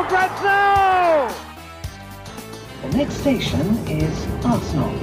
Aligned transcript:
for 0.00 0.08
grabs 0.08 0.42
now! 0.42 1.28
The 2.82 2.96
next 2.96 3.20
station 3.20 3.66
is 3.88 4.16
Arsenal. 4.44 4.94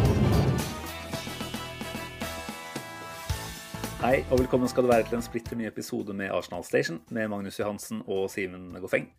Hei 4.01 4.23
og 4.31 4.39
velkommen 4.39 4.69
skal 4.71 4.85
du 4.85 4.89
være 4.89 5.05
til 5.09 5.19
en 5.19 5.25
splitter 5.25 5.59
ny 5.59 5.67
episode 5.69 6.15
med 6.17 6.31
Arsenal 6.33 6.65
Station 6.65 7.01
med 7.13 7.29
Magnus 7.29 7.59
Johansen 7.59 8.01
og 8.07 8.29
Simen 8.33 8.71
Goffeng. 8.81 9.09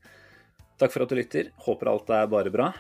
Takk 0.81 0.95
for 0.95 1.05
at 1.05 1.13
du 1.13 1.19
lytter. 1.19 1.53
Håper 1.67 1.93
alt 1.93 2.11
er 2.15 2.31
bare 2.31 2.55
bra. 2.55 2.73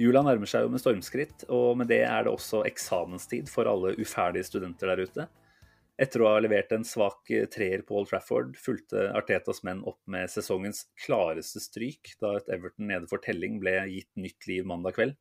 Jula 0.00 0.22
nærmer 0.24 0.48
seg 0.48 0.64
jo 0.64 0.72
med 0.72 0.80
stormskritt, 0.80 1.48
og 1.52 1.76
med 1.80 1.88
det 1.92 2.02
er 2.04 2.24
det 2.24 2.32
også 2.32 2.62
eksamenstid 2.68 3.48
for 3.52 3.68
alle 3.68 3.96
uferdige 4.00 4.44
studenter 4.48 4.92
der 4.92 5.04
ute. 5.04 5.28
Etter 5.96 6.20
å 6.20 6.28
ha 6.28 6.40
levert 6.44 6.72
en 6.76 6.84
svak 6.84 7.30
treer 7.54 7.80
på 7.88 7.96
Old 7.96 8.10
Trafford, 8.10 8.56
fulgte 8.60 9.06
Artetas 9.16 9.62
menn 9.64 9.80
opp 9.88 10.02
med 10.12 10.28
sesongens 10.28 10.82
klareste 11.06 11.62
stryk 11.64 12.10
da 12.20 12.34
et 12.36 12.50
Everton 12.52 12.90
nede 12.90 13.08
for 13.08 13.22
telling 13.24 13.56
ble 13.62 13.78
gitt 13.88 14.10
nytt 14.20 14.44
liv 14.50 14.66
mandag 14.68 14.98
kveld. 14.98 15.14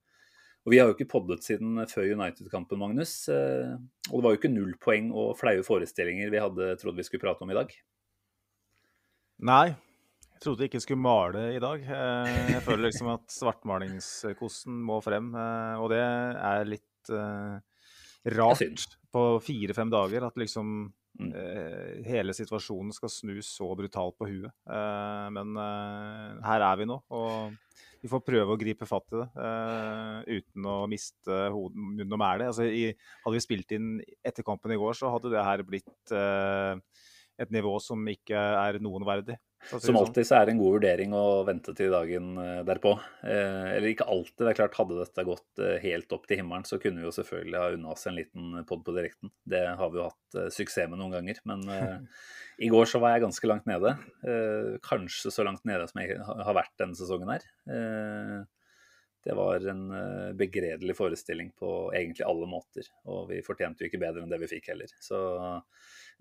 Og 0.66 0.74
Vi 0.74 0.80
har 0.82 0.90
jo 0.90 0.96
ikke 0.98 1.08
poddet 1.14 1.46
siden 1.46 1.78
før 1.88 2.10
United-kampen, 2.18 2.80
Magnus. 2.82 3.30
eh, 3.30 3.78
Og 4.12 4.18
det 4.18 4.24
var 4.26 4.34
jo 4.34 4.40
ikke 4.42 4.52
null 4.52 4.74
poeng 4.82 5.12
og 5.14 5.38
flaue 5.38 5.64
forestillinger 5.64 6.32
vi 6.34 6.42
hadde 6.42 6.76
trodd 6.82 6.98
vi 6.98 7.04
skulle 7.06 7.22
prate 7.22 7.46
om 7.46 7.52
i 7.54 7.58
dag. 7.58 7.72
Nei, 9.46 9.68
jeg 9.70 10.42
trodde 10.44 10.64
jeg 10.66 10.72
ikke 10.74 10.82
skulle 10.84 11.04
male 11.06 11.46
i 11.56 11.60
dag. 11.62 11.82
Eh, 11.86 12.52
Jeg 12.56 12.64
føler 12.66 12.90
liksom 12.90 13.14
at 13.14 13.32
svartmalingskosten 13.32 14.76
må 14.90 15.00
frem, 15.06 15.32
eh, 15.36 15.76
og 15.80 15.90
det 15.94 16.02
er 16.02 16.66
litt 16.68 17.10
eh, 17.14 17.60
rart. 18.36 18.98
På 19.16 19.26
fire-fem 19.44 19.92
dager 19.94 20.28
at 20.28 20.38
liksom 20.40 20.92
Mm. 21.16 21.32
eh, 21.32 22.04
hele 22.04 22.34
situasjonen 22.36 22.92
skal 22.92 23.12
snus 23.12 23.48
så 23.56 23.70
brutalt 23.78 24.18
på 24.20 24.28
huet. 24.28 24.52
Eh, 24.68 25.28
men 25.32 25.56
eh, 25.56 26.42
her 26.44 26.66
er 26.68 26.82
vi 26.82 26.88
nå, 26.90 26.98
og 27.16 27.56
vi 28.02 28.10
får 28.12 28.24
prøve 28.28 28.52
å 28.56 28.60
gripe 28.60 28.88
fatt 28.90 29.16
i 29.16 29.22
det 29.22 29.30
eh, 29.46 30.42
uten 30.42 30.68
å 30.68 30.76
miste 30.92 31.38
hodet, 31.56 31.80
munn 31.80 32.12
og 32.18 32.20
mæle. 32.20 32.50
Altså, 32.52 32.68
i, 32.68 32.90
hadde 33.24 33.38
vi 33.38 33.44
spilt 33.46 33.72
inn 33.78 33.94
etter 34.28 34.46
kampen 34.46 34.76
i 34.76 34.80
går, 34.82 34.98
så 35.00 35.14
hadde 35.14 35.32
det 35.32 35.48
her 35.48 35.64
blitt 35.68 36.16
eh, 36.16 36.76
et 37.40 37.52
nivå 37.56 37.78
som 37.84 38.04
ikke 38.12 38.36
er 38.36 38.82
noen 38.84 39.08
verdig. 39.08 39.40
Som 39.66 39.80
sånn. 39.82 39.98
alltid 39.98 40.28
så 40.28 40.36
er 40.38 40.46
det 40.46 40.54
en 40.54 40.60
god 40.62 40.76
vurdering 40.76 41.14
å 41.18 41.22
vente 41.48 41.74
til 41.74 41.90
dagen 41.90 42.36
eh, 42.38 42.60
derpå. 42.68 42.92
Eh, 43.26 43.70
Eller 43.74 43.88
ikke 43.90 44.06
alltid. 44.14 44.44
Det 44.44 44.52
er 44.52 44.58
klart, 44.60 44.76
hadde 44.78 44.98
dette 45.00 45.26
gått 45.26 45.62
eh, 45.64 45.78
helt 45.82 46.14
opp 46.14 46.28
til 46.30 46.38
himmelen, 46.42 46.66
så 46.70 46.78
kunne 46.82 47.02
vi 47.02 47.08
jo 47.08 47.14
selvfølgelig 47.16 47.62
ha 47.62 47.70
unna 47.74 47.94
oss 47.96 48.06
en 48.06 48.18
liten 48.20 48.60
pod 48.70 48.84
på 48.86 48.94
direkten. 48.94 49.32
Det 49.42 49.64
har 49.80 49.90
vi 49.94 50.02
jo 50.02 50.10
hatt 50.12 50.38
suksess 50.54 50.92
med 50.92 51.02
noen 51.02 51.16
ganger. 51.18 51.40
Men 51.50 51.64
eh, 51.74 51.96
i 52.68 52.70
går 52.70 52.86
så 52.92 53.02
var 53.02 53.16
jeg 53.16 53.26
ganske 53.26 53.50
langt 53.50 53.66
nede. 53.72 53.96
Eh, 54.28 54.76
Kanskje 54.86 55.34
så 55.34 55.48
langt 55.48 55.66
nede 55.66 55.88
som 55.90 56.04
jeg 56.04 56.20
har 56.22 56.60
vært 56.60 56.76
denne 56.84 57.00
sesongen 57.00 57.34
her. 57.34 57.48
Det 59.26 59.34
var 59.34 59.64
en 59.72 59.88
begredelig 60.38 60.94
forestilling 61.00 61.50
på 61.58 61.72
egentlig 61.98 62.28
alle 62.28 62.46
måter. 62.46 62.86
Og 63.10 63.32
vi 63.32 63.42
fortjente 63.42 63.82
jo 63.82 63.90
ikke 63.90 64.04
bedre 64.04 64.22
enn 64.22 64.30
det 64.30 64.38
vi 64.44 64.52
fikk 64.52 64.70
heller. 64.70 64.94
Så 65.02 65.18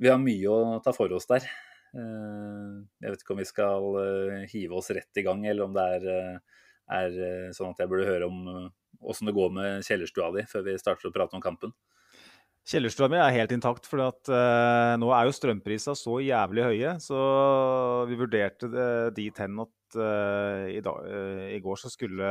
vi 0.01 0.09
har 0.09 0.17
mye 0.23 0.49
å 0.49 0.79
ta 0.81 0.97
for 0.97 1.13
oss 1.13 1.29
der. 1.29 1.45
Eh, 1.95 2.77
Jeg 3.05 3.15
vet 3.15 3.25
ikke 3.25 3.35
om 3.37 3.43
vi 3.43 3.49
skal 3.49 3.99
eh, 4.03 4.47
hive 4.51 4.79
oss 4.81 4.91
rett 4.95 5.21
i 5.21 5.25
gang, 5.27 5.45
eller 5.47 5.69
om 5.69 5.75
det 5.77 5.85
er, 5.99 6.07
eh, 6.11 6.63
er 6.99 7.19
sånn 7.57 7.73
at 7.73 7.81
jeg 7.81 7.91
burde 7.91 8.09
høre 8.09 8.29
om 8.29 8.71
åssen 9.05 9.29
det 9.29 9.37
går 9.37 9.53
med 9.53 9.85
kjellerstua 9.87 10.31
di 10.35 10.45
før 10.49 10.65
vi 10.67 10.79
starter 10.81 11.09
å 11.09 11.15
prate 11.15 11.37
om 11.37 11.45
kampen. 11.45 11.73
Kjellerstua 12.65 13.11
mi 13.13 13.19
er 13.21 13.35
helt 13.35 13.53
intakt, 13.53 13.85
for 13.85 14.01
at, 14.07 14.25
eh, 14.33 14.95
nå 14.97 15.11
er 15.13 15.29
jo 15.29 15.35
strømprisa 15.37 15.93
så 16.01 16.17
jævlig 16.25 16.65
høye. 16.65 16.95
Så 16.97 17.19
vi 18.09 18.17
vurderte 18.17 18.71
det 18.73 19.15
dit 19.19 19.41
hen 19.43 19.61
at 19.61 19.99
uh, 20.01 20.65
i, 20.73 20.81
dag, 20.81 21.05
uh, 21.05 21.45
i 21.53 21.61
går 21.61 21.77
så 21.79 21.93
skulle 21.93 22.31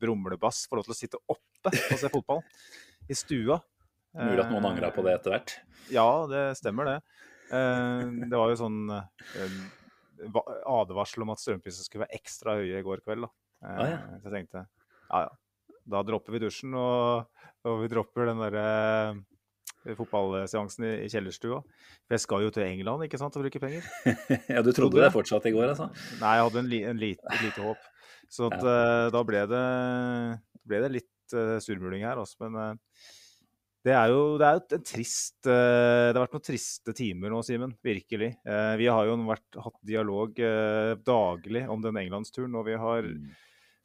Brumlebass 0.00 0.64
få 0.66 0.80
lov 0.80 0.88
til 0.88 0.94
å 0.94 0.96
sitte 0.96 1.20
oppe 1.28 1.68
og 1.68 2.00
se 2.00 2.08
fotball. 2.08 2.40
I 3.06 3.14
stua. 3.14 3.60
Mulig 4.16 4.40
at 4.40 4.50
noen 4.50 4.70
angra 4.70 4.88
på 4.94 5.04
det 5.04 5.18
etter 5.18 5.34
hvert. 5.34 5.52
Ja, 5.92 6.08
det 6.30 6.46
stemmer 6.56 6.88
det. 6.88 6.96
Eh, 7.50 8.02
det 8.26 8.36
var 8.36 8.52
jo 8.52 8.58
sånn 8.60 8.80
eh, 8.96 9.58
advarsel 10.66 11.26
om 11.26 11.34
at 11.34 11.42
strømprisene 11.42 11.86
skulle 11.86 12.06
være 12.06 12.18
ekstra 12.20 12.56
høye 12.60 12.80
i 12.80 12.86
går 12.86 13.04
kveld. 13.06 13.26
Da. 13.26 13.32
Eh, 13.66 13.76
Ah, 13.76 13.88
ja. 13.88 13.98
Så 14.20 14.28
jeg 14.28 14.34
tenkte 14.34 14.66
ja 15.06 15.20
ja, 15.22 15.30
da 15.86 16.02
dropper 16.04 16.34
vi 16.34 16.42
dusjen 16.42 16.74
og, 16.76 17.30
og 17.64 17.80
vi 17.80 17.88
dropper 17.92 18.28
den 18.28 18.42
derre 18.42 18.66
fotballseansen 19.94 20.84
i, 20.86 20.92
i 21.04 21.10
kjellerstua. 21.10 21.60
For 22.06 22.16
jeg 22.16 22.22
skal 22.24 22.46
jo 22.46 22.52
til 22.54 22.66
England 22.66 23.04
ikke 23.06 23.20
sant, 23.20 23.36
og 23.38 23.44
bruke 23.46 23.62
penger. 23.62 23.86
Ja, 24.54 24.62
du 24.66 24.72
Trodde 24.74 25.02
det 25.02 25.12
fortsatt 25.14 25.46
i 25.46 25.54
går, 25.54 25.70
altså? 25.74 25.88
Nei, 26.20 26.32
jeg 26.38 26.48
hadde 26.48 26.62
en, 26.62 26.70
li, 26.72 26.80
en 26.90 27.00
lite, 27.00 27.22
et 27.34 27.44
lite 27.46 27.62
håp. 27.62 27.86
Så 28.32 28.48
at, 28.50 28.58
eh, 28.58 29.04
da 29.14 29.22
ble 29.26 29.44
det, 29.50 29.66
ble 30.66 30.80
det 30.82 30.90
litt 30.96 31.36
uh, 31.38 31.56
surmuling 31.62 32.02
her, 32.06 32.18
også, 32.18 32.40
Men 32.42 32.58
eh, 32.62 33.12
det 33.86 33.94
er 33.94 34.10
jo 34.10 34.22
det 34.40 34.46
er 34.46 34.56
jo 34.58 34.76
en 34.76 34.84
trist 34.86 35.46
eh, 35.46 36.08
Det 36.10 36.16
har 36.16 36.24
vært 36.24 36.36
noen 36.36 36.46
triste 36.48 36.94
timer 36.96 37.30
nå, 37.30 37.42
Simen. 37.46 37.74
Virkelig. 37.86 38.32
Eh, 38.42 38.74
vi 38.80 38.88
har 38.90 39.06
jo 39.06 39.14
vært, 39.28 39.58
hatt 39.62 39.76
dialog 39.86 40.40
eh, 40.42 40.94
daglig 41.06 41.62
om 41.70 41.84
den 41.84 42.00
englandsturen, 42.02 42.56
og 42.58 42.66
vi 42.66 42.78
har 42.80 43.06
Mm. 43.06 43.28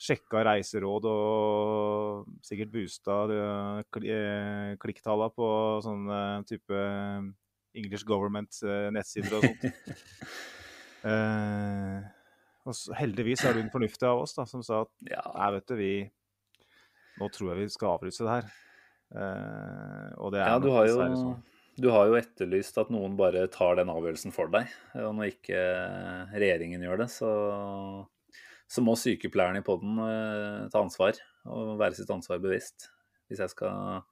sjekka 0.01 0.41
reiseråd 0.47 1.05
og 1.05 2.31
sikkert 2.41 2.71
boosta 2.73 3.19
klikktalla 4.81 5.27
på 5.29 5.49
sånne 5.85 6.17
type 6.49 6.79
English 7.77 8.07
government-nettsider 8.09 9.37
og 9.37 9.45
sånt. 9.45 9.61
Og 12.61 12.75
så, 12.77 12.93
heldigvis 12.93 13.41
er 13.45 13.55
du 13.55 13.61
den 13.63 13.71
fornuftige 13.73 14.09
av 14.09 14.19
oss 14.21 14.35
da, 14.37 14.45
som 14.49 14.61
sa 14.65 14.83
at 14.85 14.91
Ja, 15.09 15.49
vet 15.53 15.69
du, 15.69 15.73
vi 15.79 15.93
Nå 17.17 17.29
tror 17.33 17.53
jeg 17.53 17.63
vi 17.63 17.73
skal 17.73 17.95
avlyse 17.97 18.25
det 18.25 18.35
her. 18.39 18.51
Eh, 19.11 20.11
og 20.17 20.31
det 20.33 20.41
er 20.41 20.53
ja 20.53 20.59
du, 20.63 20.69
har 20.73 20.87
jo, 20.87 20.95
sånn. 20.99 21.41
du 21.83 21.89
har 21.93 22.07
jo 22.09 22.17
etterlyst 22.19 22.79
at 22.81 22.91
noen 22.93 23.17
bare 23.19 23.43
tar 23.51 23.77
den 23.79 23.91
avgjørelsen 23.91 24.35
for 24.35 24.51
deg. 24.53 24.71
Og 25.01 25.13
når 25.17 25.33
ikke 25.33 25.59
eh, 25.59 26.37
regjeringen 26.37 26.85
gjør 26.87 27.03
det, 27.03 27.09
så, 27.13 27.33
så 28.71 28.85
må 28.85 28.95
sykepleierne 28.99 29.63
i 29.63 29.67
poden 29.67 29.99
ta 30.71 30.81
ansvar 30.81 31.19
og 31.49 31.77
være 31.81 31.97
sitt 31.97 32.11
ansvar 32.13 32.41
bevisst. 32.43 32.91
Hvis 33.31 33.41
jeg 33.41 33.53
skal 33.53 34.03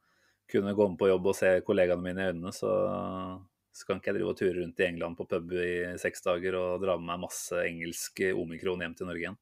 kunne 0.49 0.73
gå 0.73 0.87
med 0.89 0.97
på 0.99 1.09
jobb 1.11 1.29
og 1.29 1.37
se 1.37 1.59
kollegaene 1.65 2.01
mine 2.01 2.23
i 2.23 2.31
øynene, 2.31 2.53
så 2.55 2.73
kan 3.85 3.99
ikke 3.99 4.11
jeg 4.11 4.17
drive 4.17 4.33
og 4.33 4.39
ture 4.39 4.55
rundt 4.57 4.81
i 4.81 4.87
England 4.87 5.17
på 5.17 5.27
pub 5.29 5.53
i 5.53 5.71
seks 6.01 6.25
dager 6.25 6.57
og 6.57 6.81
dra 6.83 6.97
med 6.97 7.11
meg 7.11 7.21
masse 7.27 7.61
engelsk 7.63 8.23
omikron 8.33 8.81
hjem 8.83 8.95
til 8.97 9.09
Norge 9.09 9.23
igjen. 9.23 9.37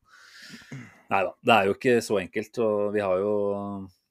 Nei 1.12 1.22
da, 1.24 1.32
det 1.48 1.56
er 1.56 1.70
jo 1.70 1.76
ikke 1.78 1.96
så 2.04 2.20
enkelt. 2.22 2.60
Og 2.64 2.94
vi 2.96 3.04
har 3.04 3.22
jo, 3.24 3.34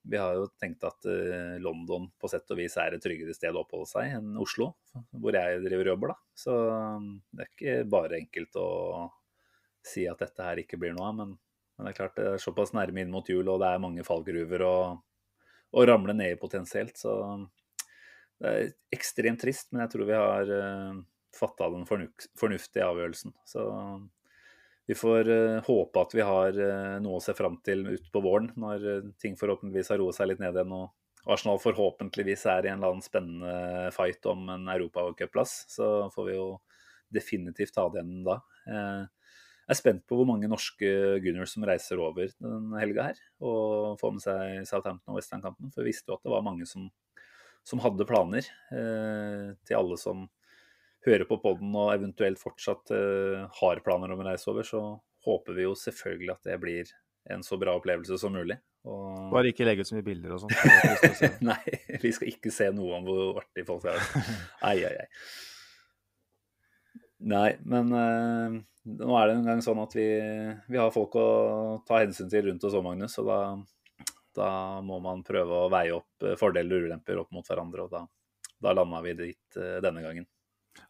vi 0.09 0.19
har 0.21 0.37
jo 0.39 0.47
tenkt 0.61 0.85
at 0.87 1.07
eh, 1.11 1.57
London 1.63 2.07
på 2.21 2.31
sett 2.31 2.51
og 2.53 2.61
vis 2.61 2.77
er 2.79 2.95
et 2.95 3.03
tryggere 3.03 3.35
sted 3.35 3.57
å 3.57 3.65
oppholde 3.65 3.89
seg 3.91 4.15
enn 4.19 4.37
Oslo, 4.43 4.71
hvor 5.11 5.35
jeg 5.35 5.63
driver 5.65 5.89
og 5.89 5.93
jobber. 5.95 6.13
da. 6.13 6.19
Så 6.39 6.55
um, 6.55 7.09
det 7.33 7.45
er 7.45 7.51
ikke 7.51 7.75
bare 7.97 8.21
enkelt 8.21 8.61
å 8.61 8.69
si 9.87 10.07
at 10.11 10.23
dette 10.23 10.47
her 10.47 10.63
ikke 10.63 10.79
blir 10.81 10.95
noe 10.95 11.11
av. 11.11 11.19
Men, 11.19 11.35
men 11.77 11.89
det 11.89 11.93
er 11.93 11.99
klart 11.99 12.17
det 12.19 12.29
er 12.31 12.43
såpass 12.43 12.75
nærme 12.77 13.03
inn 13.03 13.13
mot 13.13 13.29
jul, 13.31 13.45
og 13.51 13.61
det 13.63 13.73
er 13.73 13.83
mange 13.83 14.07
fallgruver 14.07 14.67
å, 14.67 14.79
ramle 15.87 16.15
ned 16.17 16.37
i 16.37 16.41
potensielt. 16.41 16.97
Så 16.97 17.13
det 18.41 18.53
er 18.53 18.71
ekstremt 18.95 19.43
trist, 19.43 19.73
men 19.73 19.83
jeg 19.85 19.93
tror 19.93 20.09
vi 20.09 20.17
har 20.17 20.53
uh, 20.53 21.03
fatta 21.37 21.69
den 21.75 21.87
fornuftige 21.89 22.87
avgjørelsen. 22.87 23.35
Så 23.49 23.67
vi 24.87 24.95
får 24.95 25.29
eh, 25.29 25.63
håpe 25.67 26.01
at 26.01 26.15
vi 26.15 26.23
har 26.23 26.59
eh, 26.63 26.99
noe 27.03 27.19
å 27.19 27.23
se 27.23 27.35
fram 27.35 27.59
til 27.67 27.83
utpå 27.97 28.23
våren, 28.23 28.53
når 28.55 28.87
eh, 28.93 29.09
ting 29.19 29.35
forhåpentligvis 29.39 29.91
har 29.91 29.99
roet 29.99 30.19
seg 30.19 30.31
litt 30.31 30.43
ned 30.43 30.55
igjen. 30.55 30.75
og 30.77 31.33
Arsenal 31.35 31.59
forhåpentligvis 31.59 32.45
er 32.53 32.69
i 32.69 32.71
en 32.71 32.79
eller 32.79 32.95
annen 32.95 33.03
spennende 33.03 33.91
fight 33.97 34.29
om 34.31 34.47
en 34.55 34.69
europacupplass. 34.71 35.57
Så 35.75 35.89
får 36.15 36.29
vi 36.29 36.37
jo 36.37 36.47
definitivt 37.11 37.75
ta 37.75 37.89
det 37.91 37.99
igjen 37.99 38.23
da. 38.27 38.37
Jeg 38.67 39.75
er 39.75 39.79
spent 39.81 40.05
på 40.07 40.21
hvor 40.21 40.29
mange 40.29 40.47
norske 40.47 40.93
Gunners 41.25 41.57
som 41.57 41.67
reiser 41.67 41.99
over 41.99 42.31
den 42.31 42.71
helga 42.79 43.09
her, 43.09 43.19
og 43.43 43.99
får 43.99 44.15
med 44.15 44.23
seg 44.23 44.71
Southampton 44.71 45.17
og 45.17 45.19
Western-kampen. 45.19 45.75
For 45.75 45.83
vi 45.83 45.91
visste 45.91 46.13
jo 46.13 46.21
at 46.21 46.23
det 46.23 46.31
var 46.31 46.47
mange 46.47 46.71
som, 46.71 46.87
som 47.67 47.83
hadde 47.83 48.07
planer. 48.07 48.47
Til 48.71 49.81
alle 49.81 49.99
som 49.99 50.29
hører 51.07 51.29
på 51.29 51.41
podden 51.43 51.75
og 51.79 51.93
eventuelt 51.95 52.41
fortsatt 52.41 52.93
uh, 52.95 53.47
har 53.61 53.83
planer 53.87 54.13
om 54.15 54.23
å 54.23 54.29
reise 54.29 54.51
over, 54.53 54.67
så 54.67 54.83
håper 55.27 55.57
vi 55.57 55.67
jo 55.67 55.75
selvfølgelig 55.79 56.35
at 56.35 56.49
det 56.51 56.61
blir 56.63 56.95
en 57.35 57.43
så 57.43 57.59
bra 57.59 57.75
opplevelse 57.79 58.19
som 58.21 58.35
mulig. 58.37 58.59
Og... 58.87 59.33
Bare 59.33 59.51
ikke 59.51 59.67
legge 59.67 59.83
ut 59.83 59.91
så 59.91 59.97
mye 59.97 60.07
bilder 60.07 60.37
og 60.37 60.45
sånt. 60.45 60.55
Nei, 61.51 61.59
vi 62.03 62.13
skal 62.15 62.31
ikke 62.31 62.55
se 62.55 62.71
noe 62.75 63.01
om 63.01 63.07
hvor 63.09 63.43
artig 63.43 63.67
folk 63.67 63.89
er. 63.91 64.03
Ai, 64.63 64.79
ai, 64.87 64.95
ai. 65.03 65.09
Nei, 67.27 67.49
men 67.65 67.91
uh, 67.97 68.59
nå 68.87 69.17
er 69.19 69.29
det 69.29 69.39
en 69.39 69.49
gang 69.49 69.63
sånn 69.65 69.81
at 69.83 69.95
vi, 69.97 70.07
vi, 70.69 70.79
har 70.79 70.93
folk 70.95 71.17
å 71.19 71.29
ta 71.89 72.03
hensyn 72.03 72.31
til 72.31 72.51
rundt 72.51 72.67
oss 72.69 72.77
òg, 72.77 72.85
Magnus. 72.87 73.17
Og 73.23 73.31
da, 73.31 73.41
da, 74.37 74.51
må 74.85 75.01
man 75.03 75.25
prøve 75.27 75.65
å 75.65 75.73
veie 75.73 75.97
opp 75.97 76.27
eh, 76.27 76.37
fordeler 76.39 76.85
og 76.85 76.91
ulemper 76.91 77.23
opp 77.23 77.33
mot 77.35 77.49
hverandre. 77.49 77.87
Og 77.89 77.97
da, 77.97 78.05
da 78.63 78.75
landa 78.77 79.03
vi 79.07 79.17
dit 79.19 79.59
uh, 79.59 79.79
denne 79.83 80.05
gangen. 80.05 80.29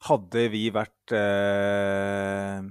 Hadde 0.06 0.48
vi 0.52 0.66
vært 0.74 1.14
eh 1.16 2.66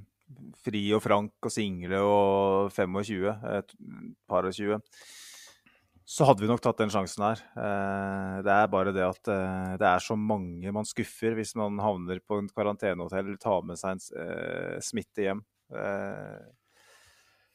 fri 0.65 0.88
og 0.95 1.03
frank 1.03 1.45
og 1.45 1.53
single 1.53 2.01
og 2.01 2.73
25, 2.73 3.35
et 3.59 3.75
par 4.29 4.47
og 4.47 4.56
20, 4.56 4.81
så 6.06 6.27
hadde 6.29 6.44
vi 6.44 6.50
nok 6.50 6.62
tatt 6.62 6.81
den 6.83 6.91
sjansen 6.94 7.23
her. 7.25 7.41
Eh, 7.57 8.35
det 8.45 8.53
er 8.53 8.69
bare 8.69 8.94
det 8.94 9.06
at 9.06 9.31
eh, 9.33 9.71
det 9.81 9.88
er 9.89 10.03
så 10.06 10.17
mange 10.19 10.73
man 10.73 10.85
skuffer 10.85 11.33
hvis 11.38 11.56
man 11.57 11.79
havner 11.81 12.21
på 12.21 12.38
en 12.41 12.50
karantenehotell 12.53 13.25
eller 13.25 13.41
tar 13.41 13.65
med 13.65 13.81
seg 13.81 13.97
en 13.97 14.06
eh, 14.21 14.75
smitte 14.85 15.25
hjem. 15.25 15.41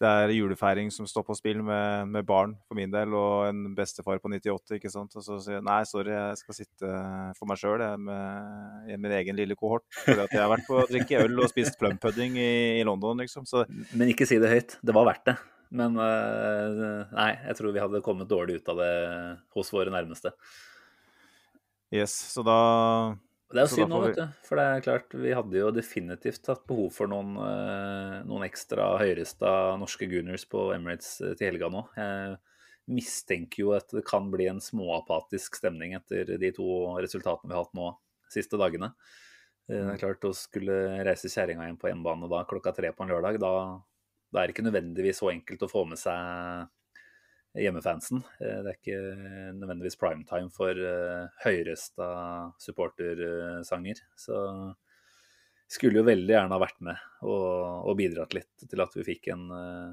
Det 0.01 0.09
er 0.09 0.33
julefeiring 0.33 0.89
som 0.95 1.05
står 1.05 1.27
på 1.27 1.35
spill 1.37 1.59
med, 1.61 2.09
med, 2.09 2.25
barn 2.25 2.55
for 2.65 2.79
min 2.79 2.93
del, 2.93 3.13
og 3.13 3.51
en 3.51 3.75
bestefar 3.77 4.17
på 4.23 4.31
98. 4.33 4.79
ikke 4.79 4.93
sant? 4.93 5.13
Og 5.13 5.27
så 5.27 5.37
sier 5.45 5.59
jeg 5.59 5.67
nei, 5.67 5.83
sorry, 5.85 6.15
jeg 6.15 6.39
skal 6.41 6.57
sitte 6.57 6.93
for 7.37 7.51
meg 7.51 7.61
sjøl 7.61 7.85
med, 8.01 8.89
i 8.89 8.97
min 8.97 9.13
egen 9.19 9.37
lille 9.37 9.59
kohort. 9.61 9.85
Fordi 10.07 10.25
at 10.25 10.33
jeg 10.33 10.41
har 10.41 10.53
vært 10.55 10.65
på 10.71 10.81
å 10.81 10.89
drikke 10.89 11.21
øl 11.27 11.45
og 11.45 11.53
spist 11.53 11.77
plumpudding 11.83 12.41
i, 12.41 12.51
i 12.81 12.87
London, 12.89 13.21
liksom. 13.21 13.45
Så... 13.51 13.67
Men 13.93 14.15
ikke 14.15 14.29
si 14.31 14.41
det 14.41 14.49
høyt. 14.55 14.79
Det 14.81 14.97
var 14.97 15.11
verdt 15.11 15.29
det. 15.29 15.37
Men 15.71 16.01
uh, 16.01 17.05
nei, 17.13 17.31
jeg 17.45 17.59
tror 17.61 17.77
vi 17.77 17.85
hadde 17.85 18.03
kommet 18.03 18.31
dårlig 18.31 18.59
ut 18.59 18.73
av 18.73 18.81
det 18.81 18.93
hos 19.55 19.71
våre 19.75 19.93
nærmeste. 19.93 20.33
Yes, 21.93 22.15
så 22.33 22.43
da 22.47 22.57
det 23.51 23.59
er 23.59 23.67
jo 23.67 23.71
synd 23.73 23.91
nå, 23.91 23.99
vet 24.05 24.19
du. 24.19 24.37
For 24.47 24.61
det 24.61 24.65
er 24.67 24.85
klart, 24.85 25.15
vi 25.25 25.33
hadde 25.35 25.59
jo 25.59 25.71
definitivt 25.75 26.47
hatt 26.51 26.63
behov 26.71 26.93
for 26.95 27.11
noen, 27.11 27.33
eh, 27.43 28.21
noen 28.29 28.47
ekstra 28.47 28.93
høyresta 29.01 29.75
norske 29.81 30.07
Gooners 30.11 30.47
på 30.51 30.69
Emirates 30.77 31.17
eh, 31.25 31.35
til 31.39 31.51
helga 31.51 31.71
nå. 31.73 31.83
Jeg 31.99 32.39
mistenker 32.91 33.65
jo 33.65 33.73
at 33.75 33.91
det 33.95 34.05
kan 34.07 34.31
bli 34.31 34.47
en 34.51 34.63
småapatisk 34.63 35.59
stemning 35.59 35.97
etter 35.99 36.37
de 36.39 36.53
to 36.55 36.69
resultatene 37.03 37.51
vi 37.51 37.59
har 37.59 37.67
hatt 37.67 37.77
nå 37.79 37.91
siste 38.31 38.61
dagene. 38.61 38.93
Eh, 39.67 39.75
det 39.75 39.83
er 39.83 39.95
mm. 39.97 40.01
klart, 40.05 40.31
Å 40.31 40.37
skulle 40.37 40.81
reise 41.07 41.31
kjerringa 41.33 41.67
hjem 41.67 41.81
på 41.81 41.91
hjemmebane 41.91 42.31
da 42.31 42.45
klokka 42.47 42.75
tre 42.77 42.95
på 42.95 43.07
en 43.07 43.15
lørdag, 43.15 43.41
da, 43.43 43.55
da 44.31 44.43
er 44.43 44.47
det 44.47 44.55
ikke 44.55 44.69
nødvendigvis 44.69 45.25
så 45.25 45.33
enkelt 45.35 45.67
å 45.67 45.73
få 45.75 45.89
med 45.91 45.99
seg 45.99 46.71
hjemmefansen. 47.59 48.23
Eh, 48.41 48.61
det 48.63 48.71
er 48.71 48.77
ikke 48.77 49.01
nødvendigvis 49.59 49.99
primetime 49.99 50.53
for 50.55 50.77
uh, 50.77 51.27
høyresta 51.45 52.11
supportersanger. 52.63 54.03
Så 54.19 54.37
skulle 55.71 56.01
jo 56.01 56.07
veldig 56.07 56.35
gjerne 56.35 56.57
ha 56.57 56.63
vært 56.63 56.81
med 56.83 57.03
og, 57.23 57.91
og 57.91 57.99
bidratt 57.99 58.35
litt 58.35 58.65
til 58.71 58.83
at 58.83 58.95
vi 58.99 59.07
fikk 59.07 59.31
en, 59.35 59.45
uh, 59.51 59.91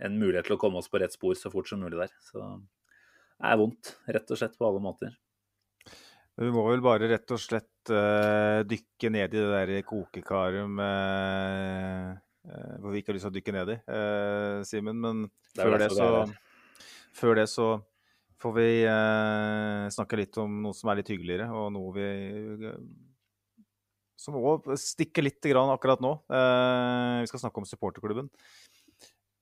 en, 0.00 0.20
mulighet 0.20 0.50
til 0.50 0.56
å 0.56 0.62
komme 0.62 0.80
oss 0.80 0.90
på 0.90 1.02
rett 1.02 1.14
spor 1.14 1.36
så 1.38 1.52
fort 1.54 1.70
som 1.70 1.82
mulig 1.82 1.98
der. 1.98 2.14
Så 2.30 2.42
det 2.42 3.50
er 3.50 3.60
vondt, 3.60 3.96
rett 4.14 4.30
og 4.30 4.40
slett 4.40 4.58
på 4.58 4.70
alle 4.70 4.82
måter. 4.82 5.18
Vi 6.34 6.50
må 6.50 6.64
vel 6.66 6.82
bare 6.82 7.06
rett 7.10 7.30
og 7.30 7.38
slett 7.42 7.90
uh, 7.94 8.62
dykke 8.66 9.10
ned 9.14 9.34
i 9.34 9.42
det 9.42 9.50
der 9.54 9.82
kokekaret 9.86 10.70
med 10.70 12.22
hvor 12.44 12.92
vi 12.92 13.00
ikke 13.00 13.08
har 13.08 13.16
lyst 13.16 13.24
til 13.24 13.30
å 13.30 13.34
dykke 13.38 13.52
ned 13.56 13.70
i, 13.72 13.76
Simen. 14.68 14.98
Men 15.00 15.22
før 15.56 15.78
det, 15.80 15.86
så 15.96 16.26
før 17.16 17.38
det 17.40 17.48
så 17.52 17.68
får 18.44 18.54
vi 18.58 18.68
eh, 18.84 19.86
snakke 19.94 20.18
litt 20.20 20.36
om 20.42 20.60
noe 20.66 20.76
som 20.76 20.90
er 20.90 21.00
litt 21.00 21.10
hyggeligere, 21.12 21.48
og 21.54 21.70
noe 21.72 21.92
vi 21.96 22.06
eh, 22.68 22.78
som 24.20 24.36
òg 24.40 24.70
stikker 24.80 25.24
litt 25.26 25.44
grann 25.44 25.72
akkurat 25.72 26.02
nå. 26.04 26.14
Eh, 26.28 27.22
vi 27.24 27.30
skal 27.30 27.46
snakke 27.46 27.60
om 27.60 27.68
supporterklubben. 27.68 28.30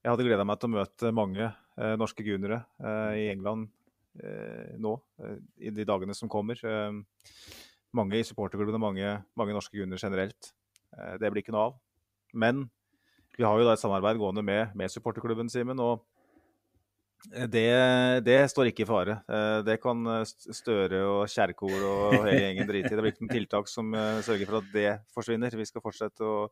Jeg 0.02 0.10
hadde 0.10 0.26
gleda 0.26 0.46
meg 0.46 0.58
til 0.58 0.70
å 0.70 0.74
møte 0.74 1.14
mange 1.14 1.44
eh, 1.46 1.94
norske 2.00 2.24
gunere 2.26 2.64
eh, 2.82 3.18
i 3.22 3.26
England 3.30 3.68
eh, 4.18 4.74
nå, 4.82 4.96
i 5.62 5.70
de 5.70 5.86
dagene 5.86 6.16
som 6.18 6.30
kommer. 6.30 6.58
mange 7.92 8.18
i 8.18 8.24
supporterklubben 8.26 8.78
og 8.78 8.82
mange, 8.82 9.16
mange 9.38 9.54
norske 9.54 9.76
gunere 9.76 10.00
generelt. 10.00 10.54
det 11.20 11.30
blir 11.30 11.42
ikke 11.42 11.52
noe 11.52 11.68
av. 11.70 11.74
Men 12.32 12.64
vi 13.36 13.44
har 13.44 13.58
jo 13.58 13.66
da 13.66 13.74
et 13.76 13.80
samarbeid 13.80 14.18
gående 14.18 14.42
med, 14.42 14.74
med 14.74 14.90
supporterklubben, 14.90 15.48
Simen. 15.48 15.78
og 15.80 16.02
det, 17.30 17.68
det, 18.26 18.38
står 18.50 18.70
ikke 18.70 18.82
i 18.82 18.88
fare. 18.88 19.16
Eh, 19.30 19.58
det 19.66 19.78
kan 19.82 20.00
eh, 20.10 20.24
Støre 20.26 21.02
og 21.06 21.30
Kjerkol 21.30 21.74
og 21.86 22.16
hele 22.16 22.40
gjengen 22.40 22.68
drite 22.68 22.90
i. 22.90 22.96
Det 22.96 23.04
blir 23.04 23.14
ikke 23.14 23.26
noen 23.26 23.34
tiltak 23.36 23.70
som 23.70 23.92
eh, 23.94 24.22
sørger 24.26 24.48
for 24.48 24.58
at 24.58 24.70
det 24.74 24.88
forsvinner. 25.14 25.54
Vi 25.58 25.68
skal 25.68 25.84
fortsette 25.84 26.26
å, 26.26 26.48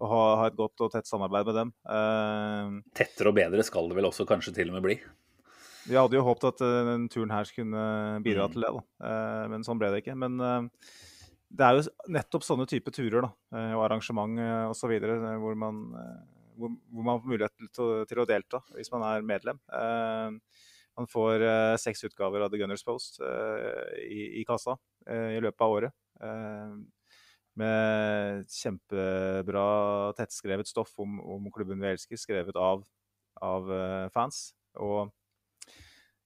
å 0.00 0.10
ha, 0.12 0.22
ha, 0.40 0.46
et 0.48 0.56
godt 0.56 0.86
og 0.86 0.94
tett 0.94 1.08
samarbeid 1.08 1.50
med 1.50 1.58
dem. 1.60 1.72
Tettere 2.96 3.32
og 3.32 3.36
bedre 3.36 3.66
skal 3.66 3.90
det 3.90 3.98
vel 3.98 4.08
også 4.08 4.28
kanskje 4.28 4.54
til 4.56 4.72
og 4.72 4.78
med 4.78 4.86
bli? 4.86 4.96
Vi 5.86 5.98
hadde 5.98 6.16
jo 6.18 6.24
håpet 6.26 6.48
at 6.48 6.62
denne 6.64 7.10
turen 7.12 7.30
her 7.30 7.46
skulle 7.46 7.82
bidra 8.24 8.48
mm. 8.48 8.54
til 8.54 8.64
det, 8.64 8.70
da. 8.74 9.10
men 9.52 9.62
sånn 9.62 9.78
ble 9.78 9.92
det 9.92 10.00
ikke. 10.02 10.16
Men 10.18 10.40
det 10.40 11.62
er 11.62 11.76
jo 11.76 11.84
nettopp 12.10 12.42
sånne 12.42 12.66
type 12.66 12.90
turer 12.90 13.22
da, 13.22 13.30
og 13.76 13.84
arrangement 13.84 14.40
osv. 14.72 14.96
hvor 15.38 15.60
man 15.60 15.84
hvor, 16.56 16.72
hvor, 16.90 17.04
man 17.04 17.20
får 17.20 17.32
mulighet 17.32 17.54
til, 17.56 17.68
til, 18.08 18.22
å 18.22 18.28
delta 18.28 18.60
hvis 18.74 18.90
man 18.94 19.04
er 19.08 19.26
medlem. 19.26 19.60
Eh, 19.72 20.64
man 20.96 21.08
får 21.12 21.44
eh, 21.44 21.76
seks 21.80 22.04
utgaver 22.08 22.44
av 22.44 22.52
The 22.52 22.60
Gunners 22.62 22.84
Post 22.86 23.20
eh, 23.24 23.96
i, 24.06 24.20
i, 24.40 24.44
kassa 24.48 24.78
i 25.06 25.38
løpet 25.38 25.62
av 25.62 25.72
året. 25.76 25.92
med 27.56 28.48
kjempebra 28.50 29.66
tettskrevet 30.18 30.66
stoff 30.66 30.96
om, 30.98 31.20
om, 31.20 31.46
klubben 31.54 31.78
vi 31.80 31.92
elsker, 31.92 32.18
skrevet 32.18 32.56
av, 32.58 32.82
av 33.38 33.70
fans. 34.10 34.48
Og 34.82 35.12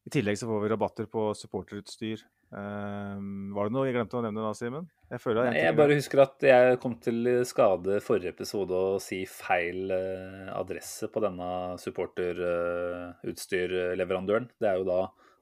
i 0.09 0.15
tillegg 0.15 0.41
så 0.41 0.49
får 0.49 0.62
vi 0.62 0.71
rabatter 0.73 1.11
på 1.12 1.27
supporterutstyr, 1.37 2.25
Um, 2.50 3.55
var 3.55 3.69
det 3.69 3.76
noe 3.76 3.85
jeg 3.87 3.94
glemte 3.94 4.17
å 4.19 4.25
nevne 4.25 4.43
da, 4.43 4.49
Simen? 4.58 4.88
Jeg, 5.06 5.20
jeg, 5.23 5.55
jeg 5.55 5.75
bare 5.79 5.94
husker 5.94 6.19
at 6.25 6.43
jeg 6.43 6.81
kom 6.82 6.97
til 7.02 7.47
skade 7.47 8.00
forrige 8.02 8.32
episode 8.35 8.75
å 8.75 8.99
si 9.02 9.26
feil 9.31 9.91
uh, 9.91 10.51
adresse 10.58 11.08
på 11.15 11.20
denne 11.22 11.79
supporterutstyrleverandøren. 11.82 14.46
Uh, 14.51 14.55
det 14.58 14.69
er 14.70 14.77
jo 14.81 14.86
da 14.89 15.01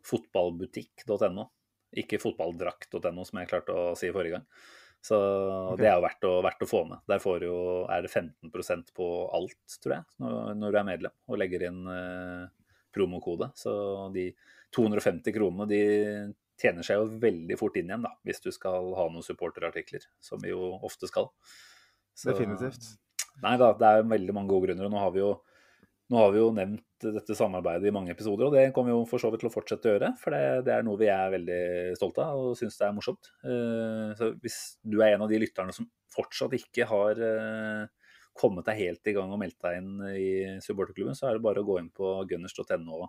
fotballbutikk.no, 0.08 1.44
ikke 2.04 2.20
fotballdrakt.no, 2.20 3.22
som 3.24 3.38
jeg 3.40 3.50
klarte 3.54 3.72
å 3.72 3.96
si 3.96 4.12
forrige 4.12 4.34
gang. 4.36 4.44
Så 5.00 5.16
okay. 5.16 5.80
det 5.80 5.88
er 5.88 5.96
jo 5.96 6.04
verdt 6.04 6.24
å, 6.28 6.44
verdt 6.44 6.64
å, 6.64 6.68
få 6.68 6.84
med. 6.90 6.98
Der 7.08 7.18
får 7.22 7.44
jo, 7.46 7.56
er 7.88 8.02
det 8.04 8.12
15% 8.12 8.92
på 8.96 9.06
alt, 9.36 9.76
tror 9.80 9.94
jeg, 9.96 10.04
når, 10.20 10.54
når, 10.58 10.68
du 10.74 10.78
er 10.80 10.90
medlem 10.90 11.14
og 11.30 11.38
legger 11.40 11.60
inn 11.70 11.80
uh, 11.88 12.44
promokode. 12.92 13.46
Så 13.56 13.72
de 14.12 14.24
250 14.76 15.32
kronene 15.32 15.66
de 15.70 15.80
tjener 16.58 16.86
seg 16.86 16.98
jo 17.00 17.18
veldig 17.22 17.58
fort 17.58 17.76
inn 17.78 17.90
igjen, 17.90 18.06
da, 18.06 18.14
hvis 18.26 18.42
du 18.44 18.50
skal 18.54 18.92
ha 18.98 19.08
noen 19.10 19.24
supporterartikler, 19.26 20.06
som 20.24 20.40
vi 20.42 20.52
jo 20.52 20.72
ofte 20.86 21.10
skal. 21.10 21.30
Så, 22.18 22.32
Definitivt. 22.32 22.90
Nei 23.44 23.54
da, 23.60 23.70
det 23.78 23.88
er 23.88 24.08
veldig 24.10 24.34
mange 24.34 24.50
gode 24.50 24.68
grunner. 24.68 24.88
og 24.88 24.94
Nå 24.94 25.02
har 25.02 25.12
vi 25.14 25.22
jo, 25.22 25.30
har 26.18 26.32
vi 26.34 26.40
jo 26.40 26.48
nevnt 26.56 26.84
dette 27.04 27.36
samarbeidet 27.38 27.90
i 27.90 27.94
mange 27.94 28.10
episoder, 28.10 28.48
og 28.48 28.56
det 28.56 28.72
kommer 28.74 28.90
vi 28.90 28.96
jo 28.96 29.06
for 29.06 29.22
så 29.22 29.30
vidt 29.30 29.44
til 29.44 29.50
å 29.50 29.54
fortsette 29.54 29.86
å 29.86 29.94
gjøre. 29.94 30.10
For 30.18 30.34
det, 30.34 30.42
det 30.66 30.74
er 30.74 30.86
noe 30.86 30.98
vi 30.98 31.10
er 31.14 31.30
veldig 31.36 31.60
stolte 32.00 32.26
av 32.26 32.42
og 32.48 32.58
syns 32.58 32.80
det 32.80 32.88
er 32.88 32.96
morsomt. 32.96 33.30
Uh, 33.44 34.10
så 34.18 34.32
hvis 34.42 34.58
du 34.82 34.98
er 34.98 35.14
en 35.14 35.28
av 35.28 35.30
de 35.30 35.38
lytterne 35.44 35.74
som 35.76 35.86
fortsatt 36.10 36.58
ikke 36.58 36.88
har 36.90 37.22
uh, 37.22 38.10
kommet 38.38 38.66
deg 38.66 38.82
helt 38.82 39.10
i 39.10 39.14
gang 39.14 39.30
og 39.34 39.40
meldt 39.44 39.60
deg 39.62 39.78
inn 39.78 39.94
i 40.10 40.28
supporterklubben, 40.64 41.14
så 41.18 41.28
er 41.28 41.38
det 41.38 41.46
bare 41.46 41.62
å 41.62 41.68
gå 41.68 41.78
inn 41.78 41.92
på 41.94 42.16
gunners.no 42.30 43.06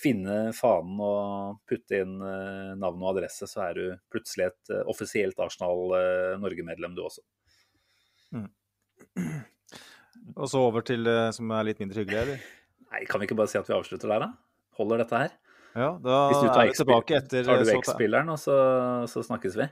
finne 0.00 0.36
fanen 0.56 1.00
og 1.04 1.60
putte 1.68 2.00
inn 2.02 2.16
eh, 2.24 2.72
navn 2.80 3.02
og 3.04 3.12
adresse, 3.14 3.48
så 3.50 3.66
er 3.68 3.76
du 3.78 3.84
plutselig 4.12 4.48
et 4.48 4.72
eh, 4.74 4.86
offisielt 4.90 5.40
Arsenal 5.42 5.94
eh, 5.98 6.38
Norge-medlem, 6.40 6.96
du 6.96 7.04
også. 7.04 7.24
Mm. 8.36 8.48
Og 10.36 10.48
så 10.50 10.62
over 10.62 10.84
til 10.86 11.04
det 11.06 11.18
som 11.36 11.50
er 11.56 11.68
litt 11.68 11.80
mindre 11.82 12.02
hyggelig, 12.02 12.20
eller? 12.24 12.48
Nei, 12.90 13.04
kan 13.08 13.22
vi 13.22 13.28
ikke 13.28 13.38
bare 13.38 13.52
si 13.52 13.60
at 13.60 13.68
vi 13.68 13.76
avslutter 13.76 14.10
der, 14.10 14.26
da? 14.26 14.30
Holder 14.80 15.04
dette 15.04 15.22
her? 15.24 15.38
Ja, 15.70 15.92
da 16.02 16.18
er 16.26 16.66
vi 16.66 16.74
tilbake 16.74 17.20
etter 17.20 17.46
Tar 17.46 17.62
du 17.62 17.72
X-spilleren, 17.76 18.32
og 18.32 18.40
så, 18.42 18.56
så, 19.10 19.22
snakkes 19.26 19.58
vi? 19.60 19.68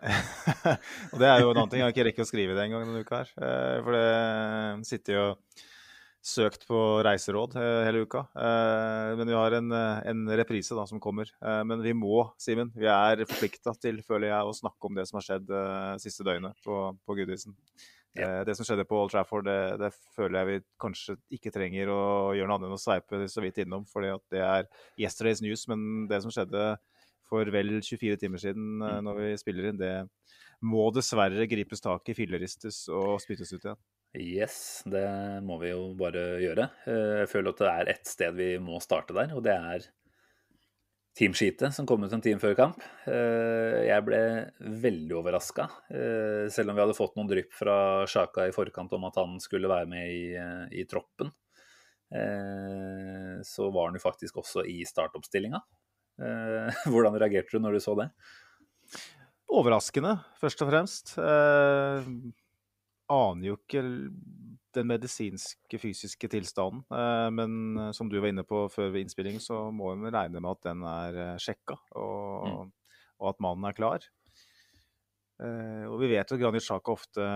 og 1.12 1.16
det 1.20 1.28
er 1.28 1.42
jo 1.42 1.50
en 1.50 1.58
annen 1.58 1.72
ting. 1.72 1.80
Jeg 1.82 1.88
har 1.88 1.94
ikke 1.94 2.06
rekket 2.06 2.24
å 2.24 2.28
skrive 2.28 2.54
det 2.56 2.68
engang 2.68 2.86
denne 2.86 3.02
uka 3.02 3.24
her. 3.24 3.32
For 3.84 3.96
det 3.96 4.86
sitter 4.88 5.18
jo 5.18 5.24
søkt 6.20 6.66
på 6.68 6.78
reiseråd 7.04 7.54
eh, 7.56 7.82
hele 7.86 8.02
uka. 8.04 8.24
Eh, 8.36 9.12
men 9.18 9.30
vi 9.30 9.36
har 9.36 9.56
en, 9.56 9.70
eh, 9.72 10.00
en 10.10 10.26
reprise 10.40 10.76
da, 10.76 10.84
som 10.86 11.00
kommer. 11.00 11.30
Men 11.40 11.80
vi 11.82 11.94
må, 11.96 12.26
Simen, 12.40 12.72
vi 12.76 12.88
er 12.90 13.24
forplikta 13.24 13.74
til, 13.80 14.02
føler 14.06 14.28
jeg, 14.30 14.44
å 14.44 14.56
snakke 14.56 14.90
om 14.90 14.98
det 14.98 15.06
som 15.08 15.20
har 15.20 15.26
skjedd 15.26 15.54
siste 16.02 16.26
døgnet 16.26 16.58
på, 16.64 16.82
på 17.06 17.16
Goodison. 17.18 17.56
Ja. 18.18 18.40
Det 18.44 18.56
som 18.58 18.66
skjedde 18.66 18.84
på 18.90 18.98
Old 18.98 19.12
Trafford, 19.12 19.46
det, 19.46 19.78
det 19.78 19.92
føler 20.16 20.40
jeg 20.40 20.48
vi 20.48 20.62
kanskje 20.82 21.14
ikke 21.36 21.52
trenger 21.54 21.92
å 21.94 22.00
gjøre 22.34 22.50
noe 22.50 22.56
annet 22.58 22.68
enn 22.68 22.74
å 22.74 22.82
sveipe 22.82 23.20
så 23.30 23.44
vidt 23.44 23.60
innom, 23.62 23.84
fordi 23.86 24.10
at 24.10 24.24
det 24.34 24.42
er 24.42 24.66
yesterday's 24.98 25.42
news. 25.44 25.62
Men 25.70 26.08
det 26.10 26.18
som 26.24 26.34
skjedde 26.34 26.72
for 27.30 27.46
vel 27.54 27.76
24 27.78 28.18
timer 28.18 28.42
siden 28.42 28.80
Mm. 28.82 29.04
når 29.06 29.22
vi 29.22 29.30
spiller 29.38 29.70
inn, 29.70 29.78
det 29.78 29.94
må 30.66 30.90
dessverre 30.92 31.46
gripes 31.48 31.80
tak 31.80 32.10
i, 32.10 32.16
filleristes 32.18 32.82
og 32.92 33.20
spyttes 33.22 33.54
ut 33.54 33.62
igjen. 33.62 33.78
Yes, 34.18 34.82
det 34.90 35.06
må 35.46 35.60
vi 35.62 35.70
jo 35.70 35.92
bare 35.98 36.22
gjøre. 36.42 36.64
Eh, 36.90 37.20
Jeg 37.22 37.30
føler 37.30 37.52
at 37.54 37.60
det 37.62 37.70
er 37.70 37.90
ett 37.92 38.08
sted 38.10 38.34
vi 38.34 38.48
må 38.62 38.80
starte 38.82 39.14
der, 39.14 39.30
og 39.36 39.44
det 39.46 39.54
er 39.54 39.84
teamsheetet 41.20 41.74
som 41.74 41.86
kom 41.86 42.02
ut 42.06 42.12
en 42.16 42.22
time 42.24 42.40
før 42.42 42.56
kamp. 42.58 42.80
Eh, 43.06 43.86
Jeg 43.86 44.02
ble 44.06 44.20
veldig 44.82 45.14
overraska. 45.20 45.68
Selv 46.50 46.72
om 46.72 46.78
vi 46.78 46.82
hadde 46.82 46.98
fått 46.98 47.14
noen 47.18 47.30
drypp 47.30 47.54
fra 47.54 47.76
Sjaka 48.10 48.48
i 48.50 48.54
forkant 48.56 48.92
om 48.98 49.06
at 49.06 49.20
han 49.20 49.38
skulle 49.42 49.70
være 49.70 49.86
med 49.90 50.10
i, 50.10 50.34
eh, 50.34 50.66
i 50.82 50.84
troppen, 50.90 51.30
eh, 52.10 53.38
så 53.46 53.70
var 53.70 53.90
han 53.92 53.94
jo 53.98 54.02
faktisk 54.02 54.42
også 54.42 54.66
i 54.66 54.80
startoppstillinga. 54.84 55.62
Eh, 56.20 56.82
Hvordan 56.90 57.14
reagerte 57.14 57.54
du 57.54 57.62
når 57.62 57.78
du 57.78 57.80
så 57.86 57.94
det? 58.02 58.10
Overraskende, 59.50 60.16
først 60.38 60.62
og 60.62 60.68
fremst. 60.70 61.14
Aner 63.10 63.50
jo 63.50 63.58
ikke 63.58 63.82
den 64.74 64.86
medisinske, 64.86 65.78
fysiske 65.82 66.30
tilstanden. 66.30 66.84
Eh, 66.94 67.28
men 67.34 67.78
eh, 67.78 67.92
som 67.96 68.10
du 68.10 68.18
var 68.20 68.30
inne 68.30 68.46
på 68.46 68.64
før 68.72 68.92
ved 68.94 69.04
innspilling, 69.04 69.40
så 69.42 69.66
må 69.74 69.92
en 69.94 70.06
regne 70.06 70.38
med 70.38 70.50
at 70.52 70.68
den 70.68 70.84
er 70.86 71.20
eh, 71.24 71.38
sjekka, 71.42 71.78
og, 71.98 72.70
og 73.18 73.32
at 73.32 73.42
mannen 73.42 73.66
er 73.70 73.76
klar. 73.76 74.10
Og 75.40 75.94
vi 76.02 76.10
vet 76.10 76.28
jo 76.28 76.36
at 76.36 76.40
Granit 76.42 76.60
Sjaka 76.60 76.92
ofte 76.92 77.26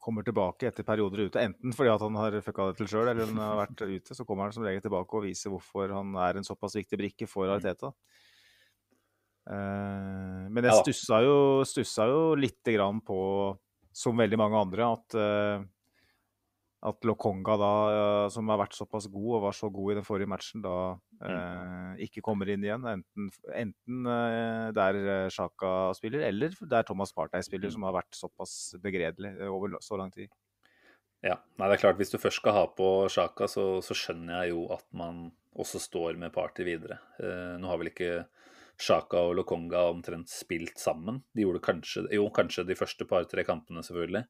kommer 0.00 0.24
tilbake 0.24 0.70
etter 0.70 0.86
perioder 0.86 1.26
ute. 1.26 1.42
Enten 1.44 1.74
fordi 1.76 1.90
at 1.92 2.00
han 2.00 2.16
har 2.16 2.38
fucka 2.40 2.70
det 2.70 2.78
til 2.78 2.88
sjøl, 2.88 3.10
eller 3.10 3.28
han 3.28 3.42
har 3.42 3.58
vært 3.58 3.82
ute. 3.82 4.16
Så 4.16 4.24
kommer 4.24 4.46
han 4.46 4.54
som 4.56 4.64
regel 4.64 4.80
tilbake 4.86 5.18
og 5.18 5.26
viser 5.26 5.52
hvorfor 5.52 5.92
han 5.92 6.16
er 6.24 6.38
en 6.38 6.46
såpass 6.46 6.78
viktig 6.78 6.96
brikke 7.02 7.28
for 7.28 7.52
Ariteta. 7.52 7.90
Eh, 7.90 8.25
men 9.46 10.66
jeg 10.66 10.82
stussa 10.82 11.20
jo, 11.22 11.38
stussa 11.68 12.08
jo 12.10 12.20
lite 12.38 12.74
grann 12.74 12.98
på, 13.06 13.18
som 13.94 14.18
veldig 14.18 14.38
mange 14.40 14.60
andre, 14.66 14.88
at, 14.96 15.16
eh, 15.20 15.64
at 16.90 17.06
Lokonga, 17.08 17.56
da, 17.60 17.72
eh, 17.92 18.28
som 18.34 18.50
har 18.52 18.60
vært 18.60 18.76
såpass 18.78 19.06
god 19.12 19.30
og 19.38 19.44
var 19.46 19.56
så 19.56 19.70
god 19.72 19.92
i 19.92 19.98
den 20.00 20.06
forrige 20.06 20.30
matchen, 20.30 20.64
da 20.64 20.74
eh, 21.22 22.02
ikke 22.08 22.24
kommer 22.26 22.50
inn 22.52 22.66
igjen. 22.66 22.88
Enten, 22.90 23.30
enten 23.54 24.10
eh, 24.12 24.66
der 24.76 25.00
eh, 25.02 25.28
Sjaka 25.32 25.92
spiller, 25.98 26.26
eller 26.28 26.58
der 26.66 26.88
Thomas 26.88 27.14
Partey 27.16 27.46
spiller, 27.46 27.72
som 27.72 27.86
har 27.86 27.96
vært 27.96 28.18
såpass 28.18 28.74
begredelig 28.82 29.36
eh, 29.38 29.52
over 29.52 29.78
så 29.84 30.00
lang 30.00 30.12
tid. 30.14 30.32
Ja, 31.24 31.38
nei, 31.56 31.66
det 31.70 31.78
er 31.78 31.80
klart 31.80 31.96
Hvis 31.98 32.12
du 32.12 32.20
først 32.20 32.42
skal 32.42 32.54
ha 32.54 32.66
på 32.76 32.88
Sjaka, 33.10 33.48
så, 33.50 33.78
så 33.82 33.96
skjønner 33.96 34.42
jeg 34.42 34.52
jo 34.52 34.66
at 34.74 34.84
man 34.94 35.30
også 35.56 35.80
står 35.80 36.18
med 36.20 36.34
Party 36.34 36.66
videre. 36.66 37.00
Eh, 37.16 37.56
nå 37.60 37.70
har 37.70 37.80
vel 37.80 37.90
ikke 37.90 38.26
Sjaka 38.76 39.22
og 39.28 39.36
Lokonga 39.38 39.86
omtrent 39.90 40.28
spilt 40.28 40.78
sammen. 40.80 41.22
De 41.34 41.46
gjorde 41.46 41.62
kanskje, 41.64 42.04
jo, 42.12 42.26
kanskje 42.34 42.66
de 42.68 42.76
første 42.76 43.06
par-tre 43.08 43.44
kampene, 43.48 43.84
selvfølgelig. 43.86 44.26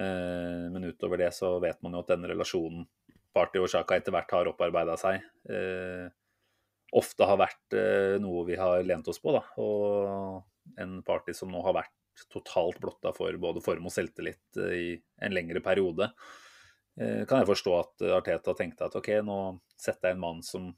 Eh, 0.00 0.64
men 0.72 0.86
utover 0.88 1.20
det 1.20 1.32
så 1.36 1.56
vet 1.62 1.80
man 1.84 1.96
jo 1.96 2.02
at 2.04 2.12
denne 2.12 2.30
relasjonen 2.30 2.86
Party 3.34 3.60
og 3.62 3.68
Sjaka 3.70 3.98
etter 3.98 4.14
hvert 4.14 4.32
har 4.34 4.48
opparbeida 4.50 4.96
seg, 4.98 5.22
eh, 5.50 6.08
ofte 6.98 7.26
har 7.28 7.38
vært 7.38 7.76
eh, 7.78 8.16
noe 8.22 8.42
vi 8.48 8.58
har 8.58 8.82
lent 8.86 9.08
oss 9.10 9.20
på. 9.22 9.34
da, 9.36 9.44
Og 9.62 10.78
en 10.80 11.00
Party 11.06 11.34
som 11.36 11.52
nå 11.52 11.62
har 11.66 11.76
vært 11.76 12.24
totalt 12.30 12.80
blotta 12.82 13.12
for 13.16 13.32
både 13.40 13.62
form 13.64 13.86
og 13.88 13.94
selvtillit 13.94 14.58
eh, 14.58 14.76
i 14.76 14.90
en 15.22 15.36
lengre 15.36 15.62
periode. 15.64 16.10
Eh, 16.98 17.22
Kan 17.28 17.42
jeg 17.42 17.50
forstå 17.52 17.76
at 17.78 18.06
Arteta 18.18 18.56
tenkte 18.58 18.88
at 18.88 18.96
ok, 18.98 19.12
nå 19.26 19.40
setter 19.78 20.10
jeg 20.10 20.18
en 20.18 20.24
mann 20.24 20.42
som 20.46 20.72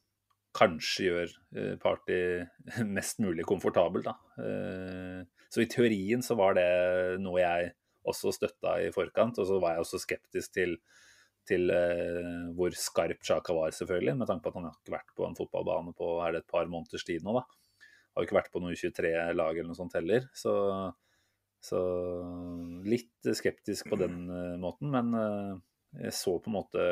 kanskje 0.57 1.07
gjør 1.07 1.37
eh, 1.57 1.77
Party 1.81 2.19
mest 2.97 3.23
mulig 3.25 3.47
komfortabel, 3.49 4.05
da. 4.07 4.17
Eh, 4.41 5.23
Så 5.53 5.65
i 5.65 5.69
teorien 5.69 6.23
så 6.25 6.37
var 6.39 6.57
det 6.57 6.69
noe 7.21 7.41
jeg 7.41 7.73
også 8.09 8.33
støtta 8.35 8.79
i 8.83 8.91
forkant, 8.95 9.39
og 9.39 9.49
så 9.49 9.59
var 9.63 9.77
jeg 9.77 9.87
også 9.87 10.03
skeptisk 10.03 10.59
til 10.59 10.79
til 11.43 11.73
eh, 11.75 12.51
hvor 12.55 12.71
skarp 12.79 13.25
Sjaka 13.27 13.51
var, 13.57 13.73
selvfølgelig, 13.75 14.13
med 14.15 14.29
tanke 14.31 14.45
på 14.45 14.53
at 14.53 14.57
han 14.61 14.69
har 14.69 14.77
ikke 14.77 14.93
vært 14.95 15.09
på 15.19 15.25
en 15.27 15.35
fotballbane 15.35 15.91
på 15.99 16.11
er 16.23 16.37
det 16.37 16.45
et 16.45 16.53
par 16.53 16.69
måneders 16.71 17.03
tid 17.09 17.25
nå. 17.27 17.35
da. 17.35 17.89
Har 18.15 18.29
ikke 18.29 18.37
vært 18.37 18.53
på 18.55 18.63
noe 18.63 18.77
23-lag 18.79 19.59
eller 19.59 19.67
noe 19.73 19.75
sånt 19.75 19.97
heller. 19.99 20.29
Så, 20.39 20.53
så 21.59 21.81
litt 22.87 23.33
skeptisk 23.35 23.91
på 23.91 23.99
den 23.99 24.21
måten, 24.63 24.95
men 24.95 25.11
jeg 25.99 26.15
så 26.15 26.37
på 26.39 26.53
en 26.53 26.57
måte 26.61 26.87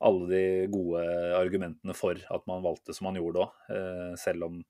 alle 0.00 0.28
de 0.30 0.44
gode 0.72 1.02
argumentene 1.36 1.94
for 1.96 2.16
at 2.16 2.46
man 2.48 2.64
valgte 2.64 2.94
som 2.96 3.10
man 3.10 3.18
gjorde 3.20 3.44
òg, 3.44 3.58
eh, 3.74 4.12
selv 4.20 4.48
om 4.48 4.60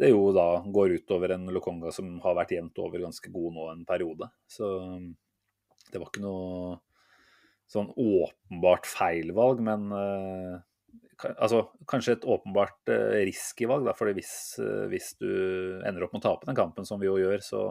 det 0.00 0.10
jo 0.12 0.30
da 0.34 0.46
går 0.64 0.96
utover 0.98 1.34
en 1.34 1.50
Lokonga 1.52 1.92
som 1.94 2.14
har 2.24 2.36
vært 2.38 2.54
jevnt 2.56 2.78
over 2.82 3.02
ganske 3.04 3.30
god 3.30 3.54
nå 3.54 3.68
en 3.70 3.84
periode. 3.86 4.30
Så 4.50 4.66
det 5.92 6.00
var 6.00 6.08
ikke 6.08 6.24
noe 6.24 6.78
sånn 7.72 7.90
åpenbart 7.96 8.88
feilvalg, 8.88 9.62
men 9.64 9.92
eh, 9.96 10.56
altså, 11.36 11.64
kanskje 11.88 12.16
et 12.18 12.26
åpenbart 12.28 12.92
uh, 12.92 13.20
risky 13.26 13.68
valg. 13.70 13.86
Da, 13.88 13.94
fordi 13.96 14.16
hvis, 14.18 14.34
eh, 14.62 14.84
hvis 14.92 15.12
du 15.20 15.30
ender 15.86 16.06
opp 16.06 16.14
med 16.14 16.22
å 16.22 16.26
tape 16.28 16.48
den 16.48 16.58
kampen, 16.58 16.88
som 16.88 17.00
vi 17.00 17.08
jo 17.08 17.18
gjør, 17.20 17.44
så, 17.44 17.62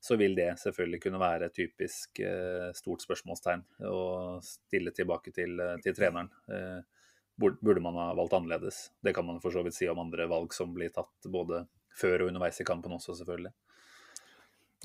så 0.00 0.16
vil 0.16 0.36
det 0.38 0.52
selvfølgelig 0.60 1.00
kunne 1.02 1.20
være 1.20 1.48
et 1.48 1.56
typisk 1.56 2.20
eh, 2.22 2.68
stort 2.76 3.02
spørsmålstegn 3.02 3.64
å 3.88 4.02
stille 4.44 4.92
tilbake 4.94 5.32
til, 5.34 5.58
eh, 5.60 5.74
til 5.82 5.96
treneren. 5.96 6.30
Eh, 6.48 6.78
burde 7.38 7.82
man 7.82 7.98
ha 7.98 8.12
valgt 8.18 8.34
annerledes? 8.38 8.88
Det 9.02 9.14
kan 9.14 9.26
man 9.26 9.40
for 9.42 9.54
så 9.54 9.62
vidt 9.66 9.76
si 9.76 9.88
om 9.90 9.98
andre 10.02 10.26
valg 10.30 10.54
som 10.54 10.70
blir 10.74 10.90
tatt 10.94 11.28
både 11.30 11.64
før 11.98 12.24
og 12.24 12.32
underveis 12.32 12.60
i 12.62 12.66
kampen 12.66 12.94
også, 12.94 13.16
selvfølgelig. 13.20 13.52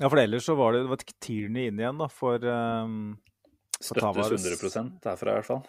Ja, 0.00 0.08
for 0.10 0.18
ellers 0.18 0.46
så 0.46 0.56
var 0.58 0.74
det, 0.74 0.82
det 0.84 0.90
var 0.90 1.06
Tierney 1.22 1.70
inn 1.70 1.78
igjen, 1.78 1.98
da, 2.00 2.10
for, 2.10 2.42
um, 2.42 3.14
Støttes 3.78 4.02
Tavares. 4.02 4.46
100 4.46 4.98
derfra 5.04 5.34
i 5.34 5.38
hvert 5.38 5.50
fall. 5.50 5.62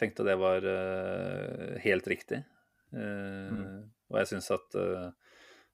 Tenkte 0.00 0.24
det 0.26 0.36
var 0.40 0.64
eh, 0.66 1.78
helt 1.86 2.10
riktig. 2.10 2.42
Eh, 2.42 2.58
Mm. 2.90 3.90
Og 4.10 4.16
jeg 4.18 4.26
syns 4.26 4.48
at 4.50 4.74
eh, 4.74 5.10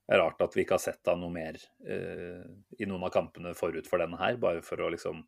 det 0.06 0.14
er 0.14 0.22
rart 0.22 0.42
at 0.44 0.54
vi 0.54 0.62
ikke 0.62 0.76
har 0.76 0.84
sett 0.84 1.08
han 1.10 1.18
noe 1.18 1.34
mer 1.34 1.56
eh, 1.88 2.44
i 2.78 2.86
noen 2.86 3.08
av 3.08 3.10
kampene 3.14 3.56
forut 3.58 3.88
for 3.90 4.02
denne 4.02 4.18
her, 4.20 4.38
bare 4.38 4.62
for 4.62 4.84
å 4.84 4.90
liksom 4.94 5.24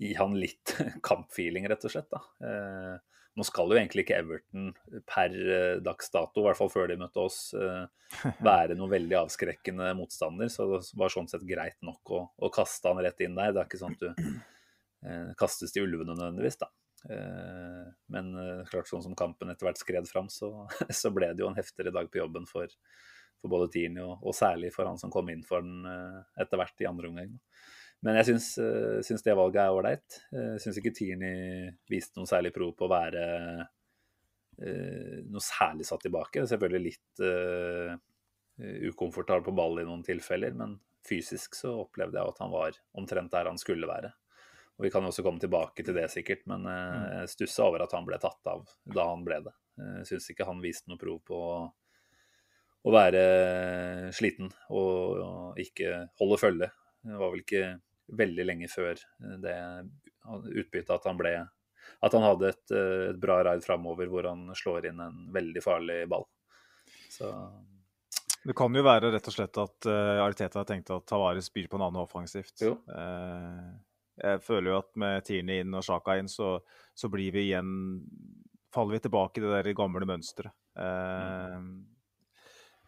gi 0.00 0.14
han 0.16 0.36
litt 0.40 0.72
kampfeeling, 1.08 1.68
rett 1.68 1.84
og 1.84 1.92
slett. 1.92 2.08
da. 2.12 2.22
Eh, 2.48 2.96
nå 3.36 3.44
skal 3.44 3.68
jo 3.68 3.76
egentlig 3.76 4.06
ikke 4.06 4.16
Everton 4.22 4.70
per 5.08 5.34
eh, 5.36 5.82
dags 5.84 6.08
dato, 6.12 6.40
i 6.40 6.46
hvert 6.46 6.56
fall 6.56 6.72
før 6.72 6.88
de 6.88 6.96
møtte 7.00 7.20
oss, 7.20 7.40
eh, 7.52 8.32
være 8.48 8.78
noe 8.78 8.88
veldig 8.94 9.18
avskrekkende 9.20 9.90
motstander, 9.98 10.48
så 10.52 10.70
det 10.70 10.80
var 10.96 11.12
sånn 11.12 11.28
sett 11.28 11.44
greit 11.48 11.76
nok 11.84 12.16
å, 12.16 12.22
å 12.32 12.52
kaste 12.54 12.88
han 12.88 13.02
rett 13.04 13.20
inn 13.26 13.36
der. 13.36 13.52
Det 13.52 13.62
er 13.62 13.68
ikke 13.68 13.82
sånn 13.82 13.98
at 13.98 14.06
du 14.06 14.10
eh, 14.14 15.34
kastes 15.36 15.76
til 15.76 15.84
ulvene 15.84 16.16
nødvendigvis, 16.16 16.56
da. 16.64 16.70
Eh, 17.12 17.84
men 18.16 18.32
klart 18.70 18.88
sånn 18.88 19.04
som 19.04 19.18
kampen 19.18 19.52
etter 19.52 19.68
hvert 19.68 19.84
skred 19.84 20.08
fram, 20.08 20.32
så, 20.32 20.64
så 21.02 21.12
ble 21.12 21.34
det 21.34 21.44
jo 21.44 21.52
en 21.52 21.60
heftigere 21.60 21.92
dag 21.98 22.08
på 22.08 22.22
jobben 22.22 22.48
for, 22.48 22.72
for 23.46 23.54
både 23.54 23.70
Tini 23.72 24.02
og, 24.02 24.18
og 24.26 24.34
særlig 24.36 24.72
for 24.74 24.88
han 24.88 24.98
som 25.00 25.12
kom 25.14 25.30
inn 25.32 25.44
for 25.46 25.64
den 25.64 25.86
eh, 25.88 26.20
etter 26.42 26.60
hvert 26.60 26.82
i 26.84 26.88
andre 26.90 27.10
omgang. 27.10 27.32
Men 28.04 28.18
jeg 28.20 28.28
syns, 28.30 28.50
eh, 28.60 28.98
syns 29.06 29.24
det 29.24 29.36
valget 29.38 29.62
er 29.62 29.74
ålreit. 29.74 30.18
Eh, 30.34 30.56
syns 30.62 30.82
ikke 30.82 30.94
Tini 30.96 31.32
viste 31.90 32.20
noe 32.20 32.28
særlig 32.30 32.52
prov 32.56 32.74
på 32.76 32.88
å 32.88 32.92
være 32.92 33.24
noe 34.56 35.42
særlig 35.44 35.84
satt 35.84 36.06
tilbake. 36.06 36.46
Selvfølgelig 36.48 36.80
litt 36.86 37.20
uh, 37.20 37.90
ukomfortabel 38.88 39.44
på 39.44 39.52
ball 39.52 39.82
i 39.82 39.84
noen 39.84 40.00
tilfeller, 40.00 40.54
men 40.56 40.78
fysisk 41.04 41.58
så 41.58 41.74
opplevde 41.82 42.16
jeg 42.16 42.32
at 42.32 42.40
han 42.40 42.54
var 42.54 42.78
omtrent 42.96 43.34
der 43.34 43.50
han 43.50 43.60
skulle 43.60 43.90
være. 43.90 44.14
Og 44.76 44.84
Vi 44.84 44.92
kan 44.92 45.04
jo 45.04 45.10
også 45.12 45.24
komme 45.24 45.40
tilbake 45.40 45.84
til 45.84 45.96
det 45.96 46.08
sikkert, 46.12 46.44
men 46.50 46.66
eh, 46.68 47.22
jeg 47.22 47.32
stussa 47.32 47.64
over 47.68 47.84
at 47.84 47.94
han 47.96 48.06
ble 48.08 48.18
tatt 48.20 48.50
av 48.52 48.66
da 48.84 49.08
han 49.08 49.24
ble 49.24 49.40
det. 49.46 49.54
Jeg 49.76 50.08
syns 50.10 50.30
ikke 50.32 50.48
han 50.48 50.60
viste 50.64 50.88
noe 50.88 51.00
prov 51.00 51.20
på 51.28 51.38
å, 52.86 52.92
være 52.94 53.22
sliten 54.14 54.50
og, 54.70 55.20
og 55.22 55.60
ikke 55.62 56.06
holde 56.20 56.40
følge. 56.40 56.70
Det 57.06 57.18
var 57.18 57.34
vel 57.34 57.42
ikke 57.42 57.66
veldig 58.16 58.46
lenge 58.46 58.70
før 58.70 58.98
det 59.42 59.58
utbyttet 60.26 60.94
at 60.94 61.06
han 61.10 61.18
ble 61.18 61.34
at 62.00 62.12
han 62.12 62.24
hadde 62.24 62.50
et, 62.50 62.74
eh, 62.74 63.10
et 63.12 63.20
bra 63.20 63.38
raid 63.46 63.64
framover 63.64 64.10
hvor 64.10 64.28
han 64.28 64.50
slår 64.56 64.90
inn 64.90 65.00
en 65.00 65.26
veldig 65.32 65.62
farlig 65.64 66.02
ball. 66.10 66.26
Så 67.10 67.30
Det 68.46 68.54
kan 68.56 68.74
jo 68.74 68.84
være 68.86 69.10
rett 69.14 69.26
og 69.26 69.34
slett 69.34 69.58
at 69.58 69.88
uh, 69.90 70.22
Ariteta 70.22 70.62
tenkte 70.66 71.00
at 71.00 71.06
Tavares 71.08 71.48
byr 71.50 71.66
på 71.70 71.78
en 71.78 71.86
annen 71.88 72.02
offensivt. 72.04 72.54
Jo. 72.62 72.76
Uh, 72.86 73.74
Jeg 74.16 74.42
føler 74.44 74.70
jo 74.70 74.78
at 74.78 74.92
med 74.96 75.24
Tierney 75.26 75.64
inn 75.64 75.74
og 75.74 75.82
Sjaka 75.84 76.14
inn, 76.20 76.28
så, 76.30 76.60
så, 76.94 77.10
blir 77.12 77.34
vi 77.34 77.48
igjen 77.48 77.72
Faller 78.72 78.96
vi 78.96 79.02
tilbake 79.06 79.40
i 79.40 79.44
det 79.44 79.50
der 79.50 79.76
gamle 79.76 80.06
mønsteret. 80.08 80.52
Eh, 80.76 81.60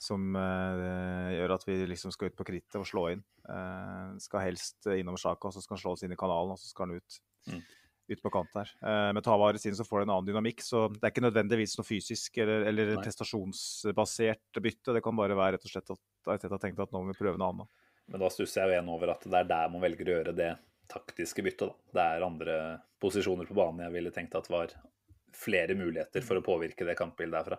som 0.02 0.36
uh, 0.36 1.32
gjør 1.34 1.56
at 1.56 1.66
vi 1.68 1.80
liksom 1.90 2.14
skal 2.14 2.30
ut 2.30 2.38
på 2.38 2.46
krittet 2.48 2.78
og 2.80 2.86
slå 2.88 3.08
inn. 3.14 3.24
Uh, 3.48 4.14
skal 4.22 4.46
helst 4.46 4.88
innom 4.94 5.18
Sjaka, 5.20 5.52
så 5.54 5.62
skal 5.64 5.78
han 5.78 5.84
slås 5.86 6.06
inn 6.06 6.14
i 6.14 6.20
kanalen, 6.20 6.54
og 6.54 6.60
så 6.60 6.70
skal 6.70 6.88
han 6.88 7.02
ut. 7.02 7.20
Mm 7.50 7.62
ut 8.08 8.22
på 8.22 8.30
kant 8.32 8.54
her. 8.56 8.70
Uh, 8.80 9.10
med 9.16 9.24
Tavares 9.24 9.66
inn 9.68 9.76
så 9.76 9.84
får 9.86 10.00
det 10.00 10.06
en 10.08 10.14
annen 10.16 10.28
dynamikk. 10.30 10.62
Så 10.64 10.86
det 10.94 11.02
er 11.02 11.12
ikke 11.12 11.26
nødvendigvis 11.26 11.76
noe 11.78 11.88
fysisk 11.88 12.40
eller, 12.42 12.64
eller 12.70 12.94
prestasjonsbasert 13.02 14.62
bytte. 14.64 14.94
Det 14.96 15.02
kan 15.04 15.18
bare 15.18 15.36
være 15.38 15.56
rett 15.56 15.68
og 15.68 15.72
slett 15.72 15.94
at 15.94 16.32
Arteta 16.34 16.56
har 16.56 16.62
tenkt 16.62 16.80
at 16.82 16.94
nå 16.94 17.02
må 17.04 17.12
vi 17.12 17.18
prøve 17.18 17.40
noe 17.40 17.52
annet. 17.52 17.72
Men 18.08 18.24
da 18.24 18.30
stusser 18.32 18.62
jeg 18.62 18.70
jo 18.70 18.76
igjen 18.76 18.92
over 18.94 19.12
at 19.12 19.26
det 19.28 19.40
er 19.42 19.50
der 19.50 19.72
man 19.72 19.84
velger 19.84 20.08
å 20.08 20.14
gjøre 20.16 20.36
det 20.36 20.52
taktiske 20.88 21.44
byttet. 21.44 21.68
Da. 21.68 21.96
Det 21.98 22.06
er 22.06 22.24
andre 22.24 22.54
posisjoner 23.02 23.48
på 23.48 23.56
banen 23.58 23.84
jeg 23.84 23.96
ville 23.98 24.14
tenkt 24.14 24.38
at 24.38 24.48
var 24.48 24.72
flere 25.38 25.76
muligheter 25.78 26.24
for 26.24 26.40
å 26.40 26.44
påvirke 26.44 26.86
det 26.86 26.96
kampbildet 26.98 27.38
derfra. 27.38 27.58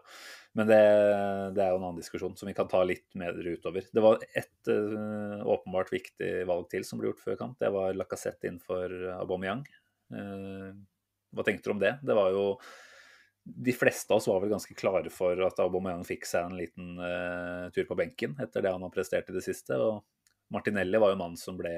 Men 0.60 0.70
det, 0.70 0.80
det, 1.56 1.64
er 1.64 1.72
jo 1.72 1.80
en 1.80 1.88
annen 1.88 2.02
diskusjon 2.02 2.36
som 2.40 2.50
vi 2.50 2.56
kan 2.58 2.70
ta 2.72 2.82
litt 2.86 3.08
mer 3.20 3.38
utover. 3.38 3.88
Det 3.94 4.04
var 4.04 4.20
ett 4.28 4.72
uh, 4.72 5.40
åpenbart 5.48 5.94
viktig 5.94 6.34
valg 6.50 6.70
til 6.72 6.86
som 6.88 7.00
ble 7.00 7.12
gjort 7.12 7.24
før 7.24 7.40
kamp. 7.40 7.58
Det 7.62 7.72
var 7.74 7.98
Lacassette 7.98 8.50
innenfor 8.50 8.96
Aubameyang. 9.20 9.66
Uh, 10.14 10.76
hva 11.36 11.46
tenkte 11.46 11.70
du 11.70 11.76
om 11.78 11.82
det? 11.82 11.96
Det 12.04 12.18
var 12.18 12.34
jo 12.36 12.46
de 13.50 13.74
fleste 13.74 14.14
av 14.14 14.20
oss 14.20 14.28
var 14.30 14.42
vel 14.44 14.52
ganske 14.52 14.76
klare 14.78 15.10
for 15.14 15.40
at 15.46 15.60
Aubameyang 15.64 16.04
fikk 16.06 16.28
seg 16.28 16.46
en 16.46 16.58
liten 16.60 17.00
uh, 17.02 17.70
tur 17.74 17.88
på 17.90 17.98
benken 17.98 18.36
etter 18.42 18.66
det 18.66 18.74
han 18.74 18.84
har 18.86 18.94
prestert 18.94 19.30
i 19.32 19.36
det 19.36 19.46
siste. 19.46 19.78
og 19.78 20.04
Martinelli 20.54 20.98
var 21.02 21.14
jo 21.14 21.20
mannen 21.22 21.40
som 21.40 21.58
ble 21.58 21.74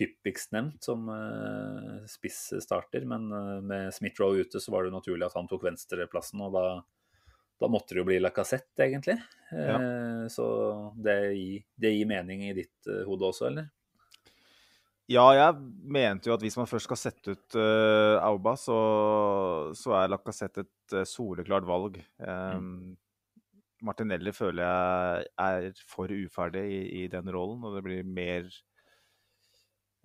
hyppigst 0.00 0.52
nevnt 0.54 0.84
som 0.84 1.08
uh, 1.08 2.02
spisstarter, 2.10 3.06
men 3.08 3.30
uh, 3.32 3.60
med 3.64 3.94
Smith-Roe 3.94 4.44
ute 4.44 4.60
så 4.62 4.74
var 4.74 4.86
det 4.86 4.94
naturlig 4.94 5.26
at 5.28 5.36
han 5.38 5.48
tok 5.50 5.64
venstreplassen, 5.66 6.42
og 6.46 6.56
da, 6.56 6.66
da 7.62 7.70
måtte 7.72 7.94
det 7.94 8.02
jo 8.02 8.08
bli 8.10 8.18
Lacassette, 8.22 8.86
egentlig. 8.88 9.18
Ja. 9.52 9.78
Uh, 9.78 10.26
så 10.32 10.46
det 10.96 11.16
gir, 11.36 11.64
det 11.76 11.96
gir, 11.96 12.10
mening 12.10 12.46
i 12.48 12.54
ditt 12.56 12.92
hode 13.08 13.32
også, 13.32 13.48
eller? 13.50 13.72
Ja, 15.06 15.22
jeg 15.38 15.58
mente 15.86 16.26
jo 16.26 16.34
at 16.34 16.42
hvis 16.42 16.56
man 16.58 16.66
først 16.66 16.88
skal 16.88 16.98
sette 16.98 17.36
ut 17.36 17.56
Auba, 18.26 18.56
så, 18.58 18.78
så 19.78 19.92
er 20.00 20.10
Lacassette 20.10 20.64
et 20.66 20.96
soleklart 21.06 21.68
valg. 21.68 22.00
Um, 22.18 22.64
mm. 22.72 22.96
Martinelli 23.84 24.32
føler 24.34 24.64
jeg 24.64 25.26
er 25.42 25.82
for 25.88 26.12
uferdig 26.12 26.64
i, 26.64 26.80
i 27.02 27.08
den 27.12 27.28
rollen, 27.32 27.64
og 27.64 27.76
det 27.76 27.84
blir 27.84 28.08
mer 28.08 28.46
eh, 28.46 28.75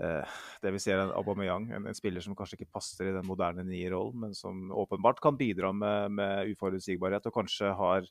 det 0.01 0.71
vi 0.73 0.79
ser 0.81 0.97
en 0.97 1.11
Aubameyang, 1.13 1.67
en, 1.75 1.87
en, 1.89 1.97
spiller 1.97 2.23
som 2.25 2.33
kanskje 2.37 2.57
ikke 2.57 2.71
passer 2.73 3.09
i 3.09 3.13
den 3.13 3.27
moderne 3.27 3.65
nierrollen, 3.67 4.17
men 4.23 4.37
som 4.37 4.71
åpenbart 4.73 5.21
kan 5.21 5.37
bidra 5.37 5.69
med, 5.75 6.15
med 6.17 6.53
uforutsigbarhet, 6.55 7.27
og 7.29 7.35
kanskje 7.35 7.69
har 7.77 8.07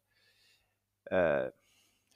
eh, 1.10 1.48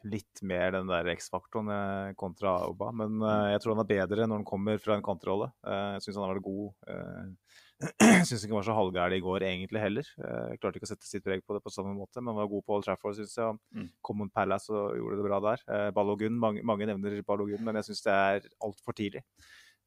litt 0.04 0.42
mer 0.44 0.74
den 0.74 0.88
der 0.90 1.08
X-faktoren 1.14 1.70
eh, 1.72 2.14
kontra 2.20 2.58
Auba. 2.66 2.90
Men 2.96 3.22
eh, 3.22 3.50
jeg 3.54 3.62
tror 3.62 3.74
han 3.74 3.84
er 3.84 3.90
bedre 3.90 4.28
når 4.28 4.42
han 4.42 4.48
kommer 4.48 4.80
fra 4.82 4.98
en 4.98 5.04
kantrolle. 5.04 5.50
Eh, 5.66 5.94
jeg 5.96 6.06
syns 6.06 6.20
han 6.20 6.26
har 6.26 6.34
vært 6.34 6.46
god. 6.46 6.92
Eh, 6.92 8.22
syns 8.28 8.44
ikke 8.44 8.52
han 8.52 8.60
var 8.60 8.68
så 8.68 8.76
halvgæren 8.76 9.16
i 9.16 9.24
går 9.24 9.46
egentlig 9.48 9.82
heller. 9.82 10.12
Jeg 10.20 10.60
klarte 10.60 10.80
ikke 10.80 10.88
å 10.88 10.92
sette 10.92 11.08
sitt 11.08 11.24
preg 11.24 11.42
på 11.44 11.56
det 11.56 11.64
på 11.64 11.72
samme 11.74 11.92
måte, 11.96 12.22
men 12.22 12.36
var 12.36 12.48
god 12.52 12.64
på 12.64 12.76
Old 12.76 12.86
Trafford, 12.86 13.16
syns 13.18 13.34
jeg. 13.34 13.58
Han 13.74 13.90
Kom 14.04 14.20
mot 14.22 14.32
Palace 14.32 14.72
og 14.72 14.94
gjorde 15.00 15.18
det 15.18 15.26
bra 15.26 15.40
der. 15.48 15.66
Balogun, 15.96 16.38
mange, 16.40 16.62
mange 16.66 16.88
nevner 16.88 17.18
Balogun, 17.26 17.64
men 17.66 17.80
jeg 17.80 17.90
syns 17.90 18.04
det 18.06 18.14
er 18.14 18.48
altfor 18.64 18.96
tidlig. 18.96 19.24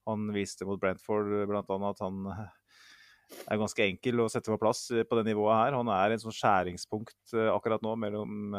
Han 0.08 0.32
viste 0.36 0.66
mot 0.68 0.80
Brentford 0.82 1.30
bl.a. 1.50 1.62
at 1.92 2.02
han 2.04 2.32
er 2.32 3.60
ganske 3.60 3.84
enkel 3.84 4.24
å 4.24 4.30
sette 4.32 4.50
på 4.54 4.60
plass 4.62 4.88
på 4.88 5.20
det 5.20 5.28
nivået 5.28 5.60
her. 5.60 5.78
Han 5.78 5.92
er 5.92 6.16
en 6.16 6.24
sånn 6.24 6.36
skjæringspunkt 6.36 7.36
akkurat 7.52 7.84
nå 7.84 7.94
mellom 8.00 8.56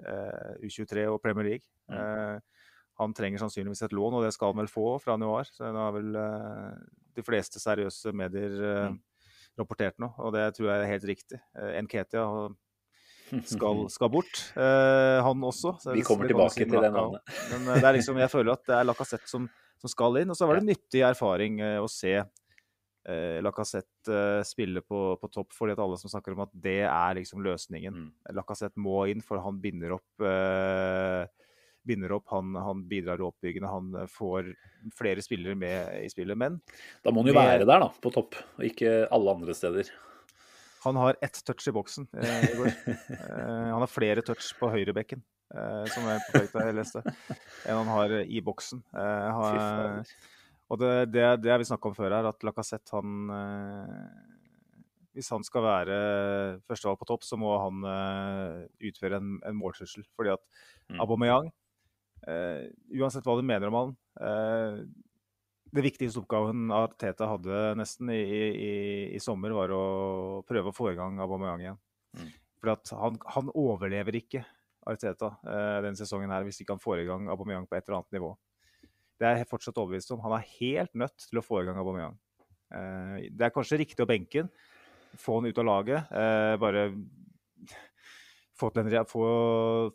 Eh, 0.00 0.66
U23 0.66 1.06
og 1.10 1.20
Premier 1.22 1.48
League. 1.52 1.68
Mm. 1.90 1.98
Eh, 1.98 2.66
han 3.02 3.14
trenger 3.16 3.42
sannsynligvis 3.42 3.84
et 3.86 3.94
lån, 3.96 4.18
og 4.18 4.26
det 4.26 4.32
skal 4.34 4.52
han 4.52 4.62
vel 4.62 4.70
få 4.70 4.96
fra 5.02 5.16
januar. 5.16 5.48
Så 5.48 5.70
nå 5.72 5.86
har 5.86 5.94
vel 5.96 6.18
eh, 6.18 6.82
de 7.16 7.24
fleste 7.26 7.62
seriøse 7.62 8.12
medier 8.16 8.58
mm. 8.92 8.98
rapportert 9.60 9.98
nå, 10.02 10.12
og 10.18 10.34
det 10.36 10.48
tror 10.56 10.70
jeg 10.70 10.82
er 10.82 10.92
helt 10.94 11.08
riktig. 11.12 11.40
Nketia 11.86 12.26
skal, 13.48 13.86
skal, 13.92 14.12
bort, 14.12 14.42
han 14.56 15.44
også. 15.48 15.76
Vi 15.96 16.04
kommer 16.04 16.28
tilbake 16.28 16.66
til 16.66 16.76
det 16.76 16.92
navnet. 16.92 17.34
Men 17.52 17.70
det 17.78 17.88
er 17.88 17.96
liksom, 17.96 18.20
jeg 18.20 18.32
føler 18.32 18.56
at 18.56 18.66
det 18.68 18.76
er 18.76 18.88
Lacassette 18.88 19.30
som, 19.30 19.48
som 19.82 19.90
skal 19.90 20.22
inn. 20.22 20.32
Og 20.32 20.38
så 20.38 20.48
var 20.48 20.60
det 20.60 20.70
nyttig 20.70 21.02
erfaring 21.06 21.60
å 21.82 21.90
se 21.90 22.14
eh, 22.22 23.38
Lacassette 23.42 24.14
eh, 24.14 24.42
spille 24.46 24.82
på, 24.86 25.04
på, 25.20 25.30
topp, 25.32 25.52
fordi 25.56 25.76
at 25.76 25.82
alle 25.82 25.98
som 26.00 26.12
snakker 26.12 26.36
om 26.36 26.44
at 26.46 26.54
det 26.54 26.82
er 26.86 27.18
liksom 27.18 27.42
løsningen. 27.44 28.04
Mm. 28.06 28.36
Lacassette 28.38 28.82
må 28.82 29.04
inn, 29.12 29.24
for 29.24 29.42
han 29.42 29.60
binder 29.62 29.98
opp 29.98 30.26
eh, 30.26 31.26
binder 31.82 32.12
opp, 32.14 32.28
han, 32.30 32.54
han 32.54 32.84
bidrar 32.88 33.22
oppbyggende, 33.26 33.68
han 33.70 33.94
eh, 33.98 34.08
får 34.10 34.52
flere 34.98 35.22
spillere 35.24 35.58
med 35.58 36.04
i 36.04 36.08
spillet. 36.12 36.38
Men 36.38 36.60
Da 37.02 37.10
må 37.10 37.22
han 37.22 37.32
jo 37.32 37.36
med, 37.36 37.42
være 37.42 37.66
der, 37.66 37.86
da, 37.86 37.90
på 38.02 38.14
topp, 38.14 38.38
og 38.58 38.66
ikke 38.66 39.02
alle 39.10 39.36
andre 39.38 39.56
steder. 39.56 39.90
Han 40.82 40.98
har 40.98 41.18
ett 41.22 41.38
touch 41.46 41.68
i 41.70 41.74
boksen 41.74 42.08
eh, 42.18 42.46
i 42.50 42.54
går. 42.58 42.72
eh, 42.90 43.68
han 43.70 43.82
har 43.82 43.90
flere 43.90 44.24
touch 44.26 44.52
på 44.58 44.70
høyrebekken, 44.72 45.22
eh, 45.22 45.41
som 45.92 46.06
er 46.08 46.22
perfekt 46.30 46.54
jeg 46.56 46.76
leste, 46.76 47.02
enn 47.68 47.80
han 47.82 47.90
har 47.92 48.14
i 48.24 48.40
boksen. 48.44 48.80
Eh, 48.96 49.28
har, 49.36 50.06
og 50.72 50.80
det, 50.80 50.92
det, 51.12 51.24
det 51.44 51.52
har 51.52 51.60
vi 51.60 51.68
snakka 51.68 51.90
om 51.90 51.96
før 51.96 52.14
her, 52.16 52.28
at 52.30 52.46
Lacassette 52.46 52.94
han 52.96 53.32
eh, 53.36 54.06
Hvis 55.12 55.28
han 55.34 55.44
skal 55.44 55.66
være 55.66 55.96
førstevalg 56.64 57.02
på 57.02 57.08
topp, 57.10 57.26
så 57.28 57.36
må 57.40 57.52
han 57.60 57.84
eh, 57.90 58.62
utføre 58.88 59.20
en, 59.20 59.34
en 59.44 59.58
måltrussel. 59.58 60.06
Fordi 60.16 60.32
at 60.32 60.44
mm. 60.88 61.02
Aubameyang, 61.04 61.50
eh, 62.24 62.70
uansett 62.96 63.28
hva 63.28 63.36
du 63.36 63.44
mener 63.44 63.68
om 63.68 63.78
han 63.80 63.94
eh, 64.24 64.80
Det 65.72 65.84
viktigste 65.84 66.22
oppgaven 66.22 66.72
Teta 66.96 67.28
hadde 67.34 67.60
nesten 67.80 68.08
i, 68.14 68.22
i, 68.22 68.72
i, 69.12 69.20
sommer, 69.20 69.52
var 69.56 69.76
å 69.76 69.84
prøve 70.48 70.72
å 70.72 70.76
få 70.76 70.94
i 70.94 70.96
gang 70.96 71.20
Aubameyang 71.20 71.66
igjen. 71.66 71.80
Mm. 72.16 72.32
For 72.62 72.96
han, 72.96 73.22
han 73.36 73.48
overlever 73.58 74.16
ikke 74.16 74.46
Arteta 74.88 75.34
eh, 75.46 75.78
denne 75.84 75.98
sesongen 75.98 76.32
her 76.34 76.44
hvis 76.46 76.62
ikke 76.62 76.74
han 76.76 76.82
får 76.82 77.02
i 77.02 77.06
gang 77.08 77.28
Aubameyang 77.32 77.68
på 77.68 77.78
et 77.78 77.86
eller 77.86 78.00
annet 78.00 78.18
nivå. 78.18 78.32
Det 79.20 79.28
er 79.28 79.40
jeg 79.40 79.50
fortsatt 79.50 79.78
overbevist 79.78 80.10
om. 80.14 80.22
Han 80.24 80.34
er 80.34 80.48
helt 80.58 80.94
nødt 80.98 81.28
til 81.28 81.38
å 81.38 81.44
få 81.44 81.60
i 81.62 81.66
gang 81.68 81.78
Aubameyang. 81.78 82.16
Eh, 82.74 83.28
det 83.30 83.46
er 83.46 83.54
kanskje 83.54 83.80
riktig 83.82 84.02
å 84.02 84.10
benke 84.10 84.44
han, 84.44 84.50
få 85.20 85.38
han 85.38 85.48
ut 85.50 85.62
av 85.62 85.68
laget. 85.68 86.12
Eh, 86.18 86.56
bare 86.62 86.86
få, 88.58 88.72
få 89.12 89.24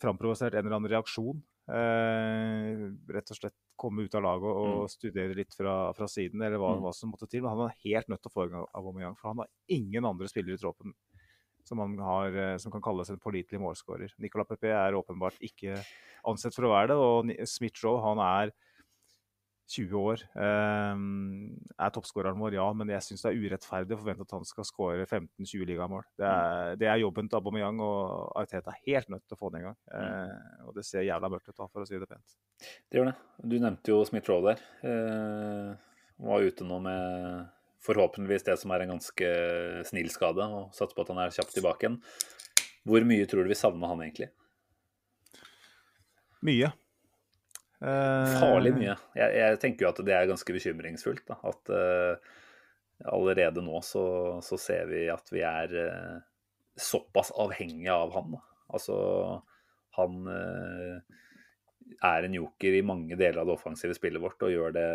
framprovosert 0.01 0.55
en 0.55 0.65
eller 0.65 0.79
annen 0.79 0.93
reaksjon. 0.95 1.43
Rett 1.67 3.31
og 3.33 3.35
slett 3.35 3.57
komme 3.77 4.05
ut 4.07 4.15
av 4.15 4.23
laget 4.23 4.47
og, 4.47 4.77
mm. 4.85 4.91
studere 4.93 5.35
litt 5.35 5.51
fra, 5.53 5.73
fra 5.97 6.07
siden, 6.09 6.39
eller 6.41 6.61
hva, 6.61 6.71
mm. 6.77 6.85
hva, 6.85 6.93
som 6.95 7.11
måtte 7.11 7.27
til. 7.27 7.43
Men 7.43 7.57
han 7.57 7.67
er 7.67 7.81
helt 7.83 8.07
nødt 8.13 8.23
til 8.23 8.31
å 8.31 8.35
få 8.37 8.47
i 8.47 8.53
gang 8.53 8.63
Aubameyang, 8.71 9.17
for 9.19 9.33
han 9.33 9.43
har 9.43 9.51
ingen 9.75 10.07
andre 10.07 10.31
spillere 10.31 10.55
i 10.55 10.61
troppen 10.61 10.95
som, 11.67 11.81
har, 12.01 12.37
som 12.63 12.73
kan 12.73 12.83
kalles 12.83 13.11
en 13.11 13.21
pålitelig 13.21 13.59
målskårer. 13.61 14.15
Nicolas 14.23 14.47
Pepe 14.49 14.71
er 14.71 14.97
åpenbart 14.97 15.37
ikke 15.43 15.75
ansett 16.27 16.55
for 16.55 16.67
å 16.67 16.73
være 16.73 16.93
det, 16.93 16.97
og 16.97 17.51
Smith-Joe 17.51 17.99
han 18.03 18.23
er 18.23 18.55
20 19.67 19.99
år. 19.99 20.21
Um, 20.33 21.57
er 21.75 21.91
toppskåreren 21.93 22.39
vår, 22.39 22.55
ja, 22.55 22.67
men 22.77 22.91
jeg 22.93 23.03
syns 23.03 23.25
det 23.25 23.33
er 23.33 23.41
urettferdig 23.43 23.95
å 23.95 23.99
forvente 23.99 24.23
at 24.23 24.35
han 24.37 24.47
skal 24.47 24.67
skåre 24.67 25.03
15-20 25.03 25.67
ligamål. 25.67 26.05
Det, 26.15 26.27
mm. 26.27 26.77
det, 26.79 26.87
er 26.87 27.01
jobben 27.03 27.27
til 27.27 27.39
Aubameyang, 27.41 27.81
og 27.83 28.31
Arteta 28.39 28.71
er 28.73 28.85
helt 28.85 29.11
nødt 29.11 29.25
til 29.27 29.35
å 29.35 29.41
få 29.41 29.51
den 29.51 29.65
i 29.65 29.67
gang. 29.67 29.77
Uh, 29.91 30.69
og 30.69 30.77
det 30.77 30.87
ser 30.87 31.07
jævla 31.07 31.31
mørkt 31.33 31.51
ut, 31.51 31.57
da, 31.57 31.67
for 31.67 31.83
å 31.83 31.89
si 31.89 31.99
det 31.99 32.07
pent. 32.07 32.39
Det 32.87 33.01
gjør 33.01 33.11
det. 33.11 33.17
Du 33.43 33.57
nevnte 33.59 33.93
jo 33.93 33.99
Smith 34.07 34.31
Roe 34.31 34.53
der. 34.53 34.63
Uh, 34.87 35.75
var 36.27 36.47
ute 36.47 36.65
nå 36.65 36.79
med 36.87 37.53
forhåpentligvis 37.87 38.45
det 38.47 38.57
som 38.61 38.73
er 38.75 38.83
en 38.83 38.97
ganske 38.97 39.29
snill 39.87 40.09
skade, 40.13 40.43
og 40.43 40.75
satser 40.75 40.97
på 40.97 41.05
at 41.05 41.13
han 41.13 41.21
er 41.23 41.35
kjapt 41.35 41.55
tilbake 41.55 41.87
igjen. 41.87 42.01
Hvor 42.87 43.07
mye 43.07 43.27
tror 43.27 43.43
du 43.43 43.51
vi 43.51 43.59
savner 43.59 43.91
han 43.91 44.03
egentlig? 44.05 44.29
Mye. 46.47 46.71
Farlig 47.77 48.73
mye. 48.73 48.95
Jeg, 49.17 49.33
jeg, 49.37 49.59
tenker 49.61 49.85
jo 49.85 49.91
at 49.91 50.01
det 50.05 50.15
er 50.15 50.29
ganske 50.29 50.55
bekymringsfullt. 50.55 51.25
Da. 51.29 51.37
At 51.51 51.73
uh, 51.73 52.37
allerede 53.13 53.63
nå 53.65 53.81
så, 53.85 54.05
så, 54.45 54.59
ser 54.61 54.89
vi 54.89 55.05
at 55.13 55.29
vi 55.33 55.43
er 55.45 55.75
uh, 55.77 56.17
såpass 56.79 57.33
avhengige 57.37 57.93
av 57.93 58.15
han. 58.15 58.33
Da. 58.37 58.43
Altså, 58.77 58.97
han 59.99 60.25
uh, 60.29 61.21
er 62.03 62.27
en 62.27 62.39
joker 62.39 62.79
i 62.79 62.85
mange 62.85 63.17
deler 63.17 63.41
av 63.41 63.49
det 63.49 63.57
offensive 63.57 63.95
spillet 63.97 64.21
vårt 64.21 64.43
og 64.43 64.53
gjør 64.53 64.75
det 64.75 64.89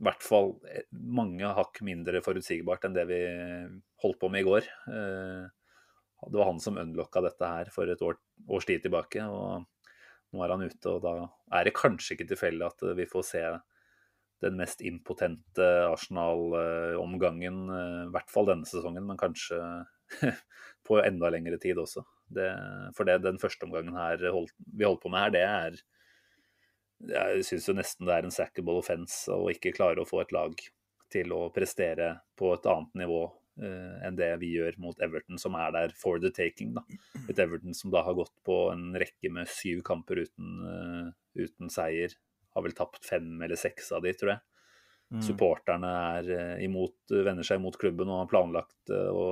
i 0.00 0.04
hvert 0.06 0.24
fall 0.24 0.54
mange 0.90 1.48
hakk 1.56 1.82
mindre 1.84 2.22
forutsigbart 2.24 2.86
enn 2.88 2.94
det 2.96 3.04
vi 3.10 3.20
holdt 4.00 4.20
på 4.20 4.30
med 4.32 4.40
i 4.40 4.48
går. 4.48 4.68
Det 4.88 6.38
var 6.38 6.48
han 6.48 6.60
som 6.62 6.78
unlocka 6.80 7.20
dette 7.24 7.50
her 7.52 7.68
for 7.74 7.90
et 7.92 8.00
år, 8.04 8.16
års 8.48 8.68
tid 8.68 8.80
tilbake. 8.86 9.20
og 9.24 9.66
nå 10.30 10.44
er 10.44 10.54
han 10.54 10.62
ute, 10.62 10.92
og 10.92 11.02
da 11.02 11.12
er 11.58 11.66
det 11.66 11.76
kanskje 11.76 12.14
ikke 12.14 12.28
tilfeldig 12.32 12.66
at 12.68 12.84
vi 12.96 13.08
får 13.10 13.26
se 13.26 13.44
den 14.40 14.56
mest 14.56 14.80
impotente 14.86 15.66
Arsenal-omgangen, 15.90 17.58
i 17.68 18.10
hvert 18.14 18.30
fall 18.32 18.48
denne 18.48 18.68
sesongen, 18.68 19.04
men 19.08 19.20
kanskje 19.20 19.58
på 20.86 21.00
enda 21.02 21.32
lengre 21.34 21.58
tid 21.60 21.80
også. 21.82 22.04
Det, 22.30 22.48
for 22.96 23.08
det 23.08 23.20
den 23.24 23.40
første 23.42 23.66
omgangen 23.66 23.98
her 23.98 24.22
vi 24.22 24.86
holdt 24.86 25.02
på 25.02 25.12
med 25.12 25.26
her, 25.26 25.34
det 25.34 25.44
er 25.44 25.80
Jeg 27.08 27.44
syns 27.48 27.68
jo 27.68 27.74
nesten 27.76 28.08
det 28.08 28.16
er 28.16 28.26
en 28.28 28.34
sackable 28.34 28.80
offence 28.82 29.30
å 29.32 29.48
ikke 29.52 29.72
klare 29.76 30.02
å 30.02 30.08
få 30.08 30.20
et 30.24 30.34
lag 30.36 30.56
til 31.10 31.32
å 31.34 31.46
prestere 31.54 32.12
på 32.38 32.52
et 32.54 32.66
annet 32.70 32.98
nivå 33.02 33.22
uh, 33.26 33.94
enn 34.06 34.18
det 34.18 34.30
vi 34.42 34.52
gjør 34.56 34.76
mot 34.82 35.00
Everton, 35.02 35.40
som 35.40 35.56
er 35.58 35.72
der 35.74 35.94
for 35.96 36.20
the 36.22 36.30
taking. 36.34 36.74
Da. 36.76 36.84
Et 37.26 37.38
Everton 37.40 37.74
som 37.76 37.92
da 37.94 38.04
har 38.06 38.18
gått 38.18 38.34
på 38.46 38.62
en 38.74 38.92
rekke 39.00 39.32
med 39.32 39.50
syv 39.50 39.82
kamper 39.86 40.22
uten, 40.26 40.52
uh, 40.66 41.10
uten 41.40 41.72
seier. 41.72 42.14
Har 42.54 42.66
vel 42.66 42.76
tapt 42.76 43.06
fem 43.06 43.32
eller 43.40 43.58
seks 43.58 43.92
av 43.96 44.04
de, 44.06 44.14
tror 44.18 44.34
jeg. 44.34 44.44
Mm. 45.10 45.22
Supporterne 45.26 45.88
er 46.20 46.28
eh, 46.36 46.64
imot, 46.68 46.94
vender 47.10 47.42
seg 47.46 47.58
imot 47.58 47.74
klubben 47.80 48.10
og 48.12 48.20
har 48.20 48.28
planlagt 48.30 48.92
å 48.94 49.24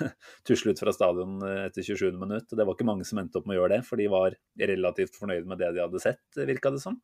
tusle 0.48 0.72
ut 0.72 0.80
fra 0.80 0.94
stadion 0.96 1.36
etter 1.66 1.84
27. 1.84 2.14
minutt. 2.16 2.48
Det 2.48 2.64
var 2.64 2.72
ikke 2.72 2.86
mange 2.88 3.04
som 3.04 3.20
endte 3.20 3.40
opp 3.40 3.48
med 3.48 3.58
å 3.58 3.62
gjøre 3.62 3.74
det, 3.76 3.82
for 3.84 4.00
de 4.00 4.06
var 4.08 4.36
relativt 4.56 5.18
fornøyd 5.20 5.50
med 5.50 5.60
det 5.60 5.74
de 5.76 5.82
hadde 5.84 6.00
sett, 6.00 6.24
virka 6.48 6.72
det 6.72 6.80
som. 6.80 6.96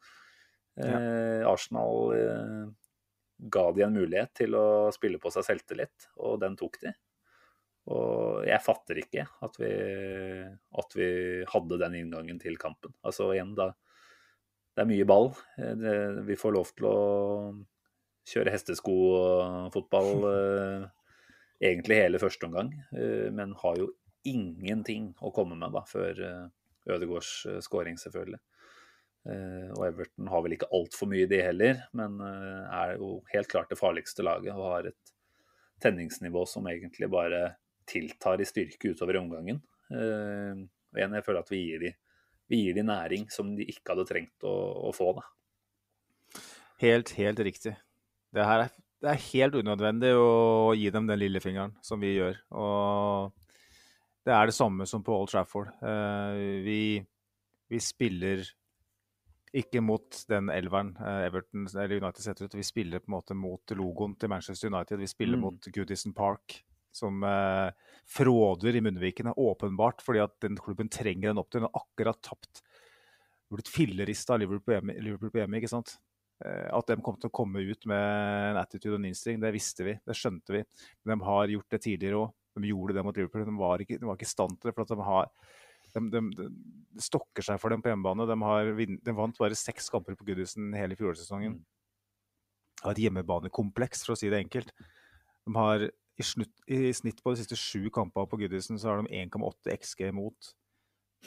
Ja. 0.81 0.95
Eh, 0.97 1.43
Arsenal 1.51 2.15
eh, 2.17 2.63
ga 3.53 3.67
de 3.77 3.85
en 3.85 3.99
mulighet 3.99 4.33
til 4.41 4.57
å 4.57 4.67
spille 4.95 5.21
på 5.21 5.33
seg 5.35 5.45
selvtillit, 5.47 6.09
og 6.25 6.41
den 6.43 6.57
tok 6.57 6.81
de. 6.81 6.95
Og 7.93 8.47
jeg 8.49 8.65
fatter 8.65 9.03
ikke 9.03 9.27
at 9.45 9.61
vi, 9.61 9.71
at 10.81 10.97
vi 10.97 11.09
hadde 11.51 11.81
den 11.83 11.99
inngangen 12.01 12.41
til 12.41 12.57
kampen. 12.57 12.95
Altså 13.05 13.29
igjen, 13.35 13.53
da, 13.59 13.75
det 14.73 14.87
er 14.87 14.89
mye 14.89 15.09
ball. 15.09 15.35
Det, 15.61 15.95
vi 16.25 16.39
får 16.41 16.57
lov 16.57 16.73
til 16.73 16.89
å 16.89 16.97
kjøre 18.29 18.53
hesteskofotball 18.55 20.13
eh, 20.33 20.87
egentlig 21.65 22.01
hele 22.03 22.21
første 22.23 22.49
omgang, 22.49 22.73
eh, 22.97 23.31
men 23.35 23.55
har 23.63 23.79
jo 23.81 23.91
ingenting 24.25 25.13
å 25.21 25.33
komme 25.35 25.57
med 25.61 25.75
da, 25.75 25.85
før 25.89 26.21
eh, 26.25 26.45
Ødegårds 26.95 27.33
eh, 27.49 27.61
skåring, 27.65 27.99
selvfølgelig. 28.01 28.41
Eh, 29.25 29.69
og 29.73 29.87
Everton 29.87 30.29
har 30.33 30.45
vel 30.45 30.57
ikke 30.57 30.71
altfor 30.77 31.09
mye, 31.11 31.29
de 31.31 31.41
heller, 31.45 31.85
men 31.97 32.17
eh, 32.25 32.79
er 32.81 32.97
jo 33.01 33.19
helt 33.33 33.51
klart 33.53 33.73
det 33.73 33.81
farligste 33.81 34.27
laget 34.27 34.53
og 34.55 34.69
har 34.69 34.91
et 34.93 35.15
tenningsnivå 35.85 36.45
som 36.49 36.69
egentlig 36.71 37.09
bare 37.13 37.45
tiltar 37.89 38.41
i 38.41 38.49
styrke 38.49 38.95
utover 38.95 39.17
i 39.17 39.21
omgangen. 39.21 39.61
og 39.93 40.97
igjen, 40.97 41.17
jeg 41.19 41.25
føler 41.27 41.41
at 41.43 41.51
vi 41.53 41.59
gir 41.61 41.83
de, 41.83 41.91
vi 42.49 42.61
gir 42.63 42.77
de 42.79 42.85
næring 42.87 43.27
som 43.33 43.51
de 43.57 43.67
ikke 43.69 43.93
hadde 43.93 44.07
trengt 44.09 44.47
å, 44.49 44.55
å 44.89 44.93
få. 44.97 45.11
da. 45.19 46.41
Helt, 46.81 47.13
helt 47.19 47.43
riktig. 47.45 47.75
Det, 48.35 48.43
her 48.43 48.65
er, 48.65 48.75
det 49.05 49.13
er 49.13 49.25
helt 49.29 49.57
unødvendig 49.63 50.11
å 50.19 50.75
gi 50.75 50.91
dem 50.91 51.07
den 51.07 51.21
lillefingeren 51.21 51.77
som 51.85 52.03
vi 52.03 52.17
gjør. 52.17 52.41
Og 52.59 53.33
det 54.27 54.35
er 54.35 54.51
det 54.51 54.57
samme 54.57 54.87
som 54.91 55.05
på 55.05 55.15
Old 55.15 55.31
Trafford. 55.31 55.71
Uh, 55.85 56.65
vi, 56.65 56.99
vi, 57.71 57.81
spiller 57.83 58.43
ikke 59.55 59.83
mot 59.85 60.25
den 60.31 60.49
elveren 60.51 60.95
uh, 60.99 61.27
Everton 61.29 61.69
eller 61.71 62.01
United 62.01 62.25
setter 62.25 62.49
ut. 62.49 62.57
Vi 62.59 62.67
spiller 62.67 63.05
på 63.05 63.13
en 63.13 63.19
måte 63.19 63.37
mot 63.39 63.75
logoen 63.77 64.17
til 64.19 64.33
Manchester 64.33 64.73
United. 64.73 64.99
Vi 65.05 65.11
spiller 65.13 65.39
mm. 65.39 65.45
mot 65.45 65.69
Goodison 65.77 66.17
Park, 66.17 66.57
som 66.95 67.23
uh, 67.23 67.69
fråder 68.11 68.81
i 68.81 68.83
munnvikene. 68.83 69.37
Åpenbart 69.37 70.03
fordi 70.03 70.25
at 70.25 70.35
den 70.43 70.59
klubben 70.59 70.91
trenger 70.91 71.31
en 71.31 71.43
opptur. 71.45 71.61
Den 71.61 71.69
har 71.69 71.85
akkurat 71.85 72.23
tapt 72.25 72.65
blitt 73.53 73.71
fillerista 73.71 74.35
av 74.35 74.43
Liverpool 74.43 75.31
på 75.31 75.39
hjemme, 75.39 75.61
ikke 75.61 75.71
sant? 75.71 75.99
Eh, 76.45 76.69
at 76.77 76.91
de 76.91 77.01
kom 77.05 77.17
til 77.21 77.31
å 77.31 77.35
komme 77.35 77.63
ut 77.65 77.87
med 77.89 78.07
en 78.53 78.61
attitude 78.61 78.95
og 78.95 79.01
en 79.01 79.11
innstilling, 79.11 79.43
det 79.43 79.53
visste 79.55 79.87
vi. 79.87 79.97
Det 80.05 80.17
skjønte 80.19 80.57
vi. 80.57 80.65
Men 81.05 81.19
de 81.19 81.29
har 81.29 81.53
gjort 81.57 81.77
det 81.77 81.85
tidligere 81.87 82.25
òg. 82.25 82.35
De 82.55 82.71
gjorde 82.71 82.95
det 82.95 83.03
mot 83.03 83.17
Liverpool. 83.19 83.47
De 83.49 83.57
var 83.59 83.83
ikke, 83.83 83.99
de 83.99 84.07
var 84.07 84.19
ikke 84.19 84.29
i 84.29 84.35
stand 84.35 84.59
til 84.61 84.71
det. 84.71 84.75
for 84.77 84.85
at 84.85 84.93
de 84.93 85.07
har 85.09 85.31
de, 85.95 86.03
de, 86.11 86.21
de, 86.39 87.03
stokker 87.03 87.47
seg 87.47 87.61
for 87.63 87.75
dem 87.75 87.83
på 87.83 87.91
hjemmebane. 87.91 88.27
De, 88.31 88.37
har, 88.47 88.71
de 88.79 89.15
vant 89.17 89.41
bare 89.41 89.59
seks 89.59 89.91
kamper 89.93 90.19
på 90.19 90.27
Goodison 90.29 90.75
hele 90.77 90.99
fjorårssesongen. 90.99 91.57
Mm. 91.59 92.85
Har 92.85 92.95
et 92.95 93.03
hjemmebanekompleks, 93.05 94.05
for 94.05 94.15
å 94.15 94.19
si 94.19 94.31
det 94.31 94.43
enkelt. 94.45 94.71
De 95.45 95.55
har 95.57 95.87
i, 95.89 96.27
snutt, 96.27 96.53
i 96.71 96.93
snitt 96.95 97.23
på 97.23 97.35
de 97.35 97.43
siste 97.43 97.59
sju 97.59 97.89
kampene 97.95 98.31
på 98.31 98.39
Goodison 98.43 98.79
så 98.79 98.93
har 98.93 99.03
de 99.03 99.23
1,8 99.25 99.75
XG 99.75 100.07
imot. 100.13 100.55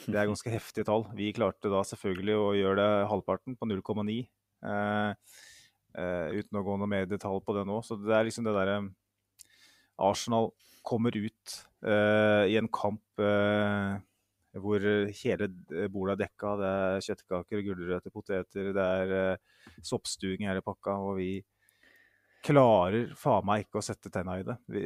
Det 0.06 0.14
er 0.14 0.28
ganske 0.30 0.52
heftige 0.52 0.86
tall. 0.86 1.08
Vi 1.18 1.32
klarte 1.34 1.72
da 1.72 1.82
selvfølgelig 1.84 2.36
å 2.38 2.50
gjøre 2.56 2.78
det 2.78 3.08
halvparten, 3.10 3.56
på 3.58 3.68
0,9. 3.68 4.20
Uh, 4.64 5.14
uh, 5.94 6.28
uten 6.34 6.58
å 6.58 6.64
gå 6.66 6.76
noe 6.80 6.90
mer 6.90 7.08
detalj 7.10 7.42
på 7.44 7.54
det 7.56 7.64
nå. 7.68 7.80
Så 7.86 7.98
det 8.00 8.14
er 8.14 8.26
liksom 8.28 8.48
det 8.48 8.56
derre 8.56 8.80
Arsenal 9.98 10.52
kommer 10.86 11.14
ut 11.14 11.56
i 11.84 12.54
en 12.56 12.68
kamp 12.72 13.18
hvor 13.18 14.84
hele 15.20 15.48
bordet 15.90 16.14
er 16.14 16.20
dekka. 16.22 16.52
Det 16.58 16.68
er 16.68 17.04
kjøttkaker, 17.04 17.62
gulrøtter, 17.66 18.12
poteter, 18.14 18.70
det 18.74 18.86
er 19.02 19.82
soppstuing 19.84 20.46
i 20.46 20.48
hele 20.48 20.62
pakka. 20.64 20.94
Og 21.02 21.18
vi 21.18 21.32
klarer 22.46 23.10
faen 23.18 23.46
meg 23.50 23.66
ikke 23.66 23.82
å 23.82 23.84
sette 23.84 24.10
tenna 24.14 24.38
i 24.38 24.46
det. 24.46 24.56
Vi, 24.70 24.84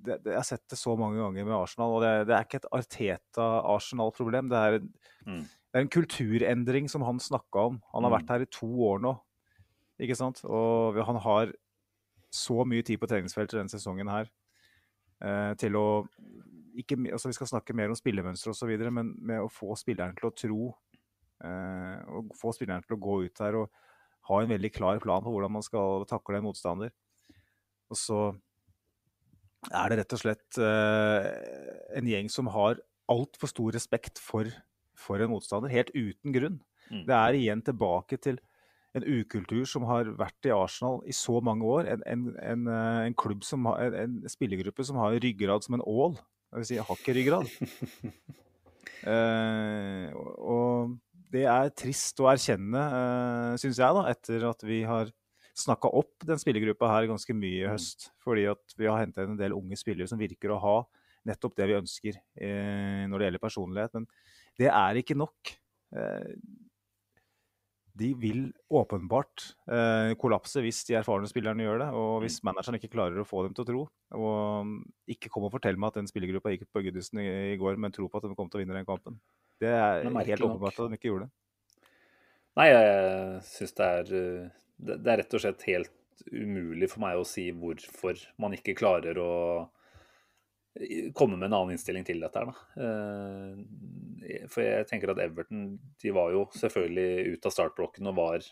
det, 0.00 0.18
det. 0.24 0.32
Jeg 0.32 0.40
har 0.40 0.48
sett 0.48 0.66
det 0.72 0.80
så 0.80 0.96
mange 0.98 1.20
ganger 1.20 1.48
med 1.48 1.58
Arsenal, 1.60 1.94
og 1.98 2.04
det, 2.04 2.12
det 2.32 2.36
er 2.38 2.48
ikke 2.48 2.62
et 2.62 2.70
Arteta-Arsenal-problem. 2.80 4.50
Det 4.50 4.64
er 4.64 4.80
mm 5.28 5.44
det 5.70 5.78
er 5.78 5.86
en 5.86 5.92
kulturendring 5.92 6.88
som 6.90 7.04
han 7.06 7.20
snakka 7.22 7.66
om. 7.70 7.80
Han 7.94 8.06
har 8.06 8.16
vært 8.16 8.26
mm. 8.26 8.32
her 8.34 8.44
i 8.44 8.50
to 8.50 8.68
år 8.88 9.02
nå. 9.04 9.14
Ikke 10.02 10.16
sant? 10.18 10.42
Og 10.48 10.98
han 11.06 11.18
har 11.22 11.52
så 12.34 12.64
mye 12.66 12.82
tid 12.86 12.98
på 13.02 13.08
treningsfeltet 13.10 13.58
denne 13.58 13.72
sesongen 13.72 14.10
her 14.10 14.28
eh, 15.22 15.52
til 15.60 15.78
å 15.78 15.86
ikke, 16.80 16.94
altså 17.10 17.28
Vi 17.28 17.34
skal 17.34 17.48
snakke 17.50 17.74
mer 17.74 17.90
om 17.90 17.98
spillemønstre 17.98 18.52
osv., 18.54 18.70
men 18.94 19.10
med 19.18 19.42
å 19.42 19.50
få 19.50 19.74
spilleren 19.78 20.14
til 20.16 20.28
å 20.28 20.34
tro 20.38 20.68
eh, 21.42 21.96
og 22.14 22.30
Få 22.38 22.54
spilleren 22.54 22.86
til 22.86 22.94
å 22.96 23.00
gå 23.02 23.16
ut 23.26 23.42
her 23.42 23.58
og 23.58 23.80
ha 24.30 24.38
en 24.38 24.52
veldig 24.52 24.70
klar 24.74 25.00
plan 25.02 25.24
på 25.24 25.32
hvordan 25.32 25.56
man 25.56 25.66
skal 25.66 26.06
takle 26.08 26.38
en 26.38 26.46
motstander. 26.46 26.92
Og 27.90 27.98
så 27.98 28.20
er 29.68 29.90
det 29.90 29.98
rett 30.00 30.14
og 30.16 30.22
slett 30.22 30.60
eh, 30.62 31.28
en 31.98 32.08
gjeng 32.08 32.30
som 32.32 32.50
har 32.54 32.78
altfor 33.10 33.50
stor 33.50 33.74
respekt 33.74 34.22
for 34.22 34.48
for 35.00 35.22
en 35.22 35.32
motstander, 35.32 35.72
helt 35.72 35.92
uten 35.96 36.34
grunn. 36.34 36.60
Mm. 36.90 37.04
Det 37.08 37.16
er 37.16 37.38
igjen 37.38 37.64
tilbake 37.66 38.18
til 38.22 38.40
en 38.98 39.06
ukultur 39.06 39.62
som 39.70 39.84
har 39.86 40.08
vært 40.18 40.48
i 40.48 40.54
Arsenal 40.54 40.98
i 41.06 41.14
så 41.14 41.38
mange 41.44 41.66
år. 41.66 41.90
En, 41.92 42.02
en, 42.10 42.24
en, 42.42 42.66
eh, 42.74 43.02
en 43.06 43.16
klubb 43.18 43.44
som 43.46 43.68
har, 43.70 43.94
en, 44.02 44.18
spillergruppe 44.30 44.86
som 44.86 44.98
har 44.98 45.18
ryggrad 45.22 45.66
som 45.66 45.78
en 45.78 45.86
ål. 45.86 46.18
Det 46.50 46.62
vil 46.62 46.68
si, 46.72 46.80
har 46.82 46.98
ikke 46.98 47.14
ryggrad. 47.14 47.52
eh, 49.14 50.10
og 50.42 50.96
det 51.30 51.46
er 51.46 51.70
trist 51.78 52.18
å 52.22 52.28
erkjenne, 52.32 52.82
eh, 52.82 53.56
syns 53.62 53.78
jeg, 53.78 53.98
da, 54.00 54.06
etter 54.10 54.48
at 54.50 54.66
vi 54.66 54.82
har 54.88 55.12
snakka 55.60 55.90
opp 56.00 56.26
den 56.26 56.40
spillergruppa 56.40 56.88
her 56.90 57.08
ganske 57.10 57.34
mye 57.36 57.60
i 57.60 57.68
mm. 57.68 57.74
høst. 57.74 58.10
Fordi 58.24 58.48
at 58.50 58.74
vi 58.78 58.90
har 58.90 58.98
henta 59.02 59.26
en 59.26 59.38
del 59.38 59.54
unge 59.54 59.78
spillere 59.78 60.10
som 60.10 60.20
virker 60.20 60.54
å 60.54 60.62
ha 60.62 60.76
nettopp 61.28 61.56
det 61.58 61.68
vi 61.68 61.76
ønsker 61.76 62.16
eh, 62.16 63.06
når 63.06 63.14
det 63.14 63.28
gjelder 63.28 63.44
personlighet. 63.44 63.96
Men 63.98 64.08
det 64.60 64.68
er 64.70 65.00
ikke 65.00 65.16
nok. 65.18 65.54
Eh, 65.96 66.34
de 68.00 68.10
vil 68.16 68.44
åpenbart 68.72 69.44
eh, 69.68 70.12
kollapse 70.20 70.62
hvis 70.64 70.84
de 70.88 70.96
erfarne 71.00 71.28
spillerne 71.28 71.66
gjør 71.66 71.82
det, 71.82 71.88
og 71.98 72.12
hvis 72.24 72.38
mm. 72.40 72.46
manageren 72.48 72.78
ikke 72.78 72.92
klarer 72.94 73.20
å 73.20 73.26
få 73.28 73.44
dem 73.44 73.56
til 73.56 73.64
å 73.64 73.68
tro. 73.70 73.82
Og 74.16 75.10
ikke 75.10 75.32
kom 75.32 75.48
og 75.48 75.54
fortell 75.56 75.80
meg 75.80 75.90
at 75.90 76.00
den 76.00 76.08
spillergruppa 76.10 76.54
gikk 76.54 76.68
på 76.70 76.84
Goodison 76.86 77.20
i 77.22 77.58
går, 77.60 77.80
men 77.80 77.92
tro 77.94 78.08
på 78.08 78.20
at 78.20 78.28
de 78.28 78.36
kom 78.38 78.48
til 78.48 78.60
å 78.60 78.62
vinne 78.62 78.78
den 78.78 78.88
kampen. 78.88 79.18
Det 79.60 79.72
er 79.74 80.06
helt 80.06 80.46
åpenbart 80.46 80.78
at 80.78 80.88
de 80.88 81.00
ikke 81.00 81.10
gjorde 81.10 81.28
det. 81.28 81.34
Nei, 82.58 82.70
jeg 82.70 83.42
syns 83.46 83.76
det 83.78 83.86
er 83.86 84.08
Det 84.80 85.12
er 85.12 85.20
rett 85.20 85.34
og 85.36 85.42
slett 85.42 85.68
helt 85.68 86.24
umulig 86.32 86.88
for 86.90 87.02
meg 87.04 87.18
å 87.18 87.26
si 87.28 87.46
hvorfor 87.56 88.18
man 88.40 88.56
ikke 88.56 88.76
klarer 88.78 89.18
å 89.20 89.32
komme 91.14 91.36
med 91.36 91.48
en 91.48 91.56
annen 91.56 91.74
innstilling 91.74 92.04
til 92.06 92.22
dette. 92.22 92.42
da. 92.46 92.54
Eh, 92.84 94.44
for 94.50 94.64
jeg 94.64 94.86
tenker 94.90 95.12
at 95.12 95.22
Everton 95.22 95.78
de 96.02 96.12
var 96.14 96.32
jo 96.34 96.46
selvfølgelig 96.56 97.34
ut 97.34 97.48
av 97.48 97.54
startblokken 97.54 98.10
og 98.10 98.18
var 98.18 98.44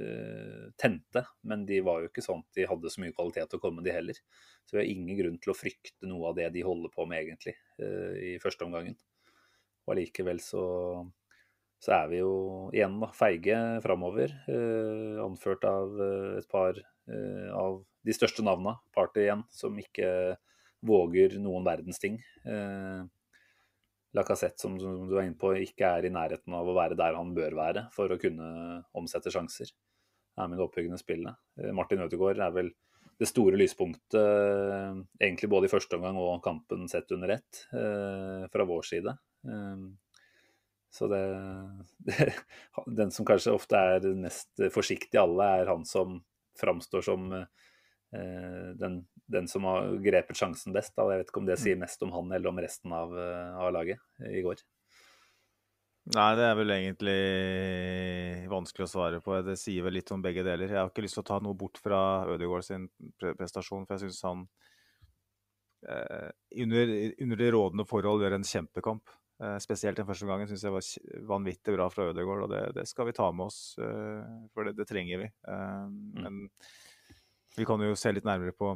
uh, 0.00 0.70
tente, 0.80 1.22
men 1.46 1.66
de 1.68 1.82
var 1.84 2.00
jo 2.02 2.10
ikke 2.10 2.24
sånn 2.24 2.40
at 2.44 2.58
de 2.58 2.68
hadde 2.70 2.92
så 2.92 3.02
mye 3.02 3.14
kvalitet 3.16 3.58
å 3.58 3.60
komme, 3.62 3.84
de 3.84 3.94
heller. 3.94 4.18
Så 4.64 4.76
vi 4.76 4.82
har 4.82 4.90
ingen 4.90 5.18
grunn 5.18 5.36
til 5.42 5.52
å 5.52 5.58
frykte 5.58 6.08
noe 6.08 6.30
av 6.30 6.38
det 6.38 6.48
de 6.54 6.64
holder 6.66 6.92
på 6.94 7.06
med 7.10 7.22
egentlig 7.22 7.56
uh, 7.82 8.16
i 8.16 8.32
første 8.42 8.66
omgangen. 8.66 8.96
Og 9.86 9.94
allikevel 9.94 10.40
så, 10.42 10.64
så 11.82 11.94
er 12.00 12.10
vi 12.10 12.22
jo 12.22 12.32
igjen 12.74 12.98
da, 13.02 13.12
feige 13.14 13.60
framover, 13.84 14.32
uh, 14.48 15.22
anført 15.26 15.66
av 15.68 16.00
et 16.40 16.48
par 16.50 16.80
av 17.06 17.84
de 18.02 18.14
største 18.16 18.42
navna, 18.42 18.72
Party 18.90 19.20
igjen, 19.22 19.44
som 19.54 19.76
ikke 19.78 20.08
våger 20.84 21.38
noen 21.42 21.66
verdens 21.66 22.00
ting. 22.02 22.18
Eh, 22.44 23.02
Lacassette, 24.16 24.60
som, 24.62 24.78
som, 24.80 25.04
du 25.08 25.16
er 25.16 25.26
inne 25.26 25.38
på, 25.38 25.52
ikke 25.60 25.90
er 25.98 26.08
i 26.08 26.12
nærheten 26.12 26.54
av 26.56 26.68
å 26.68 26.76
være 26.76 26.96
der 26.98 27.18
han 27.18 27.34
bør 27.36 27.56
være 27.58 27.86
for 27.94 28.12
å 28.12 28.20
kunne 28.20 28.80
omsette 28.96 29.32
sjanser. 29.32 29.72
er 30.36 30.48
med 30.48 30.56
i 30.56 30.60
det 30.60 30.66
oppbyggende 30.66 31.00
spillet. 31.00 31.36
Martin 31.76 32.04
Ødegaard 32.04 32.40
er 32.40 32.54
vel 32.54 32.72
det 33.16 33.28
store 33.28 33.56
lyspunktet, 33.56 35.04
egentlig 35.20 35.48
både 35.52 35.68
i 35.68 35.72
første 35.72 35.96
omgang 35.96 36.18
og 36.20 36.42
kampen 36.44 36.88
sett 36.88 37.12
under 37.16 37.32
ett, 37.36 37.62
fra 38.52 38.66
vår 38.68 38.88
side. 38.88 39.14
Så 40.96 41.08
det, 41.08 41.22
det, 42.08 42.32
Den 42.86 43.10
som 43.10 43.26
kanskje 43.28 43.54
ofte 43.56 43.76
er 43.76 44.06
mest 44.16 44.64
forsiktig 44.72 45.18
av 45.20 45.28
alle, 45.28 45.48
er 45.60 45.72
han 45.72 45.84
som 45.88 46.20
framstår 46.56 47.04
som 47.04 47.32
eh, 47.36 47.48
den, 48.10 49.00
den, 49.26 49.48
som 49.48 49.64
har 49.64 49.90
grepet 50.02 50.38
sjansen 50.38 50.74
best. 50.76 50.94
Da. 50.96 51.08
Jeg 51.10 51.22
vet 51.22 51.32
ikke 51.32 51.42
om 51.42 51.48
det 51.48 51.58
sier 51.60 51.78
mest 51.80 52.02
om 52.06 52.14
han 52.14 52.32
eller 52.32 52.52
om 52.52 52.60
resten 52.62 52.94
av, 52.94 53.12
eh, 53.18 53.58
av 53.58 53.72
laget 53.74 54.02
i 54.30 54.42
går. 54.46 54.62
Nei, 56.14 56.28
det 56.38 56.44
er 56.46 56.54
vel 56.54 56.70
egentlig 56.70 57.20
vanskelig 58.52 58.86
å 58.86 58.92
svare 58.92 59.18
på. 59.24 59.40
Det 59.42 59.56
sier 59.58 59.82
vel 59.82 59.96
litt 59.98 60.12
om 60.14 60.22
begge 60.22 60.44
deler. 60.46 60.70
Jeg 60.70 60.78
har 60.78 60.92
ikke 60.92 61.02
lyst 61.02 61.18
til 61.18 61.24
å 61.24 61.30
ta 61.32 61.40
noe 61.42 61.58
bort 61.58 61.80
fra 61.82 61.98
Ødegaard 62.30 62.62
sin 62.62 62.86
prestasjon, 63.18 63.88
for 63.88 63.96
jeg 63.96 64.06
syns 64.06 64.22
han 64.28 64.44
eh, 65.90 66.30
under, 66.62 66.94
under 67.26 67.42
de 67.42 67.52
rådende 67.56 67.88
forhold 67.90 68.22
gjør 68.22 68.38
en 68.38 68.46
kjempekamp. 68.46 69.16
Eh, 69.42 69.58
spesielt 69.60 69.98
den 69.98 70.06
første 70.08 70.30
gangen 70.30 70.46
syns 70.48 70.62
jeg 70.62 70.72
var 70.72 70.86
vanvittig 71.34 71.74
bra 71.74 71.90
fra 71.90 72.06
Ødegaard, 72.12 72.46
og 72.46 72.54
det, 72.54 72.62
det, 72.78 72.86
skal 72.88 73.10
vi 73.10 73.16
ta 73.18 73.26
med 73.34 73.50
oss, 73.50 73.60
Eh, 73.82 74.22
for 74.54 74.70
det, 74.70 74.76
det, 74.78 74.86
trenger 74.86 75.24
vi. 75.24 75.32
Uh, 75.48 75.90
mm. 75.90 76.22
Men 76.22 76.38
vi 77.56 77.66
kan 77.68 77.82
jo 77.82 77.96
se 77.98 78.12
litt 78.14 78.26
nærmere 78.26 78.54
på 78.56 78.74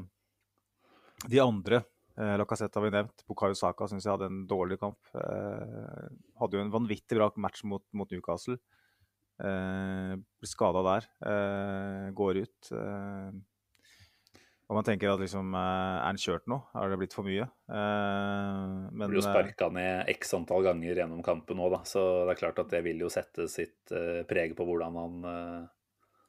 de 1.29 1.41
andre. 1.43 1.83
Eh, 2.17 2.35
Lacassette 2.41 2.81
har 2.81 2.87
vi 2.87 2.95
nevnt. 2.95 3.25
Bukayo 3.29 3.57
Saka 3.59 3.89
syns 3.91 4.07
jeg 4.07 4.15
hadde 4.15 4.31
en 4.31 4.43
dårlig 4.51 4.81
kamp. 4.81 4.99
hadde 5.15 6.59
jo 6.59 6.65
en 6.65 6.73
vanvittig 6.73 7.19
bra 7.19 7.31
match 7.37 7.65
mot, 7.65 7.85
mot 7.93 8.11
Newcastle. 8.11 8.59
Blir 9.41 10.51
skada 10.51 10.83
der. 10.85 11.07
går 12.17 12.43
ut. 12.45 12.73
Og 14.71 14.77
man 14.79 14.87
tenker 14.87 15.11
at 15.11 15.19
liksom, 15.19 15.51
eh, 15.59 15.61
er 15.99 16.05
han 16.07 16.19
kjørt 16.21 16.47
nå? 16.47 16.61
Har 16.77 16.93
det 16.93 16.99
blitt 17.01 17.15
for 17.17 17.27
mye? 17.27 17.49
Uh, 17.67 18.87
men, 18.95 19.09
blir 19.11 19.19
jo 19.19 19.25
eh, 19.25 19.27
sparka 19.27 19.67
ned 19.75 20.13
x 20.13 20.31
antall 20.39 20.63
ganger 20.63 21.01
gjennom 21.01 21.25
kampen 21.27 21.59
nå, 21.59 21.67
da. 21.73 21.81
Så 21.91 22.05
det 22.29 22.37
er 22.37 22.39
klart 22.39 22.61
at 22.63 22.71
det 22.71 22.85
vil 22.87 23.03
jo 23.03 23.11
sette 23.11 23.49
sitt 23.51 23.91
preg 24.31 24.55
på 24.55 24.67
hvordan 24.69 24.99
han, 25.01 25.17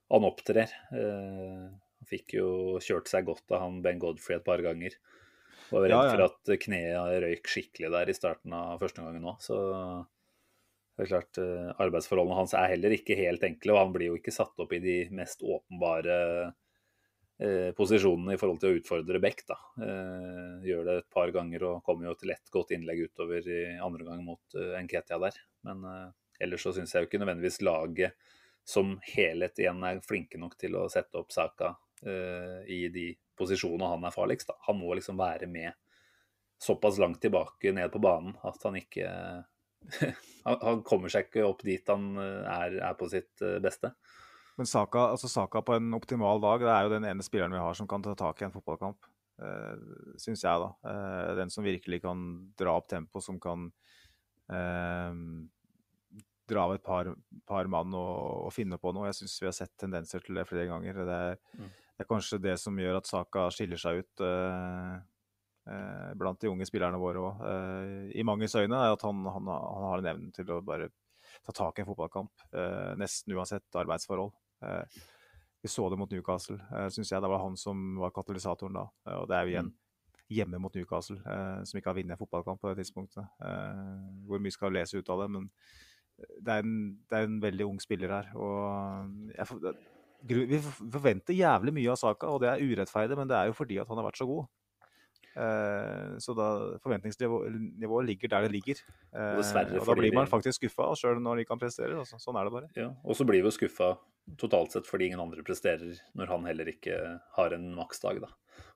han 0.09 0.25
opptrer. 0.25 0.73
Uh, 0.89 1.69
han 2.01 2.09
fikk 2.09 2.37
jo 2.39 2.47
kjørt 2.83 3.11
seg 3.11 3.27
godt 3.29 3.53
av 3.53 3.61
han 3.65 3.81
Ben 3.85 4.01
Godfrey 4.01 4.39
et 4.39 4.47
par 4.47 4.63
ganger. 4.65 4.97
Var 5.71 5.85
redd 5.85 5.93
ja, 5.93 6.01
ja. 6.07 6.15
for 6.15 6.25
at 6.25 6.63
kneet 6.65 7.19
røyk 7.23 7.47
skikkelig 7.47 7.91
der 7.93 8.09
i 8.11 8.15
starten 8.17 8.55
av 8.57 8.81
første 8.81 9.05
gangen 9.05 9.29
òg. 9.29 9.37
Så 9.45 9.57
det 10.97 11.05
er 11.05 11.11
klart, 11.13 11.39
arbeidsforholdene 11.79 12.39
hans 12.41 12.55
er 12.57 12.73
heller 12.73 12.97
ikke 12.97 13.15
helt 13.15 13.45
enkle, 13.47 13.77
og 13.77 13.79
han 13.79 13.93
blir 13.95 14.11
jo 14.11 14.17
ikke 14.19 14.33
satt 14.35 14.59
opp 14.59 14.73
i 14.75 14.81
de 14.83 14.97
mest 15.15 15.45
åpenbare 15.45 16.17
Eh, 17.41 17.71
posisjonene 17.73 18.35
i 18.35 18.37
forhold 18.37 18.59
til 18.61 18.69
å 18.69 18.77
utfordre 18.77 19.19
Beck. 19.21 19.39
da. 19.49 19.55
Eh, 19.81 20.67
gjør 20.67 20.83
det 20.85 20.97
et 20.99 21.09
par 21.09 21.31
ganger 21.33 21.63
og 21.65 21.83
kommer 21.83 22.05
jo 22.05 22.13
til 22.13 22.29
lett 22.29 22.51
godt 22.53 22.73
innlegg 22.75 23.07
utover 23.07 23.47
i 23.49 23.61
andre 23.81 24.05
gang 24.05 24.21
mot 24.25 24.53
eh, 24.53 24.77
Nketia 24.85 25.17
der. 25.17 25.39
Men 25.65 25.81
ellers 26.39 26.61
så 26.61 26.73
syns 26.75 26.93
jeg 26.93 27.01
jo 27.01 27.09
ikke 27.09 27.21
nødvendigvis 27.21 27.61
laget 27.65 28.13
som 28.61 28.93
helhet 29.15 29.57
igjen 29.57 29.81
er 29.83 30.03
flinke 30.05 30.37
nok 30.37 30.53
til 30.61 30.77
å 30.77 30.85
sette 30.89 31.17
opp 31.17 31.33
Saka 31.33 31.73
i 32.01 32.79
de 32.89 33.03
posisjonene 33.37 33.91
han 33.91 34.05
er 34.07 34.13
farligst. 34.15 34.47
da. 34.49 34.55
Han 34.65 34.79
må 34.79 34.95
liksom 34.97 35.19
være 35.19 35.45
med 35.45 35.75
såpass 36.61 36.97
langt 36.97 37.19
tilbake 37.21 37.73
ned 37.77 37.91
på 37.93 38.01
banen 38.01 38.33
at 38.45 38.57
han 38.65 38.79
ikke 38.79 39.05
Han 40.45 40.81
kommer 40.85 41.13
seg 41.13 41.27
ikke 41.27 41.45
opp 41.45 41.61
dit 41.65 41.87
han 41.89 42.17
er, 42.17 42.79
er 42.81 42.97
på 42.97 43.05
sitt 43.09 43.41
beste. 43.61 43.91
Men 44.61 44.67
Saka, 44.69 45.07
altså 45.13 45.29
Saka 45.31 45.61
på 45.65 45.73
en 45.73 45.93
optimal 45.97 46.41
dag, 46.43 46.61
det 46.61 46.73
er 46.73 46.85
jo 46.85 46.93
den 46.93 47.07
ene 47.07 47.25
spilleren 47.25 47.55
vi 47.55 47.61
har 47.61 47.77
som 47.77 47.87
kan 47.89 48.03
ta 48.03 48.13
tak 48.17 48.41
i 48.41 48.45
en 48.45 48.53
fotballkamp. 48.53 49.07
Uh, 49.41 49.47
eh, 49.47 50.17
Syns 50.21 50.43
jeg, 50.45 50.61
da. 50.61 50.69
Uh, 50.85 51.31
den 51.39 51.49
som 51.49 51.65
virkelig 51.65 52.01
kan 52.03 52.27
dra 52.59 52.75
opp 52.77 52.89
tempo, 52.91 53.23
som 53.23 53.39
kan 53.41 53.69
uh, 54.51 55.15
dra 56.51 56.67
av 56.67 56.75
et 56.75 56.83
par, 56.83 57.13
par 57.47 57.69
mann 57.71 57.95
og, 57.95 58.45
og, 58.47 58.51
finne 58.53 58.77
på 58.77 58.91
noe. 58.93 59.07
Jeg 59.09 59.21
syns 59.21 59.39
vi 59.41 59.49
har 59.49 59.55
sett 59.55 59.73
tendenser 59.79 60.21
til 60.25 60.37
det 60.37 60.45
flere 60.49 60.67
ganger. 60.69 61.01
Det 61.07 61.19
er, 61.31 61.41
mm. 61.57 61.71
Det 61.95 62.05
er 62.05 62.09
kanskje 62.09 62.41
det 62.41 62.57
som 62.59 62.77
gjør 62.79 62.99
at 62.99 63.09
Saka 63.09 63.47
skiller 63.53 63.79
seg 63.81 64.01
ut 64.01 64.23
uh, 64.25 64.97
blant 66.17 66.41
de 66.41 66.49
unge 66.49 66.65
spillerne 66.65 66.97
våre 66.97 67.21
òg. 67.21 67.43
I 68.17 68.23
manges 68.25 68.55
øyne 68.57 68.79
er 68.81 68.95
at 68.95 69.03
han, 69.05 69.19
han, 69.29 69.49
han 69.51 69.85
har 69.85 70.01
en 70.01 70.09
evne 70.09 70.31
til 70.33 70.49
å 70.49 70.57
bare 70.65 70.89
ta 71.45 71.53
tak 71.53 71.77
i 71.77 71.83
en 71.83 71.87
fotballkamp. 71.87 72.47
nesten 72.97 73.37
uansett 73.37 73.77
arbeidsforhold. 73.77 74.33
Eh, 74.61 74.83
vi 75.61 75.69
så 75.69 75.89
det 75.89 75.97
mot 75.97 76.11
Newcastle, 76.11 76.55
eh, 76.55 76.87
syns 76.89 77.11
jeg. 77.11 77.21
Det 77.21 77.29
var 77.29 77.43
han 77.43 77.57
som 77.57 77.97
var 77.97 78.13
katalysatoren 78.15 78.73
da. 78.73 78.87
Eh, 79.07 79.17
og 79.17 79.29
det 79.29 79.37
er 79.37 79.45
jo 79.45 79.53
igjen 79.53 79.69
mm. 79.69 79.77
hjemme 80.37 80.61
mot 80.63 80.75
Newcastle, 80.75 81.19
som 81.65 81.77
ikke 81.77 81.91
har 81.91 81.97
vunnet 81.97 82.15
en 82.15 82.21
fotballkamp 82.21 82.61
på 82.61 82.71
det 82.71 82.81
tidspunktet. 82.81 83.25
hvor 84.25 84.39
mye 84.39 84.51
skal 84.55 84.71
lese 84.71 84.97
ut 84.97 85.09
av 85.09 85.19
det? 85.21 85.29
Men 85.29 85.49
det 86.39 86.53
er, 86.53 86.63
en, 86.63 86.77
det 87.09 87.17
er 87.17 87.27
en 87.27 87.41
veldig 87.43 87.65
ung 87.67 87.81
spiller 87.83 88.13
her. 88.15 88.29
og 88.35 89.35
jeg, 89.35 89.73
vi 90.27 90.59
forventer 90.61 91.37
jævlig 91.37 91.73
mye 91.75 91.93
av 91.93 91.99
Saka, 91.99 92.29
og 92.29 92.41
det 92.43 92.51
er 92.51 92.63
urettferdig, 92.63 93.17
men 93.17 93.29
det 93.29 93.37
er 93.37 93.49
jo 93.49 93.57
fordi 93.57 93.79
at 93.81 93.89
han 93.89 93.99
har 93.99 94.07
vært 94.09 94.21
så 94.21 94.27
god. 94.29 94.49
Eh, 95.31 96.17
så 96.19 96.33
da 96.35 96.47
forventningsnivået 96.83 98.07
ligger 98.07 98.31
der 98.33 98.47
det 98.47 98.51
ligger. 98.51 98.81
Eh, 99.15 99.37
og 99.39 99.85
da 99.87 99.95
blir 99.95 100.15
man 100.15 100.27
faktisk 100.27 100.59
skuffa 100.59 100.89
sjøl 100.99 101.21
når 101.23 101.41
de 101.41 101.47
kan 101.47 101.61
prestere. 101.61 101.95
Altså. 101.99 102.19
Sånn 102.19 102.39
er 102.39 102.47
det 102.47 102.55
bare. 102.55 102.71
Ja, 102.75 102.89
og 103.03 103.17
så 103.17 103.27
blir 103.27 103.39
vi 103.39 103.47
jo 103.47 103.55
skuffa 103.55 103.93
totalt 104.39 104.75
sett 104.75 104.87
fordi 104.87 105.09
ingen 105.09 105.23
andre 105.23 105.43
presterer 105.45 105.95
når 106.17 106.33
han 106.35 106.47
heller 106.49 106.71
ikke 106.73 106.97
har 107.37 107.55
en 107.55 107.69
maksdag. 107.77 108.21
Da. 108.25 108.31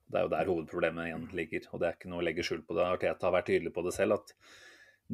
Det 0.05 0.19
er 0.19 0.27
jo 0.27 0.33
der 0.35 0.51
hovedproblemet 0.51 1.09
igjen 1.09 1.27
ligger, 1.35 1.67
og 1.71 1.81
det 1.81 1.89
er 1.89 1.97
ikke 1.97 2.13
noe 2.13 2.23
å 2.23 2.27
legge 2.29 2.45
skjul 2.45 2.63
på 2.65 2.77
det. 2.77 2.87
Arteta 2.87 3.27
har 3.27 3.35
vært 3.35 3.51
tydelig 3.51 3.73
på 3.75 3.83
det 3.85 3.95
selv, 3.95 4.19
at 4.21 4.35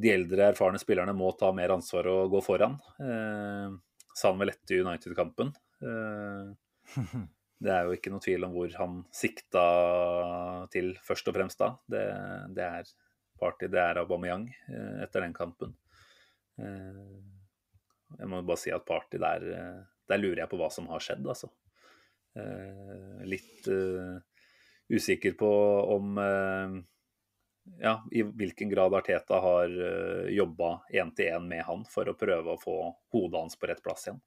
de 0.01 0.11
eldre, 0.13 0.51
erfarne 0.53 0.79
spillerne 0.79 1.15
må 1.15 1.33
ta 1.35 1.49
mer 1.55 1.73
ansvar 1.73 2.07
og 2.11 2.35
gå 2.35 2.41
foran. 2.45 2.77
Eh, 3.01 3.73
sa 4.13 4.29
han 4.29 4.39
vel 4.39 4.53
etter 4.53 4.85
United-kampen. 4.85 5.51
Eh, 5.81 6.51
Det 7.61 7.69
er 7.69 7.85
jo 7.85 7.93
ikke 7.93 8.09
noe 8.09 8.23
tvil 8.25 8.45
om 8.47 8.53
hvor 8.55 8.71
han 8.73 8.93
sikta 9.13 9.63
til 10.73 10.95
først 11.05 11.27
og 11.29 11.35
fremst 11.35 11.59
da. 11.61 11.67
Det, 11.93 12.05
det 12.57 12.65
er 12.65 12.87
Party, 13.37 13.67
det 13.69 13.81
er 13.81 13.99
Aubameyang 14.01 14.47
eh, 14.49 15.03
etter 15.05 15.21
den 15.21 15.35
kampen. 15.37 15.75
Eh, 16.57 17.19
jeg 18.17 18.29
må 18.31 18.41
bare 18.41 18.59
si 18.63 18.73
at 18.73 18.87
Party 18.87 19.21
der, 19.21 19.45
der 20.09 20.19
lurer 20.19 20.41
jeg 20.41 20.51
på 20.51 20.57
hva 20.57 20.71
som 20.73 20.89
har 20.91 21.03
skjedd, 21.05 21.21
altså. 21.31 21.47
Litt 23.27 23.67
usikker 24.91 25.33
på 25.39 25.51
om 25.95 26.19
ja, 27.79 27.93
i 28.11 28.23
hvilken 28.23 28.71
grad 28.71 28.95
Arteta 28.95 29.39
har 29.43 29.73
jobba 30.31 30.73
én 30.91 31.11
til 31.15 31.31
én 31.31 31.47
med 31.47 31.63
han 31.67 31.83
for 31.87 32.07
å 32.07 32.17
prøve 32.19 32.51
å 32.51 32.59
få 32.59 32.77
hodet 33.15 33.39
hans 33.39 33.59
på 33.59 33.71
rett 33.71 33.83
plass 33.83 34.07
igjen. 34.09 34.19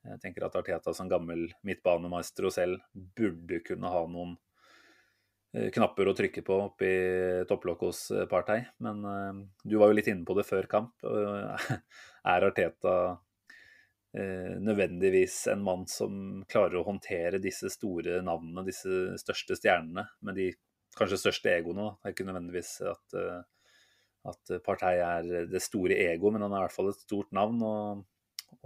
Jeg 0.00 0.20
tenker 0.22 0.46
at 0.46 0.54
Arteta 0.56 0.92
som 0.96 1.08
gammel 1.10 1.50
midtbanemaestro 1.66 2.50
selv 2.54 2.80
burde 2.94 3.60
kunne 3.66 3.90
ha 3.92 4.00
noen 4.08 4.32
eh, 5.52 5.68
knapper 5.74 6.08
å 6.08 6.14
trykke 6.16 6.44
på 6.46 6.56
oppi 6.64 6.92
topplokket 7.50 7.88
hos 7.88 8.00
eh, 8.16 8.28
Partey. 8.30 8.64
Men 8.80 9.02
uh, 9.04 9.42
du 9.62 9.76
var 9.76 9.90
jo 9.90 9.98
litt 9.98 10.08
inne 10.08 10.24
på 10.24 10.36
det 10.38 10.46
før 10.48 10.70
kamp. 10.70 10.94
er 12.34 12.48
Arteta 12.48 12.94
nødvendigvis 14.10 15.44
en 15.52 15.60
mann 15.62 15.84
som 15.86 16.40
klarer 16.50 16.80
å 16.80 16.86
håndtere 16.88 17.38
disse 17.38 17.68
store 17.70 18.16
navnene, 18.26 18.64
disse 18.66 19.12
største 19.22 19.54
stjernene, 19.54 20.02
med 20.26 20.34
de 20.34 20.48
kanskje 20.98 21.20
største 21.20 21.52
egoene? 21.52 21.92
Det 22.00 22.08
er 22.08 22.16
ikke 22.16 22.26
nødvendigvis 22.26 22.72
at, 22.90 23.14
at 24.32 24.52
Partey 24.66 24.98
er 24.98 25.46
det 25.52 25.62
store 25.62 25.94
ego, 26.08 26.34
men 26.34 26.42
han 26.42 26.56
er 26.56 26.64
i 26.64 26.66
hvert 26.66 26.74
fall 26.74 26.90
et 26.90 27.04
stort 27.04 27.30
navn. 27.38 27.62
og 27.62 28.02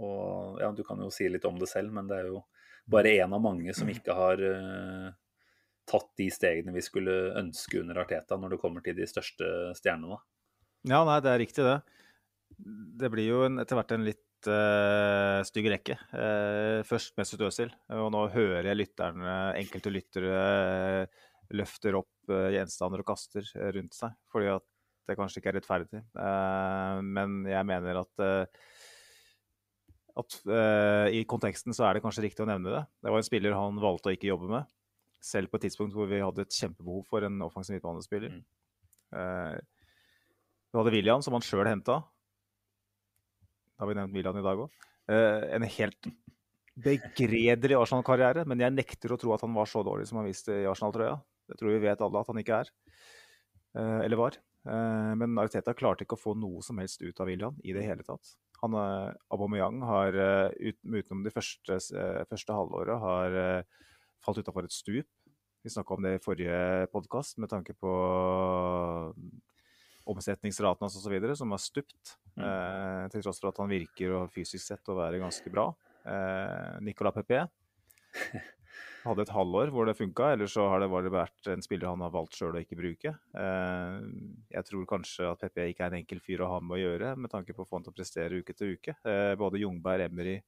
og 0.01 0.59
ja, 0.61 0.71
du 0.75 0.83
kan 0.87 0.99
jo 1.01 1.11
si 1.13 1.27
litt 1.31 1.45
om 1.47 1.57
det 1.59 1.69
selv, 1.71 1.93
men 1.95 2.09
det 2.09 2.19
er 2.21 2.31
jo 2.33 2.41
bare 2.91 3.15
én 3.21 3.33
av 3.33 3.41
mange 3.41 3.73
som 3.73 3.89
ikke 3.89 4.13
har 4.15 4.41
uh, 4.41 5.09
tatt 5.89 6.11
de 6.19 6.29
stegene 6.33 6.73
vi 6.75 6.83
skulle 6.85 7.15
ønske 7.39 7.81
under 7.81 8.03
Arteta 8.03 8.37
når 8.39 8.55
det 8.55 8.61
kommer 8.61 8.85
til 8.85 8.97
de 8.97 9.07
største 9.09 9.47
stjernene. 9.79 10.19
Ja, 10.85 11.01
nei, 11.07 11.17
det 11.23 11.31
er 11.31 11.41
riktig 11.41 11.65
det. 11.65 11.79
Det 13.01 13.09
blir 13.11 13.29
jo 13.29 13.41
en, 13.47 13.57
etter 13.61 13.77
hvert 13.79 13.95
en 13.95 14.05
litt 14.05 14.49
uh, 14.49 15.41
stygg 15.47 15.71
rekke. 15.73 15.97
Uh, 16.13 16.85
først 16.85 17.15
Mesut 17.17 17.41
Özil, 17.47 17.73
og 17.95 18.11
nå 18.13 18.27
hører 18.35 18.69
jeg 18.69 18.81
lytterne, 18.81 19.39
enkelte 19.61 19.93
lyttere 19.93 21.07
løfter 21.55 21.93
opp 21.97 22.31
gjenstander 22.53 23.03
og 23.03 23.05
kaster 23.05 23.45
rundt 23.75 23.93
seg, 23.93 24.15
fordi 24.33 24.47
at 24.49 24.63
det 25.05 25.13
kanskje 25.19 25.37
ikke 25.37 25.51
er 25.51 25.57
rettferdig. 25.59 25.99
men 27.05 27.35
jeg 27.45 27.67
mener 27.69 27.99
at 27.99 28.23
at 30.15 30.37
uh, 30.47 31.07
i 31.11 31.23
konteksten 31.27 31.75
så 31.75 31.87
er 31.87 31.97
det 31.97 32.03
kanskje 32.05 32.23
riktig 32.25 32.45
å 32.45 32.47
nevne 32.47 32.71
det. 32.71 32.83
Det 33.03 33.11
var 33.11 33.19
en 33.19 33.27
spiller 33.27 33.55
han 33.55 33.79
valgte 33.83 34.11
å 34.11 34.15
ikke 34.15 34.29
jobbe 34.31 34.47
med, 34.51 34.69
selv 35.23 35.51
på 35.51 35.59
et 35.59 35.65
tidspunkt 35.67 35.95
hvor 35.97 36.07
vi 36.07 36.21
hadde 36.23 36.45
et 36.45 36.55
kjempebehov 36.55 37.03
for 37.09 37.25
en 37.27 37.41
offensiv 37.43 37.75
midtbanespiller. 37.75 38.37
Mm. 38.37 38.45
Uh, 39.15 39.57
vi 40.71 40.79
hadde 40.79 40.93
William, 40.95 41.23
som 41.25 41.35
han 41.35 41.43
sjøl 41.45 41.67
henta. 41.67 41.99
Da 43.75 43.83
har 43.83 43.91
vi 43.91 43.97
nevnt 43.99 44.15
William 44.15 44.39
i 44.39 44.45
dag 44.45 44.63
òg. 44.63 44.79
Uh, 45.11 45.17
eh, 45.17 45.49
en 45.57 45.67
helt 45.75 46.09
begredelig 46.85 47.75
Arsenal-karriere, 47.77 48.47
men 48.47 48.63
jeg 48.63 48.75
nekter 48.75 49.13
å 49.15 49.19
tro 49.19 49.35
at 49.35 49.43
han 49.43 49.55
var 49.55 49.67
så 49.71 49.83
dårlig 49.87 50.07
som 50.09 50.19
han 50.19 50.27
viste 50.27 50.55
i 50.63 50.67
Arsenal-trøya. 50.67 51.19
Det 51.51 51.59
tror 51.59 51.75
vi 51.75 51.83
vet 51.83 52.01
alle 52.03 52.23
at 52.23 52.31
han 52.31 52.39
ikke 52.41 52.57
er, 52.63 52.71
eller 53.77 54.17
var. 54.17 54.35
Men 54.65 55.37
Ariteta 55.37 55.75
klarte 55.77 56.03
ikke 56.03 56.17
å 56.17 56.19
få 56.23 56.33
noe 56.41 56.63
som 56.65 56.81
helst 56.81 57.03
ut 57.05 57.21
av 57.21 57.29
William 57.29 57.59
i 57.61 57.75
det 57.77 57.83
hele 57.85 58.03
tatt. 58.03 58.33
Han, 58.61 58.75
Aubameyang 59.33 59.81
har, 59.85 60.15
utenom 60.55 61.23
det 61.25 61.33
første, 61.35 61.77
første 62.29 62.55
halvåret, 62.55 62.95
har 63.01 63.65
falt 64.23 64.39
utafor 64.41 64.65
et 64.65 64.73
stup. 64.73 65.09
Vi 65.65 65.73
snakka 65.73 65.95
om 65.95 66.05
det 66.05 66.15
i 66.15 66.21
forrige 66.23 66.87
podkast 66.93 67.39
med 67.41 67.49
tanke 67.51 67.73
på 67.77 67.91
omsetningsraten 70.05 70.85
hans 70.85 70.97
osv., 70.99 71.35
som 71.35 71.51
har 71.51 71.61
stupt. 71.61 72.15
Mm. 72.35 72.45
Eh, 72.45 73.05
til 73.13 73.23
tross 73.25 73.41
for 73.41 73.49
at 73.49 73.61
han 73.63 73.71
virker 73.71 74.13
og 74.19 74.33
fysisk 74.33 74.61
sett 74.65 74.91
å 74.91 74.97
være 74.99 75.21
ganske 75.21 75.51
bra. 75.53 75.69
Eh, 76.05 76.75
Nicolas 76.85 77.15
Pepe 77.15 77.45
hadde 79.05 79.25
et 79.25 79.33
halvår 79.33 79.71
hvor 79.73 79.87
det 79.87 79.95
funka, 79.97 80.31
eller 80.33 80.49
så 80.49 80.65
har 80.71 80.81
det 80.81 81.11
vært 81.13 81.49
en 81.51 81.63
spiller 81.63 81.91
han 81.91 82.01
har 82.01 82.13
valgt 82.13 82.37
sjøl 82.37 82.57
å 82.57 82.61
ikke 82.61 82.77
bruke. 82.79 83.13
Eh, 83.37 83.99
jeg 84.55 84.67
tror 84.69 84.87
kanskje 84.89 85.29
at 85.29 85.43
Peppe 85.43 85.67
ikke 85.69 85.85
er 85.85 85.93
en 85.93 85.99
enkel 85.99 86.21
fyr 86.23 86.41
å 86.45 86.49
ha 86.55 86.57
med 86.63 86.77
å 86.77 86.81
gjøre, 86.81 87.13
med 87.21 87.31
tanke 87.31 87.53
på 87.55 87.63
å 87.63 87.69
få 87.69 87.77
han 87.77 87.85
til 87.85 87.93
å 87.93 87.97
prestere 87.99 88.41
uke 88.41 88.55
til 88.57 88.73
uke. 88.75 88.97
Eh, 89.05 89.33
både 89.39 89.61
Jungberg, 89.61 90.07
Emry 90.09 90.39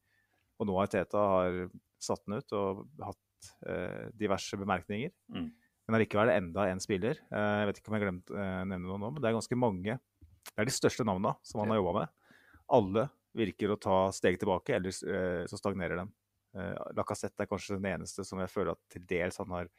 og 0.58 0.70
nå 0.70 0.78
Teta 0.90 1.24
har 1.36 1.62
satt 2.02 2.24
den 2.26 2.42
ut 2.42 2.58
og 2.58 2.84
hatt 3.06 3.50
eh, 3.70 4.10
diverse 4.18 4.58
bemerkninger. 4.58 5.14
Mm. 5.34 5.50
Men 5.88 6.00
allikevel 6.00 6.28
er 6.28 6.34
det 6.34 6.40
enda 6.42 6.66
en 6.68 6.82
spiller. 6.84 7.20
Jeg 7.32 7.68
vet 7.70 7.78
ikke 7.80 7.92
om 7.92 7.96
jeg 7.96 8.02
har 8.02 8.10
glemt 8.10 8.32
å 8.34 8.46
nevne 8.68 8.84
noe 8.90 8.98
nå, 9.00 9.12
men 9.14 9.24
det 9.24 9.30
er 9.30 9.38
ganske 9.38 9.60
mange. 9.60 9.94
Det 10.50 10.58
er 10.60 10.68
de 10.68 10.74
største 10.76 11.06
navnene 11.08 11.38
som 11.48 11.62
han 11.62 11.72
har 11.72 11.80
jobba 11.80 11.94
med. 12.02 12.34
Alle 12.76 13.06
virker 13.38 13.72
å 13.72 13.78
ta 13.80 14.00
steg 14.12 14.36
tilbake, 14.42 14.76
eller 14.76 14.92
så 15.48 15.60
stagnerer 15.62 16.02
dem. 16.02 16.12
Lacassette 16.98 17.44
er 17.44 17.50
kanskje 17.50 17.76
den 17.78 17.90
eneste 17.92 18.24
som 18.26 18.40
jeg 18.42 18.52
føler 18.52 18.74
at 18.74 18.82
til 18.94 19.04
dels 19.10 19.38
han 19.42 19.52
har 19.54 19.70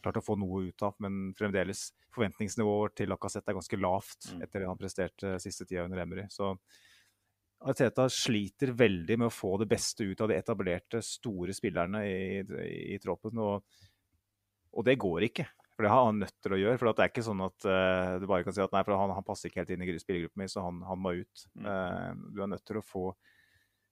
klart 0.00 0.20
å 0.20 0.24
få 0.24 0.36
noe 0.40 0.62
ut 0.70 0.84
av, 0.86 0.94
men 1.02 1.32
fremdeles 1.36 1.90
forventningsnivået 2.14 2.94
til 2.96 3.10
Lacassette 3.12 3.52
er 3.52 3.58
ganske 3.58 3.80
lavt 3.80 4.30
mm. 4.30 4.44
etter 4.46 4.62
det 4.62 4.70
han 4.70 4.80
presterte 4.80 5.34
siste 5.42 5.66
tida 5.68 5.84
under 5.84 6.00
Emery. 6.00 6.24
Så 6.32 6.54
Arteta 7.60 8.06
sliter 8.08 8.72
veldig 8.72 9.18
med 9.20 9.28
å 9.28 9.34
få 9.34 9.58
det 9.60 9.68
beste 9.68 10.06
ut 10.08 10.22
av 10.24 10.30
de 10.30 10.38
etablerte, 10.40 11.02
store 11.04 11.52
spillerne 11.52 12.00
i, 12.08 12.20
i, 12.40 12.76
i 12.94 13.00
troppen. 13.02 13.40
og 13.44 13.88
og 14.76 14.86
det 14.86 15.00
går 15.02 15.26
ikke. 15.30 15.46
For 15.74 15.86
det 15.86 15.92
har 15.92 16.06
han 16.06 16.20
nødt 16.22 16.36
til 16.44 16.54
å 16.54 16.60
gjøre. 16.60 16.78
For 16.78 16.90
det 16.90 17.04
er 17.04 17.12
ikke 17.12 17.26
sånn 17.26 17.42
at 17.44 17.66
uh, 17.66 18.14
du 18.20 18.26
bare 18.30 18.44
kan 18.46 18.54
si 18.56 18.62
at 18.62 18.74
nei, 18.74 18.82
for 18.86 19.00
han, 19.00 19.14
han 19.16 19.26
passer 19.26 19.50
ikke 19.50 19.62
helt 19.62 19.72
inn 19.74 19.84
i 19.84 19.98
spillergruppa 20.02 20.42
mi, 20.42 20.48
så 20.50 20.64
han, 20.66 20.82
han, 20.86 21.00
må 21.00 21.14
ut. 21.22 21.44
Mm. 21.56 21.66
Uh, 21.66 22.26
du 22.36 22.42
er 22.44 22.50
nødt 22.52 22.66
til 22.68 22.80
å 22.80 22.84
få, 22.84 23.04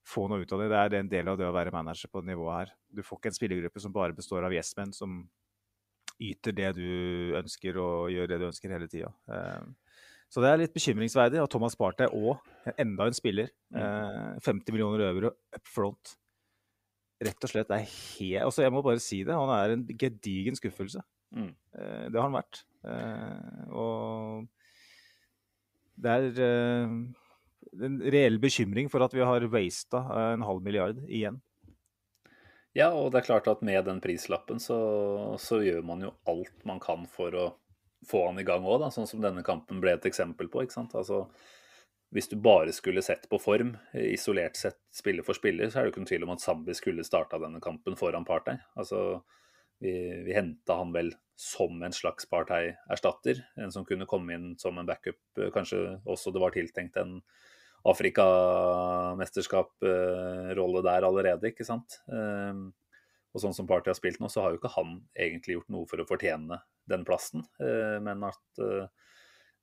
få, 0.09 0.27
noe 0.29 0.43
ut 0.43 0.55
av 0.55 0.63
det. 0.63 0.69
Det 0.71 0.79
er 0.79 0.95
en 0.99 1.11
del 1.11 1.31
av 1.31 1.37
det 1.39 1.47
å 1.47 1.55
være 1.55 1.73
manager 1.75 2.11
på 2.11 2.23
det 2.23 2.31
nivået 2.31 2.57
her. 2.57 2.73
Du 2.89 3.03
får 3.05 3.21
ikke 3.21 3.31
en 3.31 3.37
spillergruppe 3.37 3.83
som 3.83 3.95
bare 3.95 4.17
består 4.17 4.47
av 4.47 4.55
yes-menn 4.55 4.93
som 4.95 5.21
yter 6.19 6.55
det 6.55 6.73
du 6.75 7.35
ønsker 7.39 7.77
og 7.79 8.09
gjør 8.11 8.31
det 8.31 8.39
du 8.41 8.47
ønsker 8.49 8.73
hele 8.75 8.89
tida. 8.91 9.11
Uh, 9.29 9.69
så 10.29 10.43
det 10.43 10.49
er 10.49 10.59
litt 10.61 10.75
bekymringsverdig. 10.75 11.39
Og 11.41 11.49
Thomas 11.49 11.77
Partey 11.79 12.09
òg, 12.13 12.41
enda 12.75 13.07
en 13.09 13.17
spiller. 13.17 13.53
50 13.73 14.73
millioner 14.73 14.73
millioner 14.75 15.07
euro 15.09 15.31
up 15.55 15.69
front 15.69 16.17
rett 17.19 17.45
og 17.45 17.51
slett 17.51 17.71
er 17.75 17.83
helt 17.83 18.45
altså 18.45 18.63
Jeg 18.63 18.73
må 18.73 18.83
bare 18.85 19.01
si 19.03 19.23
det. 19.27 19.35
Han 19.35 19.51
er 19.53 19.75
en 19.75 19.85
gedigen 19.99 20.57
skuffelse. 20.57 21.01
Mm. 21.35 21.51
Eh, 21.75 22.05
det 22.09 22.15
har 22.15 22.27
han 22.27 22.37
vært. 22.37 22.61
Eh, 22.87 23.73
og 23.75 24.47
det 25.99 26.15
er 26.15 26.43
eh, 26.45 26.95
en 27.77 27.99
reell 28.01 28.39
bekymring 28.41 28.89
for 28.91 29.03
at 29.05 29.13
vi 29.13 29.25
har 29.25 29.45
wasta 29.53 30.01
en 30.33 30.45
halv 30.45 30.65
milliard 30.65 31.03
igjen. 31.07 31.39
Ja, 32.77 32.91
og 32.93 33.11
det 33.11 33.21
er 33.21 33.29
klart 33.31 33.47
at 33.49 33.63
med 33.65 33.81
den 33.87 34.01
prislappen 34.03 34.61
så, 34.61 34.77
så 35.41 35.59
gjør 35.65 35.81
man 35.85 36.03
jo 36.05 36.13
alt 36.29 36.65
man 36.69 36.81
kan 36.83 37.07
for 37.09 37.33
å 37.35 37.47
få 38.07 38.27
han 38.27 38.39
i 38.39 38.45
gang 38.47 38.63
òg, 38.63 38.85
sånn 38.93 39.09
som 39.09 39.23
denne 39.23 39.43
kampen 39.43 39.81
ble 39.83 39.95
et 39.97 40.05
eksempel 40.07 40.47
på. 40.51 40.63
ikke 40.63 40.77
sant? 40.77 40.93
Altså, 40.95 41.25
hvis 42.15 42.29
du 42.31 42.37
bare 42.41 42.71
skulle 42.73 43.03
sett 43.05 43.27
på 43.29 43.39
form, 43.41 43.73
isolert 43.93 44.57
sett 44.57 44.79
spiller 44.95 45.25
for 45.25 45.37
spiller, 45.37 45.69
så 45.69 45.79
er 45.79 45.85
det 45.85 45.93
ikke 45.93 46.03
noen 46.03 46.11
tvil 46.13 46.27
om 46.27 46.33
at 46.35 46.45
Zambi 46.45 46.77
skulle 46.77 47.05
starta 47.05 47.41
denne 47.41 47.61
kampen 47.61 47.97
foran 47.99 48.25
Partey. 48.25 48.61
Altså, 48.79 49.19
vi, 49.83 49.91
vi 50.25 50.37
henta 50.37 50.79
han 50.79 50.93
vel 50.95 51.11
som 51.39 51.83
en 51.85 51.95
slags 51.95 52.29
Partey-erstatter. 52.31 53.43
En 53.61 53.71
som 53.75 53.85
kunne 53.87 54.07
komme 54.09 54.35
inn 54.35 54.49
som 54.61 54.79
en 54.79 54.87
backup. 54.87 55.21
Kanskje 55.55 55.99
også 56.05 56.33
det 56.35 56.41
var 56.43 56.55
tiltenkt 56.55 56.97
en 56.99 57.19
Afrikamesterskap-rolle 57.87 60.81
der 60.83 61.05
allerede, 61.07 61.47
ikke 61.51 61.65
sant. 61.67 61.89
Ehm, 62.11 62.61
og 63.29 63.37
sånn 63.43 63.55
som 63.55 63.67
Party 63.69 63.87
har 63.91 63.97
spilt 63.97 64.19
nå, 64.19 64.27
så 64.31 64.39
har 64.43 64.49
jo 64.51 64.57
ikke 64.59 64.75
han 64.75 64.89
egentlig 65.15 65.55
gjort 65.57 65.73
noe 65.73 65.85
for 65.87 65.97
å 66.01 66.09
fortjene 66.09 66.57
den 66.89 67.03
plassen. 67.07 67.41
Ehm, 67.63 67.99
men 68.07 68.19
at 68.27 68.45
eh, 68.65 68.87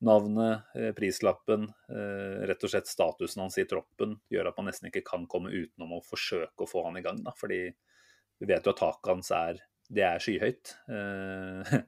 Navnet, 0.05 0.61
eh, 0.77 0.91
prislappen, 0.93 1.63
eh, 1.89 2.47
rett 2.47 2.65
og 2.65 2.71
slett 2.71 2.91
statusen 2.91 3.41
hans 3.41 3.57
i 3.57 3.65
troppen 3.65 4.19
gjør 4.29 4.51
at 4.51 4.59
man 4.59 4.69
nesten 4.69 4.91
ikke 4.91 5.07
kan 5.07 5.25
komme 5.25 5.49
utenom 5.49 5.95
å 5.97 6.05
forsøke 6.05 6.67
å 6.67 6.69
få 6.69 6.83
han 6.85 6.99
i 7.01 7.05
gang. 7.05 7.23
Da. 7.25 7.33
Fordi 7.33 7.63
vi 7.73 8.51
vet 8.51 8.67
jo 8.67 8.75
at 8.75 8.83
taket 8.83 9.09
hans 9.09 9.33
er, 9.33 9.63
det 9.89 10.05
er 10.05 10.21
skyhøyt. 10.21 10.75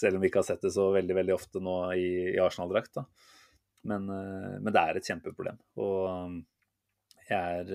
Selv 0.00 0.16
om 0.16 0.22
vi 0.22 0.30
ikke 0.30 0.40
har 0.40 0.48
sett 0.48 0.64
det 0.64 0.72
så 0.72 0.88
veldig 0.94 1.18
veldig 1.18 1.36
ofte 1.36 1.60
nå 1.60 1.74
i 1.98 2.38
Arsenal-drakt. 2.40 3.02
Men, 3.88 4.06
men, 4.06 4.68
det 4.68 4.80
er 4.80 4.98
et 4.98 5.08
kjempeproblem. 5.08 5.56
Og 5.80 6.36
jeg 7.30 7.62
er, 7.62 7.70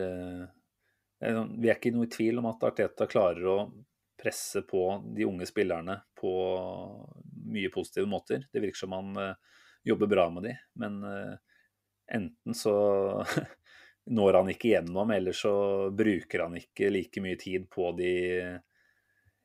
jeg 1.24 1.32
er 1.32 1.52
Vi 1.56 1.72
er 1.72 1.80
ikke 1.80 1.94
noe 1.96 2.06
i 2.06 2.13
tvil 2.13 2.41
om 2.41 2.50
at 2.52 2.65
Arteta 2.68 3.08
klarer 3.10 3.48
å 3.50 3.58
presse 4.22 4.62
på 4.68 4.84
de 5.15 5.26
unge 5.28 5.48
spillerne 5.50 5.98
på 6.18 6.34
mye 7.52 7.72
positive 7.74 8.08
måter. 8.10 8.46
Det 8.52 8.62
virker 8.63 8.84
som 8.86 8.96
han 8.96 9.18
jobber 9.86 10.10
bra 10.12 10.30
med 10.34 10.48
de, 10.48 10.54
men 10.82 11.02
enten 12.12 12.58
så 12.58 12.76
når 14.06 14.39
han 14.39 14.52
ikke 14.54 14.72
gjennom, 14.76 15.12
eller 15.12 15.34
så 15.36 15.56
bruker 15.96 16.46
han 16.46 16.58
ikke 16.60 16.91
like 16.94 17.22
mye 17.24 17.39
tid 17.41 17.68
på 17.74 17.91
de 17.98 18.13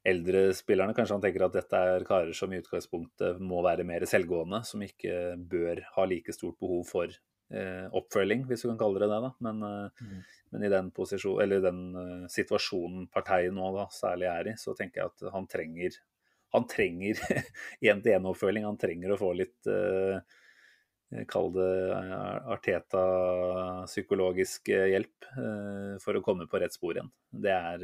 eldre 0.07 0.51
spillerne. 0.57 0.95
Kanskje 0.97 1.17
han 1.17 1.25
tenker 1.25 1.47
at 1.47 1.57
dette 1.57 1.81
er 1.95 2.07
karer 2.09 2.37
som 2.37 2.53
i 2.53 2.61
utgangspunktet 2.63 3.41
må 3.45 3.61
være 3.67 3.87
mer 3.89 4.07
selvgående, 4.09 4.63
som 4.67 4.85
ikke 4.85 5.35
bør 5.51 5.83
ha 5.97 6.07
like 6.09 6.35
stort 6.37 6.59
behov 6.63 6.87
for 6.89 7.13
eh, 7.13 7.87
oppfølging, 8.01 8.47
hvis 8.49 8.65
du 8.65 8.71
kan 8.71 8.81
kalle 8.81 9.03
det 9.03 9.11
det. 9.13 9.21
da. 9.27 9.33
Men, 9.47 9.63
eh, 9.67 10.07
mm. 10.07 10.23
men 10.55 10.67
i 10.67 10.73
den, 10.73 10.91
posisjon, 10.97 11.41
eller 11.45 11.65
den 11.65 11.83
uh, 11.97 12.29
situasjonen 12.33 13.11
partiet 13.13 13.55
nå 13.57 13.73
da, 13.77 13.89
særlig 13.95 14.31
er 14.33 14.55
i, 14.55 14.57
så 14.61 14.77
tenker 14.79 15.05
jeg 15.05 15.13
at 15.13 15.35
han 15.37 15.51
trenger 15.51 16.01
han 16.51 16.65
trenger 16.67 17.21
én-til-én-oppfølging. 17.93 18.65
Han 18.67 18.81
trenger 18.81 19.13
å 19.15 19.21
få 19.21 19.29
litt 19.39 19.69
uh, 19.71 20.19
Kall 21.27 21.49
det 21.57 21.91
eh, 21.91 22.51
Arteta-psykologisk 22.55 24.69
hjelp 24.71 25.27
uh, 25.35 25.99
for 25.99 26.15
å 26.15 26.23
komme 26.23 26.47
på 26.47 26.55
rett 26.63 26.71
spor 26.77 26.95
igjen. 26.95 27.11
Det 27.35 27.51
er, 27.51 27.83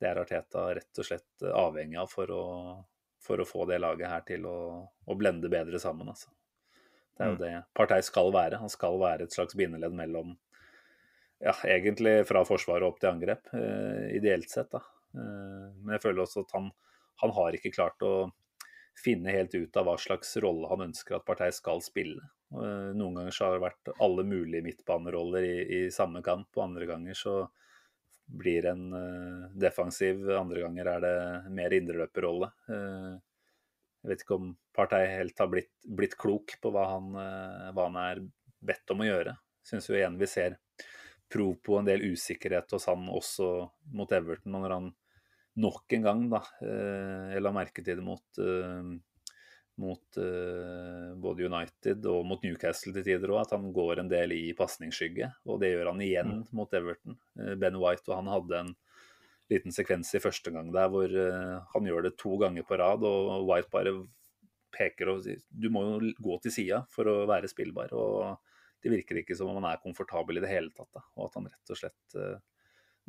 det 0.00 0.08
er, 0.10 0.20
Arteta 0.22 0.66
rett 0.76 1.00
og 1.00 1.08
slett 1.08 1.46
avhengig 1.50 1.98
av 2.00 2.10
for 2.12 2.32
å, 2.32 2.44
for 3.22 3.40
å 3.40 3.48
få 3.48 3.66
det 3.70 3.80
laget 3.80 4.12
her 4.12 4.24
til 4.28 4.48
å, 4.48 4.58
å 4.84 5.18
blende 5.18 5.50
bedre 5.52 5.80
sammen. 5.82 6.10
Altså. 6.12 6.32
Det 7.16 7.24
er 7.24 7.32
jo 7.32 7.36
mm. 7.38 7.42
det 7.44 7.52
Partei 7.76 8.02
skal 8.04 8.32
være. 8.34 8.60
Han 8.60 8.72
skal 8.72 9.00
være 9.00 9.26
et 9.26 9.36
slags 9.36 9.56
bindeledd 9.56 9.96
mellom 9.96 10.34
ja, 11.40 11.52
egentlig 11.68 12.18
fra 12.28 12.44
forsvaret 12.48 12.86
opp 12.86 13.00
til 13.00 13.10
angrep, 13.12 13.48
ideelt 14.16 14.48
sett. 14.48 14.70
da. 14.72 14.80
men 15.12 15.96
jeg 15.96 16.04
føler 16.04 16.22
også 16.24 16.46
at 16.46 16.54
han 16.56 16.70
han 17.16 17.32
har 17.32 17.56
ikke 17.56 17.74
klart 17.74 18.02
å 18.04 18.30
finne 18.96 19.32
helt 19.32 19.54
ut 19.54 19.76
av 19.76 19.88
hva 19.88 19.96
slags 20.00 20.36
rolle 20.40 20.68
han 20.70 20.86
ønsker 20.88 21.18
at 21.18 21.26
Partei 21.28 21.50
skal 21.52 21.82
spille. 21.84 22.22
Eh, 22.52 22.90
noen 22.96 23.20
ganger 23.20 23.34
så 23.34 23.46
har 23.48 23.56
det 23.56 23.64
vært 23.66 23.92
alle 24.04 24.24
mulige 24.28 24.64
midtbaneroller 24.64 25.44
i, 25.44 25.56
i 25.78 25.80
samme 25.92 26.22
kamp, 26.24 26.48
og 26.56 26.64
andre 26.64 26.88
ganger 26.88 27.18
så 27.18 27.36
blir 28.26 28.66
en 28.72 28.84
uh, 28.92 29.46
defensiv, 29.54 30.24
andre 30.34 30.64
ganger 30.64 30.90
er 30.90 31.04
det 31.04 31.16
mer 31.54 31.74
indreløperrolle. 31.76 32.50
Uh, 32.70 33.14
jeg 34.02 34.12
vet 34.12 34.24
ikke 34.24 34.38
om 34.38 34.52
Partei 34.76 35.04
helt 35.14 35.38
har 35.40 35.50
blitt, 35.50 35.72
blitt 35.86 36.16
klok 36.20 36.56
på 36.62 36.72
hva 36.74 36.88
han, 36.96 37.10
uh, 37.14 37.70
hva 37.74 37.88
han, 37.88 37.98
er 38.02 38.22
bedt 38.66 38.94
om 38.94 39.02
å 39.04 39.08
gjøre. 39.08 39.36
Syns 39.66 39.88
jo 39.90 39.96
igjen 39.98 40.18
vi 40.18 40.28
ser 40.30 40.58
prov 41.32 41.56
på 41.64 41.78
en 41.78 41.88
del 41.88 42.04
usikkerhet 42.06 42.70
hos 42.74 42.86
han 42.90 43.08
også 43.10 43.48
mot 43.98 44.12
Everton, 44.14 44.54
når 44.54 44.74
han 44.76 44.92
nok 45.56 45.92
en 45.96 46.06
gang, 46.06 46.24
da. 46.30 46.42
Eh, 46.62 47.34
jeg 47.34 47.44
la 47.44 47.52
merke 47.54 47.84
til 47.84 48.00
det 48.00 48.04
mot, 48.04 48.24
eh, 48.38 48.90
mot 49.80 50.18
uh, 50.20 51.12
både 51.20 51.46
United 51.46 52.08
og 52.10 52.24
mot 52.28 52.42
Newcastle 52.44 52.94
til 52.96 53.04
tider 53.06 53.32
òg, 53.34 53.42
at 53.44 53.54
han 53.56 53.68
går 53.76 54.02
en 54.02 54.10
del 54.10 54.34
i 54.36 54.42
pasningsskygge. 54.56 55.30
Og 55.48 55.60
det 55.62 55.74
gjør 55.74 55.92
han 55.92 56.02
igjen 56.04 56.34
mm. 56.40 56.42
mot 56.56 56.76
Everton. 56.76 57.18
Ben 57.60 57.78
White 57.82 58.10
og 58.10 58.20
han 58.20 58.32
hadde 58.32 58.62
en 58.64 58.74
liten 59.52 59.74
sekvens 59.74 60.10
i 60.16 60.22
første 60.22 60.50
gang 60.50 60.72
der 60.74 60.88
hvor 60.90 61.12
han 61.74 61.86
gjør 61.86 62.08
det 62.08 62.16
to 62.18 62.32
ganger 62.40 62.66
på 62.66 62.80
rad, 62.80 63.04
og 63.06 63.44
White 63.46 63.70
bare 63.70 63.92
peker 64.74 65.12
og 65.12 65.22
sier 65.22 65.38
du 65.48 65.68
må 65.72 65.84
jo 65.86 66.10
gå 66.18 66.40
til 66.42 66.54
sida 66.56 66.80
for 66.92 67.06
å 67.08 67.20
være 67.30 67.52
spillbar. 67.52 67.94
og 67.94 68.42
det 68.82 68.92
virker 68.92 69.20
ikke 69.20 69.36
som 69.38 69.50
om 69.50 69.58
han 69.60 69.70
er 69.72 69.82
komfortabel 69.82 70.38
i 70.38 70.42
det 70.44 70.50
hele 70.50 70.70
tatt. 70.74 70.90
Da, 70.94 71.02
og 71.16 71.28
at 71.28 71.38
han 71.38 71.48
rett 71.50 71.72
og 71.72 71.78
slett 71.80 72.16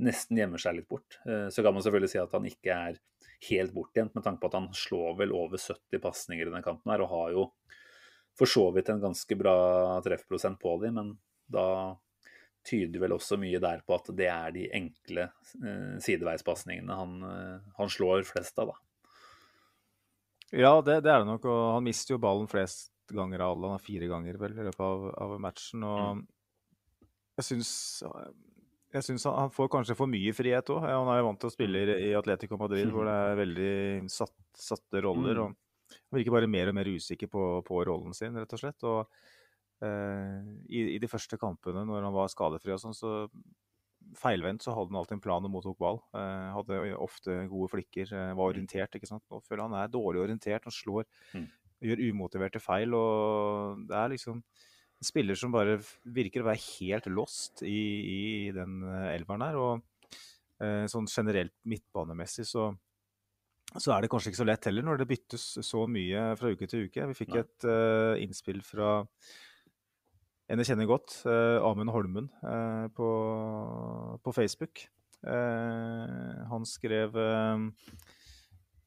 nesten 0.03 0.39
gjemmer 0.39 0.61
seg 0.61 0.77
litt 0.77 0.89
bort. 0.89 1.19
Eh, 1.25 1.47
så 1.53 1.63
kan 1.65 1.75
man 1.75 1.85
selvfølgelig 1.85 2.13
si 2.13 2.21
at 2.21 2.33
han 2.37 2.47
ikke 2.49 2.73
er 2.73 2.99
helt 3.49 3.73
bortgjemt, 3.73 4.15
med 4.15 4.25
tanke 4.25 4.41
på 4.41 4.49
at 4.49 4.57
han 4.57 4.67
slår 4.75 5.17
vel 5.21 5.33
over 5.37 5.61
70 5.61 6.01
pasninger 6.01 6.45
i 6.45 6.49
denne 6.49 6.65
kampen 6.65 6.93
her, 6.93 7.03
og 7.05 7.13
har 7.13 7.35
jo 7.35 7.45
for 8.37 8.49
så 8.49 8.67
vidt 8.73 8.89
en 8.93 9.01
ganske 9.01 9.37
bra 9.37 9.57
treffprosent 10.05 10.59
på 10.61 10.75
dem, 10.83 10.99
men 10.99 11.15
da 11.49 11.95
tyder 12.67 13.01
vel 13.01 13.15
også 13.15 13.37
mye 13.39 13.61
der 13.63 13.81
på 13.87 13.95
at 13.95 14.09
det 14.17 14.27
er 14.29 14.51
de 14.53 14.65
enkle 14.75 15.29
eh, 15.29 15.95
sideveispasningene 16.03 16.97
han, 16.99 17.15
eh, 17.23 17.71
han, 17.79 17.91
slår 17.91 18.27
flest 18.27 18.59
av, 18.61 18.73
da. 18.73 18.83
Ja, 20.51 20.73
det, 20.81 21.01
det, 21.03 21.11
er 21.11 21.23
det 21.23 21.27
nok. 21.27 21.45
Og 21.49 21.63
han 21.75 21.83
mister 21.83 22.15
jo 22.15 22.21
ballen 22.23 22.47
flest 22.51 22.93
ganger 23.11 23.41
av 23.43 23.55
alle. 23.55 23.67
Han 23.67 23.75
har 23.75 23.83
fire 23.83 24.07
ganger 24.07 24.37
vel 24.39 24.55
i 24.55 24.67
løpet 24.67 24.83
av, 24.83 25.07
av 25.23 25.33
matchen. 25.43 25.83
Og 25.83 26.03
mm. 26.19 26.21
jeg 27.39 27.47
syns 27.49 27.71
jeg 28.97 29.05
syns 29.05 29.27
han, 29.29 29.53
får 29.53 29.69
kanskje 29.73 29.95
for 29.97 30.09
mye 30.11 30.33
frihet 30.35 30.69
òg. 30.73 30.83
Han 30.85 31.11
er 31.13 31.21
jo 31.21 31.29
vant 31.29 31.39
til 31.41 31.49
å 31.49 31.53
spille 31.53 31.83
i 32.01 32.11
Atletico 32.17 32.59
Madrid, 32.59 32.89
hvor 32.93 33.07
det 33.07 33.15
er 33.23 33.39
veldig 33.41 33.73
satt, 34.11 34.35
satte 34.57 35.01
roller. 35.05 35.39
Mm. 35.39 35.43
og 35.43 35.97
Han 36.09 36.19
virker 36.19 36.35
bare 36.35 36.51
mer 36.51 36.71
og 36.71 36.77
mer 36.77 36.89
usikker 36.91 37.31
på, 37.31 37.45
på 37.67 37.83
rollen 37.87 38.15
sin, 38.17 38.35
rett 38.37 38.57
og 38.57 38.61
slett. 38.61 38.87
Og 38.87 39.87
eh, 39.87 40.41
i, 40.67 40.83
i, 40.95 40.99
de 41.03 41.11
første 41.11 41.39
kampene, 41.41 41.85
når 41.87 42.09
han 42.09 42.15
var 42.15 42.33
skadefri 42.33 42.75
og 42.75 42.83
sånn, 42.83 42.97
så 42.97 43.13
feilvendt 44.17 44.63
så 44.63 44.73
hadde 44.75 44.93
han 44.93 44.99
alltid 45.01 45.17
en 45.17 45.23
plan 45.23 45.47
og 45.47 45.53
mottok 45.53 45.77
ball. 45.81 46.01
Eh, 46.15 46.47
hadde 46.55 46.81
ofte 47.01 47.41
gode 47.51 47.71
flikker, 47.73 48.13
eh, 48.13 48.33
var 48.37 48.53
orientert. 48.53 48.95
ikke 48.95 49.09
sant? 49.09 49.25
Nå 49.31 49.41
føler 49.45 49.65
han 49.67 49.77
er 49.81 49.93
dårlig 49.93 50.25
orientert. 50.25 50.67
Han 50.67 50.75
slår, 50.75 51.07
mm. 51.33 51.47
gjør 51.89 52.03
umotiverte 52.09 52.63
feil. 52.63 52.95
og 52.97 53.85
det 53.89 53.97
er 53.99 54.15
liksom 54.15 54.43
spiller 55.03 55.37
som 55.37 55.53
bare 55.53 55.77
virker 56.15 56.41
å 56.41 56.49
være 56.49 56.63
helt 56.79 57.07
lost 57.13 57.63
i, 57.65 57.77
i 57.77 58.21
den 58.55 58.81
eh, 58.87 59.13
elveren 59.15 59.45
her. 59.45 59.59
Og 59.61 60.13
eh, 60.63 60.85
sånn 60.89 61.09
generelt 61.11 61.53
midtbanemessig 61.69 62.47
så, 62.49 62.69
så, 63.75 63.91
er 63.93 64.03
det 64.03 64.11
kanskje 64.13 64.33
ikke 64.33 64.41
så 64.41 64.49
lett 64.49 64.69
heller 64.69 64.87
når 64.87 65.01
det 65.01 65.09
byttes 65.11 65.49
så 65.65 65.85
mye 65.91 66.31
fra 66.39 66.53
uke 66.53 66.69
til 66.69 66.87
uke. 66.87 67.09
Vi 67.11 67.19
fikk 67.21 67.35
Nei. 67.35 67.43
et 67.45 67.69
uh, 67.69 68.13
innspill 68.23 68.63
fra 68.65 68.97
en 70.47 70.63
jeg 70.63 70.69
kjenner 70.69 70.87
godt, 70.87 71.17
uh, 71.27 71.59
Amund 71.67 71.91
Holmen, 71.91 72.29
uh, 72.39 72.87
på, 72.95 73.09
på, 74.23 74.33
Facebook. 74.35 74.87
han 75.27 76.63
skrev 76.69 77.15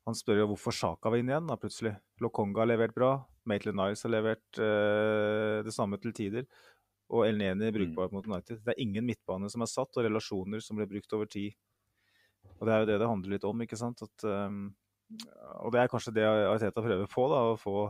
han 0.08 0.16
spør 0.16 0.42
jo 0.42 0.48
hvorfor 0.52 0.74
Sjaka 0.74 1.12
var 1.12 1.20
inn 1.20 1.30
igjen 1.30 1.48
da, 1.50 1.56
plutselig. 1.60 1.94
Lokonga 2.24 2.62
har 2.62 2.70
levert 2.70 2.96
bra. 2.96 3.12
Maitland 3.48 3.78
Niles 3.78 4.04
har 4.06 4.12
levert 4.14 4.60
eh, 4.62 5.60
det 5.66 5.74
samme 5.74 6.00
til 6.00 6.14
tider. 6.16 6.46
Og 7.10 7.26
El 7.26 7.40
Neni 7.40 7.72
brukbar 7.74 8.08
mm. 8.08 8.14
mot 8.16 8.28
United. 8.30 8.62
Det 8.64 8.74
er 8.74 8.82
ingen 8.82 9.06
midtbane 9.06 9.50
som 9.52 9.64
er 9.64 9.70
satt, 9.70 9.96
og 9.96 10.06
relasjoner 10.06 10.62
som 10.64 10.78
ble 10.78 10.86
brukt 10.90 11.16
over 11.16 11.28
tid. 11.30 11.56
Og 12.58 12.68
det 12.68 12.74
er 12.74 12.84
jo 12.84 12.88
det 12.90 13.00
det 13.02 13.08
handler 13.10 13.34
litt 13.34 13.48
om, 13.48 13.64
ikke 13.64 13.78
sant. 13.80 14.04
At, 14.06 14.24
um, 14.24 14.70
og 15.64 15.74
det 15.74 15.82
er 15.82 15.90
kanskje 15.90 16.14
det 16.16 16.24
Ariteta 16.28 16.84
prøver 16.84 17.10
på, 17.10 17.26
da, 17.32 17.42
å 17.50 17.58
få, 17.60 17.88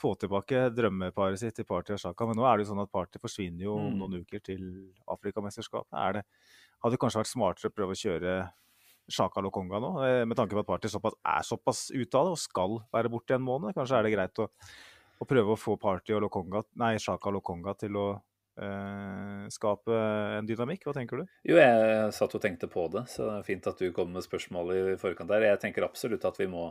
få 0.00 0.14
tilbake 0.18 0.64
drømmeparet 0.74 1.40
sitt 1.42 1.58
til 1.60 1.68
Party 1.68 1.94
og 1.94 2.00
Sjaka. 2.02 2.26
Men 2.26 2.40
nå 2.40 2.48
er 2.48 2.58
det 2.58 2.66
jo 2.66 2.72
sånn 2.72 2.82
at 2.82 2.92
Party 2.94 3.22
forsvinner 3.22 3.68
jo 3.68 3.76
om 3.76 3.92
mm. 3.92 4.00
noen 4.02 4.24
uker 4.24 4.42
til 4.50 4.66
Afrikamesterskapet. 5.14 5.94
Er 6.00 6.18
det, 6.18 6.26
hadde 6.82 7.00
kanskje 7.02 7.22
vært 7.22 7.32
smartere 7.32 7.70
å 7.70 7.76
prøve 7.76 7.94
å 7.94 8.02
kjøre 8.02 8.36
Sjaka 9.10 9.42
Lokonga 9.42 9.80
nå, 9.82 9.92
eh, 10.06 10.24
med 10.28 10.38
tanke 10.38 10.54
på 10.56 10.62
at 10.62 10.68
Party 10.68 10.90
såpass, 10.92 11.16
er 11.26 11.46
såpass 11.46 11.90
ute 11.90 12.18
av 12.18 12.28
det 12.28 12.34
og 12.36 12.40
skal 12.40 12.76
være 12.94 13.10
borte 13.12 13.34
i 13.34 13.38
en 13.38 13.46
måned. 13.46 13.74
Kanskje 13.76 13.98
er 13.98 14.06
det 14.06 14.12
greit 14.14 14.42
å, 14.42 14.48
å 15.18 15.28
prøve 15.28 15.54
å 15.54 15.58
få 15.58 15.76
Party 15.80 16.14
og 16.16 16.22
Lokonga, 16.26 16.62
nei, 16.82 16.94
Sjaka 17.02 17.32
Lokonga 17.34 17.74
til 17.80 17.98
å 17.98 18.06
eh, 18.60 19.48
skape 19.52 19.98
en 20.38 20.48
dynamikk. 20.48 20.86
Hva 20.86 20.94
tenker 20.96 21.22
du? 21.22 21.26
Jo, 21.50 21.58
jeg 21.58 22.14
satt 22.16 22.38
og 22.38 22.44
tenkte 22.44 22.70
på 22.72 22.86
det, 22.94 23.06
så 23.12 23.26
det 23.26 23.36
er 23.40 23.50
fint 23.50 23.68
at 23.70 23.82
du 23.82 23.92
kom 23.96 24.14
med 24.14 24.26
spørsmål 24.26 24.74
i 24.76 24.80
forkant 25.00 25.30
der. 25.32 25.50
Jeg 25.50 25.62
tenker 25.66 25.88
absolutt 25.88 26.24
at 26.28 26.40
vi 26.40 26.48
må, 26.52 26.68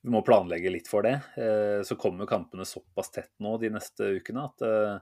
vi 0.00 0.14
må 0.14 0.24
planlegge 0.26 0.72
litt 0.72 0.90
for 0.90 1.06
det. 1.06 1.18
Eh, 1.36 1.80
så 1.86 1.98
kommer 2.00 2.30
kampene 2.30 2.68
såpass 2.68 3.12
tett 3.14 3.32
nå 3.44 3.56
de 3.62 3.72
neste 3.76 4.14
ukene 4.18 4.48
at 4.48 4.68
eh, 4.68 4.98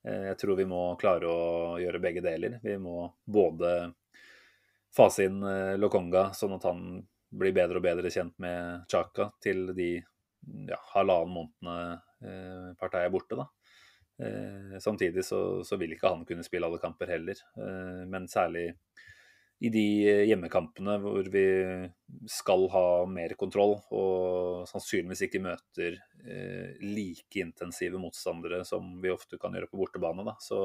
jeg 0.00 0.36
tror 0.40 0.56
vi 0.56 0.64
må 0.64 0.94
klare 0.96 1.28
å 1.28 1.40
gjøre 1.76 2.00
begge 2.00 2.22
deler. 2.24 2.56
Vi 2.64 2.78
må 2.80 3.04
både 3.28 3.90
fase 4.96 5.26
inn 5.28 5.42
eh, 5.42 5.76
Lokonga, 5.78 6.30
sånn 6.36 6.56
at 6.56 6.66
han 6.68 6.82
blir 7.30 7.54
bedre 7.54 7.78
og 7.78 7.86
bedre 7.86 8.10
kjent 8.10 8.34
med 8.42 8.86
Chaka 8.90 9.30
til 9.42 9.70
de 9.76 9.92
ja, 10.00 10.78
halvannen 10.94 11.34
månedene 11.36 11.76
eh, 12.24 12.68
partiet 12.80 13.06
er 13.06 13.14
borte. 13.14 13.38
da. 13.38 13.46
Eh, 14.20 14.78
samtidig 14.82 15.24
så, 15.24 15.62
så, 15.64 15.78
vil 15.80 15.94
ikke 15.94 16.10
han 16.10 16.26
kunne 16.28 16.44
spille 16.46 16.66
alle 16.66 16.82
kamper 16.82 17.14
heller, 17.14 17.38
men 18.10 18.28
særlig 18.28 18.72
i 19.60 19.68
de 19.68 19.84
hjemmekampene 20.24 20.94
hvor 21.02 21.26
vi 21.28 21.44
skal 22.32 22.62
ha 22.72 22.84
mer 23.04 23.34
kontroll 23.36 23.74
og 23.92 24.62
sannsynligvis 24.70 25.26
ikke 25.26 25.42
møter 25.44 25.98
like 26.80 27.42
intensive 27.42 28.00
motstandere 28.00 28.62
som 28.64 28.94
vi 29.02 29.12
ofte 29.12 29.36
kan 29.40 29.52
gjøre 29.52 29.68
på 29.68 29.82
bortebane. 29.82 30.24
Da. 30.24 30.38
Så 30.40 30.62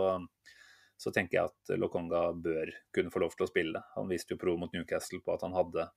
så 0.97 1.11
tenker 1.11 1.37
jeg 1.37 1.51
at 1.51 1.77
Lokonga 1.79 2.29
bør 2.39 2.71
kunne 2.95 3.11
få 3.11 3.21
lov 3.23 3.35
til 3.35 3.45
å 3.45 3.51
spille. 3.51 3.81
Han 3.95 4.09
viste 4.11 4.35
jo 4.35 4.41
pro 4.41 4.55
mot 4.59 4.71
Newcastle 4.73 5.19
på 5.23 5.35
at 5.35 5.43
han 5.45 5.55
hadde 5.55 5.89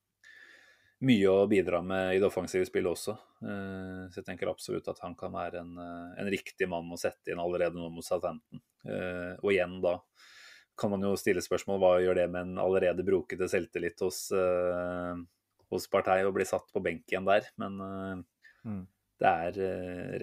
mye 1.07 1.31
å 1.31 1.47
bidra 1.47 1.79
med 1.85 2.15
i 2.15 2.19
det 2.19 2.27
offensive 2.27 2.67
spillet 2.67 2.91
også. 2.91 3.15
Eh, 3.45 4.01
så 4.11 4.19
jeg 4.19 4.27
tenker 4.27 4.51
absolutt 4.51 4.89
at 4.91 4.99
han 5.05 5.15
kan 5.19 5.31
være 5.31 5.61
en, 5.63 5.71
eh, 5.79 6.19
en 6.23 6.31
riktig 6.31 6.67
mann 6.67 6.91
å 6.91 6.99
sette 6.99 7.31
inn 7.31 7.39
allerede 7.39 7.79
nå 7.79 7.87
mot 7.93 8.05
Southampton. 8.05 8.61
Eh, 8.83 9.35
og 9.39 9.51
igjen 9.53 9.79
da 9.83 9.97
kan 10.79 10.91
man 10.91 11.03
jo 11.03 11.15
stille 11.19 11.43
spørsmål 11.43 11.79
hva 11.79 11.93
gjør 12.03 12.21
det 12.21 12.27
med 12.31 12.41
en 12.41 12.63
allerede 12.63 13.03
brokete 13.07 13.49
selvtillit 13.51 13.99
hos, 13.99 14.19
hos 15.67 15.87
Partei 15.91 16.23
å 16.23 16.31
bli 16.31 16.45
satt 16.47 16.71
på 16.71 16.79
benk 16.79 17.03
igjen 17.11 17.27
der. 17.27 17.49
Men 17.59 17.75
mm. 18.63 18.85
det 19.19 19.33
er 19.49 19.59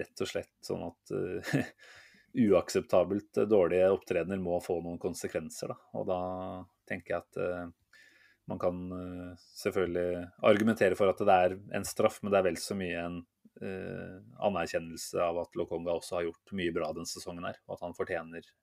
rett 0.01 0.23
og 0.25 0.31
slett 0.31 0.55
sånn 0.65 0.81
at 0.87 1.13
uakseptabelt 2.37 3.33
dårlige 3.49 3.89
opptredener 3.91 4.39
må 4.41 4.59
få 4.61 4.77
noen 4.83 4.99
konsekvenser. 5.01 5.73
Da. 5.73 5.77
Og 5.97 6.05
da 6.09 6.19
tenker 6.89 7.15
jeg 7.15 7.23
at 7.23 7.39
uh, 7.41 7.95
man 8.51 8.61
kan 8.61 8.83
uh, 8.93 9.47
selvfølgelig 9.57 10.27
argumentere 10.45 10.97
for 10.99 11.11
at 11.11 11.23
det 11.25 11.39
er 11.47 11.57
en 11.79 11.87
straff, 11.87 12.21
men 12.21 12.33
det 12.33 12.39
er 12.39 12.47
vel 12.51 12.61
så 12.61 12.77
mye 12.77 13.01
en 13.01 13.17
uh, 13.63 14.15
anerkjennelse 14.49 15.21
av 15.23 15.41
at 15.43 15.57
Lokonga 15.59 15.97
også 15.97 16.19
har 16.19 16.29
gjort 16.29 16.55
mye 16.59 16.75
bra 16.75 16.93
denne 16.93 17.09
sesongen 17.09 17.49
her, 17.49 17.59
og 17.67 17.77
at 17.77 17.85
han 17.87 17.97
fortjener 17.97 18.53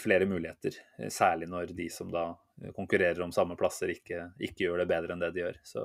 flere 0.00 0.26
muligheter. 0.26 0.74
Særlig 1.14 1.46
når 1.46 1.70
de 1.78 1.84
som 1.94 2.08
da 2.10 2.32
konkurrerer 2.74 3.20
om 3.22 3.30
samme 3.30 3.54
plasser, 3.54 3.92
ikke, 3.92 4.32
ikke 4.42 4.64
gjør 4.64 4.80
det 4.82 4.88
bedre 4.90 5.14
enn 5.14 5.20
det 5.22 5.28
de 5.36 5.44
gjør. 5.44 5.60
Så 5.62 5.84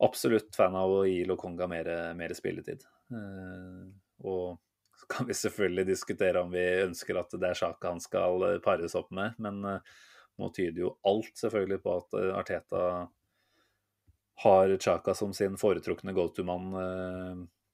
absolutt 0.00 0.56
fan 0.56 0.78
av 0.78 0.94
å 0.94 1.02
gi 1.04 1.26
Lokonga 1.28 1.68
mer, 1.68 1.90
mer 2.16 2.32
spilletid. 2.32 2.86
og 4.24 4.56
så 4.96 5.06
kan 5.06 5.26
vi 5.26 5.34
selvfølgelig 5.34 5.86
diskutere 5.86 6.40
om 6.40 6.52
vi 6.52 6.64
ønsker 6.84 7.18
at 7.18 7.34
det 7.36 7.50
er 7.50 7.58
Sjaka 7.58 7.94
han 7.94 8.02
skal 8.02 8.46
eh, 8.48 8.60
pares 8.64 8.94
opp 8.98 9.10
med, 9.14 9.34
men 9.42 9.60
uh, 9.66 9.96
nå 10.40 10.50
tyder 10.54 10.86
jo 10.86 10.94
alt 11.06 11.34
selvfølgelig 11.38 11.80
på 11.84 11.96
at 11.98 12.16
uh, 12.18 12.30
Arteta 12.38 12.84
har 14.44 14.76
Chaka 14.82 15.14
som 15.14 15.34
sin 15.36 15.58
foretrukne 15.60 16.10
go-to-mann 16.10 16.72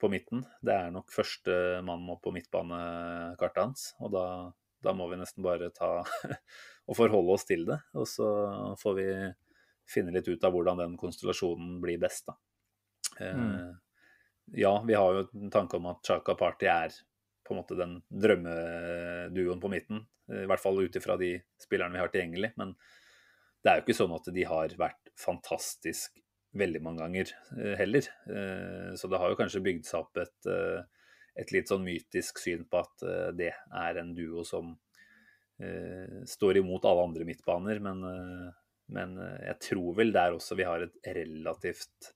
på 0.00 0.08
midten. 0.12 0.42
Det 0.60 0.74
er 0.74 0.90
nok 0.92 1.08
første 1.08 1.54
mann 1.86 2.04
opp 2.12 2.20
på 2.26 2.34
midtbanekartet 2.36 3.62
hans, 3.62 3.84
og 3.96 4.12
da, 4.12 4.24
da, 4.84 4.92
må 4.92 5.06
vi 5.08 5.16
nesten 5.16 5.44
bare 5.44 5.70
ta 5.72 6.02
og 6.88 6.98
forholde 6.98 7.32
oss 7.32 7.48
til 7.48 7.64
det. 7.64 7.78
Og 7.96 8.04
så 8.04 8.28
får 8.76 8.98
vi 8.98 9.08
finne 9.88 10.12
litt 10.12 10.28
ut 10.28 10.44
av 10.44 10.52
hvordan 10.52 10.84
den 10.84 10.98
konstellasjonen 11.00 11.78
blir 11.80 11.96
best, 12.04 12.28
da. 12.28 12.36
Mm. 13.20 13.80
Ja, 14.60 14.82
vi 14.84 15.00
har 15.00 15.16
jo 15.16 15.26
en 15.40 15.50
tanke 15.50 15.80
om 15.80 15.88
at 15.94 16.04
Chaka 16.06 16.36
Party 16.36 16.68
er 16.68 16.92
på 17.50 17.56
en 17.56 17.60
måte 17.64 17.78
den 17.78 17.98
drømmeduoen 18.08 19.60
på 19.60 19.70
midten. 19.72 20.04
I 20.30 20.46
hvert 20.46 20.62
fall 20.62 20.78
ut 20.78 20.96
ifra 20.96 21.18
de 21.18 21.34
spillerne 21.58 21.96
vi 21.96 22.02
har 22.02 22.12
tilgjengelig. 22.12 22.52
Men 22.60 22.76
det 23.60 23.70
er 23.70 23.80
jo 23.80 23.84
ikke 23.88 23.98
sånn 23.98 24.14
at 24.16 24.28
de 24.32 24.44
har 24.48 24.74
vært 24.78 25.10
fantastisk 25.18 26.20
veldig 26.56 26.82
mange 26.82 27.02
ganger 27.04 27.32
eh, 27.58 27.74
heller. 27.78 28.06
Eh, 28.30 28.92
så 28.98 29.10
det 29.10 29.20
har 29.22 29.32
jo 29.32 29.38
kanskje 29.38 29.62
bygd 29.64 29.86
seg 29.86 30.04
opp 30.04 30.20
et, 30.22 30.38
eh, 30.50 31.10
et 31.42 31.52
litt 31.54 31.70
sånn 31.70 31.84
mytisk 31.86 32.40
syn 32.42 32.64
på 32.70 32.82
at 32.82 33.04
det 33.38 33.52
er 33.54 34.00
en 34.00 34.14
duo 34.16 34.44
som 34.46 34.76
står 35.60 36.56
imot 36.56 36.86
alle 36.88 37.02
andre 37.04 37.24
midtbaner. 37.28 37.82
Men, 37.84 37.98
men 38.96 39.10
jeg 39.44 39.58
tror 39.66 39.98
vel 39.98 40.08
der 40.14 40.32
også 40.32 40.56
vi 40.56 40.64
har 40.64 40.86
et 40.86 41.10
relativt 41.18 42.14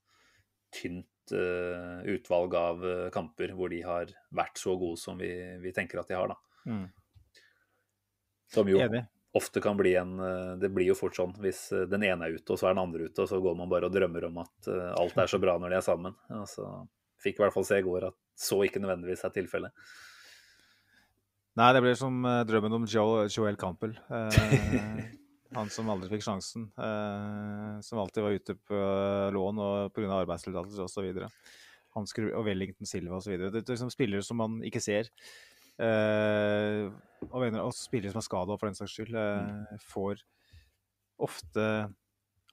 tynt 0.73 1.05
utvalg 1.33 2.55
av 2.55 2.85
uh, 2.85 3.09
kamper 3.13 3.53
hvor 3.55 3.71
de 3.71 3.81
har 3.85 4.11
vært 4.35 4.61
så 4.61 4.75
gode 4.77 4.99
som 5.01 5.17
vi, 5.17 5.31
vi 5.61 5.73
tenker 5.75 6.01
at 6.01 6.11
de 6.11 6.17
har. 6.17 6.33
da. 6.33 6.37
Mm. 6.69 6.85
Som 8.53 8.69
jo 8.69 8.79
Enig. 8.83 9.01
ofte 9.35 9.61
kan 9.61 9.77
bli 9.77 9.95
en 9.97 10.13
uh, 10.21 10.53
Det 10.61 10.69
blir 10.73 10.91
jo 10.91 10.97
fort 10.97 11.17
sånn 11.17 11.33
hvis 11.41 11.67
den 11.89 12.05
ene 12.07 12.27
er 12.29 12.37
ute, 12.37 12.53
og 12.53 12.61
så 12.61 12.69
er 12.69 12.77
den 12.77 12.85
andre 12.85 13.09
ute, 13.09 13.25
og 13.25 13.31
så 13.31 13.41
går 13.41 13.57
man 13.57 13.71
bare 13.71 13.89
og 13.89 13.95
drømmer 13.95 14.29
om 14.29 14.41
at 14.45 14.71
alt 14.99 15.17
er 15.17 15.31
så 15.31 15.41
bra 15.41 15.57
når 15.59 15.73
de 15.73 15.81
er 15.81 15.89
sammen. 15.89 16.15
Altså, 16.29 16.69
fikk 17.21 17.39
i 17.39 17.45
hvert 17.45 17.55
fall 17.55 17.67
se 17.67 17.81
i 17.81 17.85
går 17.85 18.09
at 18.11 18.19
så 18.37 18.61
ikke 18.67 18.83
nødvendigvis 18.83 19.25
er 19.25 19.35
tilfellet. 19.35 19.85
Nei, 21.55 21.69
det 21.71 21.81
blir 21.85 21.95
som 21.95 22.17
drømmen 22.45 22.81
om 22.81 22.89
Joel, 22.91 23.29
Joel 23.31 23.55
Campbell. 23.55 23.95
Han 25.55 25.71
som 25.71 25.89
aldri 25.91 26.11
fikk 26.11 26.25
sjansen. 26.25 26.67
Eh, 26.75 27.79
som 27.85 28.01
alltid 28.01 28.25
var 28.25 28.35
ute 28.35 28.57
på 28.67 28.79
lån 29.35 29.61
og 29.63 29.95
pga. 29.95 30.11
arbeidstillatelse 30.21 30.85
osv. 30.85 31.25
Han 31.95 32.07
skulle, 32.11 32.33
og 32.35 32.47
Wellington 32.47 32.89
Silva 32.89 33.21
osv. 33.21 33.37
Det 33.39 33.63
er 33.63 33.69
liksom 33.71 33.93
spillere 33.93 34.25
som 34.25 34.41
man 34.41 34.59
ikke 34.67 34.83
ser. 34.83 35.11
Eh, 35.79 36.85
og, 37.29 37.37
venner, 37.41 37.63
og 37.63 37.75
spillere 37.75 38.13
som 38.13 38.21
er 38.21 38.27
skada 38.27 38.57
for 38.59 38.67
den 38.67 38.77
saks 38.77 38.95
skyld, 38.97 39.15
eh, 39.15 39.79
får 39.87 40.23
ofte 41.25 41.65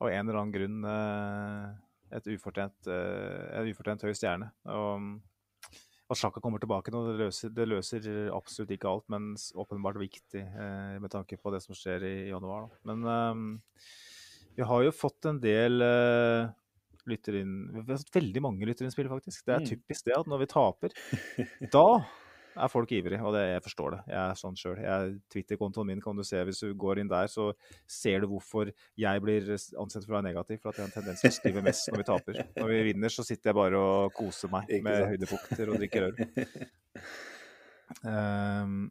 av 0.03 0.09
en 0.11 0.29
eller 0.29 0.39
annen 0.39 0.55
grunn 0.55 0.87
eh, 0.87 1.67
et 2.19 2.31
ufortjent, 2.35 2.89
eh, 2.91 3.45
en 3.59 3.71
ufortjent 3.71 4.07
høy 4.07 4.15
stjerne. 4.17 4.51
Og 4.71 5.11
at 6.13 6.21
sjakka 6.21 6.43
kommer 6.45 6.63
tilbake 6.63 6.93
nå, 6.93 7.03
det 7.09 7.19
løser, 7.21 7.53
det 7.57 7.67
løser, 7.69 8.09
absolutt 8.35 8.73
ikke 8.77 8.91
alt, 8.91 9.07
men 9.13 9.33
åpenbart 9.59 10.01
viktig 10.01 10.43
eh, 10.43 10.97
med 11.03 11.13
tanke 11.13 11.39
på 11.41 11.53
det 11.55 11.63
som 11.65 11.77
skjer 11.77 12.07
i, 12.09 12.15
januar. 12.31 12.69
Da. 12.69 12.81
Men 12.93 13.07
eh, 13.13 13.93
vi 14.59 14.67
har 14.69 14.85
jo 14.87 14.95
fått 14.95 15.31
en 15.31 15.41
del 15.43 15.85
eh, 15.87 16.51
lytterinn... 17.09 17.55
Vi 17.73 17.85
har 17.85 18.03
fått 18.03 18.19
veldig 18.19 18.43
mange 18.45 18.69
lytterinnspill, 18.69 19.11
faktisk. 19.11 19.47
Det 19.47 19.57
er 19.57 19.65
mm. 19.65 19.71
typisk 19.73 20.09
det 20.09 20.19
at 20.19 20.29
når 20.31 20.45
vi 20.45 20.51
taper, 20.53 20.99
da 21.77 21.87
er 22.53 22.71
folk 22.73 22.93
ivrige, 22.93 23.21
og 23.25 23.35
det, 23.37 23.43
jeg 23.49 23.65
forstår 23.65 23.95
det. 23.95 24.01
Jeg 24.13 24.21
er 24.23 24.39
sånn 24.39 24.59
sjøl. 24.59 24.81
Twitter-kontoen 25.33 25.89
min 25.89 26.03
kan 26.05 26.19
du 26.19 26.25
se 26.27 26.41
hvis 26.47 26.63
du 26.65 26.73
går 26.79 27.03
inn 27.03 27.11
der, 27.11 27.31
så 27.33 27.51
ser 27.89 28.23
du 28.23 28.31
hvorfor 28.33 28.73
jeg 28.99 29.25
blir 29.25 29.53
ansett 29.53 30.05
for 30.05 30.13
å 30.13 30.19
være 30.19 30.29
negativ. 30.31 30.63
For 30.63 30.73
at 30.73 30.81
jeg 30.81 30.87
har 30.87 30.91
en 30.91 30.97
tendens 30.99 31.25
til 31.25 31.33
å 31.33 31.39
skrive 31.39 31.65
mest 31.65 31.93
når 31.93 32.03
vi 32.03 32.09
taper. 32.13 32.41
Når 32.59 32.73
vi 32.73 32.81
vinner, 32.91 33.15
så 33.15 33.27
sitter 33.27 33.53
jeg 33.53 33.61
bare 33.61 33.83
og 33.83 34.17
koser 34.17 34.53
meg 34.53 34.73
med 34.85 35.07
høydepunkter 35.13 35.73
og 35.73 35.81
drikker 35.83 36.11
øl. 36.11 36.21
Um, 38.03 38.91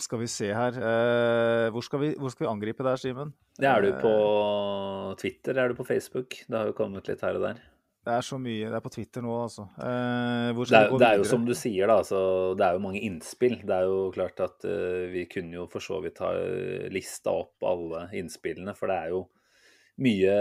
skal 0.00 0.20
vi 0.20 0.28
se 0.30 0.48
her 0.54 0.76
uh, 0.78 1.68
hvor, 1.72 1.84
skal 1.84 2.00
vi, 2.00 2.10
hvor, 2.18 2.32
skal 2.32 2.46
vi, 2.46 2.50
angripe 2.50 2.84
der, 2.86 3.00
Simen? 3.00 3.34
Er 3.60 3.84
du 3.84 3.92
på 4.00 4.14
Twitter? 5.20 5.58
Er 5.60 5.70
du 5.70 5.78
på 5.78 5.86
Facebook? 5.88 6.40
Det 6.48 6.56
har 6.56 6.70
jo 6.70 6.76
kommet 6.76 7.08
litt 7.10 7.24
her 7.24 7.38
og 7.38 7.48
der. 7.48 7.62
Det 8.04 8.12
er 8.12 8.24
så 8.24 8.36
mye. 8.36 8.68
Det 8.68 8.76
er 8.76 8.84
på 8.84 8.92
Twitter 8.92 9.24
nå, 9.24 9.34
altså. 9.46 9.62
Eh, 9.80 10.50
det, 10.52 10.76
er, 10.76 10.90
det, 10.92 11.06
er, 11.06 11.20
jo 11.22 11.28
som 11.28 11.46
du 11.48 11.54
sier, 11.56 11.88
da. 11.88 12.02
Altså, 12.02 12.18
det 12.58 12.66
er 12.66 12.76
jo 12.76 12.82
mange 12.84 13.00
innspill. 13.06 13.56
Det 13.64 13.76
er 13.78 13.86
jo 13.88 14.10
klart 14.12 14.42
at 14.44 14.66
uh, 14.68 15.06
vi 15.12 15.24
kunne 15.30 15.56
jo 15.56 15.64
for 15.72 15.84
så 15.84 16.02
vidt 16.04 16.20
ha 16.20 16.34
eh, 16.36 16.90
lista 16.92 17.32
opp 17.32 17.64
alle 17.64 18.04
innspillene, 18.20 18.76
for 18.76 18.92
det 18.92 18.98
er 18.98 19.14
jo 19.14 19.22
mye, 20.04 20.36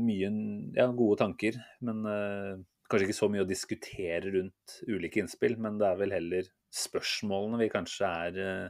mye 0.00 0.32
ja, 0.78 0.88
gode 0.96 1.20
tanker. 1.20 1.60
Men 1.84 2.00
uh, 2.08 2.56
kanskje 2.88 3.10
ikke 3.10 3.20
så 3.20 3.28
mye 3.34 3.44
å 3.44 3.52
diskutere 3.52 4.32
rundt 4.38 4.80
ulike 4.88 5.20
innspill. 5.20 5.58
Men 5.60 5.76
det 5.82 5.90
er 5.90 6.00
vel 6.00 6.16
heller 6.16 6.48
spørsmålene 6.74 7.60
vi 7.66 7.72
kanskje 7.74 8.14
er 8.30 8.40
uh, 8.40 8.68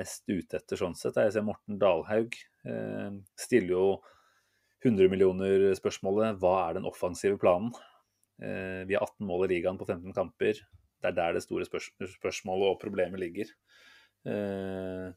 mest 0.00 0.24
ute 0.32 0.62
etter 0.62 0.80
sånn 0.80 0.96
sett. 0.96 1.20
Jeg 1.20 1.36
ser 1.36 1.44
Morten 1.44 1.76
Dalhaug 1.80 2.40
stiller 3.40 3.70
jo 3.72 3.84
100 4.84 5.10
millioner-spørsmålet 5.10 6.38
hva 6.42 6.54
er 6.68 6.78
den 6.78 6.86
offensive 6.88 7.38
planen? 7.40 7.72
Eh, 8.42 8.86
vi 8.86 8.94
har 8.94 9.02
18 9.02 9.26
mål 9.26 9.46
i 9.46 9.54
ligaen 9.56 9.78
på 9.78 9.86
15 9.88 10.14
kamper. 10.14 10.60
Det 10.98 11.10
er 11.10 11.16
der 11.16 11.36
det 11.36 11.44
store 11.44 11.66
spørs 11.66 11.90
spørsmålet 12.14 12.72
og 12.72 12.80
problemet 12.82 13.20
ligger. 13.22 13.50
Eh, 14.28 15.08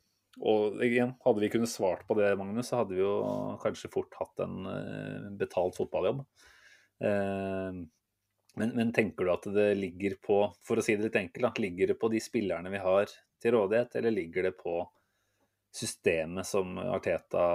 og 0.42 0.82
igjen, 0.86 1.14
hadde 1.26 1.44
vi 1.44 1.50
kunnet 1.52 1.70
svart 1.70 2.06
på 2.08 2.16
det, 2.18 2.32
Magnus, 2.40 2.70
så 2.72 2.82
hadde 2.82 2.96
vi 2.96 3.04
jo 3.04 3.58
kanskje 3.62 3.92
fort 3.92 4.16
hatt 4.18 4.46
en 4.46 4.70
eh, 4.72 5.28
betalt 5.38 5.76
fotballjobb. 5.78 6.24
Men, 7.02 8.74
men, 8.76 8.92
tenker 8.94 9.26
du 9.26 9.32
at 9.34 9.46
det 9.56 9.72
ligger 9.80 10.18
på, 10.22 10.38
for 10.68 10.78
å 10.78 10.84
si 10.86 10.94
det 10.94 11.08
litt 11.08 11.18
enkelt, 11.18 11.60
ligger 11.64 11.92
det 11.92 11.96
på 11.98 12.12
de 12.14 12.20
spillerne 12.22 12.70
vi 12.70 12.82
har 12.84 13.10
til 13.42 13.56
rådighet, 13.56 13.96
eller 13.98 14.14
ligger 14.14 14.50
det 14.50 14.52
på 14.60 14.76
systemet 15.74 16.46
som 16.46 16.76
Arteta 16.78 17.46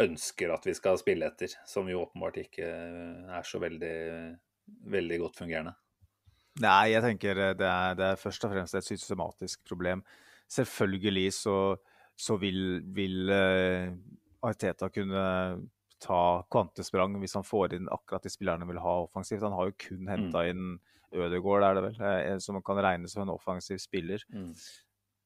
ønsker 0.00 0.52
at 0.54 0.66
vi 0.66 0.74
skal 0.76 0.98
spille 1.00 1.28
etter, 1.28 1.52
som 1.68 1.88
jo 1.90 2.02
åpenbart 2.04 2.40
ikke 2.42 2.66
er 2.66 3.46
så 3.46 3.60
veldig, 3.62 3.96
veldig 4.90 5.18
godt 5.22 5.42
fungerende. 5.42 5.74
Nei, 6.62 6.92
jeg 6.92 7.02
tenker 7.02 7.38
det 7.58 7.66
er, 7.66 7.96
det 7.98 8.08
er, 8.12 8.20
først 8.20 8.46
og 8.46 8.52
fremst 8.54 8.78
et 8.78 8.86
systematisk 8.86 9.64
problem. 9.66 10.04
Selvfølgelig 10.50 11.32
så, 11.34 11.58
så 12.14 12.36
vil, 12.38 12.78
vil 12.94 13.30
uh, 13.32 13.90
Arteta 14.46 14.90
kunne 14.94 15.24
ta 16.04 16.22
kvantesprang 16.52 17.16
hvis 17.22 17.34
han 17.38 17.46
får 17.46 17.78
inn 17.78 17.90
akkurat 17.92 18.26
de 18.26 18.32
spillerne 18.32 18.66
han 18.66 18.70
vil 18.70 18.82
ha 18.84 18.96
offensivt. 19.06 19.42
Han 19.46 19.56
har 19.56 19.70
jo 19.70 19.78
kun 19.86 20.10
henta 20.10 20.44
mm. 20.44 20.50
inn 20.52 20.74
Ødegaard, 21.14 21.62
er 21.62 21.76
det 21.76 21.82
vel, 21.84 21.98
eh, 22.02 22.38
som 22.42 22.58
kan 22.66 22.80
regnes 22.82 23.12
som 23.14 23.22
en 23.22 23.34
offensiv 23.34 23.78
spiller. 23.78 24.22
Mm. 24.34 24.50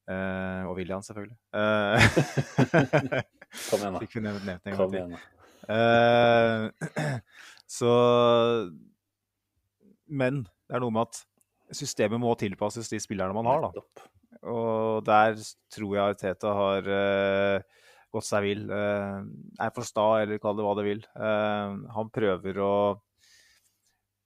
Uh, 0.09 0.65
og 0.65 0.77
William, 0.79 1.03
selvfølgelig. 1.05 1.37
Uh, 1.53 2.01
Kom 3.69 3.81
igjen, 3.81 3.93
da. 3.93 3.99
Fikk 4.01 4.15
vi 4.17 4.23
nevnt, 4.25 4.45
nevnt 4.47 4.69
en 4.69 4.77
gang 4.79 4.93
til. 4.95 5.17
Uh, 5.69 7.19
så 7.77 7.91
Men 10.09 10.41
det 10.65 10.77
er 10.77 10.81
noe 10.81 10.95
med 10.95 11.11
at 11.11 11.21
systemet 11.77 12.21
må 12.21 12.33
tilpasses 12.41 12.89
de 12.89 12.97
spillerne 13.03 13.35
man 13.37 13.49
har, 13.49 13.67
da. 13.67 14.07
Og 14.49 15.03
der 15.05 15.35
tror 15.69 15.93
jeg 15.97 16.17
Teta 16.17 16.53
har 16.57 16.87
gått 18.09 18.25
seg 18.25 18.45
vill. 18.47 18.63
Er 18.71 19.73
for 19.75 19.85
sta, 19.85 20.07
eller 20.23 20.41
kall 20.41 20.57
det 20.57 20.65
hva 20.65 20.73
det 20.79 20.85
vil. 20.87 21.03
Han 21.13 22.09
prøver 22.15 22.61
å, 22.63 22.73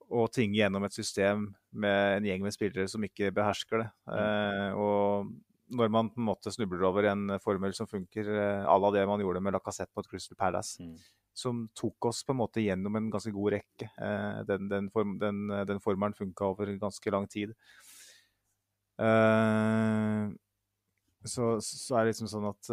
å 0.07 0.27
tvinge 0.31 0.61
gjennom 0.61 0.85
et 0.87 0.95
system 0.95 1.49
med 1.73 2.19
en 2.19 2.29
gjeng 2.29 2.45
med 2.45 2.55
spillere 2.55 2.87
som 2.91 3.03
ikke 3.03 3.33
behersker 3.35 3.83
det. 3.83 3.89
Uh, 4.07 4.69
og 4.77 5.33
når 5.75 5.91
man 5.91 6.09
på 6.13 6.21
en 6.21 6.29
måte 6.29 6.51
snubler 6.53 6.85
over 6.87 7.07
en 7.11 7.35
formel 7.43 7.73
som 7.77 7.89
funker, 7.89 8.29
eh, 8.29 8.63
à 8.65 8.77
la 8.79 8.91
det 8.91 9.05
man 9.09 9.21
gjorde 9.21 9.41
med 9.43 9.53
Lacassette 9.55 9.91
mot 9.95 10.07
Crystal 10.07 10.37
Palace, 10.39 10.83
mm. 10.83 10.95
som 11.33 11.67
tok 11.75 12.09
oss 12.09 12.23
på 12.23 12.33
en 12.33 12.41
måte 12.41 12.63
gjennom 12.63 12.95
en 12.99 13.09
ganske 13.13 13.33
god 13.33 13.55
rekke. 13.57 13.89
Eh, 13.97 14.39
den, 14.49 14.69
den, 14.71 14.89
form, 14.93 15.17
den, 15.21 15.47
den 15.67 15.81
formelen 15.83 16.17
funka 16.17 16.51
over 16.53 16.71
ganske 16.77 17.11
lang 17.11 17.27
tid. 17.27 17.55
Så, 21.23 21.45
så, 21.65 21.95
er 21.97 22.03
det 22.03 22.11
liksom 22.11 22.29
sånn 22.29 22.45
at 22.45 22.67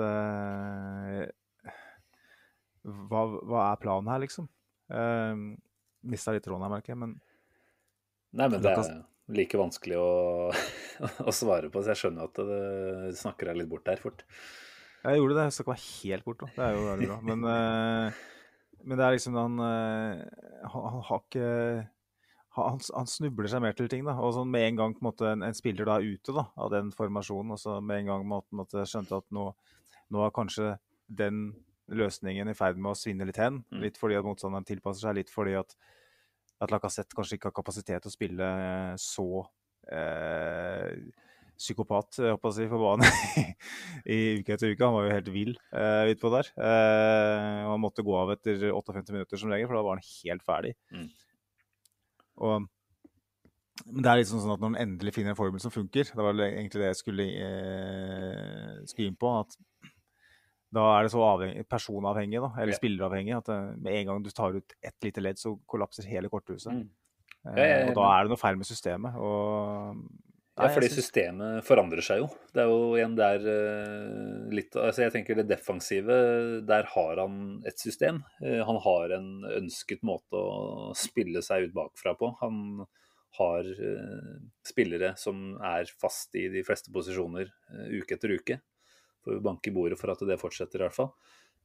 hva, 2.85 3.23
hva, 3.41 3.63
er 3.65 3.81
planen 3.81 4.11
her, 4.13 4.21
liksom? 4.21 4.51
Mista 6.13 6.35
litt 6.35 6.45
tråden 6.45 6.67
her, 6.67 6.75
merker 6.75 6.93
jeg, 6.93 7.01
men 7.01 7.17
Nei, 8.37 8.47
men 8.47 8.61
det 8.63 8.75
like 9.37 9.61
vanskelig 9.61 9.99
å, 10.01 10.11
å, 11.29 11.35
svare 11.35 11.71
på, 11.73 11.83
så 11.83 11.95
jeg 11.95 12.03
skjønner 12.05 12.29
at 12.29 12.41
du 12.41 13.17
snakker 13.19 13.51
deg 13.51 13.63
litt 13.63 13.71
bort 13.71 13.87
der 13.87 14.03
fort. 14.03 14.25
Jeg 15.01 15.21
gjorde 15.21 15.39
det. 15.39 15.47
Jeg 15.49 15.57
snakka 15.57 15.73
meg 15.73 15.87
helt 15.87 16.27
bort, 16.27 16.43
da. 16.43 16.51
Det 16.57 16.67
er 16.67 16.77
jo 16.77 16.83
veldig 16.91 17.09
bra. 17.09 17.21
Men, 17.31 17.47
uh, 17.49 18.75
men 18.85 19.01
det 19.01 19.07
er 19.07 19.17
liksom 19.17 19.39
han, 19.39 19.57
han, 19.61 20.85
han 20.93 21.03
har 21.09 21.25
ikke 21.25 21.49
han, 22.57 22.81
han, 22.97 23.09
snubler 23.09 23.49
seg 23.51 23.63
mer 23.63 23.77
til 23.79 23.89
ting. 23.91 24.05
da, 24.07 24.17
og 24.19 24.35
sånn 24.37 24.51
Med 24.51 24.67
en 24.67 24.79
gang 24.81 24.95
på 24.97 25.03
en, 25.03 25.09
måte, 25.11 25.29
en, 25.31 25.45
en 25.47 25.57
spiller 25.57 25.89
da 25.89 25.99
er 25.99 26.17
ute 26.17 26.35
da, 26.37 26.49
av 26.61 26.73
den 26.75 26.91
formasjonen, 26.95 27.55
og 27.55 27.61
så 27.63 27.79
med 27.81 28.03
en 28.03 28.13
gang 28.13 28.25
på 28.27 28.57
en 28.57 28.63
måte 28.63 28.87
skjønte 28.89 29.21
at 29.23 29.29
nå, 29.35 29.51
nå 30.11 30.25
er 30.25 30.35
kanskje 30.35 30.75
den 31.07 31.51
løsningen 31.91 32.51
i 32.51 32.57
ferd 32.59 32.79
med 32.79 32.93
å 32.93 32.99
svinne 32.99 33.27
litt 33.27 33.41
hen. 33.41 33.63
Mm. 33.71 33.81
Litt 33.85 33.99
fordi 33.99 34.19
at 34.19 34.27
motstanderen 34.27 34.67
tilpasser 34.67 35.09
seg, 35.09 35.19
litt 35.19 35.33
fordi 35.33 35.57
at 35.59 35.75
at 36.61 36.73
Lacassette 36.73 37.17
kanskje 37.17 37.39
ikke 37.39 37.51
har 37.51 37.57
kapasitet 37.57 38.05
til 38.05 38.11
å 38.11 38.15
spille 38.15 38.49
eh, 38.67 38.95
så 39.01 39.29
eh, 39.91 40.93
psykopat 41.61 42.21
jeg 42.23 42.53
si, 42.57 42.67
på 42.71 42.81
banen 42.81 43.07
i 44.17 44.19
uke 44.41 44.55
etter 44.55 44.73
uke. 44.73 44.85
Han 44.85 44.97
var 44.97 45.07
jo 45.07 45.15
helt 45.15 45.33
vill 45.35 45.55
eh, 45.77 46.11
utpå 46.15 46.33
der. 46.33 46.51
Eh, 46.57 47.63
og 47.67 47.75
han 47.75 47.83
måtte 47.83 48.05
gå 48.07 48.17
av 48.17 48.33
etter 48.37 48.71
58 48.71 49.17
minutter 49.17 49.41
som 49.41 49.53
regel, 49.53 49.69
for 49.69 49.77
da 49.77 49.87
var 49.87 49.99
han 49.99 50.07
helt 50.09 50.47
ferdig. 50.47 50.75
Mm. 50.95 51.09
Og, 52.41 52.69
men 53.91 54.05
det 54.05 54.13
er 54.13 54.23
liksom 54.23 54.41
sånn 54.41 54.55
at 54.55 54.63
når 54.63 54.73
han 54.73 54.83
endelig 54.87 55.15
finner 55.17 55.35
en 55.35 55.41
formel 55.41 55.63
som 55.63 55.75
funker, 55.75 56.13
det 56.17 56.25
var 56.25 56.45
egentlig 56.47 56.83
det 56.83 56.93
jeg 56.93 57.01
skulle, 57.03 57.29
eh, 57.45 58.81
skulle 58.89 59.13
inn 59.13 59.21
på, 59.21 59.35
at 59.43 59.57
da 60.75 60.87
er 60.95 61.07
det 61.07 61.13
så 61.13 61.23
avhengig, 61.27 61.67
personavhengig, 61.71 62.41
da, 62.45 62.53
eller 62.63 62.75
ja. 62.75 62.79
spilleravhengig, 62.79 63.37
at 63.41 63.51
det, 63.51 63.59
med 63.83 63.97
en 63.99 64.11
gang 64.11 64.25
du 64.25 64.31
tar 64.35 64.55
ut 64.55 64.75
ett 64.87 65.07
lite 65.07 65.23
ledd, 65.23 65.41
så 65.41 65.57
kollapser 65.71 66.07
hele 66.07 66.31
korthuset. 66.31 66.73
Mm. 66.77 66.89
Ja, 67.57 67.65
ja, 67.65 67.79
og 67.89 67.97
da 67.97 68.11
er 68.15 68.27
det 68.27 68.35
noe 68.35 68.41
feil 68.41 68.59
med 68.61 68.69
systemet. 68.69 69.17
Og, 69.17 70.03
ja, 70.61 70.69
fordi 70.71 70.91
systemet 70.93 71.65
forandrer 71.67 72.05
seg 72.05 72.21
jo. 72.21 72.29
Det 72.53 72.63
er 72.63 72.71
jo 72.71 72.81
igjen 72.99 73.17
der 73.17 73.47
uh, 73.49 74.49
litt 74.53 74.77
altså 74.77 75.07
Jeg 75.07 75.15
tenker 75.15 75.39
det 75.39 75.47
defensive, 75.49 76.19
der 76.69 76.89
har 76.93 77.23
han 77.23 77.39
et 77.67 77.81
system. 77.81 78.21
Han 78.39 78.81
har 78.85 79.17
en 79.17 79.31
ønsket 79.57 80.05
måte 80.07 80.37
å 80.37 80.91
spille 80.99 81.43
seg 81.43 81.71
ut 81.71 81.77
bakfra 81.79 82.15
på. 82.21 82.35
Han 82.45 82.85
har 83.41 83.67
spillere 84.67 85.15
som 85.17 85.55
er 85.65 85.89
fast 86.03 86.35
i 86.37 86.49
de 86.53 86.65
fleste 86.67 86.93
posisjoner 86.93 87.49
uke 87.95 88.19
etter 88.19 88.37
uke. 88.37 88.61
Får 89.25 89.37
vi 89.37 89.45
banke 89.45 89.71
i 89.71 89.75
bordet 89.75 89.99
for 90.01 90.13
at 90.13 90.23
det 90.29 90.41
fortsetter, 90.41 90.81
i 90.81 90.87
hvert 90.89 90.97
fall. 90.97 91.13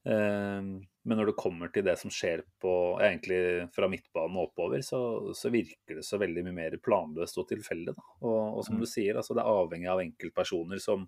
Ehm, 0.05 0.85
men 1.01 1.17
når 1.17 1.31
det 1.31 1.37
kommer 1.39 1.71
til 1.73 1.85
det 1.85 1.95
som 1.97 2.11
skjer 2.13 2.43
på, 2.61 2.71
egentlig 3.01 3.67
fra 3.75 3.89
midtbanen 3.89 4.37
og 4.37 4.51
oppover, 4.51 4.83
så, 4.85 4.99
så, 5.37 5.49
virker 5.53 5.99
det 5.99 6.05
så 6.05 6.19
veldig 6.21 6.43
mye 6.45 6.57
mer 6.59 6.77
planløst 6.85 7.39
og 7.41 7.47
tilfeldig. 7.49 7.95
Og, 8.21 8.41
og, 8.57 8.61
som 8.67 8.77
mm. 8.77 8.83
du 8.83 8.89
sier, 8.89 9.17
altså 9.17 9.37
det 9.37 9.45
er 9.45 9.61
avhengig 9.61 9.89
av 9.91 10.03
enkeltpersoner 10.03 10.81
som 10.81 11.07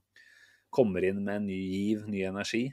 kommer 0.73 1.05
inn 1.05 1.21
med 1.23 1.41
en 1.41 1.49
ny 1.49 1.59
giv, 1.59 2.07
ny 2.09 2.23
energi, 2.27 2.65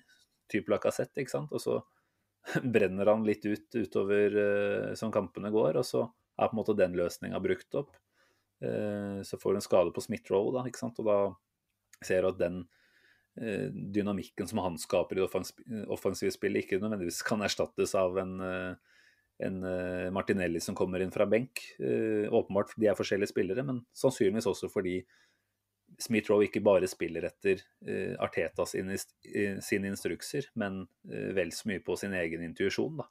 type 0.50 0.72
Lacassette, 0.72 1.20
ikke 1.20 1.34
sant. 1.34 1.52
Og 1.52 1.62
så 1.62 1.78
brenner 2.76 3.12
han 3.12 3.26
litt 3.26 3.44
ut 3.44 3.76
utover 3.76 4.38
uh, 4.38 4.88
som 4.98 5.12
kampene 5.12 5.52
går, 5.54 5.80
og 5.80 5.86
så 5.88 6.06
er 6.34 6.48
på 6.48 6.56
en 6.56 6.60
måte 6.60 6.76
den 6.76 6.96
løsninga 6.98 7.40
brukt 7.40 7.78
opp. 7.78 7.92
Uh, 8.64 9.20
så 9.24 9.38
får 9.40 9.54
du 9.54 9.60
en 9.60 9.64
skade 9.68 9.94
på 9.94 10.04
Smith-Roe, 10.04 10.52
da, 10.56 10.64
ikke 10.68 10.82
sant. 10.82 11.00
Og 11.00 11.08
da 11.08 11.18
ser 12.04 12.24
du 12.24 12.32
at 12.32 12.40
den 12.40 12.64
dynamikken 13.34 14.46
som 14.46 14.60
han 14.62 14.76
skaper 14.78 15.18
i 15.18 15.24
det 15.24 15.86
offensive 15.90 16.30
spillet, 16.30 16.62
ikke 16.62 16.78
nødvendigvis 16.78 17.24
kan 17.26 17.42
erstattes 17.42 17.96
av 17.98 18.18
en 18.22 18.36
en 19.42 19.56
Martinelli 20.14 20.60
som 20.62 20.76
kommer 20.78 21.02
inn 21.02 21.10
fra 21.10 21.26
benk. 21.26 21.58
åpenbart 22.30 22.76
de 22.78 22.86
er 22.86 22.94
forskjellige 22.94 23.32
spillere, 23.32 23.64
men 23.66 23.80
sannsynligvis 23.98 24.46
også 24.46 24.68
fordi 24.70 25.00
Smith-Roe 26.00 26.46
ikke 26.46 26.62
bare 26.64 26.88
spiller 26.90 27.26
etter 27.28 27.60
uh, 27.88 28.14
Arteta 28.22 28.66
sine, 28.66 28.96
sine, 29.62 29.90
instrukser, 29.90 30.48
men 30.58 30.84
vel 31.02 31.52
så 31.54 31.70
mye 31.70 31.82
på 31.84 31.96
sin 31.98 32.14
egen 32.18 32.44
intuisjon. 32.46 33.02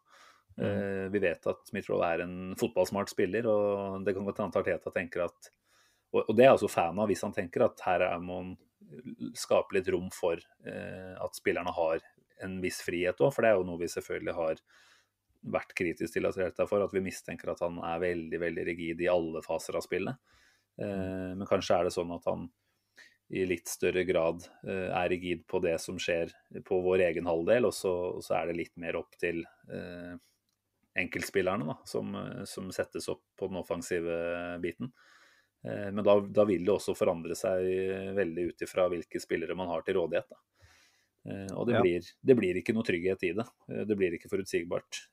Mm. 0.58 0.64
Uh, 0.64 1.06
vi 1.14 1.22
vet 1.24 1.48
at 1.50 1.64
Smith-Roe 1.70 2.10
er 2.14 2.26
en 2.26 2.38
fotballsmart 2.60 3.14
spiller, 3.14 3.48
og 3.50 4.04
det 4.06 4.16
kan 4.16 4.28
godt 4.28 4.44
hende 4.44 4.64
Arteta 4.64 4.94
tenker 4.94 5.28
at 5.30 5.52
og, 6.14 6.30
det 6.38 6.46
er 6.46 6.52
altså 6.54 6.70
fan 6.70 7.00
av 7.02 7.10
hvis 7.10 7.24
han 7.26 7.34
tenker 7.34 7.64
at 7.66 7.80
her 7.88 8.04
er 8.06 8.20
må 8.22 8.44
skape 9.38 9.78
litt 9.78 9.89
rom 9.94 10.10
for 10.14 10.39
at 10.64 11.38
spillerne 11.38 11.74
har 11.76 12.04
en 12.44 12.58
viss 12.64 12.82
frihet 12.86 13.20
òg, 13.24 13.32
for 13.34 13.46
det 13.46 13.52
er 13.52 13.60
jo 13.60 13.66
noe 13.68 13.82
vi 13.82 13.89
selvfølgelig 13.91 14.36
har 14.38 14.62
vært 15.54 15.76
kritisk 15.76 16.16
til 16.16 16.28
Atreta 16.30 16.68
for, 16.70 16.84
at 16.86 16.94
vi 16.96 17.04
mistenker 17.04 17.52
at 17.54 17.64
han 17.66 17.78
er 17.84 18.04
veldig 18.04 18.39
veldig 18.41 18.66
rigid 18.68 19.04
i 19.04 19.10
alle 19.12 19.44
faser 19.46 19.78
av 19.80 19.86
spillet. 19.86 20.20
Men 20.78 21.48
kanskje 21.50 21.78
er 21.78 21.88
det 21.88 21.96
sånn 21.96 22.14
at 22.16 22.28
han 22.30 22.48
i 23.34 23.46
litt 23.50 23.70
større 23.72 24.04
grad 24.06 24.44
eh, 24.68 24.89
er 24.91 25.10
rigid 25.10 25.46
på 25.50 25.62
det 25.64 25.78
som 25.82 25.98
skjer 26.02 26.32
på 26.68 26.80
vår 26.86 27.08
egen 27.08 27.28
halvdel, 27.30 27.70
og 27.70 27.74
så, 27.76 27.94
og 28.18 28.22
så 28.26 28.38
er 28.39 28.50
det 28.50 28.60
litt 28.60 28.76
mer 28.82 29.00
opp 29.00 29.16
til 29.22 29.41
eh, 29.72 30.14
enkeltspillerne 31.02 31.68
da, 31.72 31.78
som, 31.89 32.14
eh, 32.20 32.44
som, 32.50 32.70
settes 32.76 33.10
opp 33.12 33.24
på 33.39 33.50
den 33.50 33.62
offensive 33.64 34.18
biten. 34.64 34.91
Eh, 35.64 35.89
men 35.91 36.03
da, 36.05 36.18
da, 36.22 36.47
vil 36.49 36.66
det 36.66 36.76
også 36.76 36.95
forandre 36.97 37.38
seg 37.39 37.68
veldig 38.18 38.47
ut 38.51 38.66
ifra 38.68 38.88
hvilke 38.91 39.22
spillere 39.24 39.57
man 39.57 39.72
har 39.72 39.86
til 39.86 39.99
rådighet. 39.99 40.30
Da. 40.30 40.66
Eh, 41.30 41.51
og 41.55 41.68
det, 41.70 41.78
ja. 41.78 41.84
blir, 41.86 42.09
det, 42.22 42.39
blir, 42.39 42.59
ikke 42.59 42.76
noe 42.76 42.88
trygghet 42.88 43.30
i 43.30 43.36
det. 43.38 43.47
Eh, 43.70 43.86
det 43.89 43.99
blir 43.99 44.18
ikke 44.18 44.32
forutsigbart. 44.32 45.03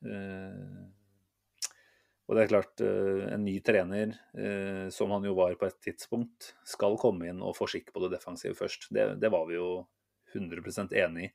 Og 2.31 2.37
det 2.39 2.45
er 2.45 2.51
klart, 2.53 2.81
eh, 2.87 3.25
en 3.35 3.43
ny 3.43 3.57
trener, 3.59 4.13
eh, 4.39 4.89
som 4.95 5.11
han 5.11 5.25
jo 5.27 5.35
var 5.35 5.57
på 5.59 5.67
et 5.67 5.81
tidspunkt, 5.83 6.53
skal 6.63 6.95
komme 6.97 7.27
inn 7.27 7.43
og 7.43 7.57
få 7.57 7.67
skikk 7.67 7.91
på 7.91 8.05
det 8.05 8.13
defensive 8.15 8.55
først. 8.55 8.87
Det, 8.95 9.17
det 9.19 9.31
var 9.35 9.49
vi 9.49 9.57
jo 9.57 9.89
100 10.37 10.95
enig 10.95 11.25
i. 11.25 11.33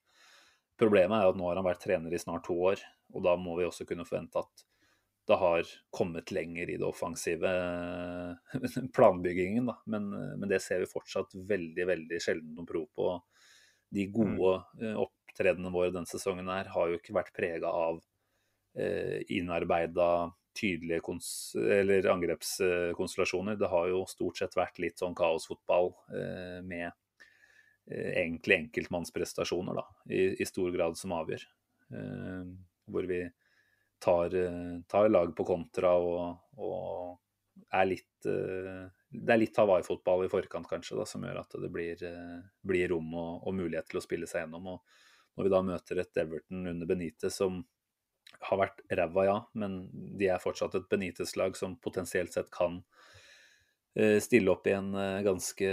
Problemet 0.80 1.20
er 1.20 1.28
at 1.28 1.36
nå 1.36 1.50
har 1.50 1.60
han 1.60 1.68
vært 1.68 1.84
trener 1.84 2.16
i 2.16 2.20
snart 2.20 2.46
to 2.48 2.56
år, 2.56 2.80
og 3.12 3.26
da 3.28 3.36
må 3.36 3.58
vi 3.60 3.68
også 3.68 3.84
kunne 3.88 4.08
forvente 4.08 4.40
at 4.40 4.64
det 5.26 5.38
har 5.42 5.70
kommet 5.90 6.32
lenger 6.32 6.70
i 6.70 6.78
det 6.78 6.86
offensive 6.86 7.52
planbyggingen. 8.96 9.66
Da. 9.72 9.78
Men, 9.90 10.10
men, 10.14 10.48
det 10.50 10.62
ser 10.64 10.84
vi 10.84 10.92
fortsatt 10.92 11.34
veldig 11.50 11.88
veldig 11.90 12.22
sjelden 12.22 12.54
noen 12.54 12.70
prov 12.70 12.88
på. 12.94 13.12
De 13.96 14.06
gode 14.14 14.58
mm. 14.82 15.00
Opptredenene 15.02 15.74
våre 15.74 15.94
denne 15.94 16.10
sesongen 16.10 16.50
her 16.52 16.70
har 16.74 16.92
jo 16.92 17.00
ikke 17.00 17.16
vært 17.18 17.34
prega 17.36 17.72
av 17.74 18.02
eh, 18.78 19.22
innarbeida 19.34 20.32
tydelige 20.56 21.02
eller 21.80 22.08
angrepskonstellasjoner. 22.14 23.58
Det 23.60 23.68
har 23.72 23.90
jo 23.92 24.06
stort 24.08 24.40
sett 24.40 24.56
vært 24.56 24.80
litt 24.80 25.02
sånn 25.02 25.18
kaosfotball 25.18 25.92
eh, 26.16 26.60
med 26.64 26.88
eh, 26.88 28.12
egentlig 28.22 28.62
enkeltmannsprestasjoner, 28.64 29.82
da, 29.82 29.86
i, 30.10 30.30
i, 30.40 30.48
stor 30.48 30.72
grad 30.76 30.98
som 31.00 31.16
avgjør. 31.18 31.44
Eh, 31.92 32.46
hvor 32.92 33.10
vi 33.10 33.26
tar, 34.00 34.36
eh, 34.36 34.80
tar, 34.88 35.10
lag 35.10 35.36
på 35.36 35.44
kontra 35.44 35.94
og, 35.98 36.38
og 36.58 37.70
er 37.72 37.88
litt 37.90 38.28
eh, 38.30 38.86
Det 39.10 39.34
er 39.34 39.40
litt 39.40 39.58
Hawaii-fotball 39.58 40.26
i 40.26 40.32
forkant, 40.32 40.68
kanskje, 40.70 40.98
da, 41.00 41.06
som 41.08 41.24
gjør 41.24 41.42
at 41.42 41.56
det 41.62 41.72
blir, 41.72 42.02
eh, 42.04 42.42
blir 42.68 42.92
rom 42.92 43.14
og, 43.14 43.46
og, 43.48 43.56
mulighet 43.56 43.90
til 43.92 44.02
å 44.02 44.04
spille 44.04 44.30
seg 44.30 44.44
gjennom. 44.44 44.74
Og 44.76 45.38
når 45.38 45.48
vi 45.48 45.54
da 45.54 45.64
møter 45.70 46.02
et 46.04 46.22
Everton 46.26 46.68
under 46.74 46.90
Benite 46.90 47.32
som 47.32 47.64
har 48.50 48.60
vært 48.60 48.82
ræva, 48.92 49.26
ja, 49.26 49.38
men 49.56 49.86
de 50.20 50.28
er 50.28 50.44
fortsatt 50.44 50.76
et 50.76 50.90
Benitez-lag 50.92 51.56
som 51.58 51.78
potensielt 51.80 52.34
sett 52.36 52.52
kan 52.54 52.82
stille 53.96 54.52
opp 54.52 54.66
i 54.68 54.74
en 54.76 54.90
ganske 55.24 55.68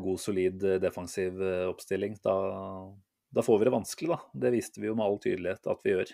god, 0.00 0.20
solid 0.22 0.62
defensiv 0.80 1.42
oppstilling. 1.68 2.14
Da, 2.24 2.32
da, 3.30 3.42
får 3.46 3.60
vi 3.60 3.66
det 3.68 3.72
vanskelig, 3.74 4.10
da. 4.10 4.18
Det 4.44 4.50
viste 4.54 4.82
vi 4.82 4.88
jo 4.88 4.96
med 4.98 5.06
all 5.06 5.18
tydelighet 5.22 5.68
at 5.70 5.84
vi 5.86 5.94
gjør. 5.94 6.12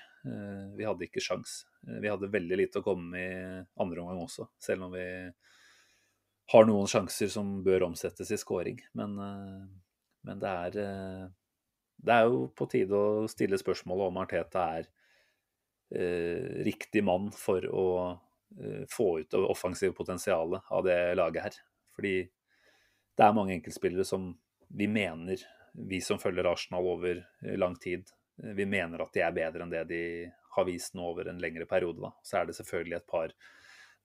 Vi 0.76 0.84
hadde 0.84 1.06
ikke 1.06 1.22
sjans. 1.24 1.54
Vi 1.86 2.10
hadde 2.10 2.28
veldig 2.32 2.58
lite 2.60 2.82
å 2.82 2.84
komme 2.84 3.08
med 3.14 3.30
i 3.30 3.64
andre 3.80 4.02
omgang 4.02 4.24
også, 4.26 4.48
selv 4.60 4.88
om 4.88 4.92
vi 4.92 5.06
har 6.52 6.68
noen 6.68 6.90
sjanser 6.90 7.30
som 7.32 7.54
bør 7.64 7.86
omsettes 7.88 8.30
i 8.34 8.38
scoring. 8.40 8.82
Men, 8.98 9.16
men 10.26 10.42
det, 10.42 10.52
er, 10.68 11.30
det 11.96 12.18
er 12.18 12.28
jo 12.28 12.46
på 12.54 12.68
tide 12.70 12.98
å 12.98 13.26
stille 13.30 13.58
spørsmålet 13.60 14.12
om 14.12 14.20
Arteta 14.22 14.66
er 14.76 14.90
eh, 15.94 16.62
riktig 16.66 17.04
mann 17.04 17.30
for 17.34 17.66
å 17.66 17.86
eh, 18.60 18.84
få 18.90 19.08
ut 19.20 19.30
det 19.32 19.42
offensive 19.42 19.96
potensialet 19.96 20.70
av 20.70 20.84
det 20.86 20.98
laget 21.18 21.48
her. 21.48 21.60
Fordi 21.96 22.16
det 23.16 23.24
er 23.24 23.36
mange 23.36 23.56
enkeltspillere 23.56 24.06
som 24.06 24.34
vi 24.68 24.88
mener, 24.90 25.40
vi 25.76 26.00
som 26.00 26.18
følger 26.18 26.48
Arsenal 26.48 26.86
over 26.86 27.26
eh, 27.42 27.56
lang 27.58 27.76
tid, 27.76 28.08
eh, 28.42 28.54
vi 28.56 28.66
mener 28.66 29.02
at 29.02 29.12
de 29.14 29.24
er 29.24 29.34
bedre 29.36 29.64
enn 29.64 29.72
det 29.72 29.84
de 29.90 30.02
har 30.56 30.68
vist 30.68 30.94
nå 30.96 31.04
over 31.04 31.28
en 31.28 31.40
lengre 31.42 31.66
periode. 31.68 32.00
Da. 32.00 32.12
Så 32.24 32.40
er 32.40 32.48
det 32.48 32.56
selvfølgelig 32.56 32.96
et 32.96 33.10
par 33.10 33.34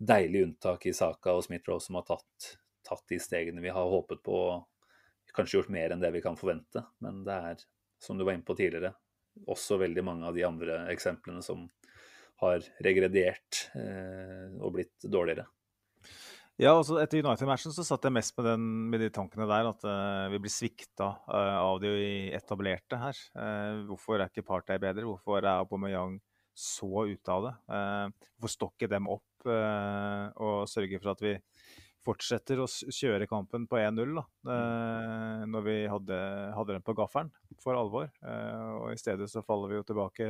deilige 0.02 0.50
unntak 0.50 0.86
i 0.90 0.94
Saka 0.94 1.36
og 1.38 1.46
Smith-Roe 1.46 1.80
som 1.84 2.00
har 2.00 2.08
tatt, 2.10 2.56
tatt, 2.88 3.06
de 3.08 3.20
stegene 3.22 3.64
vi 3.64 3.72
har 3.72 3.94
håpet 3.94 4.24
på, 4.26 4.40
og 4.52 5.36
kanskje 5.36 5.60
gjort 5.60 5.72
mer 5.72 5.94
enn 5.94 6.02
det 6.02 6.12
vi 6.12 6.24
kan 6.24 6.40
forvente. 6.40 6.84
Men 7.00 7.24
det 7.28 7.38
er, 7.52 7.64
som 8.04 8.18
du 8.18 8.26
var 8.26 8.36
inne 8.36 8.48
på 8.48 8.58
tidligere, 8.58 8.92
også 9.48 9.78
veldig 9.80 10.04
mange 10.04 10.28
av 10.28 10.36
de 10.36 10.44
andre 10.44 10.82
eksemplene 10.92 11.44
som 11.46 11.70
har 12.42 12.66
regrediert 12.84 13.68
eh, 13.78 14.50
og 14.60 14.74
blitt 14.76 15.06
dårligere. 15.06 15.46
Ja, 16.60 16.74
altså 16.76 16.99
Etter 17.02 17.22
United-matchen 17.24 17.74
så 17.74 17.86
satt 17.86 18.04
jeg 18.06 18.14
mest 18.14 18.36
med, 18.38 18.49
den, 18.49 18.66
med 18.91 19.02
de 19.02 19.12
tankene 19.14 19.47
der. 19.49 19.70
At 19.72 19.86
uh, 19.88 20.28
vi 20.34 20.41
blir 20.43 20.54
svikta 20.54 21.14
uh, 21.26 21.58
av 21.62 21.80
de 21.82 21.93
etablerte 22.36 22.99
her. 23.02 23.22
Uh, 23.38 23.88
hvorfor 23.89 24.20
er 24.20 24.28
ikke 24.28 24.45
Partey 24.45 24.82
bedre? 24.82 25.08
Hvorfor 25.08 25.39
er 25.41 25.54
Aubameyang 25.56 26.20
så 26.58 27.08
ute 27.08 27.32
av 27.32 27.45
det? 27.47 27.54
hvorfor 28.36 28.52
stokke 28.52 28.89
dem 28.91 29.06
opp 29.10 29.45
og 29.47 30.68
sørge 30.70 30.99
for 30.99 31.14
at 31.14 31.22
vi 31.24 31.32
fortsetter 32.06 32.62
å 32.62 32.68
kjøre 32.68 33.28
kampen 33.30 33.68
på 33.70 33.80
1-0 33.80 34.18
eh, 34.18 35.43
når 35.49 35.66
vi 35.66 35.78
hadde, 35.89 36.20
hadde, 36.56 36.76
den 36.76 36.86
på 36.86 36.95
gaffelen 36.97 37.32
for 37.62 37.78
alvor. 37.78 38.10
Eh, 38.26 38.70
og 38.80 38.91
I 38.93 38.99
stedet 38.99 39.30
så 39.32 39.43
faller 39.45 39.72
vi 39.72 39.80
jo 39.80 39.88
tilbake 39.88 40.30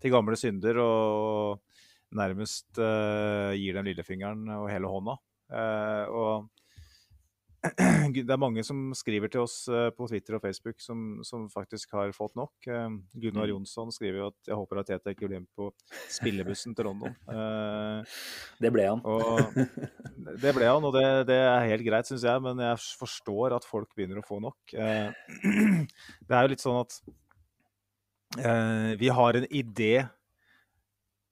til 0.00 0.14
gamle 0.14 0.38
synder 0.40 0.80
og 0.82 1.80
nærmest 2.16 2.80
eh, 2.82 3.56
gir 3.60 3.78
dem 3.78 3.90
lillefingeren 3.90 4.46
og 4.58 4.70
hele 4.72 4.90
hånda. 4.90 5.18
Eh, 5.50 6.06
og 6.10 6.48
det 8.14 8.24
er 8.24 8.40
mange 8.40 8.62
som 8.64 8.88
skriver 8.96 9.28
til 9.28 9.42
oss 9.42 9.66
eh, 9.68 9.90
på 9.92 10.06
Twitter 10.08 10.38
og 10.38 10.42
Facebook 10.44 10.78
som, 10.80 11.20
som 11.26 11.44
faktisk 11.52 11.92
har 11.98 12.12
fått 12.16 12.36
nok. 12.38 12.54
Eh, 12.64 12.86
Gunnar 13.20 13.50
mm. 13.50 13.52
Jonsson 13.52 13.92
skriver 13.92 14.22
jo 14.22 14.28
at 14.30 14.50
jeg 14.52 14.58
håper 14.62 14.80
at 14.80 14.90
Tete 14.92 15.14
ikke 15.14 15.28
blir 15.28 15.42
med 15.42 15.50
på 15.58 15.68
spillebussen 16.08 16.76
til 16.76 16.88
London. 16.88 17.16
Det 18.62 18.72
ble 18.72 18.86
han. 18.88 19.02
Og, 19.04 19.60
det 20.42 20.54
ble 20.56 20.68
han, 20.68 20.84
og 20.84 20.94
det, 20.96 21.06
det 21.28 21.40
er 21.42 21.68
helt 21.72 21.84
greit, 21.86 22.08
syns 22.08 22.24
jeg. 22.26 22.44
Men 22.44 22.60
jeg 22.64 22.80
forstår 23.00 23.56
at 23.58 23.66
folk 23.68 23.92
begynner 23.96 24.22
å 24.22 24.26
få 24.26 24.40
nok. 24.42 24.58
Det 26.30 26.36
er 26.36 26.46
jo 26.46 26.52
litt 26.52 26.62
sånn 26.62 26.80
at 26.80 27.00
vi 29.00 29.08
har 29.10 29.36
en 29.36 29.46
idé 29.50 30.04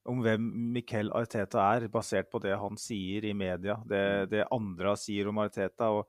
om 0.09 0.23
hvem 0.25 0.45
Miquel 0.75 1.11
Arteta 1.17 1.65
er, 1.75 1.89
basert 1.93 2.31
på 2.33 2.41
det 2.43 2.55
han 2.59 2.79
sier 2.81 3.27
i 3.29 3.35
media, 3.37 3.79
det, 3.89 4.01
mm. 4.01 4.31
det 4.33 4.47
andre 4.55 4.95
sier 5.01 5.29
om 5.31 5.41
Arteta, 5.43 5.91
og 5.95 6.09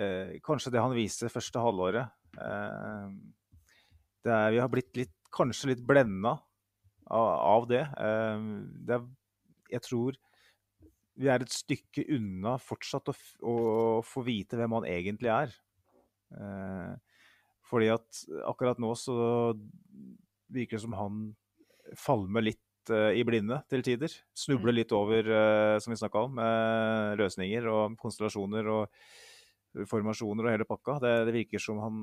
eh, 0.00 0.38
kanskje 0.44 0.72
det 0.74 0.82
han 0.82 0.96
viser 0.96 1.32
første 1.32 1.62
halvåret. 1.62 2.10
Eh, 2.40 3.12
er, 4.24 4.50
vi 4.54 4.62
har 4.62 4.72
blitt 4.72 4.96
litt, 4.98 5.14
kanskje 5.34 5.74
litt 5.74 5.84
blenda 5.86 6.36
av, 7.10 7.28
av, 7.28 7.68
det. 7.70 7.84
Eh, 7.84 8.48
det 8.88 8.98
er, 8.98 9.06
jeg 9.76 9.86
tror 9.86 10.18
vi 11.20 11.28
er 11.28 11.42
et 11.44 11.52
stykke 11.52 12.06
unna 12.16 12.56
fortsatt 12.62 13.10
å, 13.12 13.14
å, 13.44 13.54
å 14.00 14.04
få 14.06 14.24
vite 14.24 14.56
hvem 14.56 14.78
han 14.78 14.88
egentlig 14.88 15.32
er. 15.34 15.54
Eh, 16.32 17.20
fordi 17.70 17.90
at 17.92 18.24
akkurat 18.48 18.80
nå 18.82 18.94
så 18.98 19.16
virker 20.50 20.78
det 20.78 20.82
som 20.82 20.96
han 20.98 21.22
falmer 21.98 22.44
litt 22.48 22.62
uh, 22.90 23.10
i 23.12 23.24
blinde 23.26 23.60
til 23.70 23.84
tider. 23.84 24.14
Snubler 24.36 24.72
mm. 24.72 24.78
litt 24.78 24.94
over, 24.96 25.28
uh, 25.28 25.76
som 25.82 25.92
vi 25.92 26.00
snakka 26.00 26.24
om, 26.28 26.40
uh, 26.40 27.12
løsninger 27.20 27.68
og 27.70 27.98
konstellasjoner. 28.00 28.70
og 28.72 29.86
formasjoner 29.86 30.48
og 30.48 30.50
hele 30.50 30.66
pakka. 30.66 30.96
Det, 31.02 31.10
det 31.28 31.34
virker 31.36 31.62
som 31.62 31.78
han 31.78 31.98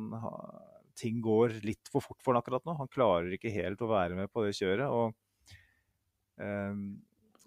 ting 0.98 1.20
går 1.24 1.60
litt 1.66 1.90
for 1.92 2.04
fort 2.04 2.22
for 2.24 2.34
han 2.34 2.42
akkurat 2.42 2.66
nå. 2.66 2.76
Han 2.80 2.92
klarer 2.92 3.34
ikke 3.36 3.54
helt 3.54 3.82
å 3.84 3.92
være 3.92 4.18
med 4.18 4.32
på 4.34 4.46
det 4.46 4.56
kjøret. 4.58 4.88
og 4.88 5.14
um, 6.42 6.88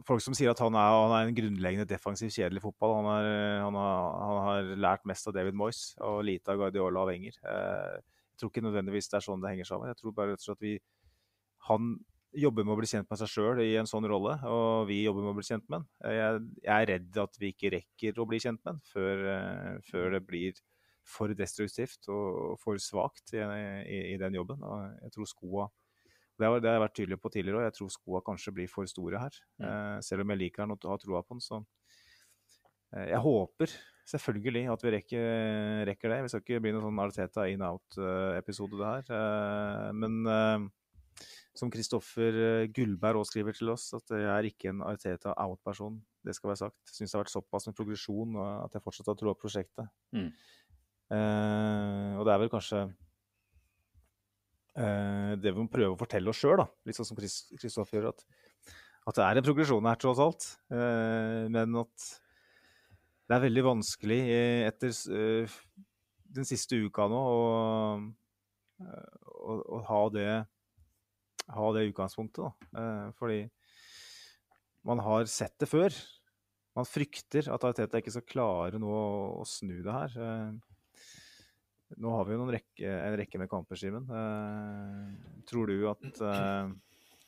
Folk 0.06 0.22
som 0.24 0.36
sier 0.36 0.52
at 0.52 0.60
han 0.64 0.76
er, 0.80 0.94
han 0.96 1.12
er 1.12 1.28
en 1.28 1.36
grunnleggende 1.36 1.88
defensiv, 1.88 2.30
kjedelig 2.32 2.62
fotball. 2.64 2.94
Han, 3.00 3.08
er, 3.18 3.58
han, 3.64 3.76
har, 3.76 4.14
han, 4.20 4.38
har, 4.46 4.70
lært 4.86 5.08
mest 5.08 5.28
av 5.28 5.36
David 5.36 5.58
Moyes 5.60 5.82
og 6.06 6.22
lite 6.24 6.54
av 6.54 6.62
Guardiola 6.62 7.02
og 7.02 7.10
Wenger. 7.10 7.36
Uh, 7.44 7.98
jeg 8.00 8.40
tror 8.40 8.54
ikke 8.54 8.64
nødvendigvis 8.64 9.10
det 9.12 9.18
er 9.18 9.26
sånn 9.26 9.42
det 9.42 9.52
henger 9.52 9.68
sammen. 9.68 9.90
Jeg 9.90 10.00
tror 10.00 10.16
bare 10.16 10.32
rett 10.32 10.44
og 10.44 10.48
slett 10.48 10.64
vi 10.64 10.78
Han 11.68 11.92
jobber 12.36 12.66
med 12.66 12.74
å 12.74 12.78
bli 12.78 12.88
kjent 12.90 13.08
med 13.10 13.18
seg 13.18 13.30
sjøl 13.30 13.60
i 13.64 13.72
en 13.80 13.88
sånn 13.88 14.06
rolle, 14.08 14.36
og 14.46 14.86
vi 14.90 15.00
jobber 15.02 15.24
med 15.24 15.32
å 15.32 15.38
bli 15.38 15.46
kjent 15.46 15.66
med 15.66 15.80
han. 15.80 15.86
Jeg, 16.14 16.42
jeg, 16.62 16.74
er 16.76 16.88
redd 16.92 17.18
at 17.24 17.38
vi 17.40 17.50
ikke 17.54 17.72
rekker 17.74 18.20
å 18.20 18.26
bli 18.30 18.40
kjent 18.42 18.62
med 18.62 18.76
han 18.76 18.80
før, 18.86 19.24
uh, 19.26 19.74
før 19.88 20.16
det 20.16 20.22
blir 20.28 20.62
for 21.10 21.34
destruktivt 21.34 22.06
og 22.12 22.54
for 22.62 22.78
svakt 22.82 23.34
i, 23.34 23.42
i, 23.42 24.00
i, 24.12 24.16
den 24.20 24.38
jobben. 24.38 24.62
Og 24.62 25.04
jeg 25.06 25.14
tror 25.16 25.30
skoa 25.30 25.68
det 26.40 26.48
har, 26.48 26.60
det 26.62 26.70
har 26.70 26.78
jeg 26.78 26.84
vært 26.86 26.96
tydelig 26.96 27.20
på 27.20 27.30
tidligere 27.34 27.58
òg. 27.58 27.66
Jeg 27.66 27.76
tror 27.76 27.88
skoa 27.92 28.20
kanskje 28.24 28.52
blir 28.56 28.70
for 28.72 28.88
store 28.88 29.20
her. 29.20 29.40
Mm. 29.60 29.66
Uh, 29.66 29.96
selv 30.06 30.24
om 30.24 30.32
jeg 30.32 30.44
liker 30.46 30.64
han 30.64 30.72
og 30.72 30.86
har 30.88 31.00
troa 31.02 31.24
på 31.24 31.36
han, 31.36 31.42
så 31.44 31.58
uh, 31.60 33.06
Jeg 33.10 33.20
håper 33.26 33.74
selvfølgelig 34.10 34.62
at 34.72 34.84
vi 34.86 34.92
rekker, 34.96 35.26
rekker, 35.90 36.14
det. 36.14 36.22
Vi 36.24 36.30
skal 36.32 36.44
ikke 36.46 36.62
bli 36.64 36.72
noen 36.74 36.86
sånn 36.86 37.02
Arteta 37.04 37.44
in 37.50 37.62
out-episode, 37.62 38.78
det 38.80 38.94
her. 39.10 39.92
men 39.94 40.70
som 41.57 41.70
Kristoffer 41.72 42.36
eh, 42.38 42.68
Gullberg 42.74 43.20
også 43.20 43.34
skriver 43.34 43.57
til 43.57 43.72
oss, 43.72 43.88
at 43.96 44.14
jeg 44.14 44.30
er 44.30 44.48
ikke 44.48 44.70
en 44.70 44.84
Arteta 44.86 45.34
out-person. 45.34 45.98
Det 46.22 46.34
skal 46.36 46.53
være 46.53 46.62
sagt. 46.62 46.78
Syns 46.92 47.11
det 47.11 47.18
har 47.18 47.24
vært 47.24 47.34
såpass 47.34 47.66
med 47.68 47.76
progresjon 47.78 48.36
og 48.38 48.48
at 48.66 48.76
jeg 48.76 48.84
fortsatt 48.84 49.11
har 49.11 49.18
troa 49.18 49.34
på 49.34 49.46
prosjektet. 49.46 49.90
Mm. 50.14 50.28
Eh, 51.11 52.12
og 52.20 52.26
det 52.26 52.34
er 52.34 52.42
vel 52.44 52.53
kanskje 52.53 52.84
eh, 54.78 55.32
det 55.42 55.51
vi 55.51 55.59
må 55.59 55.66
prøve 55.72 55.96
å 55.96 56.01
fortelle 56.01 56.30
oss 56.30 56.42
sjøl, 56.42 56.62
litt 56.86 56.98
sånn 56.98 57.09
som 57.09 57.18
Kristoffer 57.18 57.98
gjør, 57.98 58.12
at, 58.12 58.24
at, 59.09 59.16
det 59.18 59.26
er 59.26 59.40
en 59.40 59.48
progresjon 59.48 59.90
her, 59.90 59.98
tross 59.98 60.22
alt. 60.22 60.46
Eh, 60.70 61.48
men 61.51 61.80
at 61.82 62.07
det 63.26 63.36
er 63.36 63.44
veldig 63.46 63.66
vanskelig 63.66 64.22
etter 64.66 64.94
den 66.30 66.46
siste 66.46 66.78
uka 66.82 67.05
nå 67.11 67.18
å, 67.18 67.44
å, 68.82 69.55
å 69.78 69.82
ha 69.86 70.01
det 70.14 70.30
ha 71.55 71.72
det 71.74 71.88
utgangspunktet. 71.90 72.44
Da. 72.44 72.80
Eh, 72.80 73.12
fordi 73.18 73.42
man 74.86 75.03
har 75.05 75.28
sett 75.30 75.59
det 75.61 75.68
før. 75.70 75.94
Man 76.78 76.88
frykter 76.88 77.51
at 77.53 77.66
Arteta 77.66 78.01
ikke 78.01 78.14
skal 78.14 78.28
klare 78.28 78.80
nå 78.80 78.90
å, 78.90 79.44
snu 79.48 79.80
det 79.84 79.94
her. 79.94 80.16
Eh, 80.16 81.07
nå 82.01 82.14
har 82.14 82.26
vi 82.28 82.36
jo 82.36 82.48
rekke, 82.55 82.90
en 82.90 83.16
rekke 83.18 83.40
med 83.42 83.51
kamper, 83.51 83.78
Simen. 83.78 84.07
Eh, 84.07 85.40
tror 85.51 85.70
du 85.70 85.88
at, 85.90 86.20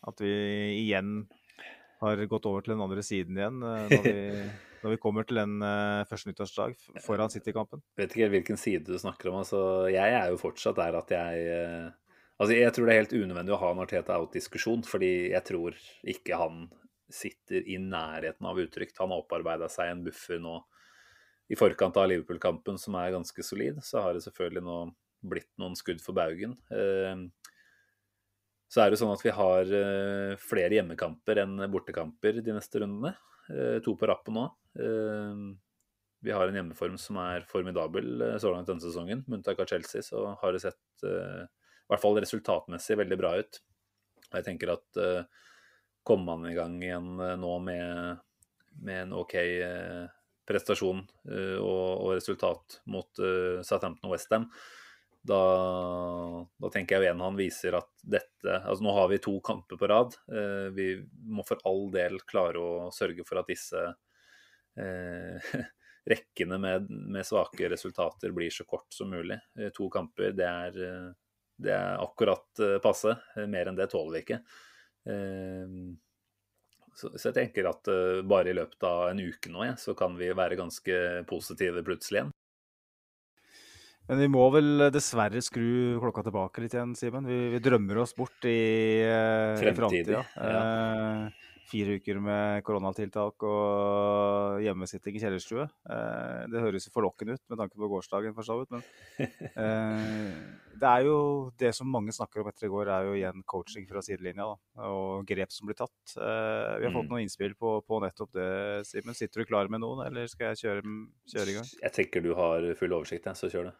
at 0.06 0.22
vi 0.22 0.34
igjen 0.84 1.24
har 2.02 2.20
gått 2.30 2.46
over 2.50 2.62
til 2.62 2.74
den 2.74 2.82
andre 2.82 3.02
siden 3.06 3.36
igjen 3.38 3.60
når 3.62 4.06
vi, 4.06 4.14
når 4.82 4.94
vi 4.94 5.00
kommer 5.02 5.26
til 5.26 5.38
den 5.38 5.62
første 6.10 6.30
nyttårsdag 6.30 6.74
foran 7.04 7.30
City-kampen? 7.30 7.82
Vet 7.98 8.14
ikke 8.14 8.30
hvilken 8.32 8.58
side 8.58 8.86
du 8.86 8.98
snakker 8.98 9.30
om. 9.30 9.42
Altså, 9.42 9.60
jeg 9.90 10.16
er 10.18 10.30
jo 10.30 10.40
fortsatt 10.40 10.78
der 10.78 10.98
at 10.98 11.14
jeg 11.14 11.92
Altså, 12.42 12.56
jeg 12.58 12.74
tror 12.74 12.88
det 12.88 12.94
er 12.94 13.04
helt 13.04 13.12
unødvendig 13.14 13.52
å 13.54 13.60
ha 13.60 13.68
en 13.70 13.80
Arteta 13.84 14.14
out-diskusjon, 14.18 14.80
fordi 14.82 15.10
jeg 15.30 15.46
tror 15.46 15.76
ikke 16.10 16.38
han 16.40 16.64
sitter 17.12 17.62
i 17.70 17.76
nærheten 17.78 18.48
av 18.48 18.58
uttrykt. 18.58 18.98
Han 18.98 19.12
har 19.14 19.22
opparbeida 19.22 19.68
seg 19.70 19.92
en 19.92 20.02
buffer 20.08 20.40
nå 20.42 20.56
i 21.52 21.58
forkant 21.58 22.00
av 22.00 22.08
Liverpool-kampen 22.10 22.80
som 22.82 22.96
er 22.98 23.12
ganske 23.14 23.46
solid. 23.46 23.78
Så 23.86 24.02
har 24.02 24.16
det 24.16 24.24
selvfølgelig 24.24 24.64
nå 24.66 24.78
blitt 25.30 25.50
noen 25.62 25.78
skudd 25.78 26.02
for 26.02 26.18
baugen. 26.18 26.56
Eh, 26.74 27.22
så 28.72 28.82
er 28.82 28.90
det 28.90 28.98
sånn 28.98 29.14
at 29.14 29.22
vi 29.22 29.36
har 29.36 29.74
eh, 29.78 30.34
flere 30.40 30.80
hjemmekamper 30.80 31.44
enn 31.44 31.66
bortekamper 31.70 32.42
de 32.42 32.56
neste 32.56 32.82
rundene. 32.82 33.14
Eh, 33.52 33.78
to 33.84 33.94
på 33.94 34.10
rappen 34.10 34.40
nå. 34.40 34.48
Vi 36.22 36.30
har 36.34 36.48
en 36.48 36.56
hjemmeform 36.58 36.98
som 36.98 37.18
er 37.22 37.46
formidabel 37.46 38.38
så 38.40 38.50
langt 38.50 38.66
denne 38.70 38.82
sesongen. 38.82 39.22
Med 39.26 39.40
unntak 39.40 39.62
av 39.62 39.70
Chelsea 39.70 40.02
så 40.06 40.32
har 40.40 40.54
det 40.54 40.62
sett 40.64 41.02
i 41.92 41.94
hvert 41.94 42.06
fall 42.06 42.18
resultatmessig 42.24 42.96
veldig 42.96 43.16
bra 43.20 43.34
ut. 43.36 43.58
Og 44.32 44.38
jeg 44.40 44.46
tenker 44.46 44.72
at 44.72 45.00
uh, 45.00 45.24
kommer 46.06 46.38
man 46.38 46.48
i 46.48 46.56
gang 46.56 46.78
igjen 46.80 47.14
uh, 47.20 47.34
nå 47.36 47.52
med, 47.66 48.22
med, 48.80 49.02
en 49.04 49.16
OK 49.20 49.36
uh, 49.36 50.06
prestasjon 50.48 51.04
og, 51.04 51.90
og, 52.02 52.08
resultat 52.16 52.80
mot 52.90 53.20
Southampton 53.62 54.08
og 54.08 54.16
Westham, 54.16 54.48
da, 55.22 55.38
da 56.58 56.70
tenker 56.74 56.96
jeg 56.96 57.06
igjen 57.06 57.22
han 57.22 57.38
viser 57.38 57.76
at 57.78 57.86
dette 58.02 58.56
Altså 58.58 58.82
nå 58.82 58.90
har 58.96 59.06
vi 59.12 59.20
to 59.22 59.36
kamper 59.46 59.78
på 59.78 59.86
rad. 59.86 60.16
vi 60.74 60.96
må 61.30 61.44
for 61.46 61.62
all 61.70 61.86
del 61.94 62.18
klare 62.26 62.58
å 62.58 62.90
sørge 62.90 63.22
for 63.28 63.38
at 63.38 63.52
disse 63.54 63.84
rekkene 66.10 66.58
med, 66.58 66.90
med, 66.90 67.22
svake 67.22 67.70
resultater 67.70 68.34
blir 68.34 68.50
så 68.50 68.66
kort 68.66 68.90
som 68.90 69.14
mulig. 69.14 69.38
To 69.78 69.86
kamper, 69.94 70.34
det 70.34 70.50
er 70.50 70.82
det 71.64 71.74
er 71.76 72.02
akkurat 72.02 72.62
eh, 72.62 72.78
passe. 72.82 73.16
Mer 73.48 73.70
enn 73.70 73.78
det 73.78 73.90
tåler 73.92 74.18
vi 74.18 74.22
ikke. 74.26 74.40
Ehm, 75.12 75.94
så, 76.94 77.10
jeg 77.16 77.34
tenker 77.36 77.70
at 77.70 77.88
eh, 77.90 78.20
bare 78.28 78.52
i 78.52 78.56
løpet 78.56 78.84
av 78.86 79.08
en 79.10 79.22
uke 79.22 79.52
nå, 79.52 79.64
ja, 79.70 79.76
så 79.80 79.96
kan 79.98 80.16
vi 80.18 80.32
være 80.36 80.58
ganske 80.60 81.24
positive 81.30 81.84
plutselig 81.86 82.20
igjen. 82.22 82.32
Men 84.10 84.18
vi 84.18 84.26
må 84.34 84.48
vel 84.50 84.88
dessverre 84.92 85.40
skru 85.44 86.00
klokka 86.02 86.24
tilbake 86.26 86.64
litt 86.64 86.74
igjen, 86.74 86.96
Simen. 86.98 87.28
Vi, 87.28 87.38
vi, 87.54 87.60
drømmer 87.62 88.02
oss 88.02 88.16
bort 88.18 88.44
i, 88.50 88.58
eh, 89.06 89.62
i 89.62 89.74
framtida. 89.78 90.24
Ja. 90.36 90.62
Fire 91.72 91.96
uker 91.96 92.18
med 92.20 92.64
koronatiltak 92.66 93.44
og 93.48 94.58
hjemmesitting 94.60 95.16
i 95.16 95.22
kjellerstue. 95.22 95.64
Eh, 95.64 96.42
det 96.52 96.60
høres 96.60 96.90
forlokkende 96.92 97.38
ut 97.38 97.44
med 97.48 97.60
tanke 97.62 97.80
på 97.80 97.88
gårsdagen, 97.88 98.34
for 98.36 98.44
så 98.44 98.58
vidt. 98.60 98.74
Men 98.74 99.30
eh, 99.64 100.42
det 100.76 100.90
er 100.90 101.06
jo 101.06 101.16
det 101.62 101.70
som 101.76 101.88
mange 101.88 102.12
snakker 102.12 102.42
om 102.42 102.50
etter 102.50 102.68
i 102.68 102.72
går, 102.72 102.90
er 102.92 103.08
jo 103.08 103.14
igjen 103.16 103.44
coaching 103.48 103.88
fra 103.88 104.04
sidelinja. 104.04 104.50
Da, 104.52 104.90
og 104.90 105.24
grep 105.28 105.54
som 105.54 105.70
blir 105.70 105.78
tatt. 105.80 105.96
Eh, 106.18 106.74
vi 106.82 106.88
har 106.88 106.92
fått 106.92 107.08
mm. 107.08 107.14
noen 107.14 107.24
innspill 107.24 107.56
på, 107.56 107.78
på 107.88 108.02
nettopp 108.04 108.36
det, 108.36 108.50
Simen. 108.90 109.16
Sitter 109.16 109.40
du 109.40 109.48
klar 109.48 109.72
med 109.72 109.80
noen, 109.84 110.04
eller 110.10 110.28
skal 110.28 110.52
jeg 110.52 110.66
kjøre, 110.66 110.96
kjøre 111.32 111.54
i 111.54 111.56
gang? 111.56 111.72
Jeg 111.86 111.96
tenker 111.96 112.24
du 112.24 112.34
har 112.36 112.68
full 112.76 112.98
oversikt, 112.98 113.32
så 113.38 113.48
kjør 113.48 113.70
det. 113.70 113.76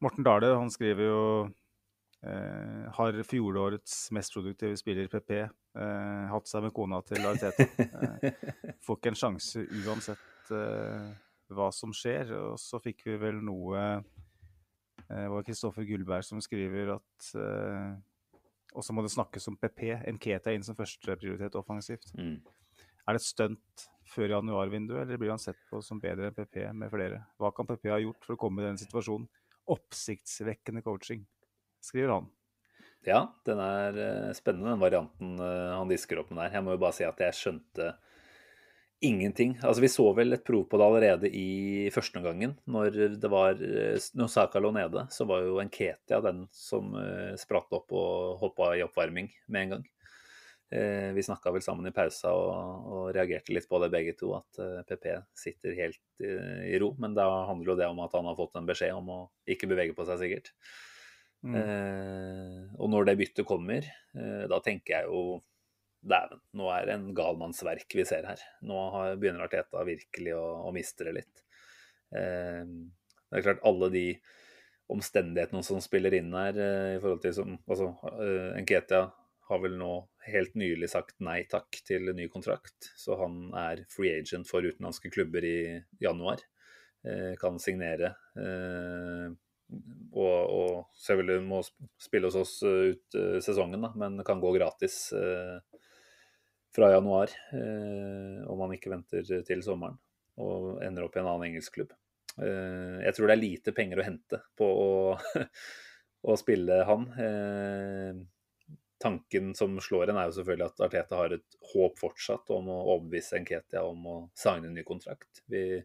Morten 0.00 0.24
Dale 0.24 0.54
han 0.56 0.72
skriver 0.72 1.04
jo 1.04 1.24
har 2.20 3.22
fjorårets 3.24 4.10
mest 4.12 4.34
produktive 4.34 4.76
spiller, 4.76 5.08
PP, 5.08 5.30
eh, 5.40 6.26
hatt 6.28 6.48
seg 6.48 6.66
med 6.66 6.74
kona 6.76 7.00
til 7.06 7.24
Ariteta. 7.24 7.64
Eh, 8.20 8.76
får 8.84 8.98
ikke 8.98 9.12
en 9.12 9.16
sjanse 9.16 9.64
uansett 9.80 10.50
hva 10.50 11.68
som 11.72 11.94
skjer. 11.96 12.34
Og 12.50 12.58
så 12.60 12.80
fikk 12.82 13.06
vi 13.06 13.16
vel 13.20 13.40
noe 13.44 14.02
Det 15.10 15.26
var 15.32 15.42
Kristoffer 15.42 15.86
Gullberg 15.88 16.22
som 16.22 16.38
skriver 16.42 16.92
at 16.94 17.30
Og 18.76 18.84
så 18.84 18.94
må 18.94 19.02
det 19.02 19.10
snakkes 19.14 19.48
om 19.50 19.56
PP. 19.58 19.96
Nketa 20.18 20.52
inn 20.54 20.66
som 20.66 20.76
førsteprioritet 20.78 21.56
offensivt. 21.58 22.12
Mm. 22.18 22.36
Er 23.08 23.16
det 23.16 23.22
et 23.22 23.26
stunt 23.26 23.88
før 24.10 24.36
januarvinduet, 24.36 25.02
eller 25.02 25.18
blir 25.18 25.32
han 25.32 25.42
sett 25.42 25.58
på 25.70 25.80
som 25.82 25.98
bedre 26.02 26.28
enn 26.28 26.36
PP 26.36 26.62
med 26.78 26.92
flere? 26.92 27.24
Hva 27.40 27.50
kan 27.54 27.66
PP 27.66 27.90
ha 27.90 27.98
gjort 28.02 28.26
for 28.26 28.36
å 28.36 28.42
komme 28.44 28.62
i 28.62 28.68
den 28.68 28.78
situasjonen? 28.78 29.26
Oppsiktsvekkende 29.70 30.84
coaching 30.86 31.24
skriver 31.84 32.16
han. 32.18 32.30
Ja, 33.08 33.24
den 33.48 33.60
er 33.64 33.96
eh, 33.96 34.30
spennende, 34.36 34.74
den 34.74 34.82
varianten 34.82 35.40
eh, 35.40 35.72
han 35.72 35.88
disker 35.88 36.20
opp 36.20 36.32
med 36.32 36.42
der. 36.42 36.56
Jeg 36.58 36.64
må 36.66 36.74
jo 36.74 36.82
bare 36.82 36.96
si 36.98 37.06
at 37.06 37.20
jeg 37.24 37.36
skjønte 37.36 37.94
ingenting. 39.00 39.54
Altså, 39.64 39.80
Vi 39.80 39.88
så 39.88 40.04
vel 40.16 40.36
et 40.36 40.44
prov 40.44 40.66
på 40.68 40.76
det 40.76 40.86
allerede 40.86 41.30
i 41.32 41.88
førsteomgangen. 41.94 42.58
Når 42.68 42.98
det 43.22 43.30
var 43.32 43.56
eh, 43.56 43.96
når 44.20 44.28
Saka 44.32 44.60
lå 44.60 44.74
nede, 44.76 45.06
så 45.14 45.24
var 45.28 45.46
jo 45.46 45.62
Enketia 45.62 46.20
den 46.26 46.44
som 46.52 46.92
spratt 47.40 47.72
opp 47.78 47.96
og 47.96 48.36
hoppa 48.42 48.74
i 48.76 48.84
oppvarming 48.84 49.32
med 49.48 49.62
en 49.62 49.74
gang. 49.76 49.88
Vi 50.70 51.22
snakka 51.26 51.50
vel 51.50 51.64
sammen 51.64 51.88
i 51.88 51.90
pausa 51.90 52.30
og, 52.30 52.84
og, 52.86 53.00
reagerte 53.16 53.50
litt 53.50 53.64
på 53.66 53.80
det 53.82 53.88
begge 53.90 54.12
to, 54.14 54.28
at 54.36 54.60
PP 54.86 55.08
sitter 55.34 55.74
helt 55.74 56.22
i 56.22 56.78
ro. 56.78 56.92
Men 57.02 57.16
da 57.16 57.26
handler 57.48 57.72
jo 57.72 57.76
det 57.80 57.88
om 57.90 57.98
at 58.04 58.14
han 58.14 58.28
har 58.30 58.38
fått 58.38 58.54
en 58.60 58.68
beskjed 58.68 58.94
om 58.94 59.10
å 59.10 59.18
ikke 59.50 59.66
bevege 59.72 59.96
på 59.98 60.06
seg, 60.06 60.22
sikkert. 60.22 60.52
Mm. 61.40 61.54
Eh, 61.56 62.58
og 62.76 62.90
når 62.92 63.08
det 63.08 63.16
byttet 63.20 63.48
kommer, 63.48 63.86
eh, 64.14 64.44
da 64.50 64.60
tenker 64.64 64.98
jeg 64.98 65.08
jo 65.08 65.40
Dæven, 66.00 66.40
nå 66.56 66.68
er 66.72 66.86
det 66.88 66.94
en 66.96 67.10
galmannsverk 67.12 67.92
vi 67.92 68.06
ser 68.08 68.24
her. 68.24 68.40
Nå 68.64 68.76
har, 68.94 69.18
begynner 69.20 69.44
Arteta 69.44 69.82
virkelig 69.84 70.32
å, 70.32 70.44
å 70.64 70.70
miste 70.72 71.04
det 71.04 71.12
litt. 71.18 71.42
Eh, 72.16 72.62
det 72.64 73.36
er 73.36 73.44
klart, 73.44 73.60
alle 73.68 73.90
de 73.92 74.04
omstendighetene 74.90 75.62
som 75.62 75.82
spiller 75.84 76.16
inn 76.16 76.32
her 76.34 76.56
eh, 76.56 76.94
i 76.96 77.02
forhold 77.02 77.20
til 77.22 77.36
som 77.36 77.52
Altså, 77.68 77.90
eh, 78.16 78.56
Nketia 78.64 79.02
har 79.50 79.60
vel 79.62 79.76
nå 79.78 79.90
helt 80.30 80.56
nylig 80.58 80.88
sagt 80.92 81.16
nei 81.26 81.42
takk 81.50 81.80
til 81.86 82.12
ny 82.14 82.28
kontrakt, 82.32 82.92
så 82.98 83.18
han 83.20 83.50
er 83.58 83.84
free 83.90 84.14
agent 84.20 84.48
for 84.48 84.64
utenlandske 84.64 85.10
klubber 85.12 85.44
i 85.46 85.60
januar. 86.02 86.42
eh, 87.04 87.34
kan 87.40 87.58
signere. 87.58 88.14
Eh, 88.36 89.30
og, 90.10 90.38
og, 90.50 90.72
selvfølgelig 90.98 91.44
må 91.46 91.60
spille 92.00 92.30
hos 92.30 92.38
oss 92.40 92.54
ut 92.64 93.18
sesongen, 93.44 93.82
da, 93.86 93.92
men 93.98 94.24
kan 94.26 94.42
gå 94.42 94.52
gratis 94.56 95.12
fra 96.74 96.90
januar 96.92 97.32
om 98.50 98.58
man 98.58 98.74
ikke 98.76 98.92
venter 98.92 99.26
til 99.46 99.62
sommeren 99.66 99.96
og 100.40 100.82
ender 100.86 101.06
opp 101.06 101.16
i 101.16 101.22
en 101.22 101.30
annen 101.30 101.48
engelsk 101.50 101.78
klubb. 101.78 101.94
Jeg 102.38 103.14
tror 103.14 103.30
det 103.30 103.34
er 103.34 103.40
lite 103.40 103.74
penger 103.76 104.00
å 104.00 104.06
hente 104.06 104.42
på 104.58 104.66
å, 104.66 104.90
å 106.30 106.36
spille 106.38 106.82
han 106.86 107.08
tanken 109.00 109.54
som 109.54 109.80
slår 109.80 110.10
en, 110.10 110.18
er 110.20 110.28
jo 110.28 110.36
selvfølgelig 110.38 110.66
at 110.68 110.82
Arteta 110.84 111.18
har 111.22 111.34
et 111.34 111.58
håp 111.72 111.96
fortsatt 111.98 112.52
om 112.52 112.68
å 112.68 112.80
overbevise 112.96 113.40
Nketia 113.40 113.82
om 113.88 114.06
å 114.06 114.16
signe 114.36 114.68
en 114.68 114.76
ny 114.76 114.84
kontrakt. 114.86 115.40
Vi, 115.50 115.80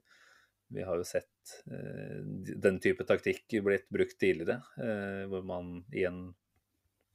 vi 0.76 0.84
har 0.84 1.00
jo 1.00 1.08
sett 1.08 1.54
eh, 1.72 2.20
den 2.68 2.80
type 2.84 3.06
taktikk 3.08 3.58
blitt 3.64 3.88
brukt 3.94 4.18
tidligere, 4.20 4.60
eh, 4.82 5.24
hvor 5.32 5.46
man 5.48 5.80
i 5.96 6.04
en 6.08 6.28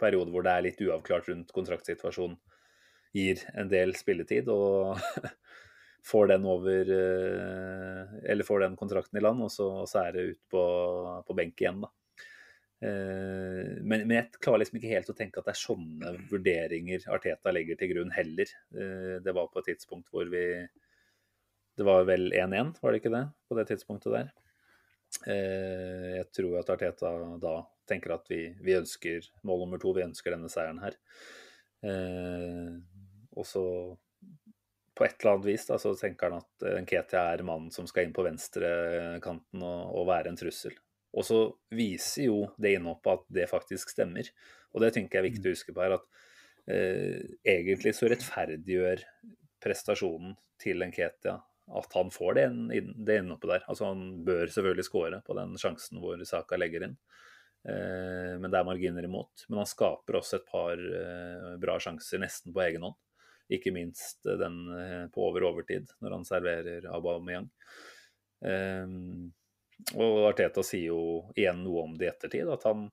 periode 0.00 0.32
hvor 0.32 0.44
det 0.46 0.54
er 0.54 0.64
litt 0.64 0.80
uavklart 0.80 1.28
rundt 1.28 1.52
kontraktsituasjonen, 1.52 2.38
gir 3.12 3.42
en 3.58 3.68
del 3.68 3.92
spilletid 3.98 4.48
og 4.54 5.00
får 6.10 6.30
den 6.30 6.44
over 6.48 6.92
eh, 6.94 8.18
Eller 8.32 8.46
får 8.46 8.62
den 8.62 8.76
kontrakten 8.78 9.18
i 9.18 9.24
land, 9.24 9.42
og 9.44 9.50
så, 9.52 9.66
og 9.82 9.88
så 9.90 10.06
er 10.06 10.14
det 10.16 10.28
ut 10.30 10.42
på, 10.54 10.62
på 11.26 11.36
benk 11.36 11.60
igjen, 11.60 11.82
da. 11.86 11.94
Men, 12.80 14.06
men, 14.06 14.12
jeg 14.14 14.38
klarer 14.40 14.62
liksom 14.62 14.78
ikke 14.78 14.92
helt 14.94 15.10
å 15.12 15.14
tenke 15.18 15.42
at 15.42 15.50
det 15.50 15.52
er 15.52 15.58
sånne 15.60 16.12
vurderinger 16.30 17.02
Arteta 17.12 17.52
legger 17.52 17.76
til 17.76 17.90
grunn 17.90 18.14
heller. 18.14 18.48
Det 19.20 19.34
var 19.36 19.50
på 19.52 19.60
et 19.60 19.68
tidspunkt 19.68 20.08
hvor 20.08 20.24
vi 20.32 20.46
Det 21.78 21.86
var 21.86 22.04
vel 22.08 22.32
1-1, 22.32 22.74
var 22.82 22.92
det 22.92 23.00
ikke 23.00 23.14
det? 23.14 23.24
På 23.48 23.56
det 23.58 23.66
tidspunktet 23.70 24.14
der. 24.16 24.32
Eh, 25.26 26.10
jeg 26.18 26.28
tror 26.36 26.58
at 26.60 26.72
Arteta 26.74 27.12
da 27.42 27.54
tenker 27.90 28.14
at 28.14 28.28
vi, 28.30 28.44
vi 28.62 28.76
ønsker 28.78 29.26
mål 29.48 29.64
nummer 29.64 29.80
to, 29.82 29.94
vi 29.96 30.06
ønsker 30.06 30.34
denne 30.34 30.50
seieren 30.52 30.82
her. 30.82 30.98
Og 33.40 33.46
så 33.48 33.64
på 35.00 35.06
et 35.06 35.16
eller 35.22 35.32
annet 35.32 35.48
vis 35.48 35.64
da, 35.64 35.78
så 35.80 35.94
tenker 35.96 36.28
han 36.28 36.42
at 36.42 36.64
Nketia 36.84 37.22
er 37.32 37.42
mannen 37.48 37.72
som 37.72 37.86
skal 37.88 38.04
inn 38.04 38.14
på 38.14 38.24
venstrekanten 38.26 39.62
og, 39.64 39.94
og 39.96 40.08
være 40.10 40.28
en 40.30 40.38
trussel. 40.38 40.76
Og 41.16 41.26
så 41.26 41.38
viser 41.74 42.28
jo 42.28 42.40
det 42.60 42.76
innhoppet 42.76 43.16
at 43.16 43.24
det 43.40 43.46
faktisk 43.50 43.94
stemmer. 43.94 44.28
Og 44.74 44.84
det 44.84 44.92
tenker 44.94 45.18
jeg 45.18 45.24
er 45.24 45.28
viktig 45.30 45.48
å 45.48 45.54
huske 45.56 45.74
på 45.74 45.82
her, 45.82 45.96
at 45.96 46.04
eh, 46.70 47.16
egentlig 47.56 47.94
så 47.96 48.10
rettferdiggjør 48.12 49.02
prestasjonen 49.64 50.36
til 50.60 50.84
Nketia 50.86 51.38
at 51.78 51.92
han 51.94 52.10
får 52.10 52.34
det, 52.34 52.46
det 53.06 53.18
innhoppet 53.20 53.50
der. 53.54 53.64
Altså 53.70 53.90
han 53.90 54.04
bør 54.26 54.46
selvfølgelig 54.50 54.86
skåre 54.86 55.20
på 55.26 55.36
den 55.38 55.56
sjansen 55.60 56.00
hvor 56.02 56.20
Saka 56.26 56.58
legger 56.58 56.88
inn. 56.88 56.96
Eh, 57.68 58.34
men 58.40 58.48
det 58.48 58.58
er 58.58 58.66
marginer 58.66 59.06
imot. 59.06 59.46
Men 59.48 59.62
han 59.62 59.70
skaper 59.70 60.18
også 60.20 60.40
et 60.40 60.48
par 60.50 60.80
eh, 60.80 61.52
bra 61.62 61.78
sjanser 61.82 62.22
nesten 62.22 62.54
på 62.56 62.64
egen 62.66 62.86
hånd. 62.88 62.98
Ikke 63.50 63.74
minst 63.74 64.26
den 64.26 64.62
eh, 64.76 65.04
på 65.14 65.26
over 65.28 65.48
overtid, 65.50 65.90
når 66.02 66.18
han 66.18 66.26
serverer 66.26 66.88
Aubameyang. 66.94 67.50
Eh, 68.46 68.96
og 69.96 70.16
Arteta 70.28 70.64
sier 70.66 70.90
jo 70.90 71.02
igjen 71.36 71.62
noe 71.64 71.86
om 71.86 71.94
det 71.98 72.08
i 72.08 72.12
ettertid, 72.12 72.50
at 72.52 72.66
han 72.68 72.88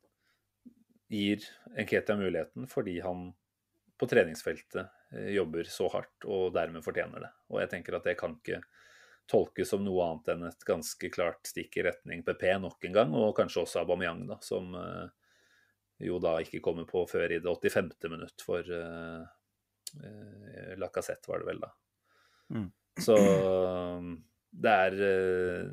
gir 1.11 1.43
Nketia 1.78 2.17
muligheten 2.19 2.67
fordi 2.67 2.99
han 3.03 3.30
på 3.97 4.07
treningsfeltet 4.09 4.82
eh, 4.84 4.97
jobber 5.12 5.70
så 5.72 5.88
hardt 5.93 6.26
og 6.28 6.49
dermed 6.55 6.84
fortjener 6.86 7.24
det. 7.24 7.30
Og 7.53 7.62
jeg 7.62 7.72
tenker 7.72 7.95
at 7.97 8.08
det 8.08 8.18
kan 8.20 8.36
ikke 8.36 8.62
tolkes 9.28 9.72
som 9.72 9.84
noe 9.84 10.03
annet 10.05 10.32
enn 10.34 10.45
et 10.47 10.66
ganske 10.68 11.10
klart 11.12 11.47
stikk 11.47 11.80
i 11.80 11.86
retning 11.88 12.24
PP 12.28 12.45
nok 12.64 12.88
en 12.88 12.95
gang, 12.95 13.16
og 13.16 13.36
kanskje 13.38 13.64
også 13.64 13.82
Aubameyang, 13.82 14.24
da, 14.30 14.38
som 14.43 14.72
uh, 14.76 15.08
jo 16.03 16.20
da 16.24 16.38
ikke 16.43 16.62
kommer 16.64 16.88
på 16.88 17.03
før 17.12 17.36
i 17.36 17.41
det 17.43 17.51
85. 17.51 17.91
minutt 18.12 18.45
for 18.45 18.72
uh, 18.72 19.26
uh, 19.99 20.72
Lacassette, 20.80 21.28
var 21.28 21.43
det 21.43 21.51
vel 21.51 21.64
da. 21.64 21.74
Mm. 22.55 22.70
Så 23.03 23.18
det 24.58 24.74
er, 24.74 24.95
eh, 25.05 25.70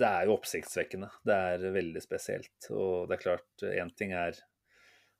det 0.00 0.08
er 0.08 0.26
jo 0.26 0.36
oppsiktsvekkende. 0.38 1.10
Det 1.26 1.34
er 1.34 1.74
veldig 1.74 2.02
spesielt. 2.02 2.68
Og 2.70 3.08
det 3.08 3.18
er 3.18 3.24
klart, 3.24 3.64
én 3.68 3.92
ting 3.96 4.14
er 4.16 4.38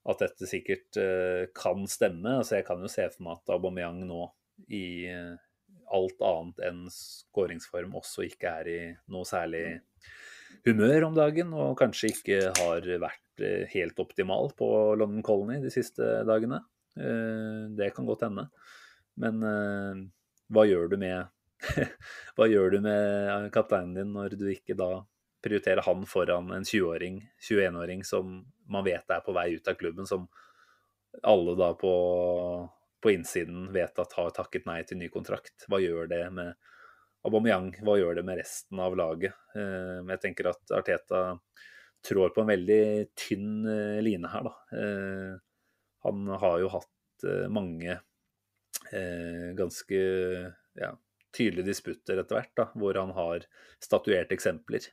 at 0.05 0.21
dette 0.21 0.49
sikkert 0.49 0.99
eh, 1.01 1.47
kan 1.57 1.87
stemme. 1.91 2.39
Altså 2.41 2.59
jeg 2.59 2.67
kan 2.69 2.83
jo 2.83 2.91
se 2.93 3.07
for 3.13 3.27
meg 3.27 3.41
at 3.41 3.55
Aubameyang 3.57 4.03
nå 4.09 4.27
i 4.69 4.87
eh, 5.11 5.35
alt 5.95 6.25
annet 6.25 6.65
enn 6.69 6.83
skåringsform 6.93 7.97
også 8.01 8.27
ikke 8.29 8.55
er 8.61 8.71
i 8.71 8.81
noe 9.13 9.29
særlig 9.29 9.65
humør 10.65 11.09
om 11.11 11.17
dagen, 11.17 11.53
og 11.53 11.77
kanskje 11.81 12.13
ikke 12.13 12.39
har 12.57 12.87
vært 13.03 13.45
helt 13.73 13.99
optimal 14.01 14.53
på 14.57 14.69
London 14.97 15.25
Colony 15.27 15.59
de 15.61 15.73
siste 15.75 16.07
dagene. 16.25 16.63
Det 16.95 17.89
kan 17.93 18.07
godt 18.07 18.23
hende. 18.25 18.47
Men 19.21 19.43
hva 20.55 20.65
gjør 20.69 20.93
du 20.93 20.97
med 21.03 21.27
Hva 22.37 22.49
gjør 22.51 22.77
du 22.77 22.79
med 22.85 23.51
kapteinen 23.55 23.95
din 23.99 24.15
når 24.15 24.39
du 24.39 24.47
ikke 24.53 24.77
da 24.79 25.03
prioriterer 25.45 25.85
han 25.85 26.07
foran 26.09 26.51
en 26.57 26.65
20-åring, 26.65 27.21
21-åring 27.51 28.05
som 28.05 28.39
man 28.71 28.85
vet 28.87 29.11
er 29.13 29.21
på 29.25 29.35
vei 29.37 29.51
ut 29.59 29.69
av 29.69 29.77
klubben, 29.77 30.09
som 30.09 30.25
alle 31.23 31.55
da 31.59 31.71
på, 31.79 31.95
på 33.03 33.13
innsiden 33.13 33.69
vet 33.73 33.99
at 34.01 34.17
har 34.17 34.33
takket 34.35 34.67
nei 34.67 34.81
til 34.89 34.99
ny 35.03 35.11
kontrakt? 35.13 35.67
Hva 35.69 35.83
gjør 35.83 36.09
det 36.11 36.23
med 36.35 36.55
Aubameyang? 37.25 37.71
Hva 37.85 37.97
gjør 38.01 38.19
det 38.19 38.25
med 38.27 38.41
resten 38.41 38.81
av 38.81 38.97
laget? 38.99 39.37
Eh, 39.57 40.01
jeg 40.15 40.23
tenker 40.23 40.51
at 40.51 40.75
Arteta 40.77 41.23
trår 42.05 42.35
på 42.35 42.43
en 42.43 42.51
veldig 42.53 42.83
tynn 43.17 43.69
eh, 43.69 44.01
line 44.05 44.29
her, 44.33 44.49
da. 44.49 44.81
Eh, 44.81 45.37
han 46.05 46.35
har 46.41 46.59
jo 46.61 46.73
hatt 46.75 46.91
mange 47.49 47.95
ganske 49.57 49.99
ja, 50.77 50.91
tydelige 51.33 51.71
disputter 51.71 52.19
etter 52.21 52.37
hvert, 52.37 52.51
da, 52.59 52.67
hvor 52.77 52.99
han 52.99 53.15
har 53.17 53.47
statuert 53.83 54.35
eksempler. 54.35 54.85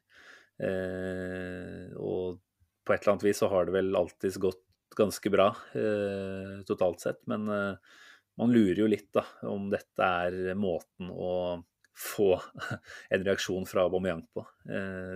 Eh, 0.60 1.89
og 1.97 2.38
på 2.86 2.93
et 2.93 3.02
eller 3.02 3.16
annet 3.16 3.26
vis 3.26 3.41
så 3.41 3.49
har 3.52 3.68
det 3.68 3.76
vel 3.76 3.95
alltids 3.97 4.38
gått 4.41 4.64
ganske 4.97 5.32
bra 5.32 5.47
eh, 5.78 6.62
totalt 6.68 7.02
sett, 7.02 7.22
men 7.32 7.47
eh, 7.49 7.99
man 8.41 8.54
lurer 8.54 8.84
jo 8.84 8.89
litt 8.89 9.10
da, 9.16 9.24
om 9.47 9.70
dette 9.72 10.08
er 10.26 10.58
måten 10.60 11.12
å 11.12 11.62
få 11.97 12.34
en 13.14 13.26
reaksjon 13.26 13.68
fra 13.70 13.86
Aubameyang 13.86 14.24
på. 14.34 14.45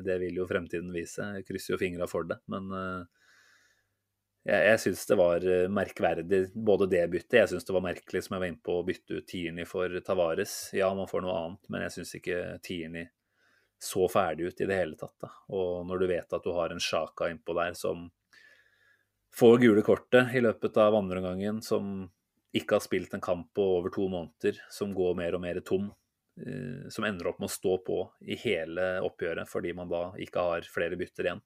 Det 0.06 0.18
vil 0.22 0.42
jo 0.42 0.46
fremtiden 0.46 0.92
vise. 0.94 1.24
Jeg 1.38 1.46
krysser 1.48 1.74
jo 1.74 1.80
fingra 1.80 2.06
for 2.12 2.28
det, 2.28 2.36
men 2.52 2.68
jeg, 4.44 4.60
jeg 4.60 4.82
syns 4.84 5.06
det 5.10 5.18
var 5.18 5.48
merkverdig, 5.72 6.42
både 6.54 6.90
det 6.92 7.06
byttet. 7.16 7.40
Jeg 7.40 7.54
syns 7.54 7.66
det 7.66 7.78
var 7.78 7.86
merkelig 7.88 8.26
som 8.28 8.36
jeg 8.36 8.44
var 8.44 8.52
inne 8.52 8.68
på 8.68 8.76
å 8.76 8.86
bytte 8.86 9.18
ut 9.22 9.30
Tierney 9.32 9.66
for 9.70 9.96
Tavares. 10.06 10.58
Ja, 10.76 10.92
man 11.00 11.10
får 11.10 11.26
noe 11.26 11.40
annet, 11.40 11.64
men 11.72 11.88
jeg 11.88 11.96
syns 11.96 12.14
ikke 12.20 12.42
Tierney 12.68 13.08
så 13.82 14.08
ferdig 14.12 14.52
ut 14.52 14.62
i 14.62 14.68
det 14.70 14.78
hele 14.78 14.98
tatt. 15.00 15.16
Da. 15.22 15.32
Og 15.56 15.86
når 15.88 16.02
du 16.02 16.08
vet 16.10 16.38
at 16.38 16.46
du 16.46 16.54
har 16.56 16.74
en 16.74 16.82
Sjaka 16.82 17.30
innpå 17.32 17.56
der 17.58 17.76
som 17.78 18.08
får 19.36 19.60
gule 19.64 19.84
kortet 19.86 20.34
i 20.36 20.44
løpet 20.44 20.78
av 20.80 20.96
andre 20.96 21.20
omgangen, 21.20 21.62
som 21.62 22.08
ikke 22.56 22.78
har 22.78 22.86
spilt 22.86 23.14
en 23.14 23.24
kamp 23.24 23.50
på 23.56 23.64
over 23.80 23.92
to 23.92 24.08
måneder, 24.08 24.62
som 24.72 24.96
går 24.96 25.18
mer 25.20 25.36
og 25.36 25.44
mer 25.44 25.60
tom, 25.68 25.90
eh, 26.40 26.88
som 26.90 27.04
ender 27.04 27.28
opp 27.28 27.42
med 27.44 27.52
å 27.52 27.56
stå 27.56 27.78
på 27.84 28.00
i 28.24 28.40
hele 28.46 28.96
oppgjøret 29.04 29.52
fordi 29.52 29.76
man 29.76 29.92
da 29.92 30.06
ikke 30.24 30.48
har 30.50 30.70
flere 30.72 31.00
bytter 31.00 31.28
igjen 31.28 31.44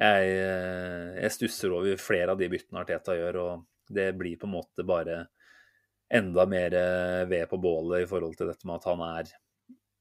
jeg, 0.00 0.32
eh, 0.32 1.20
jeg 1.20 1.34
stusser 1.34 1.74
over 1.76 2.00
flere 2.00 2.32
av 2.32 2.40
de 2.40 2.48
byttene 2.48 2.80
Arteta 2.80 3.16
gjør, 3.16 3.38
og 3.42 3.92
det 3.92 4.10
blir 4.16 4.38
på 4.40 4.48
en 4.48 4.56
måte 4.56 4.86
bare 4.86 5.26
enda 6.10 6.46
mer 6.48 6.74
eh, 6.74 7.24
ved 7.30 7.48
på 7.50 7.60
bålet 7.60 8.04
i 8.04 8.10
forhold 8.10 8.38
til 8.38 8.50
dette 8.50 8.66
med 8.66 8.80
at 8.80 8.88
han 8.88 9.02
er 9.06 9.32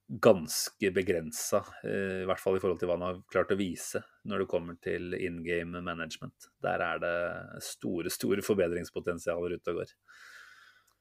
ganske 0.10 0.90
begrensa, 0.94 1.62
eh, 1.86 2.24
i 2.24 2.30
hvert 2.30 2.42
fall 2.42 2.58
i 2.58 2.62
forhold 2.64 2.80
til 2.82 2.90
hva 2.90 2.98
han 2.98 3.06
har 3.06 3.20
klart 3.30 3.54
å 3.54 3.60
vise 3.60 4.02
når 4.30 4.44
det 4.44 4.50
kommer 4.50 4.80
til 4.82 5.14
in 5.14 5.44
game 5.46 5.84
management. 5.86 6.50
Der 6.66 6.82
er 6.82 7.04
det 7.04 7.18
store, 7.66 8.10
store 8.14 8.46
forbedringspotensialer 8.46 9.60
ute 9.60 9.76
og 9.76 9.84
går. 9.84 9.94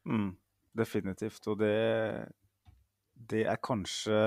Mm, 0.08 0.28
definitivt. 0.76 1.40
Og 1.48 1.56
det, 1.62 1.78
det 3.32 3.46
er 3.48 3.64
kanskje 3.64 4.20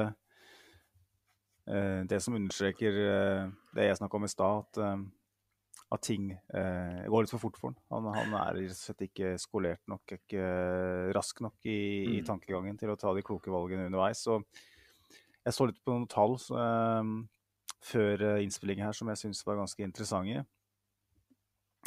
Eh, 1.69 2.03
det 2.09 2.19
som 2.19 2.35
understreker 2.35 2.95
eh, 3.05 3.49
det 3.75 3.87
jeg 3.87 3.99
snakka 3.99 4.17
om 4.17 4.25
i 4.25 4.31
stad, 4.31 4.63
at, 4.65 4.79
eh, 4.81 5.83
at, 5.91 6.01
ting 6.01 6.31
går 6.41 7.23
litt 7.23 7.33
for 7.33 7.43
fort 7.43 7.59
for 7.59 7.71
han. 7.71 7.77
Han, 7.91 8.09
han 8.15 8.35
er 8.39 8.57
rett 8.57 8.73
og 8.73 8.79
slett 8.79 9.05
ikke 9.05 9.33
skolert 9.41 9.83
nok, 9.91 10.15
ikke 10.17 10.45
rask 11.15 11.43
nok 11.43 11.67
i, 11.67 11.81
mm. 12.07 12.13
i, 12.15 12.21
tankegangen 12.27 12.79
til 12.79 12.93
å 12.93 12.97
ta 12.99 13.13
de 13.15 13.23
kloke 13.27 13.51
valgene 13.53 13.89
underveis. 13.89 14.23
Så 14.23 14.39
jeg 15.45 15.57
så 15.57 15.67
litt 15.67 15.79
på 15.83 15.93
noen 15.93 16.07
tall 16.11 16.35
um, 16.53 17.15
før 17.81 18.23
innspillingen 18.43 18.85
her 18.85 18.97
som 18.97 19.09
jeg 19.09 19.23
syns 19.23 19.41
var 19.47 19.57
ganske 19.61 19.83
interessante. 19.83 20.43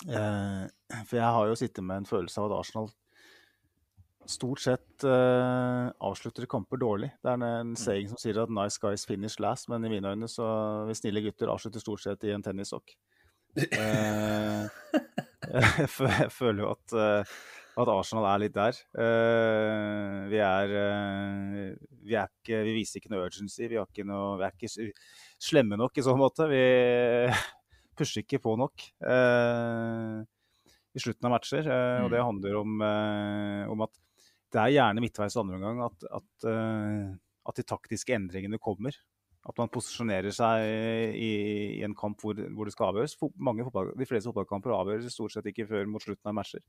Uh, 0.04 0.66
for 1.06 1.16
jeg 1.20 1.34
har 1.36 1.48
jo 1.48 1.56
sittet 1.58 1.86
med 1.86 2.02
en 2.02 2.08
følelse 2.08 2.42
av 2.42 2.50
at 2.50 2.58
Arsenal 2.58 2.90
stort 4.30 4.62
sett 4.64 5.04
uh, 5.04 5.90
avslutter 6.04 6.46
kamper 6.50 6.80
dårlig. 6.80 7.10
Det 7.22 7.30
er 7.30 7.38
en, 7.38 7.46
en 7.46 7.74
saying 7.78 8.08
som 8.10 8.20
sier 8.20 8.40
at 8.42 8.52
'nice 8.52 8.80
guys 8.80 9.06
finish 9.06 9.40
last', 9.40 9.68
men 9.68 9.84
i 9.84 9.92
mine 9.92 10.14
øyne 10.14 10.28
så 10.28 10.46
vi 10.88 10.96
snille 10.96 11.22
gutter 11.24 11.52
avslutter 11.52 11.80
stort 11.80 12.02
sett 12.02 12.24
i 12.24 12.32
en 12.34 12.42
tennissokk. 12.42 12.94
Uh, 13.58 14.64
jeg, 16.20 16.30
føler 16.32 16.64
jo 16.64 16.70
at, 16.72 16.96
uh, 16.96 17.36
at, 17.74 17.90
Arsenal 17.90 18.28
er 18.30 18.42
litt 18.44 18.54
der. 18.54 18.78
vi 20.30 20.38
er 20.38 20.74
vi, 22.04 22.14
er 22.14 22.28
ikke, 22.28 22.60
vi 22.68 22.76
viser 22.76 23.00
ikke 23.00 23.10
noe 23.14 23.26
urgency. 23.26 23.66
Vi, 23.66 23.80
ikke 23.80 24.06
noe, 24.06 24.36
vi 24.38 24.46
er 24.46 24.54
ikke 24.54 24.92
slemme 25.42 25.78
nok 25.80 25.98
i 25.98 26.04
så 26.06 26.14
måte. 26.18 26.46
Vi 26.52 26.62
pusher 27.98 28.22
ikke 28.22 28.42
på 28.44 28.54
nok 28.60 28.86
i 30.94 31.02
slutten 31.02 31.26
av 31.26 31.34
matcher. 31.34 31.66
Og 32.04 32.08
det 32.12 32.22
mm. 32.22 32.28
handler 32.30 32.62
om, 32.62 32.86
om 33.74 33.86
at 33.88 33.94
det 34.54 34.62
er 34.62 34.76
gjerne 34.76 35.02
midtveis 35.02 35.34
andre 35.40 35.58
omgang 35.58 35.82
at, 35.88 36.06
at, 36.20 36.46
uh, 36.46 37.10
at, 37.48 37.58
de 37.58 37.66
taktiske 37.66 38.14
endringene 38.14 38.60
kommer. 38.62 38.94
At 39.44 39.58
man 39.60 39.68
posisjonerer 39.68 40.32
seg 40.32 40.62
i, 41.20 41.32
i 41.76 41.82
en 41.84 41.96
kamp 41.98 42.22
hvor, 42.22 42.38
hvor, 42.54 42.64
det 42.64 42.72
skal 42.72 42.92
avgjøres. 42.92 43.18
De 43.18 44.06
fleste 44.08 44.30
fotballkamper 44.30 44.72
avgjøres 44.72 45.12
stort 45.12 45.34
sett 45.34 45.50
ikke 45.50 45.66
før 45.68 45.90
mot 45.90 46.04
slutten 46.04 46.30
av 46.30 46.38
matcher. 46.38 46.62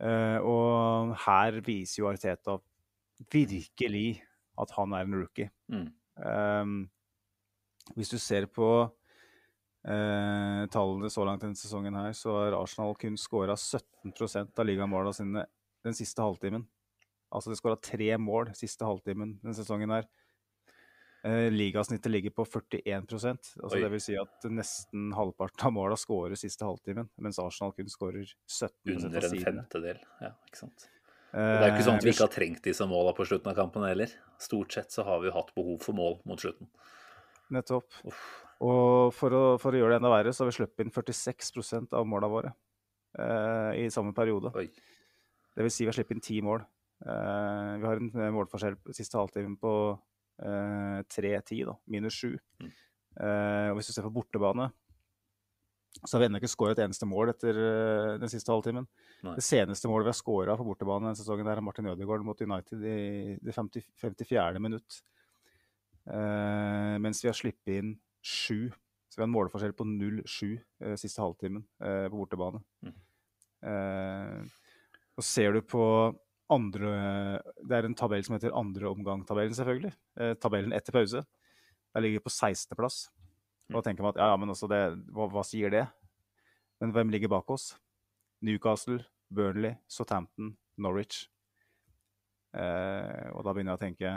Uh, 0.00 0.38
og 0.48 1.14
her 1.26 1.60
viser 1.64 2.00
jo 2.00 2.08
Arteta 2.08 2.56
virkelig 3.32 4.22
at 4.60 4.72
han 4.76 4.94
er 4.96 5.04
en 5.04 5.18
rookie. 5.20 5.50
Mm. 5.68 5.90
Um, 6.16 6.80
hvis 7.96 8.12
du 8.12 8.18
ser 8.20 8.46
på 8.48 8.70
uh, 8.88 10.62
tallene 10.72 11.10
så 11.12 11.24
langt 11.26 11.44
denne 11.44 11.58
sesongen, 11.58 11.96
her, 12.00 12.12
så 12.16 12.36
har 12.38 12.58
Arsenal 12.58 12.96
kun 13.00 13.18
skåra 13.20 13.56
17% 13.56 14.56
av 14.56 14.68
ligamåla 14.68 15.12
sine 15.16 15.44
den 15.84 15.96
siste 15.96 16.24
halvtimen. 16.24 16.66
Altså 17.30 17.52
de 17.52 17.58
skåra 17.58 17.78
tre 17.80 18.16
mål 18.20 18.50
siste 18.58 18.84
halvtimen 18.84 19.36
denne 19.40 19.56
sesongen 19.56 19.92
her. 19.94 20.08
Eh, 21.26 21.50
ligasnittet 21.52 22.08
ligger 22.08 22.32
på 22.32 22.46
41% 22.48 23.50
altså 23.60 23.76
Det 23.76 23.88
vil 23.92 24.00
si 24.00 24.14
at 24.16 24.46
nesten 24.48 25.10
halvparten 25.12 25.66
av 25.68 25.74
måla 25.76 25.98
skårer 26.00 26.38
siste 26.40 26.64
halvtimen, 26.64 27.10
mens 27.20 27.36
Arsenal 27.42 27.74
kun 27.76 27.90
skårer 27.92 28.24
17 28.48 28.94
Under 28.94 29.26
en 29.28 29.36
femtedel, 29.42 30.00
ja, 30.22 30.30
ikke 30.48 30.62
sant. 30.62 30.86
Og 31.30 31.38
det 31.38 31.58
er 31.60 31.68
jo 31.68 31.74
ikke 31.74 31.86
sånn 31.86 32.00
at 32.00 32.06
vi 32.06 32.14
ikke 32.14 32.24
har 32.24 32.32
trengt 32.34 32.64
disse 32.64 32.86
måla 32.90 33.12
på 33.14 33.26
slutten 33.28 33.52
av 33.52 33.58
kampen 33.58 33.84
heller. 33.86 34.10
Stort 34.40 34.72
sett 34.74 34.96
så 34.96 35.04
har 35.06 35.20
vi 35.22 35.30
hatt 35.34 35.52
behov 35.54 35.76
for 35.84 35.94
mål 35.94 36.16
mot 36.26 36.40
slutten. 36.42 36.72
Nettopp. 37.54 38.00
Uff. 38.08 38.24
Og 38.66 39.12
for 39.16 39.36
å, 39.36 39.44
for 39.60 39.72
å, 39.72 39.78
gjøre 39.78 39.94
det 39.94 40.00
enda 40.00 40.10
verre, 40.12 40.32
så 40.34 40.42
har 40.42 40.50
vi 40.50 40.56
sluppet 40.58 40.84
inn 40.84 40.92
46% 40.92 41.94
av 41.96 42.08
måla 42.08 42.28
våre 42.32 42.50
eh, 43.14 43.84
i 43.84 43.86
samme 43.92 44.12
periode. 44.16 44.52
Oi. 44.58 44.66
Det 45.54 45.64
vil 45.64 45.72
si 45.72 45.84
vi 45.84 45.92
har 45.92 45.96
sluppet 45.96 46.18
inn 46.18 46.24
ti 46.24 46.40
mål. 46.44 46.64
Eh, 47.00 47.70
vi 47.80 47.88
har 47.88 48.02
en 48.02 48.10
eh, 48.10 48.32
målforskjell 48.34 48.76
siste 48.96 49.20
halvtimen 49.20 49.56
på 49.60 49.72
uh, 50.44 51.00
3-10, 51.10 51.64
da, 51.68 51.74
minus 51.90 52.20
7. 52.20 52.36
Mm. 52.60 52.70
Uh, 53.20 53.68
og 53.70 53.78
hvis 53.78 53.90
du 53.90 53.94
ser 53.94 54.06
på 54.06 54.14
bortebane, 54.14 54.70
så 56.04 56.14
har 56.14 56.22
vi 56.22 56.28
ennå 56.28 56.38
ikke 56.38 56.52
skåret 56.52 56.78
et 56.78 56.84
eneste 56.84 57.08
mål 57.08 57.32
etter 57.32 57.56
uh, 57.58 58.18
den 58.22 58.32
siste 58.32 58.52
halvtimen. 58.52 58.86
Nei. 59.26 59.34
Det 59.38 59.44
seneste 59.44 59.90
målet 59.90 60.08
vi 60.08 60.14
har 60.14 60.20
skåra 60.20 60.56
på 60.58 60.66
bortebane 60.68 61.08
denne 61.08 61.18
sesongen, 61.18 61.48
der 61.48 61.60
er 61.60 61.66
Martin 61.66 61.90
Ødegaard 61.92 62.24
mot 62.26 62.40
United 62.40 62.86
i 62.86 63.00
det 63.42 63.56
50, 63.56 63.88
54. 64.00 64.62
minutt. 64.62 65.02
mens 66.10 67.20
vi 67.22 67.28
har 67.28 67.36
sluppet 67.36 67.74
inn 67.76 67.90
sju. 68.24 68.70
Så 69.10 69.18
vi 69.18 69.20
har 69.20 69.28
en 69.28 69.34
målforskjell 69.34 69.74
på 69.76 69.84
0-7 69.84 70.96
siste 70.98 71.20
halvtimen 71.20 71.66
på 71.76 72.16
bortebane. 72.16 72.62
Mm. 72.80 74.48
Så 75.18 75.26
ser 75.26 75.52
du 75.52 75.60
på 75.60 75.84
andre 76.50 76.90
Det 77.62 77.76
er 77.76 77.86
en 77.86 77.96
tabell 77.98 78.24
som 78.26 78.36
heter 78.36 78.54
andre 78.56 78.90
omgang-tabellen, 78.90 79.54
selvfølgelig. 79.56 79.92
Eh, 80.20 80.34
tabellen 80.40 80.74
etter 80.76 80.94
pause. 80.96 81.24
Der 81.94 82.04
ligger 82.04 82.24
på 82.24 82.32
16.-plass. 82.32 83.08
Og 83.70 83.78
da 83.78 83.84
tenker 83.86 84.04
man 84.04 84.14
at 84.14 84.20
ja, 84.22 84.30
ja, 84.32 84.38
men 84.40 84.50
altså 84.50 84.68
det, 84.70 84.80
hva, 85.14 85.28
hva, 85.30 85.44
sier 85.46 85.70
det? 85.72 85.84
Men 86.82 86.94
hvem 86.94 87.12
ligger 87.12 87.30
bak 87.30 87.50
oss? 87.54 87.72
Newcastle, 88.42 89.02
Burnley, 89.30 89.76
Southampton, 89.86 90.56
Norwich. 90.80 91.28
Eh, 92.56 93.30
og 93.30 93.44
da 93.46 93.54
begynner 93.54 93.76
jeg 93.76 93.78
å 93.78 93.84
tenke 93.84 94.16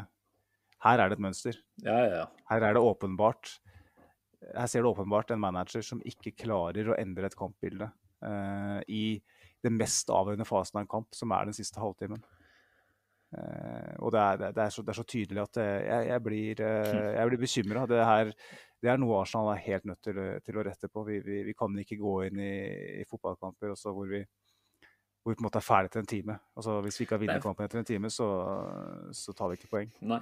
her 0.83 0.99
er 0.99 1.11
det 1.11 1.17
et 1.17 1.23
mønster. 1.23 1.57
Ja, 1.85 1.99
ja. 2.11 2.23
Her 2.49 2.65
er 2.67 2.75
det 2.75 2.83
åpenbart 2.83 3.53
Her 4.43 4.67
ser 4.67 4.83
du 4.83 4.89
åpenbart 4.89 5.31
en 5.31 5.39
manager 5.39 5.85
som 5.85 6.01
ikke 6.03 6.33
klarer 6.43 6.89
å 6.91 6.97
endre 6.99 7.29
et 7.29 7.37
kampbilde 7.39 7.87
eh, 8.25 8.79
i 8.91 9.05
den 9.63 9.77
mest 9.79 10.11
avgjørende 10.11 10.47
fasen 10.47 10.79
av 10.79 10.83
en 10.83 10.91
kamp, 10.91 11.15
som 11.15 11.33
er 11.35 11.49
den 11.49 11.55
siste 11.57 11.81
halvtimen. 11.81 12.23
Uh, 13.33 13.95
og 14.05 14.11
det 14.13 14.21
er, 14.21 14.41
det, 14.43 14.61
er 14.61 14.69
så, 14.69 14.83
det 14.85 14.91
er, 14.93 14.97
så, 14.99 15.05
tydelig 15.09 15.41
at 15.41 15.57
uh, 15.57 15.63
jeg, 15.65 16.07
jeg, 16.11 16.21
blir, 16.21 16.59
uh, 16.61 16.99
jeg 17.15 17.29
blir 17.31 17.41
bekymra. 17.41 17.85
Det, 17.89 18.01
det, 18.83 18.91
er 18.91 18.99
noe 19.01 19.23
Arsenal 19.23 19.49
er 19.55 19.63
helt 19.65 19.87
nødt 19.89 20.03
til, 20.05 20.19
til 20.45 20.59
å 20.59 20.65
rette 20.67 20.89
på. 20.91 21.05
Vi, 21.07 21.17
vi, 21.25 21.39
vi, 21.47 21.55
kan 21.57 21.79
ikke 21.81 21.97
gå 22.01 22.13
inn 22.27 22.43
i, 22.43 22.53
i 22.99 23.07
fotballkamper 23.09 23.73
hvor 23.73 24.11
vi, 24.11 24.21
hvor 24.21 25.33
vi 25.33 25.39
på 25.39 25.41
en 25.41 25.47
måte 25.47 25.63
er 25.63 25.65
ferdig 25.65 25.89
etter 25.89 26.03
en 26.03 26.11
time. 26.13 26.37
Altså, 26.53 26.77
hvis 26.85 26.99
vi 26.99 27.07
ikke 27.07 27.17
har 27.17 27.23
vunnet 27.25 27.47
kampen 27.47 27.65
etter 27.65 27.81
en 27.81 27.89
time, 27.89 28.13
så, 28.13 28.29
så, 29.17 29.33
tar 29.33 29.49
vi 29.49 29.61
ikke 29.61 29.71
poeng. 29.71 29.93
Nei. 30.13 30.21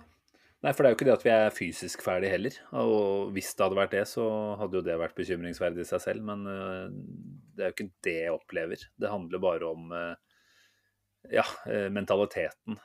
Nei, 0.62 0.76
for 0.78 0.84
det 0.84 0.90
er 0.90 0.94
jo 0.94 0.98
ikke 1.00 1.06
det 1.08 1.14
at 1.16 1.24
vi 1.26 1.32
er 1.34 1.54
fysisk 1.56 2.04
ferdig 2.06 2.30
heller. 2.30 2.58
Og 2.78 3.32
hvis 3.34 3.50
det 3.58 3.66
hadde 3.66 3.78
vært 3.80 3.96
det, 3.96 4.04
så 4.12 4.26
hadde 4.60 4.78
jo 4.78 4.84
det 4.86 4.98
vært 5.02 5.16
bekymringsverdig 5.18 5.82
i 5.82 5.90
seg 5.90 6.04
selv. 6.04 6.26
Men 6.28 6.44
uh, 6.46 6.92
det 7.58 7.66
er 7.66 7.72
jo 7.72 7.76
ikke 7.78 8.06
det 8.06 8.18
jeg 8.20 8.36
opplever. 8.36 8.84
Det 9.02 9.10
handler 9.10 9.42
bare 9.42 9.72
om 9.72 9.90
uh, 9.90 10.14
ja, 11.34 11.46
uh, 11.66 11.88
mentaliteten. 11.94 12.78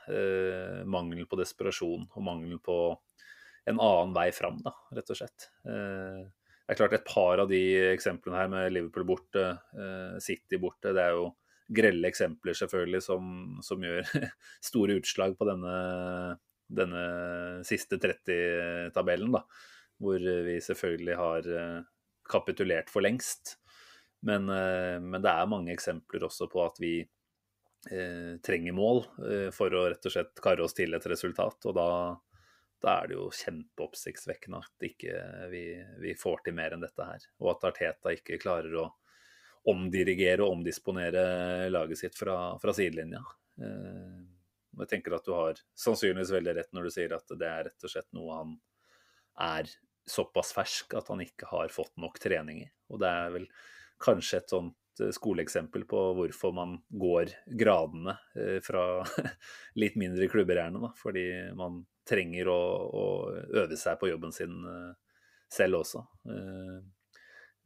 mangelen 0.89 1.29
på 1.29 1.37
desperasjon 1.37 2.07
og 2.09 2.25
mangelen 2.25 2.63
på 2.65 2.79
en 3.67 3.77
annen 3.83 4.15
vei 4.15 4.31
fram, 4.33 4.57
da, 4.63 4.71
rett 4.95 5.09
og 5.11 5.17
slett. 5.19 5.49
det 5.67 6.71
er 6.71 6.77
klart 6.79 6.93
et 6.95 7.03
par 7.05 7.41
av 7.43 7.49
de 7.51 7.59
eksemplene 7.91 8.37
her 8.39 8.47
med 8.47 8.71
Liverpool 8.71 9.03
borte, 9.09 9.43
City 10.23 10.55
borte, 10.61 10.93
det 10.95 11.03
er 11.03 11.17
jo 11.17 11.25
grelle 11.67 12.07
eksempler 12.07 12.55
selvfølgelig 12.55 13.01
som, 13.03 13.27
som 13.65 13.83
gjør 13.83 14.07
store 14.69 14.95
utslag 15.01 15.35
på 15.35 15.49
denne 15.49 15.73
denne 16.67 17.63
siste 17.67 17.99
30-tabellen, 18.01 19.31
da. 19.35 19.43
Hvor 19.97 20.21
vi 20.45 20.57
selvfølgelig 20.61 21.15
har 21.17 21.47
eh, 21.57 21.79
kapitulert 22.29 22.91
for 22.91 23.01
lengst. 23.01 23.55
Men, 24.19 24.49
eh, 24.49 24.99
men, 24.99 25.21
det 25.21 25.31
er 25.31 25.49
mange 25.49 25.73
eksempler 25.73 26.27
også 26.27 26.49
på 26.51 26.63
at 26.65 26.79
vi 26.81 26.93
eh, 27.01 28.37
trenger 28.45 28.75
mål 28.77 29.03
eh, 29.25 29.49
for 29.55 29.73
å 29.73 29.87
rett 29.91 30.07
og 30.09 30.13
slett 30.13 30.43
karre 30.43 30.65
oss 30.65 30.77
til 30.77 30.97
et 30.97 31.09
resultat. 31.09 31.69
Og 31.69 31.75
da, 31.77 31.89
da 32.83 32.95
er 33.01 33.11
det 33.11 33.19
jo 33.19 33.27
kjempeoppsiktsvekkende 33.41 34.61
at 34.61 34.87
ikke 34.89 35.25
vi, 35.53 35.65
vi, 36.03 36.15
får 36.19 36.45
til 36.45 36.57
mer 36.57 36.75
enn 36.75 36.85
dette 36.85 37.11
her. 37.11 37.27
Og 37.43 37.55
at 37.55 37.69
Arteta 37.71 38.15
ikke 38.15 38.41
klarer 38.41 38.79
å 38.81 38.87
omdirigere 39.67 40.45
og 40.45 40.59
omdisponere 40.59 41.67
laget 41.73 41.99
sitt 41.99 42.17
fra, 42.17 42.55
fra 42.61 42.73
sidelinja. 42.75 43.23
Eh, 43.61 44.36
jeg 44.83 44.91
tenker 44.91 45.17
at 45.17 45.25
du 45.27 45.33
har 45.35 45.59
sannsynligvis 45.79 46.33
veldig 46.35 46.55
rett 46.59 46.73
når 46.75 46.87
du 46.87 46.93
sier 46.93 47.15
at 47.17 47.37
det 47.37 47.49
er 47.49 47.67
rett 47.69 47.87
og 47.87 47.93
slett 47.93 48.09
noe 48.15 48.39
han 48.39 48.55
er 49.47 49.69
såpass 50.07 50.53
fersk 50.55 50.95
at 50.97 51.09
han 51.11 51.21
ikke 51.23 51.49
har 51.51 51.71
fått 51.73 51.95
nok 51.99 52.19
trening 52.23 52.63
i. 52.63 52.67
Og 52.93 53.01
det 53.03 53.09
er 53.11 53.33
vel 53.35 53.47
kanskje 54.03 54.41
et 54.41 54.53
sånt 54.53 55.01
eh, 55.03 55.11
skoleeksempel 55.13 55.85
på 55.89 56.03
hvorfor 56.17 56.55
man 56.55 56.77
går 56.89 57.33
gradene 57.59 58.17
eh, 58.37 58.57
fra 58.63 59.03
litt 59.81 59.97
mindre 59.99 60.29
klubber 60.31 60.61
gjerne. 60.61 60.93
Fordi 60.99 61.27
man 61.59 61.83
trenger 62.07 62.51
å, 62.51 62.61
å, 62.87 63.05
øve 63.63 63.79
seg 63.79 63.99
på 63.99 64.11
jobben 64.13 64.35
sin 64.35 64.61
eh, 64.63 64.93
selv 65.51 65.81
også. 65.81 66.03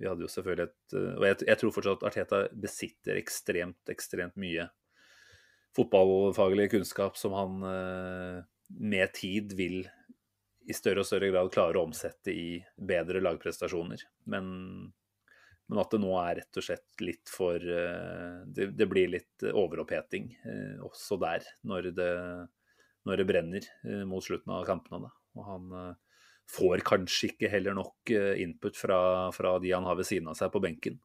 Vi 0.01 0.05
hadde 0.05 0.22
jo 0.22 0.30
selvfølgelig 0.30 0.68
et 0.68 0.93
Og 0.93 1.24
jeg, 1.26 1.38
jeg 1.47 1.57
tror 1.57 1.72
fortsatt 1.74 2.03
at 2.03 2.12
Arteta 2.12 2.41
besitter 2.53 3.18
ekstremt, 3.18 3.80
ekstremt 3.89 4.38
mye 4.41 4.68
fotballfaglig 5.76 6.72
kunnskap 6.72 7.17
som 7.17 7.34
han 7.34 7.63
eh, 7.63 8.43
med 8.67 9.13
tid 9.13 9.53
vil 9.57 9.84
i 10.69 10.76
større 10.76 11.03
og 11.03 11.07
større 11.07 11.32
grad 11.32 11.51
klare 11.53 11.80
å 11.80 11.86
omsette 11.88 12.34
i 12.34 12.59
bedre 12.78 13.22
lagprestasjoner. 13.24 14.03
Men, 14.32 14.45
men 15.67 15.82
at 15.82 15.91
det 15.93 16.01
nå 16.03 16.13
er 16.22 16.41
rett 16.41 16.59
og 16.61 16.67
slett 16.67 17.03
litt 17.03 17.32
for 17.32 17.55
eh, 17.57 18.43
det, 18.45 18.72
det 18.78 18.89
blir 18.91 19.11
litt 19.15 19.47
overoppheting 19.51 20.32
eh, 20.43 20.78
også 20.84 21.19
der, 21.22 21.47
når 21.67 21.91
det, 21.97 22.13
når 23.07 23.22
det 23.22 23.28
brenner 23.32 23.67
mot 24.07 24.24
slutten 24.24 24.53
av 24.53 24.67
kampene. 24.67 25.07
Da. 25.07 25.13
Og 25.39 25.47
han 25.47 25.76
får 26.51 26.84
kanskje 26.86 27.32
ikke 27.32 27.49
heller 27.49 27.74
nok 27.78 28.11
input 28.11 28.76
fra, 28.76 28.99
fra 29.32 29.55
de 29.63 29.72
han 29.72 29.88
har 29.88 29.95
ved 29.95 30.09
siden 30.09 30.28
av 30.28 30.36
seg 30.36 30.51
på 30.51 30.59
benken. 30.61 30.99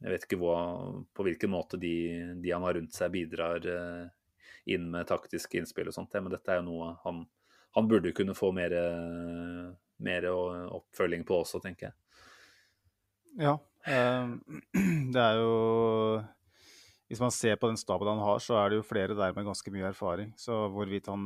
Jeg 0.00 0.14
vet 0.14 0.24
ikke 0.24 0.40
hva, 0.40 0.56
på 1.12 1.26
hvilken 1.26 1.52
måte 1.52 1.78
de, 1.80 1.94
de, 2.40 2.52
han 2.54 2.64
har 2.64 2.78
rundt 2.78 2.96
seg, 2.96 3.12
bidrar 3.12 3.66
eh, 3.68 4.06
inn 4.72 4.88
med 4.92 5.08
taktiske 5.08 5.60
innspill 5.60 5.90
og 5.90 5.96
sånt, 5.96 6.16
men 6.16 6.32
dette 6.32 6.52
er 6.52 6.62
jo 6.62 6.68
noe 6.70 6.94
han, 7.04 7.26
han 7.76 7.90
burde 7.90 8.14
kunne 8.16 8.36
få 8.36 8.48
mer, 8.56 8.74
mer, 10.00 10.28
oppfølging 10.32 11.26
på 11.28 11.42
også, 11.42 11.60
tenker 11.64 11.90
jeg. 11.90 11.96
Ja. 13.44 13.54
Eh, 13.84 14.32
det 15.14 15.26
er 15.26 15.40
jo 15.42 15.54
hvis 17.10 17.20
man 17.20 17.32
ser 17.34 17.56
på 17.58 17.66
den 17.66 17.78
staben 17.80 18.06
han 18.06 18.20
har, 18.22 18.38
så 18.38 18.54
er 18.60 18.70
det 18.70 18.76
jo 18.78 18.86
flere 18.86 19.16
der 19.18 19.32
med 19.34 19.48
ganske 19.48 19.70
mye 19.74 19.88
erfaring. 19.88 20.28
Så 20.38 20.54
hvorvidt 20.70 21.08
han 21.10 21.24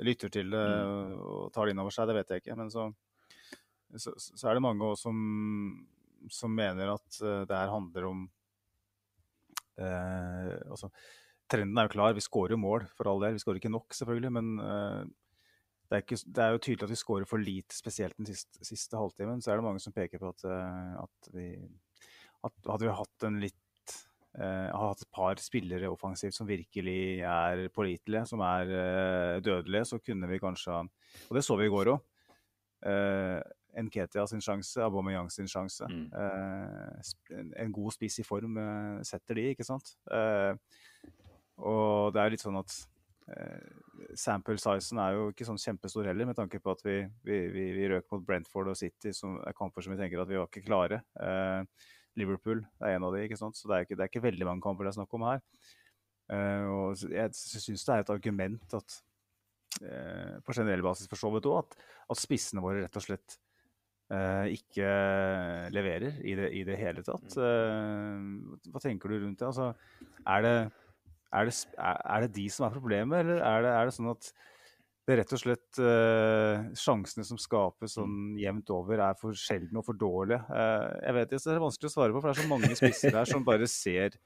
lytter 0.00 0.32
til 0.32 0.48
det 0.54 0.62
mm. 0.72 1.10
og 1.20 1.50
tar 1.52 1.68
det 1.68 1.74
inn 1.74 1.82
over 1.82 1.92
seg, 1.92 2.08
det 2.08 2.14
vet 2.16 2.32
jeg 2.32 2.40
ikke. 2.40 2.56
Men 2.56 2.70
så, 2.72 2.86
så, 3.92 4.14
så 4.16 4.48
er 4.48 4.56
det 4.56 4.64
mange 4.64 4.88
også 4.88 5.10
som, 5.10 5.18
som 6.30 6.54
mener 6.54 6.94
at 6.94 7.18
uh, 7.24 7.42
det 7.48 7.56
her 7.56 7.72
handler 7.72 8.06
om 8.10 8.22
uh, 9.80 10.52
altså, 10.70 10.92
Trenden 11.50 11.78
er 11.80 11.88
jo 11.88 11.94
klar, 11.96 12.14
vi 12.16 12.24
skårer 12.24 12.54
jo 12.54 12.62
mål 12.62 12.86
for 12.96 13.10
all 13.10 13.20
del. 13.20 13.34
Vi 13.36 13.42
skårer 13.42 13.58
ikke 13.60 13.72
nok, 13.72 13.92
selvfølgelig, 13.92 14.30
men 14.32 14.46
det 14.56 15.98
er, 15.98 16.00
ikke, 16.00 16.16
det 16.24 16.40
er, 16.40 16.54
jo 16.54 16.60
tydelig 16.64 16.86
at 16.86 16.92
vi 16.94 16.96
skårer 16.96 17.28
for 17.28 17.42
lite, 17.44 17.76
spesielt 17.76 18.16
den 18.16 18.30
siste, 18.30 18.64
siste 18.64 18.96
halvtimen. 18.96 19.42
Så 19.44 19.52
er 19.52 19.60
det 19.60 19.66
mange 19.66 19.82
som 19.84 19.92
peker 19.92 20.22
på 20.22 20.30
at, 20.32 20.46
at 21.02 21.28
vi 21.34 21.50
at 22.46 22.70
hadde 22.70 22.88
vi 22.88 22.96
hatt 23.02 23.28
en 23.28 23.42
litt 23.42 23.58
Uh, 24.32 24.72
har 24.72 24.94
hatt 24.94 25.02
et 25.04 25.12
par 25.12 25.36
spillere 25.44 25.90
offensivt 25.92 26.32
som 26.32 26.46
virkelig 26.48 27.20
er 27.20 27.66
pålitelige, 27.68 28.22
som 28.30 28.40
er 28.40 28.70
uh, 28.70 29.40
dødelige, 29.44 29.84
så 29.90 29.98
kunne 30.00 30.30
vi 30.30 30.38
kanskje 30.40 30.72
Og 30.72 31.36
det 31.36 31.42
så 31.44 31.58
vi 31.60 31.66
i 31.68 31.72
går 31.72 31.90
òg. 31.92 32.06
Uh, 32.80 32.88
eh, 32.88 33.40
Nketia 33.72 34.26
sin 34.28 34.42
sjanse, 34.44 34.82
Aubameyang 34.84 35.30
sin 35.32 35.48
sjanse. 35.48 35.86
Mm. 35.88 36.08
en, 37.38 37.52
en, 37.56 37.72
god 37.72 37.94
spiss 37.94 38.18
i 38.20 38.26
form 38.26 38.58
setter 39.06 39.38
de, 39.38 39.46
ikke 39.54 39.64
sant? 39.64 39.94
og 41.62 42.12
det 42.12 42.20
er 42.20 42.34
litt 42.34 42.42
sånn 42.42 42.58
at 42.60 42.74
sample 44.18 44.58
sizen 44.60 45.00
er 45.02 45.16
jo 45.16 45.28
ikke 45.32 45.46
sånn 45.46 45.60
kjempestor 45.60 46.08
heller, 46.08 46.28
med 46.28 46.38
tanke 46.38 46.60
på 46.62 46.72
at 46.74 46.82
vi, 46.84 46.96
vi, 47.26 47.38
vi, 47.52 47.66
vi 47.76 47.90
røk 47.92 48.08
mot 48.12 48.24
Brentford 48.26 48.72
og 48.72 48.78
City, 48.78 49.12
som 49.16 49.38
er 49.46 49.56
kamper 49.56 49.84
som 49.84 49.94
vi 49.94 50.00
tenker 50.00 50.22
at 50.22 50.30
vi 50.30 50.38
var 50.40 50.50
ikke 50.50 50.64
klare. 50.66 51.02
Uh, 51.16 51.62
Liverpool 52.18 52.60
er 52.82 52.96
en 52.96 53.06
av 53.06 53.14
de, 53.14 53.22
ikke 53.26 53.38
sant? 53.40 53.56
så 53.56 53.70
det 53.70 53.76
er 53.76 53.86
ikke, 53.86 53.98
det 53.98 54.04
er 54.04 54.12
ikke 54.12 54.26
veldig 54.26 54.48
mange 54.48 54.64
kamper 54.64 54.86
det 54.86 54.92
er 54.92 54.98
snakk 54.98 55.16
om 55.16 55.26
her. 55.28 55.40
Uh, 56.32 56.66
og 56.72 57.06
jeg 57.12 57.32
syns 57.36 57.86
det 57.86 57.94
er 57.94 58.04
et 58.04 58.14
argument 58.14 58.78
at 58.80 59.00
på 59.82 60.52
generell 60.52 60.82
basis 60.84 61.08
for 61.08 61.16
så 61.16 61.30
vidt 61.32 61.46
òg, 61.48 61.62
at, 61.64 61.86
at, 62.12 62.18
spissene 62.20 62.60
våre 62.62 62.82
rett 62.84 62.96
og 63.00 63.02
slett 63.06 63.38
ikke 64.52 64.92
leverer 65.72 66.18
i 66.20 66.36
det, 66.36 66.48
i 66.58 66.62
det 66.68 66.76
hele 66.76 67.04
tatt. 67.06 67.36
hva 67.38 68.82
tenker 68.82 69.08
du 69.08 69.22
rundt 69.22 69.40
det? 69.40 69.48
Altså, 69.48 69.70
er 70.28 70.44
det, 70.44 70.56
er 71.32 71.48
det, 71.48 71.54
er 71.80 72.26
det 72.26 72.32
de 72.36 72.46
som 72.52 72.66
er 72.66 72.74
problemet, 72.74 73.22
eller 73.22 73.40
er 73.40 73.64
det, 73.64 73.72
er 73.72 73.88
det 73.88 73.94
sånn 73.96 74.10
at 74.12 74.32
det 75.02 75.14
er 75.16 75.18
rett 75.18 75.32
og 75.34 75.40
slett 75.40 75.78
uh, 75.82 76.68
sjansene 76.78 77.24
som 77.26 77.38
skapes 77.40 77.96
sånn 77.98 78.36
jevnt 78.38 78.70
over, 78.70 79.00
er 79.02 79.16
for 79.18 79.34
sjeldne 79.34 79.80
og 79.80 79.86
for 79.88 79.98
dårlige. 79.98 80.38
Uh, 80.46 80.92
jeg 81.02 81.16
vet 81.16 81.32
ikke, 81.32 81.42
Det 81.42 81.56
er 81.56 81.64
vanskelig 81.64 81.90
å 81.90 81.94
svare 81.96 82.14
på, 82.14 82.20
for 82.22 82.30
det 82.30 82.34
er 82.36 82.44
så 82.44 82.52
mange 82.52 82.78
spisser 82.78 83.18
her 83.18 83.26
som 83.32 83.46
bare 83.46 83.66
ser 83.70 84.20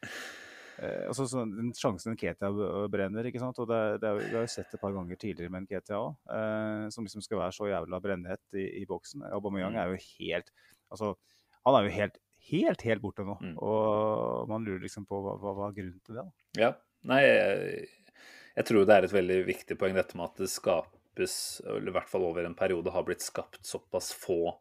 altså 0.79 1.25
så, 1.31 1.45
Den 1.49 1.71
sjansen 1.77 2.19
Ketia 2.21 2.51
brenner, 2.93 3.29
ikke 3.29 3.41
sant. 3.43 3.59
Og 3.63 3.71
det, 3.71 3.81
det, 4.03 4.13
Vi 4.21 4.35
har 4.35 4.45
jo 4.45 4.53
sett 4.53 4.69
det 4.71 4.79
et 4.79 4.83
par 4.83 4.95
ganger 4.97 5.21
tidligere 5.21 5.53
med 5.53 5.65
en 5.65 5.71
Ketia 5.71 6.03
òg, 6.03 6.17
som 6.95 7.07
liksom 7.07 7.25
skal 7.25 7.41
være 7.41 7.57
så 7.57 7.71
jævla 7.71 8.01
brennhett 8.05 8.59
i, 8.59 8.67
i 8.83 8.87
boksen. 8.89 9.25
Aubameyang 9.33 9.77
mm. 9.77 9.83
er 9.83 9.93
jo 9.95 10.03
helt 10.19 10.55
Altså, 10.93 11.17
han 11.67 11.75
er 11.75 11.89
jo 11.89 11.95
helt, 11.97 12.19
helt, 12.47 12.83
helt 12.87 13.03
borte 13.03 13.25
nå. 13.27 13.35
Mm. 13.43 13.57
Og 13.59 14.51
man 14.53 14.63
lurer 14.63 14.85
liksom 14.85 15.09
på 15.09 15.19
hva, 15.19 15.33
hva, 15.43 15.55
hva 15.57 15.71
er 15.73 15.79
grunnen 15.81 16.03
til 16.07 16.21
det. 16.21 16.23
da? 16.23 16.51
Ja, 16.63 16.75
nei... 17.11 17.25
Jeg 17.27 17.89
jeg 18.57 18.71
tror 18.71 18.87
det 18.89 18.95
er 18.95 19.05
et 19.05 19.13
veldig 19.13 19.41
viktig 19.51 19.77
poeng 19.77 19.97
dette 19.97 20.17
med 20.17 20.31
at 20.31 20.39
det 20.41 20.49
skapes, 20.49 21.35
eller 21.69 21.91
i 21.91 21.97
hvert 21.99 22.09
fall 22.09 22.25
over 22.25 22.47
en 22.49 22.57
periode 22.57 22.93
har 22.95 23.05
blitt 23.05 23.25
skapt 23.25 23.61
såpass 23.69 24.15
få 24.17 24.55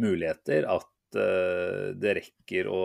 muligheter 0.00 0.66
at 0.70 1.18
uh, 1.18 1.92
det 1.94 2.16
rekker 2.18 2.70
å, 2.70 2.80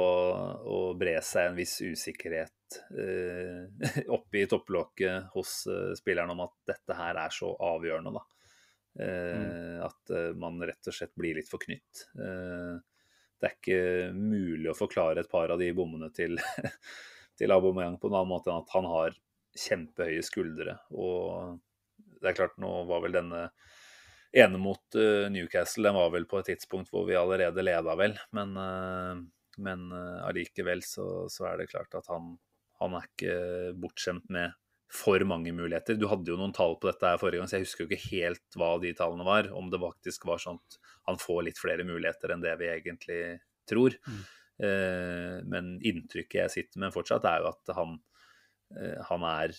å, 0.62 0.78
bre 0.98 1.18
seg 1.26 1.50
en 1.50 1.58
viss 1.58 1.80
usikkerhet 1.82 2.54
uh, 2.98 3.66
oppe 4.16 4.42
i 4.42 4.48
topplokket 4.50 5.32
hos 5.34 5.66
uh, 5.70 5.94
spilleren 5.98 6.34
om 6.34 6.46
at 6.46 6.56
dette 6.74 6.98
her 6.98 7.20
er 7.26 7.34
så 7.34 7.52
avgjørende. 7.54 8.16
da. 8.16 8.26
Mm. 8.96 9.82
At 9.84 10.12
man 10.40 10.62
rett 10.64 10.88
og 10.88 10.96
slett 10.96 11.12
blir 11.20 11.36
litt 11.36 11.50
forknytt. 11.52 12.06
det 12.16 13.48
er 13.50 13.56
ikke 13.58 14.14
mulig 14.16 14.70
å 14.72 14.78
forklare 14.78 15.20
et 15.20 15.28
par 15.28 15.52
av 15.52 15.60
de 15.60 15.68
bommene 15.76 16.08
til, 16.16 16.40
til 17.40 17.52
Aubameyang 17.52 17.98
på 18.00 18.08
en 18.08 18.16
annen 18.16 18.32
måte 18.32 18.54
enn 18.54 18.64
at 18.64 18.72
han 18.72 18.88
har 18.88 19.18
kjempehøye 19.66 20.24
skuldre. 20.24 20.78
Og 20.96 21.60
det 22.22 22.32
er 22.32 22.38
klart, 22.40 22.56
nå 22.64 22.72
var 22.88 23.04
vel 23.04 23.18
denne 23.18 23.44
ene 24.32 24.64
mot 24.64 25.00
Newcastle 25.32 25.90
den 25.90 26.00
var 26.00 26.16
vel 26.16 26.30
på 26.32 26.40
et 26.40 26.54
tidspunkt 26.54 26.96
hvor 26.96 27.04
vi 27.10 27.20
allerede 27.20 27.68
leda, 27.68 28.00
vel. 28.00 28.16
Men, 28.32 28.56
men 29.60 29.88
allikevel 30.24 30.88
så, 30.88 31.28
så, 31.28 31.50
er 31.52 31.60
det 31.60 31.72
klart 31.76 32.00
at 32.00 32.08
han, 32.16 32.38
han 32.82 32.96
er 32.98 33.10
ikke 33.10 33.36
bortskjemt 33.82 34.30
med 34.34 34.56
for 34.96 35.20
mange 35.28 35.52
muligheter. 35.56 35.98
Du 36.00 36.08
hadde 36.08 36.32
jo 36.32 36.38
noen 36.40 36.54
tall 36.56 36.78
på 36.80 36.88
dette 36.88 37.10
her 37.10 37.20
forrige 37.20 37.42
gang, 37.42 37.50
så 37.52 37.58
jeg 37.58 37.66
husker 37.66 37.84
jo 37.84 37.90
ikke 37.90 38.14
helt 38.14 38.58
hva 38.60 38.76
de 38.80 38.94
tallene 38.96 39.28
var. 39.28 39.50
Om 39.52 39.72
det 39.74 39.82
faktisk 39.82 40.28
var 40.30 40.40
sånn 40.44 40.62
at 40.62 40.80
han 41.10 41.20
får 41.20 41.42
litt 41.50 41.60
flere 41.60 41.84
muligheter 41.88 42.32
enn 42.32 42.44
det 42.46 42.56
vi 42.62 42.72
egentlig 42.72 43.22
tror. 43.70 43.98
Mm. 44.08 44.26
men 45.52 45.66
inntrykket 45.84 46.38
jeg 46.38 46.52
sitter 46.54 46.80
med 46.80 46.94
fortsatt, 46.96 47.26
er 47.28 47.42
jo 47.44 47.50
at 47.50 47.72
han, 47.76 47.98
Eh, 48.74 49.02
han 49.10 49.26
er 49.30 49.54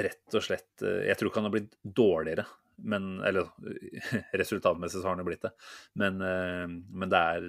rett 0.00 0.36
og 0.36 0.44
slett 0.44 0.84
eh, 0.84 1.06
Jeg 1.08 1.18
tror 1.18 1.30
ikke 1.30 1.40
han 1.40 1.48
har 1.48 1.54
blitt 1.54 1.76
dårligere, 1.82 2.44
men, 2.82 3.20
eller 3.26 3.48
resultatmessig 4.40 5.00
så 5.00 5.06
har 5.06 5.16
han 5.16 5.22
jo 5.22 5.28
blitt 5.28 5.44
det. 5.46 5.52
Men, 6.00 6.20
eh, 6.24 6.66
men, 6.68 7.08
det 7.12 7.20
er 7.20 7.48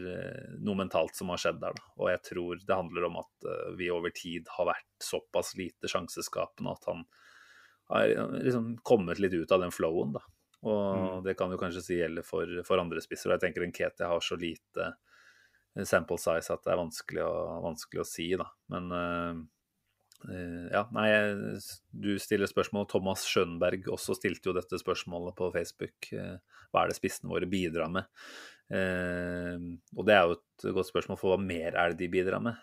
noe 0.60 0.80
mentalt 0.80 1.18
som 1.18 1.32
har 1.34 1.42
skjedd 1.42 1.62
der. 1.64 1.78
Da. 1.78 1.94
Og 2.00 2.12
jeg 2.12 2.24
tror 2.32 2.64
det 2.66 2.80
handler 2.80 3.08
om 3.10 3.20
at 3.24 3.50
vi 3.80 3.92
over 3.94 4.14
tid 4.16 4.50
har 4.58 4.72
vært 4.74 4.90
såpass 5.04 5.56
lite 5.60 5.92
sjanseskapende 5.92 6.76
at 6.76 6.90
han 6.92 7.06
har 7.92 8.12
liksom 8.40 8.76
kommet 8.88 9.20
litt 9.20 9.34
ut 9.36 9.52
av 9.52 9.66
den 9.66 9.74
flowen. 9.76 10.16
Da. 10.16 10.26
Og 10.62 10.84
mm. 10.98 11.24
det 11.26 11.36
kan 11.40 11.52
jo 11.52 11.60
kanskje 11.60 11.86
si 11.86 11.98
gjelder 12.00 12.26
for, 12.26 12.60
for 12.68 12.82
andre 12.82 13.02
spisser. 13.04 13.32
Og 13.32 13.38
jeg 13.38 13.48
tenker 13.48 13.66
en 13.66 13.74
Ketia 13.76 14.12
har 14.12 14.24
så 14.24 14.38
lite 14.40 14.94
sample 15.88 16.20
size 16.20 16.52
at 16.54 16.64
det 16.66 16.74
er 16.74 16.80
vanskelig 16.80 17.24
å, 17.24 17.34
vanskelig 17.64 18.04
å 18.04 18.08
si, 18.08 18.28
da. 18.40 18.48
Men 18.72 18.92
Eh, 18.96 19.42
ja, 20.28 20.84
nei, 20.94 21.08
du 21.92 22.14
stiller 22.22 22.50
spørsmål. 22.50 22.88
Thomas 22.92 23.24
Skjønberg 23.30 23.88
også 23.92 24.16
stilte 24.18 24.52
jo 24.52 24.56
dette 24.58 24.80
spørsmålet 24.82 25.36
på 25.38 25.50
Facebook. 25.54 26.12
Eh, 26.14 26.38
hva 26.72 26.84
er 26.84 26.92
det 26.92 27.00
spissene 27.00 27.32
våre 27.32 27.50
bidrar 27.50 27.92
med? 27.94 28.08
Eh, 28.72 29.58
og 29.98 30.08
det 30.08 30.16
er 30.16 30.30
jo 30.30 30.38
et 30.38 30.68
godt 30.78 30.92
spørsmål, 30.92 31.20
for 31.20 31.34
hva 31.34 31.42
mer 31.42 31.76
er 31.76 31.92
det 31.92 32.04
de 32.04 32.12
bidrar 32.14 32.44
med? 32.44 32.62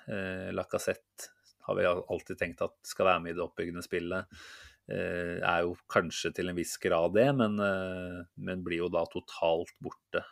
Lacassette 0.57 1.35
har 1.69 1.77
vi 1.77 1.85
alltid 1.89 2.41
tenkt 2.41 2.65
at 2.65 2.77
skal 2.87 3.11
være 3.11 3.25
med 3.25 3.35
i 3.35 3.39
det 3.39 3.45
oppbyggende 3.45 3.85
spillet. 3.85 4.41
Er 4.89 5.67
jo 5.67 5.75
kanskje 5.93 6.31
til 6.33 6.49
en 6.49 6.57
viss 6.57 6.79
grad 6.81 7.13
det, 7.13 7.27
men, 7.37 7.59
men 8.41 8.63
blir 8.65 8.87
jo 8.87 8.89
da 8.89 9.03
totalt 9.13 9.75
borte 9.85 10.23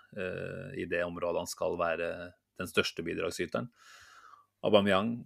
i 0.81 0.87
det 0.89 1.03
området 1.05 1.43
han 1.43 1.51
skal 1.51 1.77
være 1.77 2.09
den 2.57 2.71
største 2.71 3.05
bidragsyteren. 3.05 3.69
Aubameyang 4.65 5.19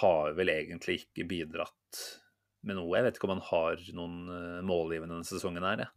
har 0.00 0.34
vel 0.38 0.52
egentlig 0.52 1.02
ikke 1.02 1.26
bidratt 1.28 2.02
med 2.64 2.78
noe. 2.78 2.92
Jeg 2.96 3.06
vet 3.06 3.18
ikke 3.18 3.28
om 3.28 3.34
han 3.36 3.46
har 3.50 3.82
noen 3.96 4.18
uh, 4.30 4.60
målgivende 4.66 5.18
denne 5.18 5.28
sesongen 5.28 5.66
her, 5.66 5.86
ja. 5.86 5.90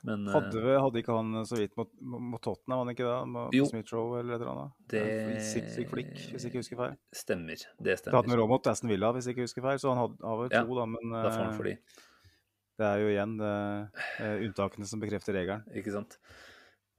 Men, 0.00 0.24
hadde, 0.32 0.56
hadde, 0.56 0.76
hadde, 0.80 1.00
ikke 1.02 1.14
han 1.14 1.42
så 1.46 1.58
vidt 1.58 1.74
mot, 1.78 1.90
mot 2.00 2.40
Tottenham, 2.42 2.80
han 2.80 2.90
ikke 2.94 3.04
det? 3.04 3.16
Med 3.30 3.52
jo, 3.54 3.66
Smith-Roe 3.68 4.22
eller 4.22 4.34
et 4.34 4.40
eller 4.40 4.52
annet? 4.54 4.78
Det 4.90 5.02
Sick 5.46 5.90
flikk, 5.90 6.14
hvis 6.32 6.46
ikke 6.48 6.62
husker 6.62 6.80
feil. 6.80 6.96
Stemmer. 7.14 7.60
Det 7.60 7.98
stemmer. 8.00 8.08
Det 8.08 8.16
hadde 8.16 8.32
han 8.32 8.40
råd 8.40 8.50
mot 8.54 8.70
Aston 8.72 8.90
Villa, 8.90 9.12
hvis 9.14 9.28
ikke 9.30 9.44
husker 9.44 9.66
feil, 9.66 9.82
så 9.82 9.92
han 9.92 10.00
har, 10.00 10.16
har 10.24 10.40
vel 10.40 10.48
ja, 10.48 10.64
to, 10.64 10.78
da, 10.80 10.88
men 10.94 11.12
da 11.12 11.26
får 11.28 11.44
han 11.44 11.54
for 11.58 11.68
de. 11.68 11.76
det 12.80 12.88
er 12.88 13.04
jo 13.04 13.12
igjen 13.12 13.36
det, 13.42 13.52
uh, 14.24 14.32
unntakene 14.48 14.90
som 14.90 15.04
bekrefter 15.04 15.38
regelen. 15.38 15.68
Ikke 15.78 15.94
sant. 15.94 16.18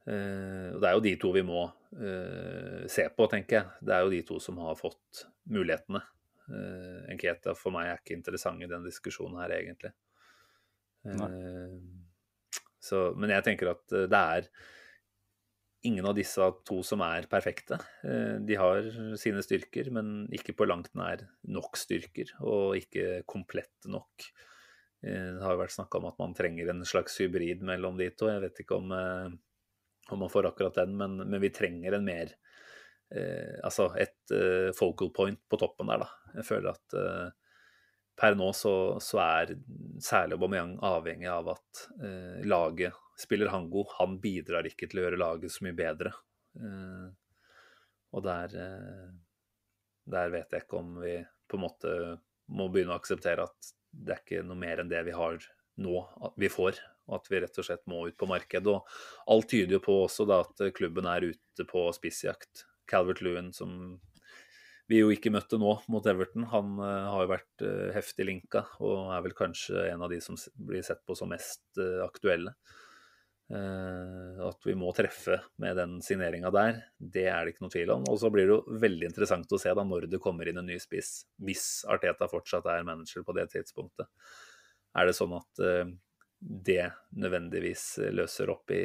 Uh, 0.05 0.69
og 0.75 0.79
Det 0.83 0.87
er 0.87 0.95
jo 0.95 1.05
de 1.09 1.15
to 1.19 1.33
vi 1.35 1.45
må 1.49 1.65
uh, 1.65 2.81
se 2.93 3.09
på, 3.09 3.27
tenker 3.33 3.59
jeg. 3.59 3.77
Det 3.89 3.97
er 3.97 4.05
jo 4.05 4.13
de 4.13 4.23
to 4.29 4.39
som 4.43 4.61
har 4.63 4.79
fått 4.79 5.25
mulighetene. 5.51 6.03
Uh, 6.43 7.03
Enketa 7.11 7.53
for 7.55 7.73
meg 7.75 7.89
er 7.89 7.99
ikke 8.01 8.17
interessant 8.17 8.63
i 8.63 8.69
den 8.69 8.85
diskusjonen 8.87 9.39
her, 9.41 9.55
egentlig. 9.55 9.93
Uh, 11.03 11.79
så, 12.83 13.09
men 13.19 13.31
jeg 13.31 13.45
tenker 13.47 13.73
at 13.73 13.83
uh, 13.95 14.07
det 14.11 14.23
er 14.37 14.49
ingen 15.83 16.07
av 16.07 16.15
disse 16.15 16.45
to 16.67 16.77
som 16.87 17.01
er 17.03 17.25
perfekte. 17.27 17.75
de 18.47 18.55
har 18.55 18.85
sine 19.19 19.41
styrker, 19.43 19.89
men 19.91 20.29
ikke 20.31 20.53
på 20.55 20.63
langt 20.63 20.93
nær 20.95 21.25
nok 21.51 21.75
styrker, 21.75 22.29
og 22.39 22.77
ikke 22.79 23.25
komplette 23.27 23.91
nok. 23.91 24.29
Det 25.03 25.43
har 25.43 25.59
vært 25.59 25.75
snakka 25.75 25.99
om 25.99 26.07
at 26.07 26.21
man 26.23 26.37
trenger 26.37 26.71
en 26.71 26.79
slags 26.87 27.19
hybrid 27.19 27.67
mellom 27.67 27.99
de 27.99 28.07
to. 28.15 28.29
Jeg 28.31 28.45
vet 28.45 28.63
ikke 28.63 28.79
om, 28.79 28.95
om 28.95 30.23
man 30.23 30.31
får 30.31 30.53
akkurat 30.53 30.79
den, 30.79 30.95
men, 31.01 31.19
men 31.25 31.43
vi 31.43 31.51
trenger 31.51 31.99
en 31.99 32.07
mer 32.07 32.31
eh, 33.11 33.59
altså 33.63 33.89
et 33.99 34.33
eh, 34.35 34.69
focal 34.77 35.11
point 35.15 35.39
på 35.49 35.59
toppen 35.61 35.91
der, 35.91 36.05
da. 36.05 36.35
Jeg 36.37 36.47
føler 36.47 36.73
at 36.73 36.97
eh, 36.99 37.31
per 38.19 38.37
nå 38.37 38.51
så, 38.53 38.73
så, 39.01 39.19
er 39.23 39.55
særlig 40.03 40.37
Aubameyang 40.37 40.75
avhengig 40.85 41.29
av 41.31 41.49
at 41.55 41.83
eh, 42.03 42.43
laget 42.45 42.97
spiller 43.19 43.51
han 43.53 43.69
god. 43.73 43.95
Han 43.99 44.19
bidrar 44.21 44.67
ikke 44.69 44.89
til 44.89 45.01
å 45.01 45.07
gjøre 45.07 45.21
laget 45.21 45.53
så 45.53 45.65
mye 45.65 45.77
bedre. 45.77 46.13
Eh, 46.59 47.07
og 48.13 48.25
der, 48.25 48.53
eh, 48.61 49.09
der 50.13 50.33
vet 50.33 50.53
jeg 50.53 50.65
ikke 50.65 50.81
om 50.81 50.95
vi 51.01 51.17
på 51.49 51.57
en 51.57 51.65
måte 51.65 51.95
må 52.53 52.69
begynne 52.69 52.93
å 52.93 53.01
akseptere 53.01 53.47
at 53.47 53.73
det 53.93 54.15
er 54.15 54.23
ikke 54.23 54.45
noe 54.45 54.57
mer 54.57 54.81
enn 54.81 54.89
det 54.91 55.03
vi 55.07 55.13
har 55.15 55.37
nå 55.81 56.01
at 56.25 56.35
vi 56.37 56.49
får, 56.53 56.77
og 57.09 57.17
at 57.17 57.29
vi 57.31 57.39
rett 57.41 57.57
og 57.61 57.65
slett 57.65 57.85
må 57.89 58.03
ut 58.09 58.17
på 58.17 58.29
markedet. 58.29 58.69
Og 58.69 59.33
alt 59.33 59.49
tyder 59.49 59.77
jo 59.77 59.81
på 59.85 59.97
også 60.05 60.27
da 60.29 60.43
at 60.45 60.63
klubben 60.77 61.09
er 61.09 61.31
ute 61.33 61.65
på 61.69 61.87
spissjakt. 61.97 62.65
Calvert 62.89 63.21
Lewin, 63.23 63.51
som 63.55 63.99
vi 64.91 64.99
jo 64.99 65.11
ikke 65.13 65.31
møtte 65.33 65.57
nå 65.59 65.73
mot 65.91 66.07
Everton, 66.09 66.47
han 66.51 66.77
uh, 66.81 67.09
har 67.13 67.25
jo 67.25 67.31
vært 67.31 67.65
uh, 67.65 67.91
heftig 67.95 68.27
linka 68.27 68.65
og 68.83 69.13
er 69.15 69.23
vel 69.25 69.35
kanskje 69.37 69.87
en 69.93 70.03
av 70.03 70.11
de 70.11 70.19
som 70.23 70.37
blir 70.59 70.83
sett 70.85 71.03
på 71.07 71.15
som 71.17 71.31
mest 71.31 71.63
uh, 71.79 72.03
aktuelle. 72.05 72.55
at 73.53 74.65
vi 74.65 74.73
må 74.73 74.87
treffe 74.95 75.35
med 75.61 75.75
den 75.77 75.97
signeringa 76.01 76.49
der, 76.49 76.77
det 76.97 77.25
er 77.29 77.43
det 77.43 77.51
ikke 77.51 77.65
noe 77.65 77.73
tvil 77.73 77.91
om. 77.93 78.05
Og 78.09 78.15
så 78.17 78.31
blir 78.33 78.47
det 78.47 78.55
jo 78.55 78.77
veldig 78.81 79.05
interessant 79.09 79.51
å 79.53 79.59
se 79.61 79.73
da 79.77 79.83
når 79.85 80.07
det 80.09 80.21
kommer 80.23 80.47
inn 80.49 80.57
en 80.57 80.65
ny 80.65 80.79
spiss, 80.81 81.11
hvis 81.43 81.65
Arteta 81.91 82.29
fortsatt 82.31 82.65
er 82.71 82.87
manager 82.87 83.21
på 83.27 83.35
det 83.37 83.45
tidspunktet. 83.51 84.07
Er 84.95 85.05
det 85.05 85.13
sånn 85.19 85.35
at 85.37 85.61
det 86.39 86.87
nødvendigvis 87.19 87.85
løser 88.15 88.49
opp 88.55 88.73
i 88.73 88.81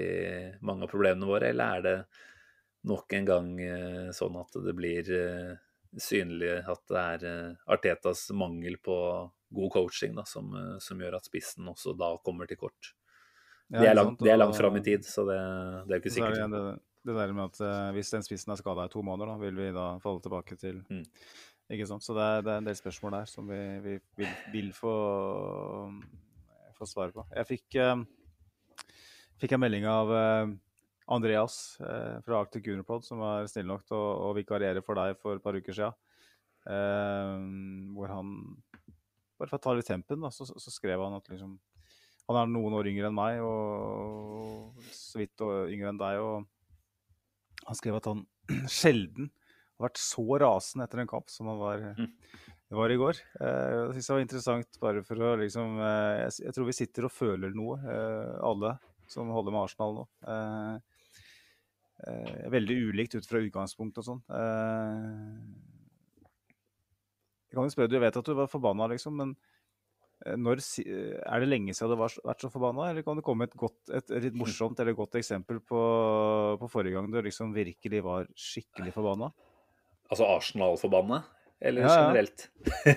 mange 0.60 0.84
av 0.84 0.92
problemene 0.92 1.30
våre, 1.30 1.54
eller 1.54 1.78
er 1.78 1.86
det 1.86 1.96
nok 2.86 3.12
en 3.18 3.26
gang 3.26 3.48
sånn 4.14 4.36
at 4.38 4.54
det 4.62 4.74
blir 4.78 5.08
synlig 5.96 6.52
at 6.68 6.84
det 6.90 7.00
er 7.00 7.26
eh, 7.28 7.72
Artetas 7.72 8.28
mangel 8.36 8.76
på 8.82 8.96
god 9.54 9.72
coaching 9.72 10.16
da, 10.18 10.24
som, 10.28 10.50
eh, 10.54 10.76
som, 10.84 11.00
gjør 11.00 11.18
at 11.18 11.28
spissen 11.28 11.68
også 11.70 11.94
da 11.98 12.12
kommer 12.24 12.48
til 12.50 12.60
kort. 12.60 12.92
Ja, 13.68 13.82
det, 13.82 13.88
er 13.90 13.96
langt, 13.96 14.20
det 14.24 14.32
er 14.32 14.40
langt 14.40 14.56
fram 14.56 14.78
i 14.78 14.84
tid, 14.84 15.04
så 15.04 15.26
det, 15.28 15.38
det 15.88 15.96
er 15.96 16.02
ikke 16.02 16.12
sikkert. 16.12 16.38
Det, 16.40 16.60
det, 16.68 16.76
det, 17.08 17.16
der 17.18 17.34
med 17.36 17.50
at 17.50 17.58
uh, 17.60 17.90
Hvis 17.96 18.12
den 18.14 18.24
spissen 18.24 18.52
er 18.52 18.60
skada 18.60 18.86
i 18.88 18.92
to 18.92 19.02
måneder, 19.04 19.34
da, 19.34 19.40
vil 19.42 19.60
vi 19.60 19.68
da 19.76 19.88
falle 20.00 20.24
tilbake 20.24 20.56
til 20.60 20.80
mm. 20.88 21.02
Ikke 21.76 21.84
sant? 21.88 22.04
Så 22.04 22.16
det 22.16 22.24
er, 22.24 22.46
det 22.46 22.52
er, 22.52 22.62
en 22.62 22.68
del 22.70 22.78
spørsmål 22.78 23.18
der 23.18 23.28
som 23.28 23.48
vi, 23.48 23.60
vi 23.84 23.98
vil, 24.16 24.30
vil, 24.54 24.70
få, 24.72 24.94
få 26.78 26.88
svar 26.88 27.12
på. 27.12 27.26
Jeg 27.36 27.50
fikk, 27.50 27.76
uh, 27.84 28.86
fikk 29.42 29.52
en 29.52 29.64
melding 29.66 29.84
av 29.88 30.14
uh, 30.16 30.56
Andreas 31.08 31.78
eh, 31.80 32.18
fra 32.24 32.42
Arctic 32.42 32.66
Unipod, 32.68 33.04
som 33.04 33.22
var 33.22 33.48
snill 33.48 33.68
nok 33.70 33.86
til 33.88 33.96
å, 33.96 34.28
å 34.28 34.34
vikariere 34.36 34.82
for 34.84 34.98
deg 34.98 35.16
for 35.22 35.38
et 35.38 35.44
par 35.44 35.56
uker 35.56 35.76
siden. 35.76 35.96
Eh, 36.68 37.34
hvor 37.96 38.12
han 38.12 38.36
Bare 39.38 39.52
for 39.52 39.60
å 39.60 39.62
ta 39.62 39.72
litt 39.78 39.86
tempen, 39.86 40.18
da, 40.24 40.32
så, 40.34 40.42
så, 40.50 40.70
skrev 40.74 40.98
han 40.98 41.14
at 41.14 41.28
liksom 41.30 41.52
Han 42.26 42.38
er 42.40 42.48
noen 42.50 42.74
år 42.74 42.88
yngre 42.90 43.06
enn 43.08 43.14
meg, 43.14 43.38
og 43.40 44.82
så 44.92 45.20
vidt 45.20 45.44
yngre 45.46 45.92
enn 45.92 46.00
deg. 46.00 46.18
og 46.20 47.68
Han 47.68 47.78
skrev 47.78 48.00
at 48.00 48.10
han 48.10 48.26
sjelden 48.80 49.30
har 49.78 49.86
vært 49.86 50.02
så 50.02 50.26
rasende 50.42 50.88
etter 50.88 51.04
en 51.04 51.10
kamp 51.10 51.30
som 51.32 51.48
han 51.48 51.62
var, 51.62 51.86
det 52.68 52.76
var 52.76 52.92
i 52.92 52.98
går. 53.00 53.22
Eh, 53.40 53.72
jeg 53.78 53.94
synes 53.94 54.10
det 54.10 54.14
var 54.16 54.26
interessant 54.26 54.78
bare 54.82 55.06
for 55.06 55.24
å 55.24 55.32
liksom 55.40 55.80
eh, 55.80 56.18
jeg, 56.24 56.36
jeg, 56.48 56.56
tror 56.56 56.68
vi 56.68 56.76
sitter 56.76 57.08
og 57.08 57.14
føler 57.14 57.54
noe, 57.56 57.78
eh, 57.80 58.34
alle 58.44 58.74
som 59.08 59.30
holder 59.32 59.54
med 59.54 59.64
Arsenal 59.64 59.96
nå. 59.96 60.06
Eh, 60.34 60.87
veldig 62.52 62.76
ulikt 62.90 63.16
ut 63.18 63.26
fra 63.26 63.40
utgangspunkt 63.42 63.98
og 63.98 64.06
sånn. 64.06 64.20
Eh, 64.30 65.38
jeg 67.48 67.56
kan 67.56 67.64
jo 67.64 67.72
spørre, 67.72 67.90
Du 67.90 67.98
vet 67.98 68.18
at 68.20 68.28
du 68.28 68.34
var 68.36 68.50
forbanna, 68.50 68.86
liksom, 68.92 69.16
men 69.18 69.34
eh, 70.26 70.36
når, 70.36 70.62
er 70.84 71.42
det 71.42 71.48
lenge 71.48 71.74
siden 71.74 71.94
du 71.94 71.96
har 71.96 72.14
vært 72.30 72.44
så 72.44 72.52
forbanna? 72.52 72.90
Eller 72.90 73.06
kan 73.06 73.18
det 73.18 73.26
komme 73.26 73.48
et, 73.48 73.56
godt, 73.58 73.80
et, 73.88 74.10
et 74.10 74.28
litt 74.28 74.38
morsomt 74.38 74.78
eller 74.78 74.96
godt 74.98 75.18
eksempel 75.20 75.60
på, 75.64 75.82
på 76.60 76.70
forrige 76.70 76.98
gang 76.98 77.10
du 77.10 77.20
liksom 77.24 77.54
virkelig 77.56 78.04
var 78.06 78.28
skikkelig 78.36 78.94
forbanna? 78.94 79.32
Altså 80.08 80.28
Arsenal-forbanna? 80.28 81.22
Eller 81.60 81.82
ja, 81.82 81.88
ja. 81.88 82.02
generelt? 82.06 82.44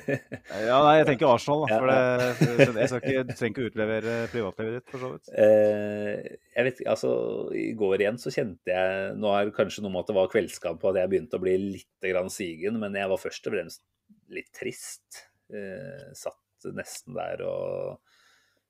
ja, 0.67 0.75
nei, 0.85 0.93
jeg 0.99 1.07
tenker 1.07 1.31
Arsenal, 1.31 1.63
da. 1.65 1.77
For 1.81 1.89
det, 1.89 2.67
jeg 2.83 2.91
skal 2.91 2.99
ikke, 3.01 3.23
du 3.25 3.31
trenger 3.33 3.55
ikke 3.55 3.69
utlevere 3.71 4.17
privatlivet 4.33 4.75
ditt, 4.77 4.91
for 4.91 5.01
så 5.01 5.09
vidt. 5.15 5.31
Eh, 5.33 6.35
jeg 6.55 6.67
vet 6.67 6.81
ikke, 6.83 6.93
altså 6.93 7.13
I 7.57 7.65
går 7.79 8.03
igjen 8.05 8.21
så 8.21 8.33
kjente 8.35 8.75
jeg 8.75 9.15
Nå 9.17 9.33
er 9.33 9.49
det 9.49 9.55
kanskje 9.57 9.85
noe 9.85 9.95
med 9.95 10.03
at 10.03 10.11
det 10.11 10.17
var 10.19 10.29
kveldskamp 10.35 10.85
og 10.85 10.91
at 10.91 11.01
jeg 11.01 11.13
begynte 11.13 11.39
å 11.39 11.43
bli 11.43 11.55
litt 11.63 12.09
grann 12.11 12.29
sigen, 12.33 12.77
men 12.83 12.97
jeg 12.99 13.09
var 13.13 13.23
først 13.23 13.49
og 13.49 13.57
fremst 13.57 13.83
litt 14.31 14.51
trist. 14.55 15.23
Eh, 15.51 16.11
satt 16.17 16.71
nesten 16.77 17.17
der 17.17 17.41
og 17.47 17.97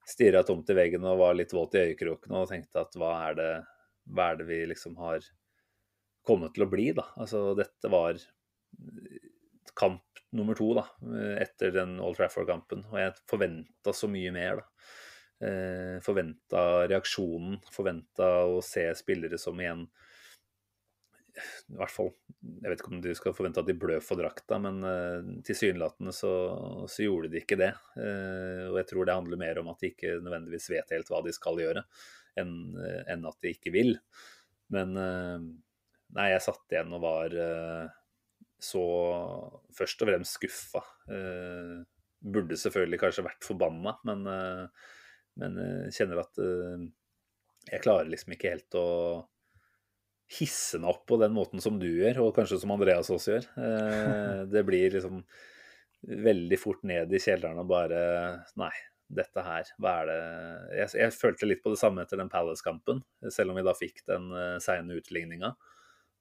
stirra 0.07 0.45
tomt 0.47 0.69
i 0.72 0.77
veggen 0.77 1.03
og 1.05 1.19
var 1.19 1.35
litt 1.38 1.51
våt 1.53 1.76
i 1.76 1.85
øyekrokene 1.89 2.39
og 2.39 2.49
tenkte 2.49 2.85
at 2.85 2.95
hva 2.97 3.11
er 3.27 3.38
det, 3.38 3.51
hva 4.15 4.31
er 4.31 4.39
det 4.39 4.47
vi 4.47 4.63
liksom 4.72 4.95
har 5.03 5.26
kommet 6.26 6.55
til 6.55 6.65
å 6.65 6.69
bli, 6.72 6.91
da. 6.95 7.09
Altså 7.19 7.51
dette 7.57 7.91
var 7.91 8.18
kamp 9.77 10.22
nummer 10.31 10.56
to 10.56 10.69
da, 10.77 10.85
etter 11.41 11.73
den 11.76 11.98
Old 11.99 12.18
Trafford-kampen. 12.19 12.85
Og 12.91 12.99
jeg 12.99 13.15
forventa 13.30 13.93
så 13.95 14.07
mye 14.11 14.31
mer. 14.35 14.61
da. 14.61 14.91
Eh, 15.41 15.98
forventa 16.06 16.85
reaksjonen, 16.85 17.56
forventa 17.73 18.27
å 18.45 18.60
se 18.61 18.84
spillere 18.93 19.39
som 19.41 19.57
igjen 19.57 19.88
i 21.72 21.77
hvert 21.80 21.93
fall, 21.93 22.11
Jeg 22.43 22.69
vet 22.69 22.81
ikke 22.84 22.91
om 22.91 22.99
du 23.02 23.10
skal 23.15 23.34
forvente 23.34 23.61
at 23.64 23.69
de 23.69 23.73
blør 23.80 24.03
for 24.03 24.19
drakta, 24.19 24.60
men 24.61 24.81
uh, 24.84 25.30
tilsynelatende 25.48 26.11
så, 26.14 26.31
så, 26.91 27.06
gjorde 27.06 27.31
de 27.31 27.39
ikke 27.39 27.57
det. 27.57 27.72
Uh, 27.95 28.68
og 28.68 28.77
jeg 28.81 28.89
tror 28.89 29.07
det 29.07 29.15
handler 29.15 29.39
mer 29.39 29.61
om 29.61 29.72
at 29.72 29.80
de 29.81 29.93
ikke 29.93 30.18
nødvendigvis 30.19 30.68
vet 30.73 30.91
helt 30.93 31.10
hva 31.10 31.23
de 31.23 31.34
skal 31.34 31.61
gjøre, 31.64 31.85
enn 32.41 32.53
en 33.15 33.26
at 33.31 33.39
de 33.41 33.53
ikke 33.56 33.73
vil. 33.73 33.95
Men 34.76 34.93
uh, 34.99 35.39
nei, 36.19 36.27
jeg 36.34 36.45
satt 36.45 36.76
igjen 36.76 36.93
og 36.99 37.06
var 37.07 37.38
så 38.61 38.83
først 39.75 40.03
og 40.03 40.09
fremst 40.11 40.38
skuffa. 40.38 40.83
Eh, 41.09 41.81
burde 42.21 42.57
selvfølgelig 42.59 42.99
kanskje 43.01 43.25
vært 43.25 43.45
forbanna, 43.47 43.95
men, 44.07 44.25
eh, 44.29 44.89
men 45.41 45.57
eh, 45.57 45.88
kjenner 45.95 46.21
at 46.21 46.41
jeg 47.71 47.81
klarer 47.81 48.09
liksom 48.09 48.35
ikke 48.35 48.53
helt 48.53 48.77
å 48.77 48.88
hisse 50.31 50.79
meg 50.79 50.93
opp 50.93 51.03
på 51.09 51.17
den 51.19 51.33
måten 51.35 51.61
som 51.63 51.79
du 51.81 51.89
gjør, 51.89 52.21
og 52.23 52.35
kanskje 52.38 52.61
som 52.61 52.71
Andreas 52.73 53.09
også 53.11 53.35
gjør. 53.35 53.47
Det 54.49 54.61
blir 54.65 54.93
liksom 54.95 55.19
veldig 56.01 56.57
fort 56.57 56.85
ned 56.88 57.11
i 57.13 57.19
kjelleren 57.21 57.59
og 57.61 57.67
bare 57.69 57.99
Nei, 58.57 58.71
dette 59.11 59.43
her, 59.45 59.67
hva 59.77 59.91
er 59.99 60.07
det 60.09 60.21
Jeg, 60.79 60.93
jeg 61.03 61.13
følte 61.17 61.49
litt 61.49 61.61
på 61.61 61.73
det 61.73 61.81
samme 61.81 62.05
etter 62.05 62.17
den 62.21 62.31
Palace-kampen, 62.31 63.03
selv 63.27 63.51
om 63.51 63.59
vi 63.59 63.65
da 63.67 63.75
fikk 63.77 64.01
den 64.07 64.31
uh, 64.31 64.55
seine 64.63 64.97
utligninga. 64.97 65.51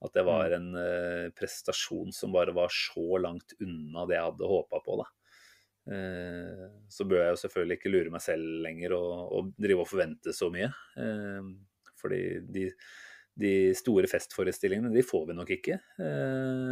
At 0.00 0.16
det 0.16 0.24
var 0.24 0.48
mm. 0.48 0.54
en 0.56 0.68
uh, 0.80 1.32
prestasjon 1.36 2.12
som 2.16 2.32
bare 2.32 2.54
var 2.56 2.72
så 2.72 3.20
langt 3.20 3.52
unna 3.60 4.06
det 4.08 4.16
jeg 4.16 4.28
hadde 4.30 4.48
håpa 4.48 4.80
på. 4.86 4.96
Uh, 5.90 6.64
så 6.92 7.04
bør 7.08 7.24
jeg 7.24 7.34
jo 7.34 7.42
selvfølgelig 7.42 7.78
ikke 7.78 7.92
lure 7.92 8.14
meg 8.14 8.24
selv 8.24 8.64
lenger 8.64 8.96
og, 8.96 9.12
og 9.36 9.52
drive 9.60 9.84
og 9.84 9.90
forvente 9.90 10.34
så 10.36 10.48
mye. 10.52 10.70
Uh, 10.96 11.52
fordi 12.00 12.22
de, 12.48 12.64
de, 13.40 13.52
store 13.76 14.08
festforestillingene, 14.08 14.92
de 14.94 15.04
får 15.04 15.26
vi 15.28 15.36
nok 15.36 15.50
ikke, 15.52 15.76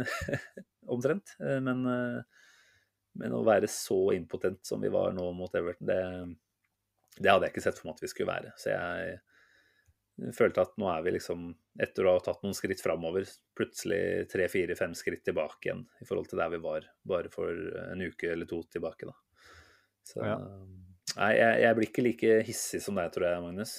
omtrent. 0.95 1.35
Men, 1.37 1.83
men, 1.85 3.35
å 3.37 3.43
være 3.45 3.69
så 3.69 4.07
impotent 4.15 4.63
som 4.65 4.81
vi 4.81 4.89
var 4.89 5.13
nå 5.13 5.27
mot 5.37 5.53
Everton, 5.53 5.85
det, 5.85 5.99
det 7.19 7.29
hadde 7.29 7.45
jeg 7.45 7.53
ikke 7.53 7.65
sett 7.67 7.77
for 7.77 7.91
meg 7.91 7.99
at 7.99 8.01
vi 8.07 8.09
skulle 8.09 8.31
være. 8.31 8.55
Så 8.57 8.73
jeg 8.73 9.19
følte 10.35 10.63
at 10.65 10.75
nå 10.79 10.89
er 10.91 11.03
vi 11.05 11.13
liksom, 11.15 11.49
etter 11.81 12.07
å 12.07 12.15
ha 12.17 12.23
tatt 12.23 12.41
noen 12.43 12.55
skritt 12.57 12.81
framover, 12.83 13.27
plutselig 13.57 14.27
tre, 14.31 14.47
fire, 14.51 14.75
fem 14.79 14.95
skritt 14.97 15.23
tilbake 15.27 15.69
igjen 15.69 15.85
i 16.01 16.07
forhold 16.07 16.29
til 16.31 16.41
der 16.41 16.51
vi 16.53 16.61
var 16.63 16.87
bare 17.07 17.31
for 17.33 17.53
en 17.85 18.03
uke 18.03 18.31
eller 18.33 18.49
to 18.49 18.61
tilbake. 18.71 19.09
da. 19.09 19.15
Så 20.09 20.25
ja. 20.25 20.37
Nei, 21.17 21.31
jeg, 21.39 21.61
jeg, 21.63 21.75
blir 21.77 21.89
ikke 21.89 22.05
like 22.05 22.35
hissig 22.47 22.81
som 22.83 22.99
deg, 22.99 23.09
tror 23.13 23.27
jeg, 23.29 23.41
Magnus. 23.43 23.75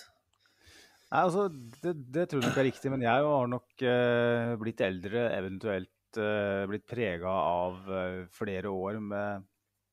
Nei, 1.11 1.21
altså, 1.23 1.47
det, 1.83 1.95
det 2.15 2.27
tror 2.31 2.43
jeg 2.43 2.51
nok 2.51 2.61
er 2.63 2.69
riktig, 2.71 2.93
men 2.93 3.05
jeg 3.07 3.29
har 3.29 3.51
nok 3.51 3.85
eh, 3.87 4.55
blitt 4.61 4.83
eldre, 4.87 5.25
eventuelt 5.37 6.21
eh, 6.23 6.65
blitt 6.71 6.87
prega 6.91 7.33
av 7.35 7.87
eh, 7.87 8.19
flere 8.35 8.73
år 8.75 8.99
med, 9.03 9.47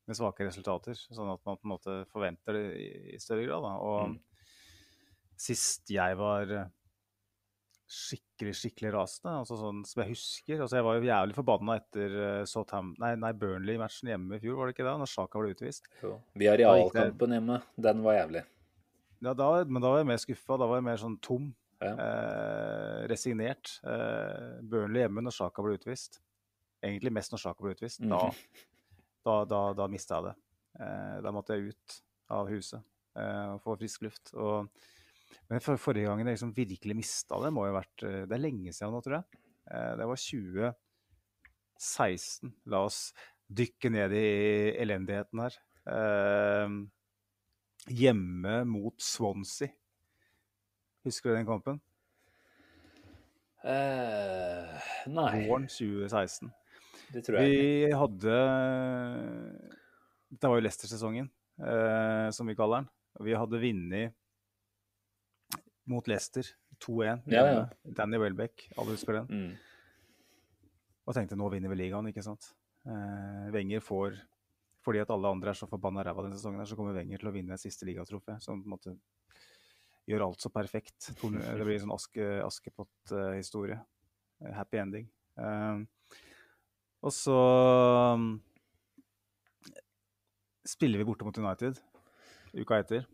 med, 0.09 0.17
svake 0.17 0.49
resultater. 0.49 0.97
Sånn 0.97 1.33
at 1.33 1.43
man 1.45 1.61
på 1.61 1.69
en 1.69 1.75
måte 1.75 1.99
forventer 2.13 2.57
det 2.57 2.65
i, 2.81 2.89
i 3.15 3.21
større 3.21 3.45
grad. 3.45 3.65
Da. 3.65 3.75
Og 3.85 4.01
mm 4.13 4.17
sist 5.37 5.91
jeg 5.93 6.17
var 6.19 6.51
eh, 6.53 6.69
skikkelig, 7.87 8.53
skikkelig 8.59 8.91
rasende, 8.95 9.33
altså 9.43 9.57
sånn 9.59 9.83
som 9.87 10.01
jeg 10.03 10.11
husker. 10.11 10.59
Altså 10.63 10.79
jeg 10.79 10.87
var 10.87 10.97
jo 10.97 11.07
jævlig 11.07 11.37
forbanna 11.37 11.77
etter 11.79 12.17
uh, 12.43 12.81
nei, 12.99 13.13
nei, 13.21 13.31
Burnley-matchen 13.39 14.11
hjemme 14.11 14.37
i 14.37 14.43
fjor, 14.43 14.57
var 14.59 14.67
det 14.67 14.75
ikke 14.75 14.87
det? 14.87 14.95
Når 15.01 15.11
Sjaka 15.13 15.41
ble 15.41 15.53
utvist. 15.55 15.87
Jo. 16.03 16.17
Vi 16.35 16.49
har 16.49 16.59
realkampen 16.59 17.37
hjemme. 17.37 17.61
Den 17.87 18.03
var 18.05 18.19
jævlig. 18.19 18.43
Ja, 19.23 19.33
da, 19.33 19.47
men 19.65 19.81
da 19.81 19.93
var 19.93 20.03
jeg 20.03 20.09
mer 20.11 20.19
skuffa. 20.21 20.59
Da 20.59 20.67
var 20.69 20.81
jeg 20.81 20.87
mer 20.89 20.99
sånn 21.01 21.17
tom. 21.25 21.47
Ja. 21.81 21.93
Eh, 21.93 22.99
resignert. 23.09 23.77
Eh, 23.87 24.57
Burnley 24.67 25.05
hjemme 25.05 25.23
når 25.25 25.37
Sjaka 25.37 25.65
ble 25.65 25.77
utvist. 25.79 26.19
Egentlig 26.83 27.13
mest 27.15 27.33
når 27.33 27.41
Sjaka 27.45 27.65
ble 27.65 27.73
utvist. 27.77 28.03
Mm. 28.03 28.13
Da, 28.13 28.19
da, 29.25 29.39
da, 29.49 29.63
da 29.79 29.87
mista 29.91 30.19
jeg 30.19 30.29
det. 30.29 30.35
Eh, 30.83 31.15
da 31.25 31.33
måtte 31.33 31.57
jeg 31.57 31.71
ut 31.73 31.97
av 32.35 32.51
huset 32.51 32.83
eh, 33.17 33.55
og 33.55 33.63
få 33.63 33.77
frisk 33.79 34.05
luft. 34.05 34.35
Og 34.35 34.69
men 35.47 35.61
for, 35.63 35.79
forrige 35.79 36.09
gangen 36.09 36.27
jeg 36.27 36.35
liksom 36.37 36.55
virkelig 36.55 36.95
mista 36.97 37.39
det, 37.43 37.51
må 37.55 37.61
jo 37.67 37.73
ha 37.73 37.79
vært 37.79 37.97
eh, 38.07 38.23
Det 38.27 38.35
er 38.35 38.43
lenge 38.43 38.71
siden 38.75 38.93
nå, 38.95 38.99
tror 39.03 39.15
jeg. 39.19 39.25
Eh, 39.71 39.93
det 39.99 40.05
var 40.09 40.17
2016. 40.23 42.53
La 42.73 42.79
oss 42.87 42.99
dykke 43.47 43.87
ned 43.93 44.11
i 44.17 44.27
elendigheten 44.83 45.37
her. 45.45 45.53
Eh, 45.87 46.67
hjemme 47.87 48.55
mot 48.67 48.97
Swansea. 49.03 49.69
Husker 51.07 51.31
du 51.31 51.35
den 51.37 51.47
kampen? 51.47 51.77
Eh, 53.67 54.73
nei, 55.11 55.47
Våren 55.47 55.67
2016. 55.71 56.51
det 57.13 57.21
tror 57.25 57.35
jeg. 57.39 57.45
Vi 57.51 57.61
hadde 57.95 58.35
Dette 60.27 60.49
var 60.51 60.57
jo 60.59 60.65
Leicester-sesongen, 60.65 61.27
eh, 61.63 62.27
som 62.35 62.45
vi 62.47 62.57
kaller 62.59 62.77
den. 62.83 62.89
Vi 63.23 63.31
hadde 63.39 63.63
vunnet 63.63 64.07
mot 65.87 66.07
Leicester 66.09 66.47
2-1. 66.83 67.25
Ja, 67.31 67.43
ja. 67.47 67.65
Danny 67.83 68.19
Welbeck, 68.21 68.67
alle 68.77 68.95
husker 68.95 69.19
den. 69.21 69.27
Mm. 69.27 70.71
Og 71.07 71.15
tenkte 71.15 71.37
nå 71.39 71.47
vinner 71.53 71.71
vi 71.71 71.79
ligaen, 71.79 72.09
ikke 72.11 72.25
sant. 72.25 72.51
Eh, 72.87 73.47
Wenger 73.55 73.83
får 73.83 74.17
Fordi 74.87 75.01
at 75.03 75.09
alle 75.11 75.27
andre 75.27 75.51
er 75.51 75.57
så 75.59 75.67
forbanna 75.67 76.03
ræva 76.05 76.23
denne 76.23 76.37
sesongen, 76.39 76.61
her, 76.61 76.67
så 76.69 76.77
kommer 76.79 76.95
Wenger 76.95 77.19
til 77.19 77.27
å 77.27 77.33
vinne 77.35 77.57
siste 77.59 77.83
ligatrofé. 77.83 78.37
Som 78.39 78.61
på 78.63 78.69
en 78.69 78.75
måte 78.77 78.93
gjør 80.07 80.23
alt 80.29 80.43
så 80.43 80.51
perfekt. 80.53 81.09
Det 81.19 81.65
blir 81.65 81.75
en 81.75 81.83
sånn 81.83 81.95
aske, 81.95 82.27
Askepott-historie. 82.45 83.81
Eh, 84.39 84.53
Happy 84.55 84.79
ending. 84.79 85.09
Eh, 85.35 85.83
og 87.03 87.13
så 87.13 87.35
um, 88.15 88.29
spiller 90.65 90.99
vi 90.99 91.07
borte 91.07 91.27
mot 91.27 91.37
United 91.37 91.77
uka 92.57 92.79
etter. 92.81 93.05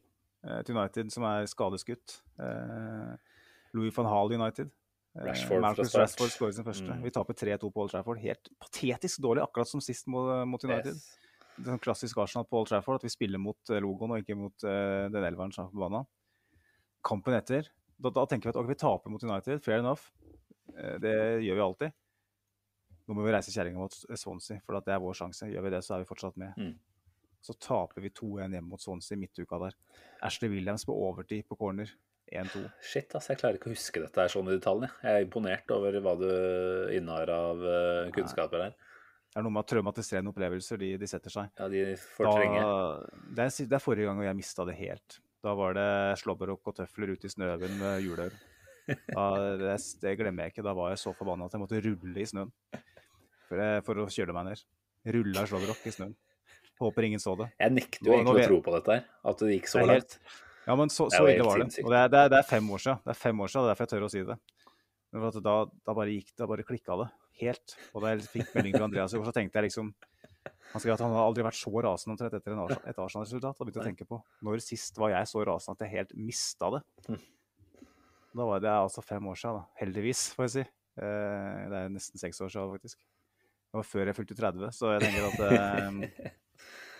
Eh, 0.43 0.59
Et 0.59 0.69
United 0.69 1.11
som 1.13 1.25
er 1.27 1.49
skadeskutt. 1.49 2.21
Eh, 2.39 3.35
Louis 3.73 3.93
van 3.95 4.09
Hall 4.09 4.33
United. 4.33 4.71
Eh, 5.15 5.25
Rashford 5.27 5.61
Marcus. 5.61 5.95
Rashford 5.95 6.33
skårer 6.33 6.55
sin 6.57 6.65
første. 6.67 6.87
Mm. 6.89 7.03
Vi 7.05 7.13
taper 7.13 7.37
3-2 7.37 7.69
på 7.69 7.83
Old 7.83 7.93
Trafford. 7.93 8.21
Helt 8.23 8.49
patetisk 8.61 9.21
dårlig, 9.21 9.43
akkurat 9.45 9.69
som 9.69 9.83
sist 9.83 10.07
mot, 10.07 10.31
mot 10.49 10.63
United. 10.63 10.97
Yes. 10.97 11.19
Det 11.53 11.67
er 11.67 11.75
sånn 11.75 11.83
klassisk 11.83 12.17
Arsenal 12.17 12.47
på 12.49 12.63
Old 12.63 12.71
Trafford, 12.71 13.01
at 13.01 13.05
vi 13.05 13.13
spiller 13.13 13.41
mot 13.41 13.69
eh, 13.69 13.81
logoen 13.83 14.15
og 14.15 14.23
ikke 14.23 14.37
mot 14.37 14.65
uh, 14.65 15.05
den 15.13 15.21
elveren 15.21 15.53
som 15.53 15.67
er 15.67 15.73
forbanna. 15.73 16.01
Kampen 17.05 17.35
etter, 17.37 17.67
da, 17.99 18.09
da 18.09 18.23
tenker 18.29 18.49
vi 18.49 18.53
at 18.53 18.59
ok, 18.61 18.69
vi 18.71 18.79
taper 18.79 19.13
mot 19.13 19.25
United, 19.25 19.61
fair 19.63 19.83
enough. 19.83 20.09
Eh, 20.73 20.95
det 21.03 21.17
gjør 21.45 21.59
vi 21.59 21.65
alltid. 21.67 21.99
Nå 23.03 23.17
må 23.17 23.25
vi 23.25 23.35
reise 23.35 23.51
kjerringa 23.51 23.83
mot 23.83 23.93
Swansea, 23.93 24.63
for 24.63 24.79
at 24.79 24.87
det 24.87 24.95
er 24.95 25.03
vår 25.03 25.17
sjanse. 25.19 25.49
Gjør 25.51 25.65
vi 25.67 25.73
det, 25.75 25.83
så 25.85 25.95
er 25.95 26.03
vi 26.03 26.09
fortsatt 26.09 26.39
med. 26.39 26.55
Mm. 26.57 26.73
Så 27.43 27.55
taper 27.59 28.01
vi 28.05 28.13
2-1 28.15 28.55
hjemme 28.55 28.69
mot 28.71 28.81
Swansea 28.81 29.19
midtuka 29.19 29.59
der. 29.65 29.75
Ashley 30.23 30.51
Williams 30.53 30.87
på 30.87 30.95
overtid 30.95 31.43
på 31.49 31.59
corner. 31.59 31.91
1-2. 32.39 32.63
Shit, 32.81 33.13
altså, 33.15 33.33
jeg 33.33 33.39
klarer 33.41 33.59
ikke 33.59 33.69
å 33.69 33.73
huske 33.75 34.01
dette 34.03 34.21
her 34.23 34.31
sånn 34.33 34.49
i 34.49 34.55
detalj. 34.57 34.87
jeg. 34.87 35.11
Er 35.11 35.25
imponert 35.27 35.73
over 35.75 35.97
hva 36.03 36.13
du 36.19 36.27
innehar 36.95 37.29
av 37.33 37.61
eh, 37.65 38.11
kunnskaper 38.15 38.65
her. 38.67 38.73
Det 39.33 39.41
er 39.41 39.45
noe 39.47 39.53
med 39.55 39.63
at 39.63 39.69
traumatiserende 39.73 40.29
opplevelser, 40.29 40.77
de, 40.77 40.91
de 41.01 41.07
setter 41.09 41.33
seg. 41.33 41.49
Ja, 41.57 41.67
de 41.71 41.83
fortrenger. 41.97 42.61
Da, 42.61 43.21
det, 43.33 43.45
er, 43.47 43.69
det 43.71 43.77
er 43.79 43.81
forrige 43.81 44.09
gang 44.11 44.21
jeg 44.27 44.37
mista 44.37 44.65
det 44.69 44.75
helt. 44.77 45.19
Da 45.43 45.55
var 45.57 45.73
det 45.75 45.87
slåbrok 46.21 46.69
og 46.69 46.75
tøfler 46.77 47.15
ute 47.15 47.27
i 47.27 47.33
snøen 47.33 47.73
med 47.79 48.03
juleøl. 48.05 48.35
Det, 48.87 49.73
det 50.03 50.13
glemmer 50.19 50.45
jeg 50.45 50.53
ikke. 50.53 50.65
Da 50.65 50.73
var 50.77 50.93
jeg 50.93 51.01
så 51.01 51.13
forbanna 51.17 51.47
at 51.49 51.55
jeg 51.55 51.63
måtte 51.63 51.81
rulle 51.83 52.19
i 52.21 52.27
snøen 52.29 52.51
for, 53.47 53.57
jeg, 53.59 53.83
for 53.87 54.03
å 54.03 54.07
kjøle 54.11 54.35
meg 54.37 54.51
ned. 54.51 54.63
Rulla 55.17 55.43
slåbrok 55.49 55.83
i 55.89 55.93
snøen. 55.97 56.13
Håper 56.81 57.05
ingen 57.09 57.21
så 57.21 57.35
det. 57.39 57.49
Jeg 57.61 57.73
nekter 57.75 58.07
jo 58.09 58.15
egentlig 58.15 58.45
å 58.45 58.49
tro 58.49 58.61
på 58.65 58.73
dette 58.77 58.95
her. 58.97 59.03
At 59.29 59.43
det 59.43 59.57
gikk 59.57 59.69
så 59.71 59.81
er 59.81 59.89
helt- 59.95 60.15
langt. 60.19 60.41
Ja, 60.63 60.75
men 60.79 60.91
så, 60.93 61.09
så 61.11 61.25
ille 61.27 61.43
var 61.45 61.59
det. 61.59 61.83
Og 61.83 61.91
det 61.91 61.99
er, 61.99 62.11
det, 62.11 62.19
er, 62.19 62.31
det 62.31 62.39
er 62.39 62.47
fem 62.47 62.69
år 62.71 62.83
siden. 62.85 63.01
Det 63.03 63.11
er 63.13 63.19
fem 63.19 63.43
år 63.43 63.51
siden, 63.51 63.65
det 63.65 63.67
er 63.67 63.73
derfor 63.73 63.87
jeg 63.87 63.93
tør 63.93 64.07
å 64.07 64.11
si 64.13 64.23
det. 64.27 64.37
Men 65.13 65.43
da, 65.45 65.57
da 65.85 65.95
bare 65.97 66.15
gikk 66.15 66.31
det, 66.31 66.39
da 66.39 66.49
bare 66.49 66.65
klikka 66.65 66.97
det 67.03 67.09
helt. 67.41 67.75
Og 67.93 68.03
da 68.03 68.13
jeg 68.13 68.25
fikk 68.31 68.53
melding 68.55 68.75
fra 68.77 68.87
Andreas 68.87 69.15
og 69.17 69.27
så 69.27 69.33
tenkte 69.35 69.59
jeg 69.59 69.69
liksom 69.69 69.93
Han 70.73 70.81
skrev 70.81 70.95
at 70.95 71.03
han 71.03 71.13
hadde 71.13 71.25
aldri 71.27 71.45
vært 71.45 71.59
så 71.59 71.71
rasende 71.85 72.15
omtrent 72.15 72.35
etter 72.37 72.55
en 72.55 72.61
et 72.63 72.99
Arsenal-resultat. 72.99 73.59
Da 73.59 73.65
begynte 73.65 73.79
jeg 73.79 73.85
å 73.85 73.89
tenke 73.91 74.07
på 74.09 74.19
når 74.45 74.63
sist 74.65 74.97
var 74.99 75.13
jeg 75.13 75.29
så 75.29 75.43
rasende 75.45 75.77
at 75.77 75.85
jeg 75.85 75.93
helt 75.99 76.15
mista 76.17 76.71
det. 76.73 76.81
Hm. 77.09 77.19
Da 78.33 78.47
var 78.49 78.63
det 78.63 78.71
altså 78.73 79.03
fem 79.05 79.27
år 79.29 79.37
siden, 79.37 79.59
da. 79.59 79.77
Heldigvis, 79.77 80.23
får 80.33 80.47
jeg 80.47 80.53
si. 80.55 80.63
Eh, 80.97 81.59
det 81.69 81.81
er 81.83 81.91
nesten 81.93 82.21
seks 82.21 82.41
år 82.41 82.49
siden, 82.49 82.73
faktisk. 82.73 83.03
Det 83.03 83.77
var 83.77 83.85
før 83.89 84.09
jeg 84.09 84.17
fylte 84.17 84.37
30, 84.39 84.73
så 84.73 84.95
jeg 84.95 85.03
tenker 85.05 85.29
at 85.29 85.45
eh, 85.45 86.31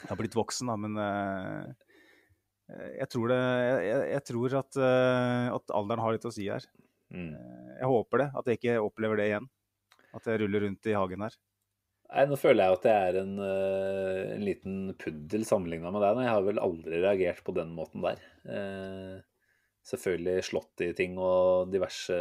Jeg 0.04 0.12
har 0.12 0.20
blitt 0.20 0.36
voksen, 0.36 0.70
da, 0.70 0.76
men 0.78 1.00
eh, 1.00 1.93
jeg 2.72 3.10
tror, 3.12 3.32
det, 3.34 3.40
jeg, 3.86 4.04
jeg 4.14 4.26
tror 4.30 4.58
at, 4.62 4.78
eh, 4.80 5.48
at 5.54 5.74
alderen 5.80 6.04
har 6.04 6.16
litt 6.16 6.28
å 6.30 6.34
si 6.34 6.48
her. 6.48 6.66
Mm. 7.14 7.34
Eh, 7.34 7.74
Jeg 7.82 7.90
håper 7.92 8.24
det, 8.24 8.30
at 8.40 8.48
jeg 8.48 8.62
ikke 8.62 8.78
opplever 8.84 9.20
det 9.20 9.32
igjen. 9.32 9.50
At 10.14 10.30
jeg 10.30 10.44
ruller 10.44 10.68
rundt 10.68 10.88
i 10.90 10.96
hagen 10.96 11.26
her. 11.26 11.36
Nei, 12.14 12.24
nå 12.30 12.38
føler 12.38 12.68
jeg 12.68 12.78
at 12.78 12.88
jeg 12.88 13.10
er 13.10 13.20
en, 13.24 13.36
eh, 13.42 14.24
en 14.36 14.46
liten 14.46 14.80
puddel 15.02 15.46
sammenligna 15.50 15.92
med 15.94 16.04
deg. 16.06 16.24
Jeg 16.24 16.36
har 16.36 16.48
vel 16.48 16.62
aldri 16.62 17.02
reagert 17.02 17.44
på 17.46 17.56
den 17.58 17.74
måten 17.76 18.06
der. 18.06 18.22
Eh, 18.46 19.22
selvfølgelig 19.88 20.46
slått 20.48 20.84
i 20.86 20.92
ting 20.96 21.18
og 21.20 21.72
diverse 21.74 22.16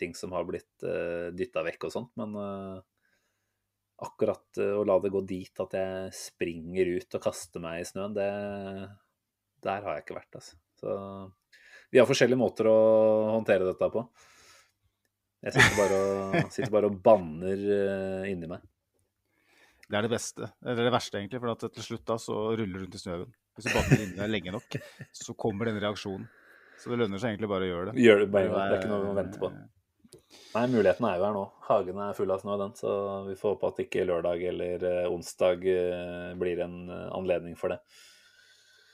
ting 0.00 0.14
som 0.16 0.32
har 0.36 0.46
blitt 0.48 0.86
uh, 0.86 1.28
dytta 1.36 1.64
vekk 1.66 1.86
og 1.88 1.92
sånt, 1.92 2.12
men 2.20 2.36
eh, 2.40 2.78
akkurat 4.06 4.60
eh, 4.60 4.72
å 4.78 4.86
la 4.88 4.96
det 5.02 5.12
gå 5.12 5.20
dit 5.28 5.60
at 5.60 5.76
jeg 5.76 6.14
springer 6.16 6.94
ut 6.96 7.18
og 7.18 7.24
kaster 7.26 7.62
meg 7.62 7.82
i 7.82 7.88
snøen, 7.88 8.16
det 8.16 8.30
Der 9.64 9.84
har 9.84 9.98
jeg 9.98 10.06
ikke 10.06 10.18
vært, 10.18 10.40
altså. 10.40 10.58
Så 10.80 10.96
vi 11.90 11.98
har 11.98 12.08
forskjellige 12.08 12.38
måter 12.38 12.68
å 12.70 12.76
håndtere 13.34 13.66
dette 13.66 13.88
på. 13.92 14.04
Jeg 15.40 15.56
sitter 15.56 15.78
bare 15.78 16.00
og, 16.04 16.36
sitter 16.54 16.72
bare 16.74 16.90
og 16.90 17.00
banner 17.04 17.64
eh, 17.76 18.28
inni 18.30 18.50
meg. 18.50 18.62
Det 19.90 19.98
er 19.98 20.06
det 20.06 20.12
beste. 20.12 20.50
Eller 20.62 20.86
det 20.86 20.92
verste, 20.94 21.18
egentlig. 21.18 21.40
For 21.42 21.50
at 21.50 21.64
til 21.74 21.86
slutt 21.86 22.04
da 22.06 22.16
så 22.22 22.36
ruller 22.52 22.76
du 22.76 22.84
rundt 22.84 22.94
i 22.94 23.00
snøen. 23.00 23.32
Hvis 23.58 23.66
du 23.66 23.72
banner 23.74 24.04
inni 24.04 24.20
deg 24.20 24.30
lenge 24.30 24.54
nok, 24.54 24.78
så 25.24 25.34
kommer 25.34 25.66
den 25.66 25.80
reaksjonen. 25.82 26.28
Så 26.80 26.92
det 26.92 27.00
lønner 27.00 27.20
seg 27.20 27.34
egentlig 27.34 27.50
bare 27.50 27.66
å 27.66 27.70
gjøre 27.72 27.90
det. 27.90 28.04
Gjør 28.04 28.22
det 28.22 28.28
bare, 28.32 28.52
det 28.54 28.62
er 28.62 28.78
ikke 28.78 28.92
noe 28.92 29.10
å 29.10 29.16
vente 29.18 29.40
på. 29.40 29.50
Nei, 30.54 30.62
muligheten 30.70 31.06
er 31.08 31.18
jo 31.18 31.26
her 31.26 31.34
nå. 31.34 31.42
Hagen 31.66 31.98
er 32.04 32.14
full 32.14 32.30
av 32.30 32.44
snø, 32.44 32.54
den. 32.60 32.76
Så 32.78 32.94
vi 33.26 33.34
får 33.40 33.56
håpe 33.56 33.72
at 33.72 33.82
ikke 33.82 34.06
lørdag 34.06 34.46
eller 34.52 34.86
eh, 34.92 35.10
onsdag 35.10 35.66
eh, 35.74 36.30
blir 36.38 36.62
en 36.64 36.78
anledning 37.18 37.58
for 37.58 37.74
det. 37.74 37.80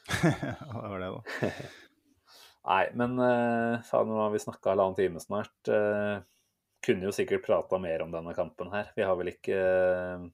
Ja, 0.42 0.88
var 0.88 1.00
det, 1.00 1.06
da. 1.06 1.50
Nei, 2.66 2.86
men 2.98 3.18
uh, 3.18 3.92
nå 4.06 4.16
har 4.18 4.32
vi 4.34 4.42
snakka 4.42 4.72
halvannen 4.72 4.98
time 4.98 5.22
snart. 5.22 5.54
Uh, 5.70 6.18
kunne 6.86 7.08
jo 7.08 7.14
sikkert 7.14 7.46
prata 7.46 7.78
mer 7.82 8.02
om 8.02 8.10
denne 8.14 8.34
kampen 8.34 8.72
her. 8.74 8.90
Vi 8.96 9.06
har 9.06 9.18
vel 9.18 9.30
ikke 9.32 9.60
uh, 9.60 10.26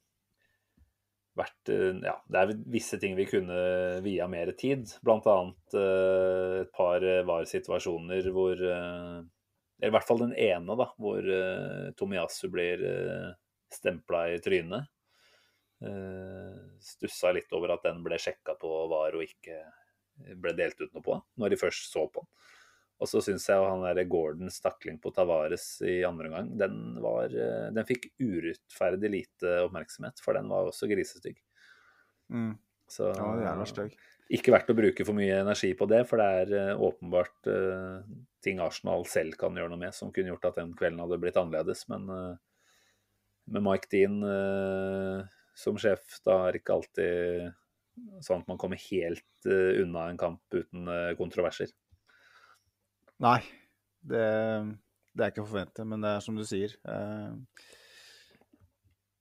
vært 1.38 1.72
Ja, 2.04 2.18
det 2.28 2.40
er 2.40 2.50
visse 2.68 2.98
ting 3.00 3.14
vi 3.16 3.28
kunne 3.28 3.60
via 4.04 4.28
mer 4.28 4.52
tid. 4.58 4.90
Blant 5.04 5.28
annet 5.32 5.76
et 5.78 6.72
par 6.76 7.00
VAR-situasjoner 7.00 8.28
hvor 8.34 8.60
Eller 8.60 9.88
i 9.88 9.94
hvert 9.94 10.04
fall 10.04 10.20
den 10.26 10.34
ene, 10.36 10.76
da, 10.76 10.90
hvor 11.00 11.30
Tomiyasu 11.96 12.50
blir 12.52 12.84
stempla 13.72 14.26
i 14.34 14.42
trynet. 14.44 14.91
Eh, 15.82 16.58
stussa 16.82 17.32
litt 17.34 17.52
over 17.56 17.74
at 17.74 17.86
den 17.86 18.02
ble 18.04 18.18
sjekka 18.20 18.54
på 18.60 18.70
VAR 18.90 19.16
og 19.18 19.24
ikke 19.24 19.58
ble 20.38 20.52
delt 20.54 20.78
ut 20.78 20.92
noe 20.92 21.02
på, 21.02 21.16
når 21.40 21.54
de 21.54 21.58
først 21.58 21.88
så 21.90 22.04
på 22.12 22.22
den. 22.22 22.30
Og 23.02 23.08
så 23.10 23.18
syns 23.24 23.48
jeg 23.50 23.58
han 23.58 23.82
der 23.82 24.06
Gordon 24.06 24.52
stakling 24.52 25.00
på 25.02 25.10
Tavares 25.14 25.64
i 25.82 26.04
andre 26.06 26.28
omgang, 26.28 26.52
den, 26.60 26.76
var, 27.02 27.32
eh, 27.34 27.72
den 27.74 27.88
fikk 27.88 28.12
urettferdig 28.22 29.10
lite 29.10 29.56
oppmerksomhet, 29.64 30.22
for 30.22 30.38
den 30.38 30.50
var 30.52 30.70
også 30.70 30.86
grisestygg. 30.90 31.40
Mm. 32.30 32.54
Så 32.92 33.10
Ja, 33.16 33.56
er 33.56 33.64
stygg. 33.66 33.96
ikke 34.30 34.54
verdt 34.54 34.70
å 34.70 34.78
bruke 34.78 35.06
for 35.08 35.18
mye 35.18 35.40
energi 35.40 35.72
på 35.74 35.88
det, 35.90 36.04
for 36.06 36.22
det 36.22 36.28
er 36.44 36.54
eh, 36.60 36.78
åpenbart 36.78 37.50
uh, 37.50 38.06
ting 38.44 38.62
Arsenal 38.62 39.02
selv 39.10 39.34
kan 39.40 39.56
gjøre 39.56 39.72
noe 39.72 39.82
med, 39.82 39.96
som 39.96 40.12
kunne 40.14 40.30
gjort 40.30 40.52
at 40.52 40.60
den 40.60 40.74
kvelden 40.78 41.02
hadde 41.02 41.18
blitt 41.22 41.40
annerledes. 41.40 41.88
Men 41.90 42.06
uh, 42.06 42.36
med 43.50 43.64
Mike 43.66 43.90
Dean 43.90 44.22
eh, 44.22 45.24
som 45.54 45.76
sjef, 45.80 46.20
da 46.26 46.38
er 46.46 46.54
det 46.54 46.62
ikke 46.62 46.78
alltid 46.78 47.52
sånn 48.24 48.42
at 48.42 48.48
man 48.50 48.60
kommer 48.60 48.80
helt 48.88 49.48
eh, 49.48 49.82
unna 49.82 50.08
en 50.10 50.20
kamp 50.20 50.54
uten 50.54 50.88
eh, 50.88 51.12
kontroverser. 51.18 51.72
Nei, 53.22 53.38
det, 54.00 54.24
det 55.12 55.24
er 55.24 55.34
ikke 55.34 55.44
å 55.44 55.50
forvente, 55.50 55.86
men 55.88 56.02
det 56.02 56.16
er 56.16 56.24
som 56.24 56.38
du 56.38 56.44
sier. 56.48 56.74
Eh, 56.88 57.68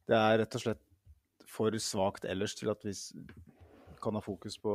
det 0.09 0.17
er 0.17 0.41
rett 0.41 0.57
og 0.57 0.65
slett 0.65 0.87
for 1.51 1.75
svakt 1.83 2.25
ellers 2.29 2.55
til 2.55 2.71
at 2.71 2.83
vi 2.87 2.95
kan 4.01 4.15
ha 4.17 4.21
fokus 4.23 4.55
på, 4.57 4.73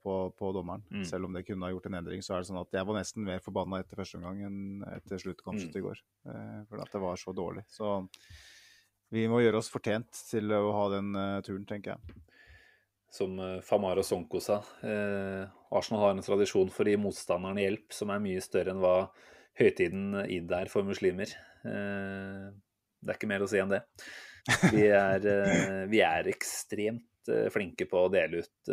på, 0.00 0.14
på 0.38 0.52
dommeren. 0.54 0.84
Mm. 0.88 1.02
Selv 1.04 1.28
om 1.28 1.34
det 1.34 1.44
kunne 1.44 1.66
ha 1.66 1.74
gjort 1.74 1.90
en 1.90 1.98
endring, 1.98 2.22
så 2.24 2.36
er 2.36 2.40
det 2.42 2.48
sånn 2.48 2.62
at 2.62 2.78
jeg 2.78 2.88
var 2.88 2.96
nesten 2.96 3.26
mer 3.26 3.42
forbanna 3.44 3.82
etter 3.82 3.98
første 3.98 4.16
omgang 4.16 4.38
enn 4.46 4.86
etter 4.94 5.20
sluttkampslutt 5.20 5.76
i 5.76 5.82
går. 5.84 6.00
For 6.70 6.80
at 6.80 6.94
det 6.94 7.02
var 7.02 7.20
så 7.20 7.34
dårlig. 7.36 7.66
Så 7.68 7.90
vi 9.12 9.26
må 9.28 9.42
gjøre 9.42 9.60
oss 9.60 9.70
fortjent 9.72 10.24
til 10.30 10.52
å 10.56 10.64
ha 10.76 10.86
den 10.94 11.12
eh, 11.18 11.40
turen, 11.44 11.66
tenker 11.68 11.94
jeg. 11.94 12.22
Som 13.12 13.36
eh, 13.42 13.58
Famara 13.64 14.04
Sonko 14.06 14.40
sa, 14.40 14.62
eh, 14.88 15.44
Arsenal 15.72 16.06
har 16.06 16.16
en 16.16 16.24
tradisjon 16.24 16.72
for 16.72 16.88
å 16.88 16.94
gi 16.94 17.00
motstanderen 17.00 17.60
hjelp 17.60 17.92
som 17.92 18.12
er 18.12 18.24
mye 18.24 18.42
større 18.44 18.72
enn 18.72 18.80
hva 18.82 18.96
høytiden 19.60 20.22
id 20.32 20.52
er 20.56 20.70
for 20.72 20.86
muslimer. 20.88 21.32
Eh, 21.68 22.48
det 23.02 23.12
er 23.12 23.18
ikke 23.18 23.30
mer 23.30 23.44
å 23.44 23.50
si 23.50 23.60
enn 23.60 23.72
det. 23.72 23.82
Vi 24.72 24.88
er, 24.88 25.26
eh, 25.28 25.84
vi 25.90 26.02
er 26.02 26.30
ekstremt 26.32 27.30
eh, 27.30 27.48
flinke 27.54 27.86
på 27.90 28.06
å 28.06 28.10
dele 28.12 28.42
ut 28.42 28.72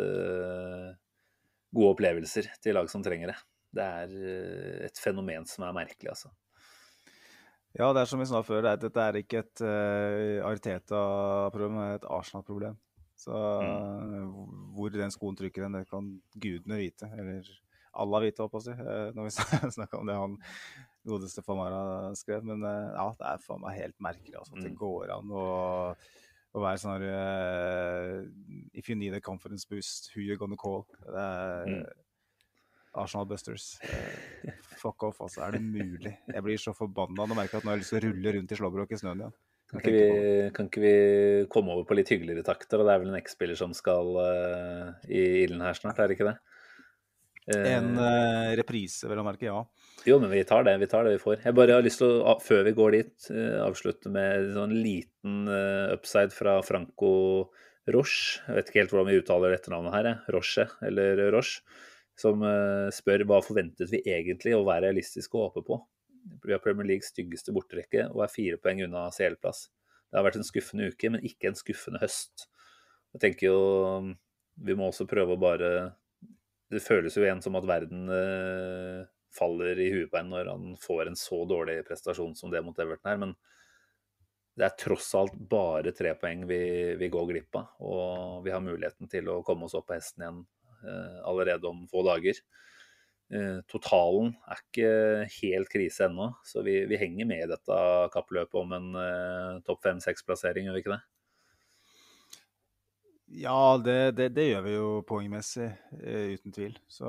gode 1.70 1.92
opplevelser 1.94 2.48
til 2.62 2.74
lag 2.74 2.88
som 2.90 3.04
trenger 3.04 3.30
det. 3.30 3.38
Det 3.70 3.84
er 3.86 4.14
et 4.88 4.98
fenomen 4.98 5.44
som 5.46 5.68
er 5.68 5.76
merkelig, 5.76 6.10
altså. 6.10 6.32
Ja, 7.78 7.92
det 7.94 8.02
er 8.02 8.08
som 8.10 8.18
vi 8.18 8.26
sa 8.26 8.40
før, 8.42 8.64
det 8.66 8.70
er, 8.72 8.78
dette 8.82 9.02
er 9.04 9.18
ikke 9.20 9.42
et 9.44 9.60
uh, 9.62 10.42
Arteta-problem, 10.48 11.76
det 11.78 11.84
er 11.86 11.98
et 12.00 12.08
Arsenal-problem. 12.10 12.76
Så 13.20 13.30
Mm. 13.36 14.30
hvor 14.74 14.90
den 14.94 15.10
skoen 15.12 15.36
trykker 15.36 15.66
hen, 15.66 15.74
det 15.76 15.88
kan 15.90 16.06
gudene 16.40 16.78
vite. 16.80 17.06
Eller 17.20 17.44
Allah 18.00 18.22
vite, 18.24 18.40
holdt 18.40 18.52
på 18.54 18.60
å 18.62 18.64
si. 18.64 18.72
eh, 18.72 19.10
Når 19.14 19.26
vi 19.26 19.34
snakker 19.76 19.98
om 20.00 20.06
det 20.08 20.16
han 20.16 20.38
godeste 21.06 21.42
Famara 21.44 22.14
skrev. 22.16 22.42
Men 22.48 22.64
uh, 22.64 22.94
ja, 22.96 23.06
det 23.20 23.26
er 23.28 23.44
faen 23.44 23.60
meg 23.60 23.76
helt 23.76 23.98
merkelig 24.00 24.38
altså, 24.40 24.56
at 24.56 24.64
det 24.64 24.72
Mm. 24.72 24.78
går 24.80 25.12
an 25.18 25.30
å, 25.36 25.44
å 26.56 26.62
være 26.64 26.80
sånn 26.80 26.96
her 26.96 27.04
eh, 27.12 28.24
If 28.72 28.88
you 28.88 28.96
need 28.96 29.14
a 29.14 29.20
conference 29.20 29.68
boost, 29.68 30.10
who 30.14 30.24
you 30.24 30.36
gonna 30.40 30.56
call? 30.56 30.86
Det 31.04 31.14
er 31.14 31.66
Mm. 31.68 31.84
Arsenal 32.98 33.28
Busters. 33.30 33.76
Eh, 33.86 34.56
fuck 34.80 35.04
off, 35.06 35.20
altså. 35.22 35.44
Er 35.46 35.54
det 35.54 35.62
mulig? 35.62 36.16
Jeg 36.26 36.42
blir 36.42 36.58
så 36.58 36.74
forbanna 36.74 37.28
jeg 37.28 37.38
merker 37.38 37.60
at 37.60 37.66
nå 37.66 37.72
har 37.72 37.78
jeg 37.78 37.84
lyst 37.84 37.94
til 37.94 38.00
å 38.00 38.04
rulle 38.08 38.34
rundt 38.36 38.52
i 38.54 38.58
slåbrok 38.58 38.94
i 38.94 38.98
snøen 39.00 39.24
igjen. 39.24 39.36
Kan 39.70 39.78
ikke, 39.84 39.90
vi, 39.94 40.46
kan 40.50 40.66
ikke 40.66 40.80
vi 40.82 40.94
komme 41.52 41.70
over 41.76 41.84
på 41.86 41.94
litt 41.94 42.08
hyggeligere 42.10 42.42
takter? 42.42 42.80
Og 42.80 42.88
det 42.88 42.94
er 42.94 43.02
vel 43.04 43.12
en 43.12 43.20
X-spiller 43.20 43.58
som 43.58 43.74
skal 43.76 44.16
uh, 44.18 44.88
i 45.06 45.44
ilden 45.44 45.62
her 45.62 45.78
snart, 45.78 46.00
er 46.02 46.10
det 46.10 46.16
ikke 46.16 46.26
det? 46.26 46.32
Uh, 47.46 47.68
En 47.76 47.92
uh, 47.94 48.50
reprise, 48.58 49.06
vel 49.06 49.22
å 49.22 49.26
merke, 49.28 49.46
ja. 49.46 49.60
Jo, 50.10 50.18
men 50.18 50.32
vi 50.34 50.42
tar 50.48 50.66
det 50.66 50.74
vi 50.82 50.88
tar 50.90 51.06
det 51.06 51.14
vi 51.14 51.22
får. 51.22 51.44
Jeg 51.46 51.54
bare 51.54 51.78
har 51.78 51.86
lyst 51.86 52.02
til 52.02 52.16
å, 52.18 52.34
før 52.42 52.66
vi 52.66 52.74
går 52.80 52.96
dit, 52.96 53.30
avslutte 53.62 54.10
med 54.10 54.40
en 54.40 54.50
sånn 54.56 54.74
liten 54.74 55.46
upside 55.94 56.34
fra 56.34 56.56
Franco 56.66 57.12
Roche. 57.94 58.42
Jeg 58.48 58.58
vet 58.58 58.72
ikke 58.72 58.82
helt 58.82 58.96
hvordan 58.96 59.10
vi 59.12 59.22
uttaler 59.22 59.54
etternavnet 59.54 59.94
her, 60.00 60.10
jeg. 60.10 60.34
Roche 60.34 60.66
eller 60.90 61.22
Roche. 61.36 61.62
Som 62.20 62.44
eh, 62.44 62.88
spør 62.92 63.24
hva 63.28 63.40
forventet 63.44 63.92
vi 63.92 64.02
egentlig 64.04 64.52
å 64.56 64.64
være 64.66 64.88
realistiske 64.88 65.36
og 65.38 65.50
håpe 65.50 65.66
på. 65.68 65.80
Vi 66.44 66.52
har 66.52 66.62
Premier 66.62 66.88
Leagues 66.88 67.12
styggeste 67.14 67.54
borterekke 67.56 68.10
og 68.12 68.24
er 68.26 68.32
fire 68.32 68.58
poeng 68.60 68.82
unna 68.84 69.06
CL-plass. 69.14 69.68
Det 70.10 70.18
har 70.18 70.26
vært 70.26 70.40
en 70.40 70.46
skuffende 70.46 70.90
uke, 70.90 71.12
men 71.12 71.24
ikke 71.24 71.48
en 71.48 71.56
skuffende 71.58 72.02
høst. 72.02 72.48
Jeg 73.14 73.24
tenker 73.24 73.48
jo 73.48 73.60
vi 74.60 74.76
må 74.76 74.90
også 74.90 75.06
prøve 75.08 75.36
å 75.36 75.40
bare 75.40 75.70
Det 76.70 76.82
føles 76.84 77.16
jo 77.16 77.24
igjen 77.24 77.40
som 77.42 77.56
at 77.58 77.66
verden 77.66 78.10
eh, 78.14 79.06
faller 79.34 79.78
i 79.80 79.88
huet 79.94 80.10
på 80.10 80.20
en 80.20 80.28
når 80.30 80.50
han 80.50 80.74
får 80.78 81.08
en 81.08 81.18
så 81.18 81.40
dårlig 81.48 81.80
prestasjon 81.88 82.36
som 82.38 82.52
det 82.52 82.60
mot 82.62 82.78
Everton 82.78 83.10
her, 83.10 83.18
men 83.18 83.32
det 84.58 84.66
er 84.66 84.76
tross 84.78 85.08
alt 85.18 85.34
bare 85.50 85.90
tre 85.96 86.12
poeng 86.18 86.44
vi, 86.46 86.60
vi 87.00 87.08
går 87.10 87.26
glipp 87.30 87.58
av. 87.58 87.72
Og 87.82 88.44
vi 88.44 88.52
har 88.54 88.62
muligheten 88.62 89.10
til 89.10 89.30
å 89.32 89.40
komme 89.46 89.66
oss 89.66 89.74
opp 89.78 89.88
på 89.88 89.96
hesten 89.96 90.22
igjen 90.22 90.40
allerede 91.28 91.68
om 91.68 91.86
få 91.90 92.02
dager. 92.06 92.38
Eh, 93.30 93.60
totalen 93.70 94.32
er 94.50 94.58
ikke 94.64 94.90
helt 95.36 95.70
krise 95.70 96.08
ennå, 96.08 96.32
så 96.42 96.64
vi, 96.66 96.80
vi 96.90 96.98
henger 96.98 97.28
med 97.30 97.44
i 97.44 97.50
dette 97.52 97.76
kappløpet 98.10 98.58
om 98.58 98.74
en 98.74 98.88
eh, 98.98 99.60
topp 99.66 99.84
fem-seks-plassering, 99.86 100.66
gjør 100.66 100.74
vi 100.74 100.82
ikke 100.82 100.96
det? 100.96 101.02
Ja, 103.38 103.78
det, 103.78 104.16
det, 104.18 104.32
det 104.34 104.48
gjør 104.48 104.64
vi 104.64 104.72
jo 104.74 104.88
poengmessig, 105.06 105.68
eh, 106.00 106.32
uten 106.34 106.56
tvil. 106.56 106.74
Så 106.90 107.06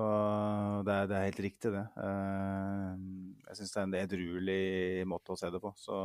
det 0.85 0.93
er, 0.93 1.10
det 1.10 1.18
er 1.18 1.26
helt 1.26 1.41
riktig, 1.48 1.72
det. 1.73 1.88
Eh, 2.06 2.91
jeg 3.48 3.57
syns 3.57 3.73
det 3.73 3.81
er 3.81 3.88
en 3.88 3.98
edruelig 4.03 5.07
måte 5.10 5.34
å 5.34 5.39
se 5.41 5.49
det 5.49 5.64
på. 5.64 5.73
Så 5.81 5.98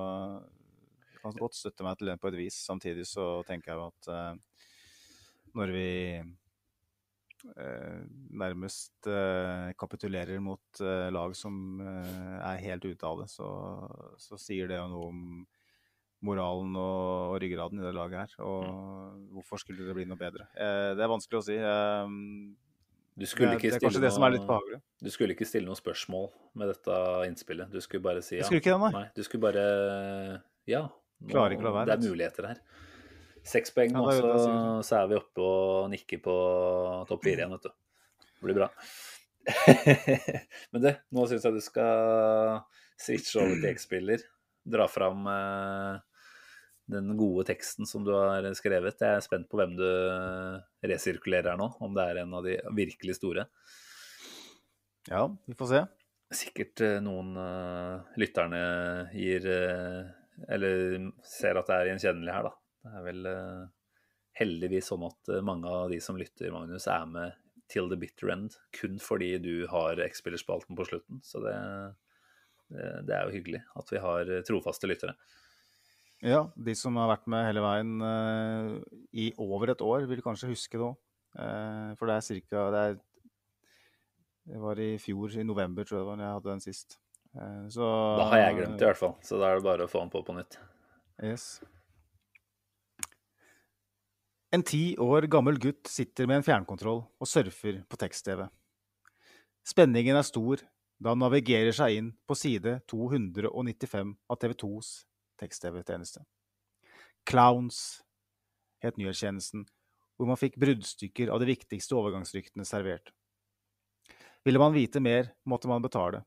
jeg 1.12 1.20
kan 1.20 1.36
godt 1.43 1.60
støtte 1.60 1.84
meg 1.84 2.01
til 2.01 2.09
den 2.09 2.22
på 2.22 2.32
et 2.32 2.40
vis. 2.40 2.62
Samtidig 2.64 3.05
så 3.10 3.28
tenker 3.44 3.74
jeg 3.74 3.82
jo 3.82 3.90
at 3.93 4.10
eh, 4.16 4.64
når 5.60 5.76
vi 5.76 5.88
eh, 6.16 6.32
nærmest 8.36 9.06
eh, 9.10 9.73
kapitulerer 9.78 10.40
mot 10.43 10.81
eh, 10.82 11.09
lag 11.14 11.35
som 11.39 11.81
eh, 11.81 12.40
er 12.40 12.62
helt 12.64 12.85
ute 12.85 13.06
av 13.06 13.23
det, 13.23 13.28
så, 13.32 13.48
så 14.18 14.39
sier 14.40 14.68
det 14.70 14.77
jo 14.81 14.89
noe 14.93 15.09
om 15.12 15.23
moralen 16.27 16.73
og, 16.81 17.32
og 17.35 17.40
ryggraden 17.43 17.81
i 17.81 17.85
det 17.86 17.94
laget 17.94 18.23
her. 18.24 18.44
Og 18.44 19.27
hvorfor 19.36 19.60
skulle 19.62 19.85
det 19.86 19.94
bli 19.98 20.06
noe 20.09 20.18
bedre? 20.20 20.48
Eh, 20.56 20.94
det 20.97 21.05
er 21.05 21.12
vanskelig 21.12 21.40
å 21.43 21.44
si. 21.47 21.59
Eh, 21.60 22.14
Du 23.16 23.24
det, 23.24 23.47
er, 23.73 23.78
kanskje 23.81 24.01
det 24.02 24.12
som 24.12 24.24
er 24.27 24.35
litt 24.35 24.44
behagelig. 24.48 24.81
Du 25.01 25.09
skulle 25.12 25.32
ikke 25.36 25.47
stille 25.48 25.64
noe 25.68 25.78
spørsmål 25.78 26.27
med 26.60 26.68
dette 26.68 26.97
innspillet. 27.28 27.70
Du 27.73 27.81
skulle 27.81 28.05
bare 28.05 28.20
si 28.24 28.36
ja. 28.36 28.44
skulle 28.44 28.60
ikke 28.60 28.74
det, 28.74 28.81
nei. 28.82 28.90
Nei, 28.93 29.06
du 29.16 29.23
skulle 29.24 29.44
bare 29.47 30.43
Ja. 30.68 30.82
nå- 31.23 31.31
Det 31.86 31.94
er 31.94 32.02
muligheter 32.10 32.47
her. 32.51 32.60
Seks 33.47 33.74
poeng 33.74 33.94
Ja, 33.94 34.01
nå, 34.02 34.09
er 34.10 34.23
så, 34.23 34.55
så 34.86 34.98
er 35.02 35.10
vi 35.12 35.18
oppe 35.20 35.44
og 35.44 35.90
nikker 35.93 36.23
på 36.24 36.36
topp 37.09 37.23
fire 37.27 37.44
igjen, 37.44 37.55
vet 37.55 37.68
du. 37.68 37.77
Det 38.27 38.48
blir 38.48 38.59
bra. 38.59 38.70
Men 40.74 40.82
du, 40.82 40.90
nå 41.14 41.28
syns 41.31 41.47
jeg 41.47 41.55
du 41.55 41.62
skal 41.64 42.60
switche 43.01 43.40
over 43.44 43.55
til 43.60 43.70
X-spiller. 43.70 44.27
Dra 44.66 44.89
fram 44.90 45.28
eh, 45.31 46.02
den 46.90 47.14
gode 47.18 47.47
teksten 47.48 47.86
som 47.89 48.05
du 48.06 48.12
har 48.16 48.47
skrevet. 48.59 49.01
Jeg 49.01 49.18
er 49.18 49.24
spent 49.24 49.48
på 49.51 49.60
hvem 49.60 49.77
du 49.78 49.86
resirkulerer 50.86 51.52
her 51.52 51.60
nå, 51.60 51.70
om 51.82 51.94
det 51.97 52.06
er 52.06 52.23
en 52.23 52.35
av 52.39 52.47
de 52.47 52.59
virkelig 52.74 53.18
store. 53.20 53.47
Ja, 55.10 55.27
vi 55.47 55.55
får 55.55 55.70
se. 55.70 55.86
sikkert 56.35 56.82
eh, 56.82 56.98
noen 56.98 57.36
uh, 57.39 58.02
lytterne 58.18 58.59
gir 59.14 59.44
uh, 59.47 60.09
Eller 60.51 61.05
ser 61.23 61.60
at 61.60 61.68
det 61.70 61.77
er 61.77 61.90
gjenkjennelig 61.93 62.35
her, 62.35 62.48
da. 62.48 62.65
Det 62.86 63.00
er 63.00 63.06
vel 63.06 63.28
eh, 63.30 63.62
heldigvis 64.40 64.92
sånn 64.92 65.06
at 65.08 65.32
eh, 65.32 65.44
mange 65.44 65.70
av 65.70 65.90
de 65.90 65.98
som 66.02 66.18
lytter, 66.18 66.52
Magnus, 66.54 66.86
er 66.90 67.06
med 67.10 67.36
til 67.72 67.88
the 67.90 67.98
bitter 67.98 68.30
end 68.30 68.54
kun 68.76 69.00
fordi 69.02 69.32
du 69.42 69.66
har 69.72 69.98
X-spillerspalten 70.04 70.78
på 70.78 70.86
slutten. 70.86 71.18
Så 71.26 71.42
det, 71.42 71.56
det, 72.70 73.10
er 73.10 73.26
jo 73.26 73.34
hyggelig 73.34 73.64
at 73.80 73.90
vi 73.90 74.02
har 74.04 74.30
trofaste 74.46 74.86
lyttere. 74.86 75.16
Ja, 76.22 76.44
de 76.54 76.76
som 76.78 76.96
har 77.00 77.10
vært 77.10 77.26
med 77.28 77.44
hele 77.44 77.60
veien 77.60 77.90
uh, 78.00 78.78
i 79.12 79.26
over 79.42 79.74
et 79.74 79.82
år, 79.84 80.06
vil 80.08 80.22
kanskje 80.24 80.48
huske 80.48 80.78
det 80.78 80.86
òg. 80.86 80.94
for 81.98 82.08
det 82.08 82.14
er 82.16 82.46
ca. 82.46 82.62
det, 82.72 82.84
det 84.46 84.62
var 84.62 84.80
i 84.80 84.94
fjor, 85.02 85.34
i 85.36 85.44
november, 85.44 85.84
tror 85.84 85.98
jeg 85.98 86.04
det 86.04 86.08
var, 86.08 86.16
når 86.16 86.26
jeg 86.26 86.38
hadde 86.38 86.52
den 86.54 86.64
sist. 86.64 86.98
Uh, 87.36 87.66
så 87.68 87.86
Da 88.22 88.28
har 88.30 88.44
jeg 88.46 88.58
glemt 88.60 88.78
det, 88.78 88.86
i 88.86 88.90
hvert 88.92 89.02
fall. 89.02 89.16
Så 89.26 89.42
da 89.42 89.50
er 89.50 89.58
det 89.58 89.66
bare 89.66 89.88
å 89.88 89.90
få 89.90 90.06
den 90.06 90.12
på 90.14 90.22
på 90.24 90.38
nytt. 90.38 90.60
Yes. 91.22 91.56
En 94.55 94.62
ti 94.62 94.94
år 95.02 95.27
gammel 95.27 95.59
gutt 95.59 95.89
sitter 95.90 96.28
med 96.31 96.39
en 96.39 96.47
fjernkontroll 96.47 97.02
og 97.02 97.28
surfer 97.28 97.81
på 97.90 97.98
tekst-TV. 97.98 98.44
Spenningen 99.66 100.16
er 100.16 100.27
stor 100.27 100.62
da 101.02 101.12
han 101.12 101.20
navigerer 101.20 101.74
seg 101.74 101.98
inn 101.98 102.12
på 102.28 102.36
side 102.39 102.78
295 102.89 104.14
av 104.31 104.39
TV 104.40 104.55
2s 104.62 104.93
tekst-TV-tjeneste. 105.43 106.23
Clowns 107.27 107.81
het 108.85 108.97
nyhetstjenesten, 109.01 109.66
hvor 110.16 110.31
man 110.31 110.39
fikk 110.40 110.60
bruddstykker 110.62 111.32
av 111.35 111.43
de 111.43 111.51
viktigste 111.51 111.98
overgangsryktene 111.98 112.64
servert. 112.64 113.10
Ville 114.47 114.62
man 114.62 114.77
vite 114.77 115.02
mer, 115.02 115.32
måtte 115.43 115.68
man 115.68 115.82
betale. 115.82 116.23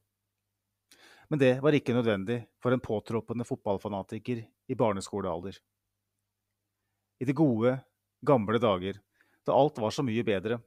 Men 1.32 1.40
det 1.40 1.56
var 1.64 1.74
ikke 1.78 1.96
nødvendig 1.96 2.42
for 2.60 2.76
en 2.76 2.84
påtroppende 2.84 3.48
fotballfanatiker 3.48 4.44
i 4.44 4.78
barneskolealder. 4.78 5.56
I 7.20 7.26
det 7.26 7.36
gode, 7.38 7.78
gamle 8.26 8.60
dager, 8.60 9.00
da 9.46 9.56
alt 9.56 9.80
var 9.82 9.94
så 9.96 10.04
mye 10.06 10.24
bedre, 10.26 10.60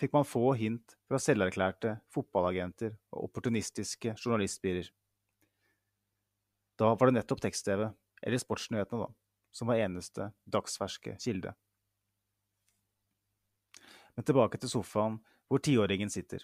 fikk 0.00 0.14
man 0.14 0.26
få 0.26 0.52
hint 0.58 0.96
fra 1.08 1.20
selverklærte 1.22 1.98
fotballagenter 2.14 2.94
og 3.14 3.28
opportunistiske 3.28 4.14
journalistspirer. 4.18 4.88
Da 6.78 6.94
var 6.94 7.10
det 7.10 7.20
nettopp 7.20 7.42
tekst-TV, 7.44 7.86
eller 8.24 8.42
sportsnyhetene, 8.42 9.06
da, 9.06 9.12
som 9.54 9.70
var 9.70 9.82
eneste 9.84 10.32
dagsferske 10.50 11.14
kilde. 11.22 11.54
Men 14.14 14.26
tilbake 14.26 14.58
til 14.62 14.70
sofaen 14.70 15.20
hvor 15.50 15.62
tiåringen 15.62 16.10
sitter. 16.10 16.42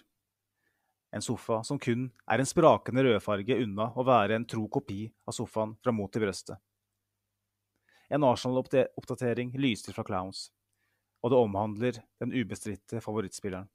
En 1.11 1.23
sofa 1.23 1.59
som 1.67 1.79
kun 1.79 2.05
er 2.31 2.39
en 2.39 2.47
sprakende 2.47 3.03
rødfarge 3.03 3.57
unna 3.65 3.89
å 3.99 4.05
være 4.07 4.37
en 4.37 4.47
tro 4.47 4.63
kopi 4.71 5.03
av 5.27 5.35
sofaen 5.35 5.73
fra 5.83 5.91
Mot 5.95 6.15
i 6.15 6.21
brøstet. 6.23 6.59
En 8.11 8.25
Arsenal-oppdatering 8.27 9.53
lyser 9.55 9.95
fra 9.95 10.03
Clowns, 10.03 10.49
og 11.23 11.31
det 11.31 11.39
omhandler 11.39 12.01
den 12.19 12.33
ubestridte 12.35 12.99
favorittspilleren. 12.99 13.69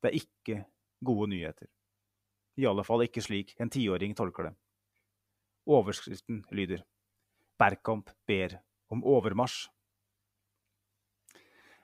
Det 0.00 0.10
er 0.10 0.18
ikke 0.20 0.58
gode 1.04 1.32
nyheter. 1.32 1.66
I 2.60 2.68
alle 2.70 2.84
fall 2.86 3.02
ikke 3.06 3.24
slik 3.24 3.56
en 3.58 3.72
tiåring 3.72 4.14
tolker 4.14 4.50
det. 4.50 4.54
Overskriften 5.70 6.44
lyder 6.54 6.84
Bergkamp 7.60 8.12
ber 8.28 8.60
om 8.88 9.02
overmarsj. 9.04 9.66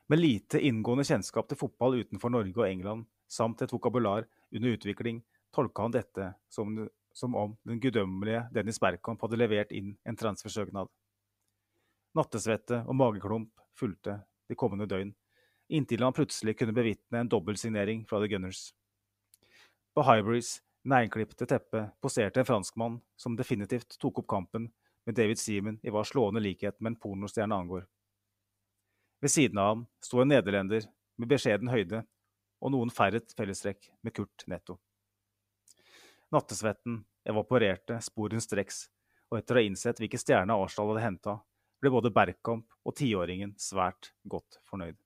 Med 0.06 0.20
lite 0.20 0.60
inngående 0.62 1.04
kjennskap 1.04 1.48
til 1.50 1.58
fotball 1.58 1.98
utenfor 1.98 2.30
Norge 2.30 2.60
og 2.60 2.68
England, 2.68 3.08
samt 3.26 3.64
et 3.64 3.72
vokabular 3.74 4.28
under 4.54 4.76
utvikling, 4.76 5.18
tolka 5.50 5.82
han 5.82 5.96
dette 5.96 6.28
som, 6.48 6.78
som 7.12 7.34
om 7.34 7.56
den 7.66 7.80
guddommelige 7.82 8.44
Dennis 8.54 8.78
Bergkamp 8.78 9.24
hadde 9.26 9.40
levert 9.40 9.74
inn 9.74 9.96
en 10.06 10.18
transfersøknad. 10.18 10.86
Nattesvette 12.16 12.80
og 12.88 12.96
mageklump 12.96 13.60
fulgte 13.76 14.22
de 14.48 14.56
kommende 14.56 14.86
døgn, 14.88 15.10
inntil 15.68 16.04
han 16.06 16.14
plutselig 16.16 16.54
kunne 16.56 16.72
bevitne 16.72 17.20
en 17.20 17.28
dobbeltsignering 17.28 18.06
fra 18.08 18.22
The 18.22 18.30
Gunners. 18.32 18.70
På 19.92 20.04
Hybrids 20.06 20.62
neglklipte 20.86 21.48
teppet 21.50 21.92
poserte 22.00 22.40
en 22.40 22.48
franskmann 22.48 23.00
som 23.20 23.36
definitivt 23.36 23.98
tok 24.00 24.22
opp 24.22 24.28
kampen 24.32 24.70
med 25.06 25.18
David 25.18 25.40
Seaman 25.42 25.80
i 25.82 25.92
hva 25.92 26.04
slående 26.08 26.40
likhet 26.40 26.78
med 26.80 26.94
en 26.94 27.00
pornostjerne 27.02 27.58
angår. 27.58 27.84
Ved 29.20 29.32
siden 29.32 29.58
av 29.58 29.72
ham 29.72 29.82
sto 30.04 30.22
en 30.22 30.32
nederlender 30.32 30.86
med 31.16 31.30
beskjeden 31.30 31.72
høyde 31.72 32.02
og 32.62 32.72
noen 32.72 32.92
færret 32.92 33.34
fellestrekk 33.36 33.90
med 34.04 34.14
Kurt 34.16 34.46
Netto. 34.48 34.78
Nattesvetten 36.32 37.02
evaporerte 37.28 37.98
sporenstreks, 38.02 38.86
og 39.30 39.38
etter 39.40 39.56
å 39.56 39.60
ha 39.60 39.68
innsett 39.68 40.00
hvilke 40.00 40.20
stjerner 40.20 40.58
Arsdal 40.58 40.90
hadde 40.92 41.04
henta, 41.04 41.36
ble 41.82 41.92
både 41.92 42.12
Bergkamp 42.14 42.66
og 42.86 42.96
tiåringen 42.96 43.54
svært 43.60 44.12
godt 44.28 44.60
fornøyd. 44.68 44.96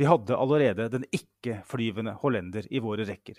Vi 0.00 0.08
hadde 0.08 0.36
allerede 0.36 0.86
den 0.94 1.04
ikke-flyvende 1.12 2.14
hollender 2.22 2.64
i 2.72 2.80
våre 2.80 3.04
rekker. 3.04 3.36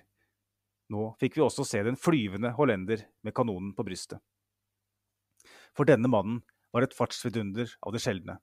Nå 0.94 1.08
fikk 1.22 1.40
vi 1.40 1.46
også 1.46 1.66
se 1.66 1.82
den 1.88 1.98
flyvende 1.98 2.52
hollender 2.54 3.02
med 3.26 3.34
kanonen 3.34 3.72
på 3.74 3.86
brystet. 3.88 4.22
For 5.74 5.88
denne 5.90 6.12
mannen 6.12 6.42
var 6.72 6.86
et 6.86 6.96
fartsvidunder 6.96 7.72
av 7.82 7.96
det 7.96 8.04
sjeldne. 8.04 8.38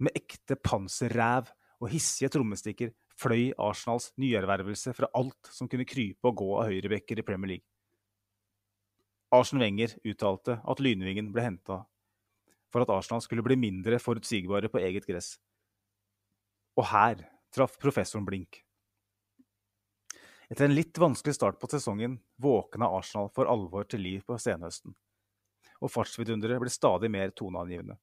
Med 0.00 0.16
ekte 0.16 0.56
panserræv 0.60 1.50
og 1.80 1.90
hissige 1.92 2.30
trommestikker 2.32 2.92
fløy 3.20 3.50
Arsenals 3.60 4.10
nyervervelse 4.20 4.94
fra 4.96 5.10
alt 5.16 5.50
som 5.52 5.68
kunne 5.68 5.88
krype 5.88 6.30
og 6.30 6.38
gå 6.40 6.50
av 6.60 6.70
høyrebekker 6.70 7.20
i 7.20 7.26
Premier 7.26 7.56
League. 7.56 7.69
Arsen 9.30 9.62
Wenger 9.62 9.94
uttalte 10.04 10.58
at 10.66 10.80
Lynvingen 10.82 11.30
ble 11.34 11.44
henta 11.44 11.84
for 12.70 12.82
at 12.82 12.90
Arsenal 12.90 13.22
skulle 13.22 13.44
bli 13.46 13.56
mindre 13.58 13.98
forutsigbare 14.02 14.70
på 14.70 14.80
eget 14.82 15.06
gress. 15.06 15.36
Og 16.78 16.86
her 16.90 17.22
traff 17.54 17.76
professoren 17.82 18.26
blink. 18.26 18.62
Etter 20.50 20.66
en 20.66 20.74
litt 20.74 20.98
vanskelig 20.98 21.36
start 21.36 21.60
på 21.62 21.70
sesongen 21.70 22.18
våkna 22.42 22.88
Arsenal 22.90 23.30
for 23.34 23.50
alvor 23.50 23.86
til 23.86 24.02
liv 24.02 24.22
på 24.26 24.38
senhøsten, 24.38 24.96
og 25.78 25.92
fartsvidunderet 25.94 26.62
ble 26.62 26.72
stadig 26.74 27.10
mer 27.10 27.30
toneangivende. 27.30 27.98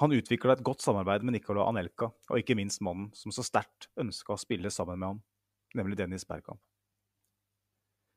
Han 0.00 0.12
utvikla 0.12 0.56
et 0.56 0.64
godt 0.64 0.84
samarbeid 0.84 1.24
med 1.24 1.38
Nicolai 1.38 1.64
Anelka, 1.64 2.10
og 2.12 2.40
ikke 2.40 2.56
minst 2.56 2.82
mannen 2.84 3.10
som 3.16 3.32
så 3.32 3.44
sterkt 3.44 3.88
ønska 4.00 4.34
å 4.34 4.40
spille 4.40 4.72
sammen 4.72 5.00
med 5.00 5.08
ham, 5.08 5.20
nemlig 5.76 6.00
Dennis 6.00 6.24
Bergkamp. 6.28 6.60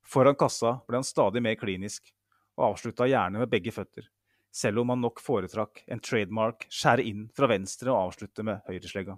Foran 0.10 0.38
kassa 0.40 0.80
ble 0.88 0.98
han 0.98 1.06
stadig 1.06 1.41
mer 1.45 1.57
klinisk, 1.60 2.10
og 2.57 2.72
avslutta 2.73 3.07
gjerne 3.07 3.44
med 3.44 3.52
begge 3.52 3.72
føtter, 3.72 4.07
selv 4.52 4.81
om 4.81 4.90
han 4.94 5.03
nok 5.03 5.22
foretrakk 5.22 5.84
en 5.88 6.02
trademark 6.03 6.65
skjære 6.73 7.06
inn 7.06 7.27
fra 7.36 7.49
venstre 7.52 7.94
og 7.94 8.10
avslutte 8.10 8.44
med 8.45 8.64
høyreslegga. 8.68 9.15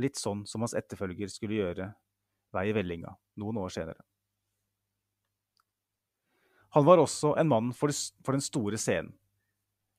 Litt 0.00 0.16
sånn 0.16 0.46
som 0.48 0.64
hans 0.64 0.76
etterfølger 0.78 1.30
skulle 1.30 1.60
gjøre 1.60 1.90
vei 2.54 2.68
i 2.70 2.74
vellinga 2.74 3.12
noen 3.42 3.60
år 3.60 3.74
senere. 3.74 4.00
Han 6.76 6.84
var 6.84 7.00
også 7.00 7.34
en 7.40 7.48
mann 7.48 7.72
for, 7.76 7.92
den 7.92 8.44
store 8.44 8.80
scenen 8.80 9.14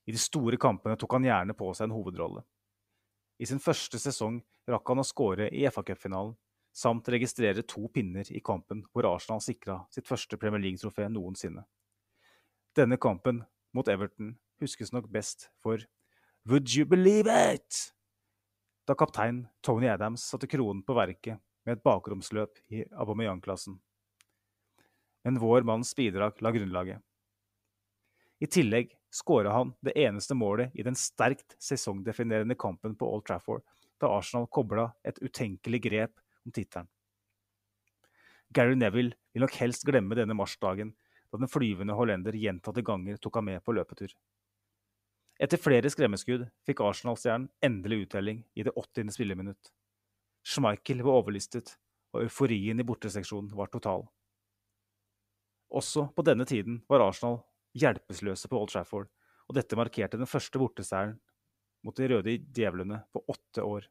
i 0.09 0.11
de 0.11 0.17
store 0.17 0.57
kampene 0.57 0.97
tok 0.97 1.11
han 1.17 1.25
gjerne 1.27 1.53
på 1.53 1.67
seg 1.77 1.85
en 1.85 1.93
hovedrolle. 1.93 2.41
I 3.37 3.45
sin 3.45 3.61
første 3.61 3.99
sesong 4.01 4.39
rakk 4.69 4.89
han 4.89 5.01
å 5.03 5.05
skåre 5.05 5.51
i 5.53 5.67
FA-cupfinalen, 5.69 6.33
samt 6.79 7.09
registrere 7.11 7.63
to 7.67 7.87
pinner 7.91 8.27
i 8.31 8.39
kampen 8.39 8.85
hvor 8.93 9.07
Arsenal 9.09 9.41
sikra 9.43 9.81
sitt 9.91 10.07
første 10.07 10.39
Premier 10.39 10.61
League-trofé 10.63 11.09
noensinne. 11.11 11.65
Denne 12.77 12.99
kampen 13.01 13.41
mot 13.75 13.89
Everton 13.91 14.37
huskes 14.63 14.93
nok 14.95 15.09
best 15.11 15.49
for 15.59 15.83
Would 16.47 16.71
you 16.71 16.85
believe 16.87 17.27
it? 17.27 17.91
Da 18.87 18.95
kaptein 18.95 19.43
Tony 19.61 19.89
Adams 19.91 20.23
satte 20.23 20.47
kronen 20.47 20.81
på 20.85 20.95
verket 20.95 21.41
med 21.65 21.77
et 21.77 21.83
bakromsløp 21.83 22.61
i 22.71 22.85
Aubameyang-klassen. 22.95 23.75
Men 25.27 25.41
vår 25.43 25.67
manns 25.67 25.91
bidrag 25.95 26.39
la 26.41 26.53
grunnlaget. 26.55 27.03
I 28.39 28.47
tillegg 28.47 28.95
skåra 29.11 29.51
han 29.51 29.75
det 29.83 29.97
eneste 29.99 30.37
målet 30.37 30.71
i 30.79 30.85
den 30.87 30.95
sterkt 30.95 31.57
sesongdefinerende 31.59 32.55
kampen 32.55 32.95
på 32.95 33.09
Old 33.11 33.27
Trafford, 33.27 33.65
da 33.99 34.07
Arsenal 34.15 34.47
kobla 34.47 34.87
et 35.03 35.19
utenkelig 35.19 35.83
grep 35.89 36.15
om 36.49 36.55
tittelen. 36.55 36.89
Gary 38.49 38.75
Neville 38.75 39.13
vil 39.33 39.45
nok 39.45 39.55
helst 39.61 39.85
glemme 39.85 40.17
denne 40.17 40.33
marsdagen, 40.37 40.95
da 41.29 41.37
den 41.37 41.51
flyvende 41.51 41.93
hollender 41.93 42.33
gjentatte 42.33 42.81
ganger 42.85 43.19
tok 43.21 43.37
ham 43.37 43.51
med 43.51 43.61
på 43.63 43.75
løpetur. 43.77 44.15
Etter 45.39 45.61
flere 45.61 45.91
skremmeskudd 45.93 46.47
fikk 46.67 46.81
Arsenal-stjernen 46.83 47.47
endelig 47.63 48.07
uttelling 48.07 48.41
i 48.57 48.65
det 48.65 48.73
80. 48.73 49.13
spilleminutt. 49.15 49.69
Schmeichel 50.43 51.03
var 51.05 51.21
overlistet, 51.21 51.77
og 52.11 52.25
euforien 52.25 52.81
i 52.81 52.87
borteseksjonen 52.87 53.53
var 53.55 53.69
total. 53.71 54.07
Også 55.69 56.07
på 56.15 56.25
denne 56.25 56.47
tiden 56.49 56.81
var 56.89 57.05
Arsenal 57.05 57.43
hjelpeløse 57.77 58.49
på 58.49 58.57
Old 58.57 58.73
Trafford, 58.73 59.07
og 59.47 59.55
dette 59.55 59.77
markerte 59.77 60.17
den 60.17 60.29
første 60.29 60.59
borteseieren 60.59 61.19
mot 61.85 61.95
de 61.95 62.09
røde 62.09 62.35
djevlene 62.49 63.03
på 63.13 63.21
åtte 63.29 63.63
år. 63.63 63.85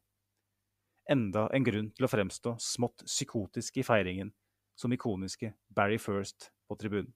Enda 1.09 1.47
en 1.57 1.65
grunn 1.65 1.89
til 1.97 2.05
å 2.05 2.11
fremstå 2.13 2.59
smått 2.61 3.07
psykotisk 3.07 3.79
i 3.81 3.85
feiringen, 3.87 4.35
som 4.77 4.93
ikoniske 4.93 5.55
Barry 5.75 5.97
First 5.99 6.51
på 6.69 6.77
tribunen. 6.77 7.15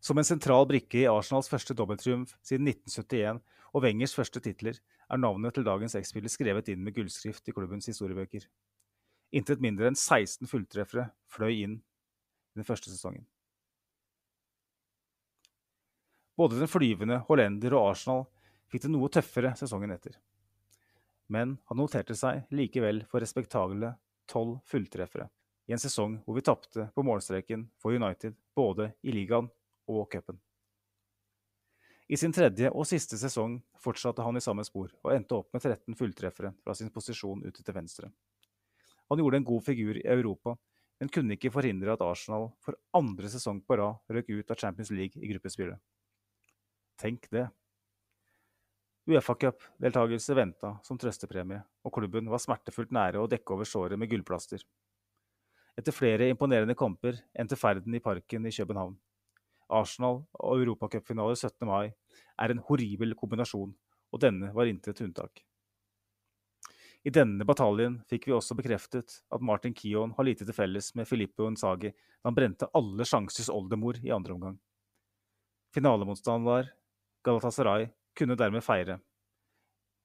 Som 0.00 0.20
en 0.20 0.28
sentral 0.28 0.68
brikke 0.70 1.00
i 1.00 1.08
Arsenals 1.10 1.48
første 1.50 1.74
dobbelttriumf 1.74 2.36
siden 2.46 2.68
1971 2.70 3.40
og 3.72 3.82
Wengers 3.82 4.14
første 4.14 4.42
titler, 4.44 4.78
er 5.10 5.18
navnet 5.18 5.54
til 5.54 5.66
dagens 5.66 5.96
X-spiller 5.98 6.30
skrevet 6.30 6.70
inn 6.70 6.84
med 6.86 6.94
gullskrift 6.94 7.48
i 7.50 7.54
klubbens 7.54 7.88
historiebøker. 7.90 8.46
Intet 9.34 9.62
mindre 9.62 9.90
enn 9.90 9.98
16 9.98 10.46
fulltreffere 10.50 11.08
fløy 11.30 11.56
inn 11.64 11.74
i 11.80 12.60
den 12.60 12.66
første 12.66 12.92
sesongen. 12.92 13.26
Både 16.38 16.60
den 16.60 16.70
flyvende 16.70 17.22
hollender 17.26 17.74
og 17.74 17.90
Arsenal 17.90 18.26
fikk 18.70 18.86
det 18.86 18.92
noe 18.92 19.10
tøffere 19.10 19.54
sesongen 19.58 19.94
etter. 19.94 20.18
Men 21.32 21.56
han 21.66 21.80
noterte 21.80 22.14
seg 22.14 22.44
likevel 22.54 23.02
for 23.10 23.22
respektable 23.22 23.94
tolv 24.30 24.60
fulltreffere 24.66 25.28
i 25.66 25.74
en 25.74 25.82
sesong 25.82 26.20
hvor 26.24 26.36
vi 26.36 26.44
tapte 26.46 26.88
på 26.94 27.04
målstreken 27.06 27.66
for 27.82 27.94
United 27.94 28.36
både 28.54 28.92
i 29.02 29.14
ligaen 29.14 29.48
og 29.90 30.06
cupen. 30.12 30.38
I 32.06 32.18
sin 32.18 32.34
tredje 32.34 32.70
og 32.70 32.86
siste 32.86 33.18
sesong 33.18 33.58
fortsatte 33.82 34.22
han 34.22 34.38
i 34.38 34.42
samme 34.42 34.62
spor, 34.66 34.92
og 35.02 35.10
endte 35.10 35.34
opp 35.40 35.50
med 35.54 35.64
13 35.64 35.96
fulltreffere 35.98 36.52
fra 36.62 36.74
sin 36.78 36.92
posisjon 36.94 37.42
ute 37.42 37.64
til 37.66 37.74
venstre. 37.74 38.12
Han 39.10 39.18
gjorde 39.18 39.40
en 39.40 39.48
god 39.48 39.64
figur 39.66 39.98
i 39.98 40.06
Europa, 40.06 40.54
men 41.00 41.10
kunne 41.12 41.34
ikke 41.34 41.50
forhindre 41.52 41.92
at 41.92 42.04
Arsenal 42.06 42.52
for 42.62 42.78
andre 42.94 43.30
sesong 43.30 43.58
på 43.66 43.78
rad 43.80 43.98
røk 44.14 44.30
ut 44.30 44.54
av 44.54 44.60
Champions 44.60 44.92
League 44.94 45.18
i 45.18 45.32
gruppespillet. 45.32 45.82
Tenk 46.96 47.26
det. 47.34 47.48
Uefa-cupdeltakelse 49.06 50.34
venta 50.34 50.72
som 50.82 50.98
trøstepremie, 50.98 51.60
og 51.86 51.94
klubben 51.94 52.26
var 52.26 52.42
smertefullt 52.42 52.90
nære 52.94 53.20
å 53.22 53.28
dekke 53.30 53.54
over 53.54 53.68
såret 53.68 54.00
med 54.00 54.10
gullplaster. 54.10 54.64
Etter 55.78 55.94
flere 55.94 56.26
imponerende 56.32 56.74
kamper 56.74 57.20
endte 57.38 57.58
ferden 57.60 57.94
i 57.94 58.02
parken 58.02 58.48
i 58.48 58.54
København. 58.56 58.96
Arsenal 59.70 60.22
og 60.34 60.62
europacupfinale 60.62 61.36
17. 61.36 61.66
mai 61.68 61.90
er 61.90 62.50
en 62.50 62.62
horribel 62.66 63.14
kombinasjon, 63.18 63.74
og 64.10 64.22
denne 64.22 64.50
var 64.56 64.70
intet 64.70 65.02
unntak. 65.04 65.44
I 67.06 67.12
denne 67.14 67.46
bataljen 67.46 68.00
fikk 68.10 68.26
vi 68.26 68.34
også 68.34 68.56
bekreftet 68.58 69.20
at 69.30 69.44
Martin 69.44 69.74
Kion 69.76 70.16
har 70.16 70.26
lite 70.26 70.46
til 70.46 70.56
felles 70.56 70.88
med 70.98 71.06
Filippo 71.06 71.46
Nsagi 71.52 71.92
da 71.92 72.26
han 72.26 72.34
brente 72.34 72.66
alle 72.74 73.06
sjansers 73.06 73.52
oldemor 73.52 74.00
i 74.02 74.10
andre 74.10 74.34
omgang. 74.34 74.56
Finalemotstander 75.76 76.72
Galatasaray 77.22 77.86
kunne 78.16 78.38
dermed 78.38 78.64
feire 78.64 78.98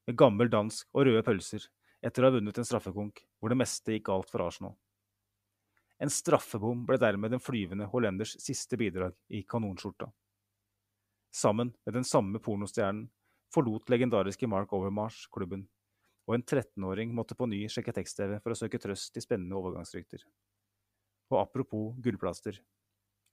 med 0.08 0.18
gammel 0.18 0.50
dansk 0.52 0.88
og 0.96 1.06
røde 1.08 1.24
pølser 1.26 1.68
etter 2.02 2.24
å 2.24 2.30
ha 2.30 2.36
vunnet 2.36 2.58
en 2.58 2.68
straffekonk 2.68 3.22
hvor 3.40 3.54
det 3.54 3.60
meste 3.62 3.94
gikk 3.94 4.08
galt 4.10 4.32
for 4.34 4.44
Arsenal. 4.46 4.74
En 6.02 6.10
straffebom 6.10 6.86
ble 6.88 6.98
dermed 7.02 7.36
den 7.36 7.44
flyvende 7.44 7.86
hollenders 7.92 8.34
siste 8.42 8.78
bidrag 8.82 9.14
i 9.30 9.44
kanonskjorta. 9.46 10.10
Sammen 11.32 11.72
med 11.86 11.96
den 11.96 12.08
samme 12.08 12.42
pornostjernen 12.44 13.06
forlot 13.54 13.92
legendariske 13.92 14.50
Mark 14.50 14.74
Overmarsh 14.74 15.30
klubben, 15.32 15.68
og 16.26 16.36
en 16.38 16.44
13-åring 16.44 17.14
måtte 17.16 17.38
på 17.38 17.48
ny 17.50 17.62
sjekke 17.70 17.94
tekst-TV 17.96 18.40
for 18.42 18.54
å 18.54 18.58
søke 18.58 18.82
trøst 18.82 19.18
i 19.20 19.24
spennende 19.24 19.60
overgangsrykter. 19.60 20.26
Og 21.32 21.38
apropos 21.44 21.94
gullplaster. 22.04 22.58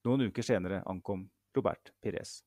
Noen 0.06 0.28
uker 0.28 0.46
senere 0.46 0.82
ankom 0.86 1.24
Robert 1.56 1.94
Pires 2.02 2.38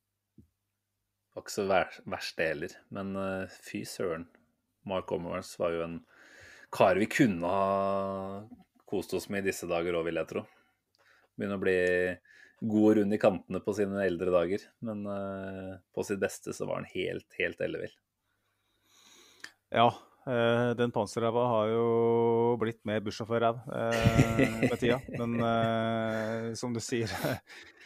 var 1.33 1.45
ikke 1.45 1.53
så 1.53 1.67
verst 1.69 2.37
det 2.39 2.49
heller. 2.51 2.75
Men 2.93 3.15
uh, 3.17 3.59
fy 3.65 3.83
søren. 3.87 4.27
Mark 4.87 5.11
Omers 5.13 5.53
var 5.61 5.75
jo 5.75 5.83
en 5.85 5.99
kar 6.73 6.97
vi 6.97 7.05
kunne 7.11 7.47
ha 7.47 8.41
kost 8.89 9.13
oss 9.13 9.27
med 9.29 9.43
i 9.45 9.51
disse 9.51 9.67
dager 9.69 9.95
òg, 9.99 10.07
vil 10.07 10.19
jeg 10.19 10.29
tro. 10.31 10.45
Begynner 11.37 11.59
å 11.59 11.63
bli 11.63 11.79
god 12.71 12.97
rund 12.97 13.15
i 13.15 13.19
kantene 13.21 13.61
på 13.63 13.75
sine 13.77 14.05
eldre 14.05 14.33
dager. 14.33 14.65
Men 14.85 15.03
uh, 15.07 15.75
på 15.93 16.05
sitt 16.07 16.21
beste 16.21 16.55
så 16.55 16.67
var 16.69 16.81
han 16.81 16.89
helt, 16.93 17.27
helt 17.39 17.61
ellevill. 17.63 17.93
Ja, 19.71 19.87
uh, 20.27 20.71
den 20.79 20.93
panserræva 20.93 21.43
har 21.51 21.73
jo 21.73 21.85
blitt 22.61 22.81
mer 22.87 23.03
bussjåførræv 23.05 23.61
uh, 23.67 24.41
med 24.63 24.77
tida. 24.81 24.99
Men 25.19 25.37
uh, 25.41 26.49
som 26.57 26.73
du 26.75 26.81
sier, 26.83 27.11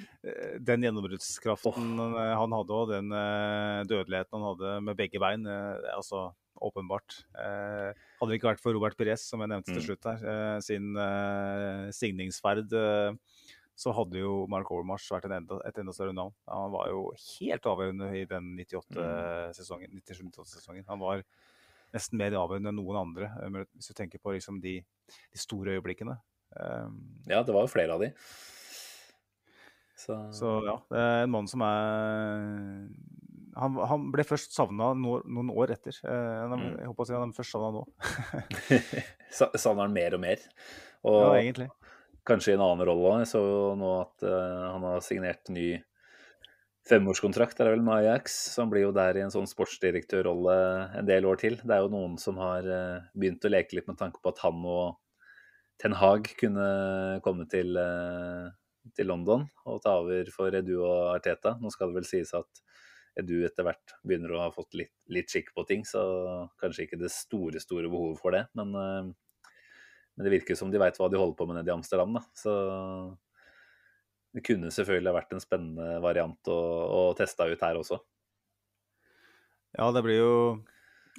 den 0.69 0.87
gjennombruddskraften 0.87 1.93
han 1.99 2.57
hadde 2.57 2.79
og 2.79 2.89
den 2.91 3.13
dødeligheten 3.87 4.39
han 4.39 4.49
hadde 4.49 4.79
med 4.87 4.97
begge 4.99 5.21
bein, 5.21 5.45
altså 5.93 6.31
åpenbart. 6.61 7.19
Eh, 7.39 7.91
hadde 8.19 8.31
det 8.31 8.39
ikke 8.39 8.51
vært 8.51 8.63
for 8.63 8.75
Robert 8.75 8.97
Perez, 8.99 9.25
som 9.27 9.43
jeg 9.43 9.51
nevnte 9.51 9.71
til 9.71 9.81
mm. 9.81 9.85
slutt 9.87 10.07
her, 10.09 10.25
eh, 10.31 10.57
sin 10.65 10.91
eh, 10.99 11.87
signingsferd, 11.95 12.75
så 13.75 13.91
hadde 13.91 14.21
jo 14.21 14.45
Mark 14.51 14.69
Overmars 14.71 15.07
vært 15.11 15.27
enda, 15.27 15.57
et 15.67 15.79
enda 15.81 15.91
større 15.95 16.15
navn. 16.15 16.31
Han 16.47 16.71
var 16.71 16.87
jo 16.93 17.09
helt 17.17 17.65
avgjørende 17.67 18.07
i 18.15 18.23
den 18.29 18.53
98-sesongen. 18.61 19.91
Mm. 19.91 20.05
97-98-sesongen. 20.05 20.85
Han 20.87 21.01
var 21.01 21.25
nesten 21.93 22.19
mer 22.19 22.35
avgjørende 22.39 22.71
enn 22.71 22.79
noen 22.79 23.01
andre, 23.01 23.29
hvis 23.75 23.91
du 23.91 23.97
tenker 23.97 24.21
på 24.23 24.33
liksom 24.35 24.57
de, 24.63 24.79
de, 24.81 25.39
store 25.39 25.77
øyeblikkene. 25.77 26.17
Um, 26.55 26.99
ja, 27.27 27.43
det 27.43 27.55
var 27.55 27.65
jo 27.65 27.71
flere 27.71 27.95
av 27.95 28.03
de. 28.03 28.11
Så... 29.95 30.17
så 30.35 30.57
ja, 30.65 30.79
det 30.91 31.01
er 31.01 31.23
en 31.23 31.31
mann 31.31 31.47
som 31.47 31.63
er 31.63 32.89
han, 33.55 33.77
han, 33.87 34.09
ble 34.11 34.25
først 34.27 34.55
savna 34.55 34.91
noen 34.99 35.51
år 35.53 35.75
etter. 35.77 35.95
Eh, 36.03 36.51
mm. 36.51 36.65
Jeg 36.81 36.89
håper 36.89 37.05
å 37.05 37.07
si 37.07 37.15
han 37.15 37.31
er 37.31 37.37
først 37.37 37.55
savna 37.55 37.71
nå. 37.71 37.83
Savner 39.63 39.85
han 39.85 39.95
mer 39.95 40.17
og 40.17 40.23
mer. 40.25 40.43
Og 41.07 41.19
ja, 41.21 41.29
egentlig. 41.39 41.69
Kanskje 42.27 42.53
i 42.53 42.57
en 42.57 42.65
annen 42.65 42.83
rolle. 42.89 43.21
Jeg 43.21 43.31
så 43.31 43.43
nå 43.79 43.91
at 44.01 44.25
uh, 44.27 44.73
han 44.73 44.87
har 44.89 45.05
signert 45.05 45.51
ny 45.53 45.69
femårskontrakt 46.89 47.59
er 47.59 47.67
det 47.67 47.75
vel 47.75 47.85
med 47.85 48.01
Ajax. 48.01 48.35
Så 48.53 48.63
han 48.63 48.73
blir 48.73 48.87
jo 48.87 48.93
der 48.95 49.17
i 49.17 49.23
en 49.25 49.33
sånn 49.33 49.49
sportsdirektørrolle 49.49 50.57
en 50.99 51.09
del 51.09 51.27
år 51.29 51.41
til. 51.41 51.57
Det 51.61 51.73
er 51.73 51.85
jo 51.85 51.93
noen 51.93 52.19
som 52.21 52.37
har 52.41 52.67
uh, 52.67 53.07
begynt 53.17 53.45
å 53.45 53.51
leke 53.51 53.77
litt 53.77 53.89
med 53.89 53.99
tanke 54.01 54.21
på 54.21 54.33
at 54.33 54.43
han 54.45 54.61
og 54.69 55.01
Ten 55.81 55.97
Hag 55.99 56.29
kunne 56.39 56.67
komme 57.25 57.47
til, 57.51 57.75
uh, 57.75 58.47
til 58.95 59.09
London 59.11 59.43
og 59.65 59.81
ta 59.83 59.97
over 60.03 60.29
for 60.31 60.55
Edu 60.55 60.77
og 60.77 61.15
Arteta. 61.17 61.57
Nå 61.59 61.73
skal 61.73 61.91
det 61.91 61.99
vel 61.99 62.07
sies 62.07 62.31
at 62.37 62.63
Edu 63.19 63.37
etter 63.47 63.63
hvert 63.63 63.95
begynner 64.03 64.33
å 64.35 64.41
ha 64.43 64.51
fått 64.51 64.75
litt, 64.75 64.93
litt 65.11 65.31
skikk 65.31 65.53
på 65.55 65.63
ting, 65.67 65.85
så 65.87 66.01
kanskje 66.61 66.85
ikke 66.85 66.99
det 66.99 67.11
store, 67.13 67.61
store 67.63 67.91
behovet 67.91 68.19
for 68.19 68.35
det. 68.35 68.43
Men, 68.59 68.73
eh, 68.75 69.47
men 70.15 70.27
det 70.27 70.33
virker 70.33 70.59
som 70.59 70.71
de 70.71 70.81
veit 70.81 70.99
hva 70.99 71.07
de 71.11 71.19
holder 71.19 71.37
på 71.39 71.47
med 71.47 71.59
nede 71.59 71.71
i 71.71 71.75
Amsterdam. 71.75 72.17
Da. 72.17 72.23
Så 72.35 72.51
det 74.35 74.43
kunne 74.43 74.71
selvfølgelig 74.73 75.15
vært 75.15 75.31
en 75.31 75.43
spennende 75.43 76.01
variant 76.03 76.51
å, 76.51 76.59
å 76.91 77.03
teste 77.15 77.47
ut 77.47 77.63
her 77.63 77.79
også. 77.79 78.01
Ja, 79.75 79.87
det 79.95 80.01
blir 80.03 80.19
jo 80.19 80.35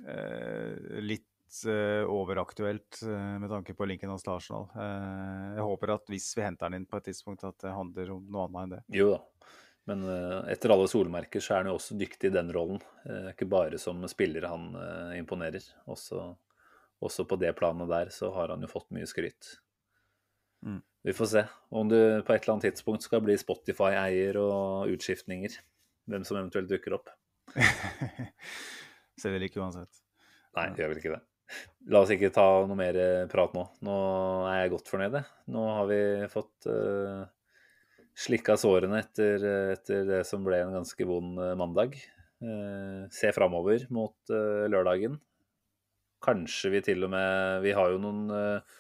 eh, 0.05 1.01
litt 1.05 1.63
eh, 1.69 2.05
overaktuelt 2.09 3.01
eh, 3.05 3.37
med 3.41 3.53
tanke 3.53 3.77
på 3.77 3.89
linken 3.89 4.13
hans 4.13 4.25
til 4.25 4.35
Arsenal. 4.35 4.69
Eh, 4.77 5.47
jeg 5.59 5.69
håper 5.69 5.95
at 5.97 6.13
hvis 6.13 6.29
vi 6.37 6.45
henter 6.45 6.69
han 6.69 6.77
inn 6.79 6.89
på 6.89 7.01
et 7.01 7.09
tidspunkt, 7.11 7.45
at 7.49 7.59
det 7.65 7.73
handler 7.77 8.15
om 8.17 8.25
noe 8.33 8.47
annet 8.47 8.63
enn 8.63 8.75
det. 8.77 8.83
Jo 9.01 9.11
da. 9.15 9.23
Men 9.87 10.01
uh, 10.03 10.41
etter 10.51 10.73
alle 10.75 10.89
solmerker 10.91 11.39
så 11.39 11.53
er 11.55 11.61
han 11.61 11.69
jo 11.71 11.77
også 11.77 11.95
dyktig 11.95 12.33
i 12.33 12.35
den 12.35 12.49
rollen. 12.51 12.81
Uh, 13.05 13.29
ikke 13.31 13.47
bare 13.47 13.79
som 13.79 14.01
spiller 14.11 14.49
han 14.51 14.73
imponerer. 15.15 15.63
Også, 15.87 16.25
også, 16.99 17.23
på 17.31 17.39
det 17.39 17.53
planet 17.55 17.93
der 17.93 18.11
så 18.11 18.33
har 18.35 18.51
han 18.51 18.67
jo 18.67 18.73
fått 18.73 18.89
mye 18.97 19.07
skryt. 19.07 19.53
Mm. 20.67 20.81
Vi 21.07 21.15
får 21.15 21.31
se 21.31 21.45
om 21.71 21.87
du 21.89 21.99
på 22.27 22.35
et 22.35 22.43
eller 22.43 22.57
annet 22.57 22.67
tidspunkt 22.67 23.07
skal 23.07 23.23
bli 23.23 23.37
Spotify-eier 23.39 24.39
og 24.43 24.91
utskiftninger. 24.91 25.55
Hvem 26.11 26.27
som 26.27 26.39
eventuelt 26.41 26.71
dukker 26.71 26.97
opp. 26.99 27.13
Ser 29.21 29.35
vel 29.35 29.47
ikke 29.47 29.63
uansett. 29.63 30.03
Nei, 30.59 30.73
gjør 30.75 30.91
vel 30.93 31.01
ikke 31.03 31.15
det. 31.15 31.23
La 31.95 32.03
oss 32.03 32.11
ikke 32.11 32.33
ta 32.35 32.47
noe 32.67 32.79
mer 32.79 32.99
prat 33.31 33.55
nå. 33.55 33.63
Nå 33.87 33.97
er 34.51 34.65
jeg 34.65 34.73
godt 34.75 34.91
fornøyd. 34.91 35.21
Nå 35.55 35.65
har 35.79 35.87
vi 35.91 36.01
fått 36.33 36.67
uh, 36.71 37.23
slikka 38.17 38.57
sårene 38.59 39.03
etter, 39.05 39.47
etter, 39.77 40.03
det 40.09 40.23
som 40.27 40.43
ble 40.47 40.59
en 40.65 40.75
ganske 40.79 41.07
vond 41.07 41.39
eh, 41.43 41.55
mandag. 41.59 41.95
Uh, 42.43 43.07
se 43.15 43.31
framover 43.37 43.87
mot 43.95 44.17
uh, 44.33 44.67
lørdagen. 44.73 45.21
Kanskje 46.25 46.73
vi 46.73 46.83
til 46.85 47.05
og 47.07 47.13
med 47.13 47.63
Vi 47.65 47.75
har 47.77 47.93
jo 47.93 47.99
noen 48.01 48.31
eh, 48.33 48.77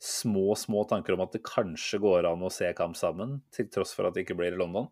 små, 0.00 0.54
små 0.56 0.86
tanker 0.88 1.14
om 1.14 1.26
at 1.26 1.36
det 1.36 1.44
kanskje 1.44 2.00
går 2.00 2.28
an 2.30 2.46
å 2.46 2.52
se 2.52 2.70
kamp 2.76 2.96
sammen, 2.96 3.40
til 3.52 3.68
tross 3.72 3.92
for 3.96 4.08
at 4.08 4.16
det 4.16 4.24
ikke 4.24 4.38
blir 4.38 4.56
i 4.56 4.60
London. 4.60 4.88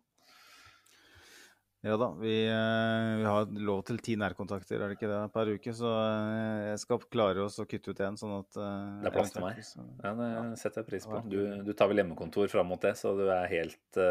Ja 1.79 1.95
da, 1.95 2.09
vi, 2.19 2.33
eh, 2.43 3.17
vi, 3.21 3.23
har 3.23 3.45
lov 3.63 3.85
til 3.87 4.01
ti 4.03 4.17
nærkontakter 4.19 4.81
er 4.81 4.91
det 4.91 4.97
ikke 4.97 5.07
det, 5.07 5.19
per 5.31 5.51
uke. 5.55 5.73
Så 5.75 5.87
eh, 5.87 6.65
jeg 6.73 6.81
skal 6.81 7.05
klare 7.07 7.45
oss 7.45 7.55
å 7.63 7.65
kutte 7.71 7.93
ut 7.93 8.01
én. 8.03 8.17
Sånn 8.19 8.33
at 8.35 8.59
eh, 8.59 8.97
Det 9.05 9.07
er 9.07 9.15
plass 9.15 9.31
til 9.31 9.45
meg. 9.45 9.61
Ja, 10.03 10.11
det 10.19 10.59
setter 10.59 10.83
jeg 10.83 10.89
pris 10.89 11.07
på. 11.07 11.21
Du, 11.31 11.39
du 11.63 11.71
tar 11.71 11.87
vel 11.91 12.03
hjemmekontor 12.03 12.51
fram 12.51 12.67
mot 12.73 12.83
det, 12.83 12.97
så 12.99 13.15
du 13.15 13.23
er 13.31 13.47
helt, 13.53 14.01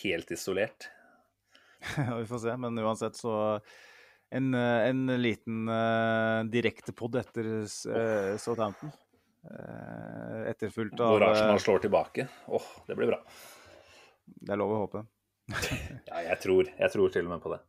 helt 0.00 0.32
isolert? 0.32 0.88
ja, 1.98 2.16
vi 2.22 2.24
får 2.32 2.42
se. 2.46 2.56
Men 2.64 2.80
uansett, 2.80 3.20
så 3.20 3.36
en, 4.32 4.54
en 4.56 5.04
liten 5.20 5.68
uh, 5.68 6.48
direktepod 6.48 7.20
etter 7.20 7.52
uh, 7.60 8.34
Southampton. 8.40 8.94
Uh, 9.40 10.42
etterfulgt 10.50 11.00
av 11.00 11.14
Hvor 11.14 11.24
Arsenal 11.30 11.60
slår 11.62 11.86
tilbake. 11.86 12.26
Åh, 12.46 12.60
oh, 12.60 12.82
det 12.86 12.96
blir 12.98 13.08
bra. 13.12 13.22
Det 14.26 14.52
er 14.52 14.60
lov 14.60 14.74
å 14.74 14.82
håpe. 14.82 15.06
ja, 16.10 16.20
jeg 16.28 16.36
tror, 16.42 16.68
jeg 16.68 16.92
tror 16.92 17.14
til 17.14 17.26
og 17.26 17.34
med 17.34 17.42
på 17.42 17.54
det. 17.54 17.62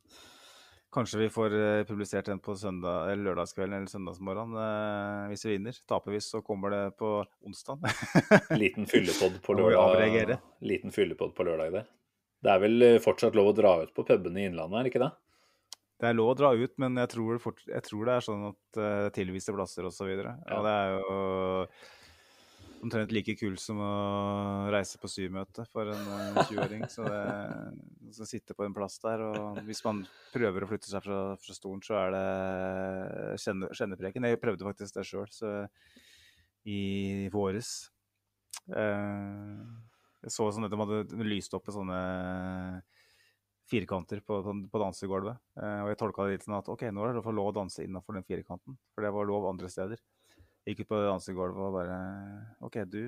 Kanskje 0.91 1.22
vi 1.22 1.30
får 1.31 1.56
uh, 1.56 1.84
publisert 1.88 2.27
den 2.27 2.41
på 2.43 2.57
søndag, 2.60 3.14
eller 3.14 3.30
lørdagskvelden 3.30 3.77
eller 3.77 3.91
søndagsmorgen 3.91 4.57
uh, 4.60 5.31
hvis 5.31 5.48
vi 5.48 5.56
vinner. 5.56 5.80
Taper 5.88 6.18
vi, 6.18 6.19
så 6.26 6.43
kommer 6.43 6.76
det 6.76 6.84
på 6.99 7.15
onsdag. 7.48 7.88
Liten 8.61 8.89
fyllepod 8.91 9.39
på 9.45 9.56
lørdag. 9.56 10.38
Liten 10.60 10.91
fyllepod 10.91 11.34
på 11.38 11.48
lørdag 11.48 11.80
der. 11.80 11.89
Det 12.41 12.49
er 12.49 12.61
vel 12.61 12.85
eh, 12.85 13.02
fortsatt 13.02 13.38
lov 13.38 13.52
å 13.52 13.57
dra 13.57 13.76
ut 13.84 13.91
på 13.93 14.06
pubene 14.07 14.41
i 14.41 14.48
Innlandet, 14.49 14.80
er 14.80 14.88
det 14.88 14.91
ikke 14.91 15.03
det? 15.03 15.11
Det 16.02 16.10
er 16.10 16.18
lov 16.18 16.32
å 16.32 16.38
dra 16.38 16.49
ut, 16.57 16.72
men 16.82 16.98
jeg 16.98 17.11
tror, 17.14 17.40
fort, 17.44 17.60
jeg 17.69 17.86
tror 17.86 18.07
det 18.07 18.14
er 18.18 18.26
sånn 18.26 18.45
at 18.49 18.80
uh, 18.82 19.10
tilviste 19.14 19.53
plasser 19.53 19.86
osv. 19.86 20.10
Ja. 20.10 20.34
Og 20.57 20.65
det 20.65 20.72
er 20.73 20.95
jo 20.95 21.18
omtrent 22.82 23.11
like 23.14 23.36
kult 23.38 23.61
som 23.61 23.78
å 23.86 23.91
reise 24.73 24.98
på 24.98 25.10
symøte 25.11 25.68
for 25.69 25.91
en 25.94 26.40
20-åring. 26.40 26.88
Så 26.90 27.06
det 27.06 28.18
å 28.18 28.28
sitte 28.28 28.57
på 28.57 28.65
en 28.65 28.73
plass 28.73 28.98
der, 29.03 29.22
og 29.22 29.61
hvis 29.68 29.84
man 29.86 30.02
prøver 30.34 30.65
å 30.65 30.72
flytte 30.72 30.90
seg 30.90 31.06
fra, 31.06 31.19
fra 31.38 31.56
stolen, 31.56 31.84
så 31.86 31.99
er 31.99 32.15
det 32.15 32.26
kjenne, 33.45 33.69
kjennepreken. 33.78 34.26
Jeg 34.32 34.41
prøvde 34.41 34.65
faktisk 34.72 34.98
det 34.98 35.06
sjøl 35.06 35.30
i 36.65 37.30
våres. 37.34 37.91
Uh, 38.73 39.61
jeg 40.22 40.34
så 40.34 40.49
sånn 40.53 40.65
at 40.65 40.73
de 40.73 40.82
hadde 40.82 41.30
lyst 41.30 41.53
opp 41.57 41.69
med 41.69 41.78
sånne 41.78 42.02
firkanter 43.72 44.22
på, 44.26 44.39
på 44.43 44.81
dansegulvet. 44.81 45.39
Eh, 45.60 45.84
og 45.85 45.91
jeg 45.91 45.99
tolka 45.99 46.26
det 46.27 46.38
litt 46.38 46.48
sånn 46.48 46.57
at 46.60 46.72
OK, 46.72 46.88
nå 46.91 47.06
er 47.07 47.18
det 47.18 47.35
lov 47.38 47.52
å 47.52 47.56
danse 47.56 47.85
innafor 47.85 48.18
den 48.18 48.27
firkanten. 48.27 48.77
For 48.93 49.06
det 49.06 49.14
var 49.15 49.30
lov 49.30 49.48
andre 49.49 49.69
steder 49.72 50.02
Jeg 50.61 50.76
gikk 50.76 50.84
ut 50.84 50.91
på 50.91 51.02
dansegulvet 51.07 51.61
og 51.65 51.77
bare 51.80 51.99
OK, 52.68 52.81
du 52.85 53.02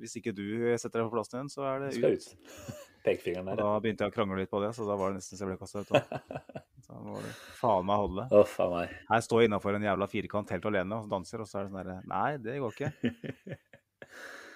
Hvis 0.00 0.16
ikke 0.18 0.34
du 0.34 0.44
setter 0.74 1.00
deg 1.02 1.10
på 1.10 1.14
plassen 1.14 1.40
igjen, 1.40 1.52
så 1.52 1.66
er 1.68 1.84
det 1.84 1.92
ut. 1.98 2.30
ut. 2.30 2.80
Pekefingeren 3.04 3.48
der. 3.48 3.60
Og 3.60 3.62
da 3.62 3.84
begynte 3.84 4.06
jeg 4.06 4.12
å 4.12 4.16
krangle 4.16 4.40
litt 4.42 4.52
på 4.52 4.60
det, 4.60 4.74
så 4.76 4.84
da 4.88 4.96
var 5.00 5.12
det 5.12 5.20
nesten 5.20 5.38
så 5.38 5.46
jeg 5.46 5.52
ble 5.52 5.60
kasta 5.60 5.84
ut. 5.84 5.94
Så 6.80 6.96
da 6.96 7.12
var 7.12 7.22
det 7.22 7.32
faen 7.60 7.84
meg 7.86 8.00
holde. 8.00 8.22
Oh, 8.34 8.46
faen 8.48 8.72
meg. 8.72 8.92
Her 9.06 9.20
står 9.22 9.42
jeg 9.42 9.50
innafor 9.50 9.76
en 9.76 9.84
jævla 9.84 10.08
firkant 10.10 10.52
helt 10.54 10.68
alene 10.70 10.96
og 10.96 11.10
danser, 11.12 11.42
og 11.44 11.48
så 11.48 11.60
er 11.60 11.66
det 11.66 11.70
sånn 11.70 11.80
herre 11.82 11.96
Nei, 12.08 12.30
det 12.40 12.56
går 12.64 12.72
ikke. 12.74 13.10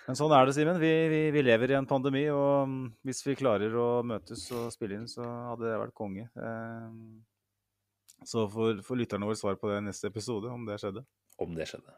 Men 0.05 0.19
sånn 0.21 0.33
er 0.37 0.47
det, 0.47 0.55
Simen. 0.57 0.81
Vi, 0.83 0.93
vi, 1.09 1.21
vi, 1.33 1.43
lever 1.47 1.73
i 1.73 1.79
en 1.79 1.89
pandemi, 1.89 2.27
og 2.33 2.69
mm, 2.69 2.81
hvis 3.09 3.23
vi 3.25 3.39
klarer 3.41 3.73
å 3.81 3.89
møtes 4.05 4.47
og 4.53 4.69
spille 4.75 4.99
inn, 4.99 5.09
så 5.09 5.25
hadde 5.25 5.71
det 5.71 5.81
vært 5.81 5.97
konge. 5.97 6.29
Eh, 6.37 8.25
så 8.29 8.47
får, 8.53 8.85
lytterne 9.01 9.29
våre 9.29 9.41
svar 9.41 9.57
på 9.61 9.73
det 9.73 9.81
i 9.81 9.87
neste 9.89 10.13
episode, 10.13 10.53
om 10.53 10.69
det 10.69 10.81
skjedde 10.83 11.05
om 11.43 11.57
det 11.57 11.67
skjedde. 11.71 11.97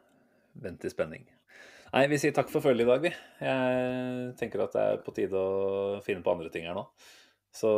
Vent 0.65 0.87
i 0.87 0.93
spenning. 0.93 1.29
Nei, 1.93 2.07
vi 2.11 2.19
sier 2.21 2.35
takk 2.35 2.51
for 2.53 2.65
følget 2.65 2.87
i 2.87 2.91
dag, 2.91 3.05
vi. 3.05 3.13
Jeg 3.45 4.33
tenker 4.41 4.65
at 4.65 4.75
det 4.75 4.83
er 4.83 5.05
på 5.05 5.15
tide 5.17 5.39
å 5.39 6.01
finne 6.05 6.25
på 6.25 6.33
andre 6.35 6.51
ting 6.53 6.67
her 6.69 6.77
nå. 6.77 6.87
Så 7.57 7.71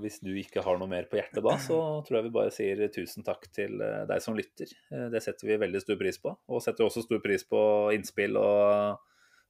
hvis 0.00 0.16
du 0.24 0.30
ikke 0.38 0.62
har 0.64 0.78
noe 0.80 0.88
mer 0.88 1.08
på 1.10 1.18
hjertet 1.18 1.42
da, 1.44 1.58
så 1.60 1.76
tror 2.06 2.18
jeg 2.18 2.26
vi 2.28 2.36
bare 2.36 2.52
sier 2.54 2.78
tusen 2.92 3.26
takk 3.26 3.50
til 3.52 3.82
eh, 3.84 4.04
deg 4.08 4.22
som 4.24 4.36
lytter. 4.38 4.70
Eh, 4.94 5.10
det 5.12 5.20
setter 5.24 5.50
vi 5.50 5.58
veldig 5.60 5.82
stor 5.82 5.98
pris 6.00 6.20
på. 6.22 6.32
Og 6.48 6.62
setter 6.64 6.86
også 6.86 7.04
stor 7.04 7.20
pris 7.24 7.44
på 7.48 7.60
innspill 7.96 8.38
og 8.40 9.02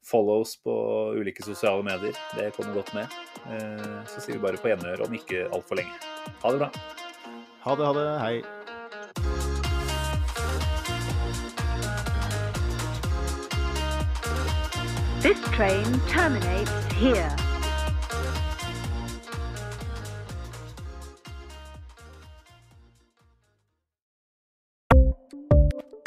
follows 0.05 0.57
på 0.63 0.75
ulike 1.17 1.43
sosiale 1.43 1.83
medier. 1.83 2.17
Det 2.37 2.51
kommer 2.57 2.75
godt 2.75 2.95
med. 2.95 3.07
Eh, 3.51 4.05
så 4.07 4.21
sier 4.21 4.37
vi 4.37 4.43
bare 4.45 4.61
på 4.61 4.69
gjenhør 4.73 5.07
om 5.07 5.15
ikke 5.17 5.49
altfor 5.53 5.81
lenge. 5.81 5.97
Ha 6.43 6.53
det 6.53 6.59
bra. 6.65 6.71
Ha 7.65 7.77
det, 7.77 7.87
ha 7.87 7.93
det. 7.93 8.19
Hei. 8.25 8.43
This 15.25 15.41
train 15.57 16.01
terminates 16.13 16.93
here. 16.93 17.44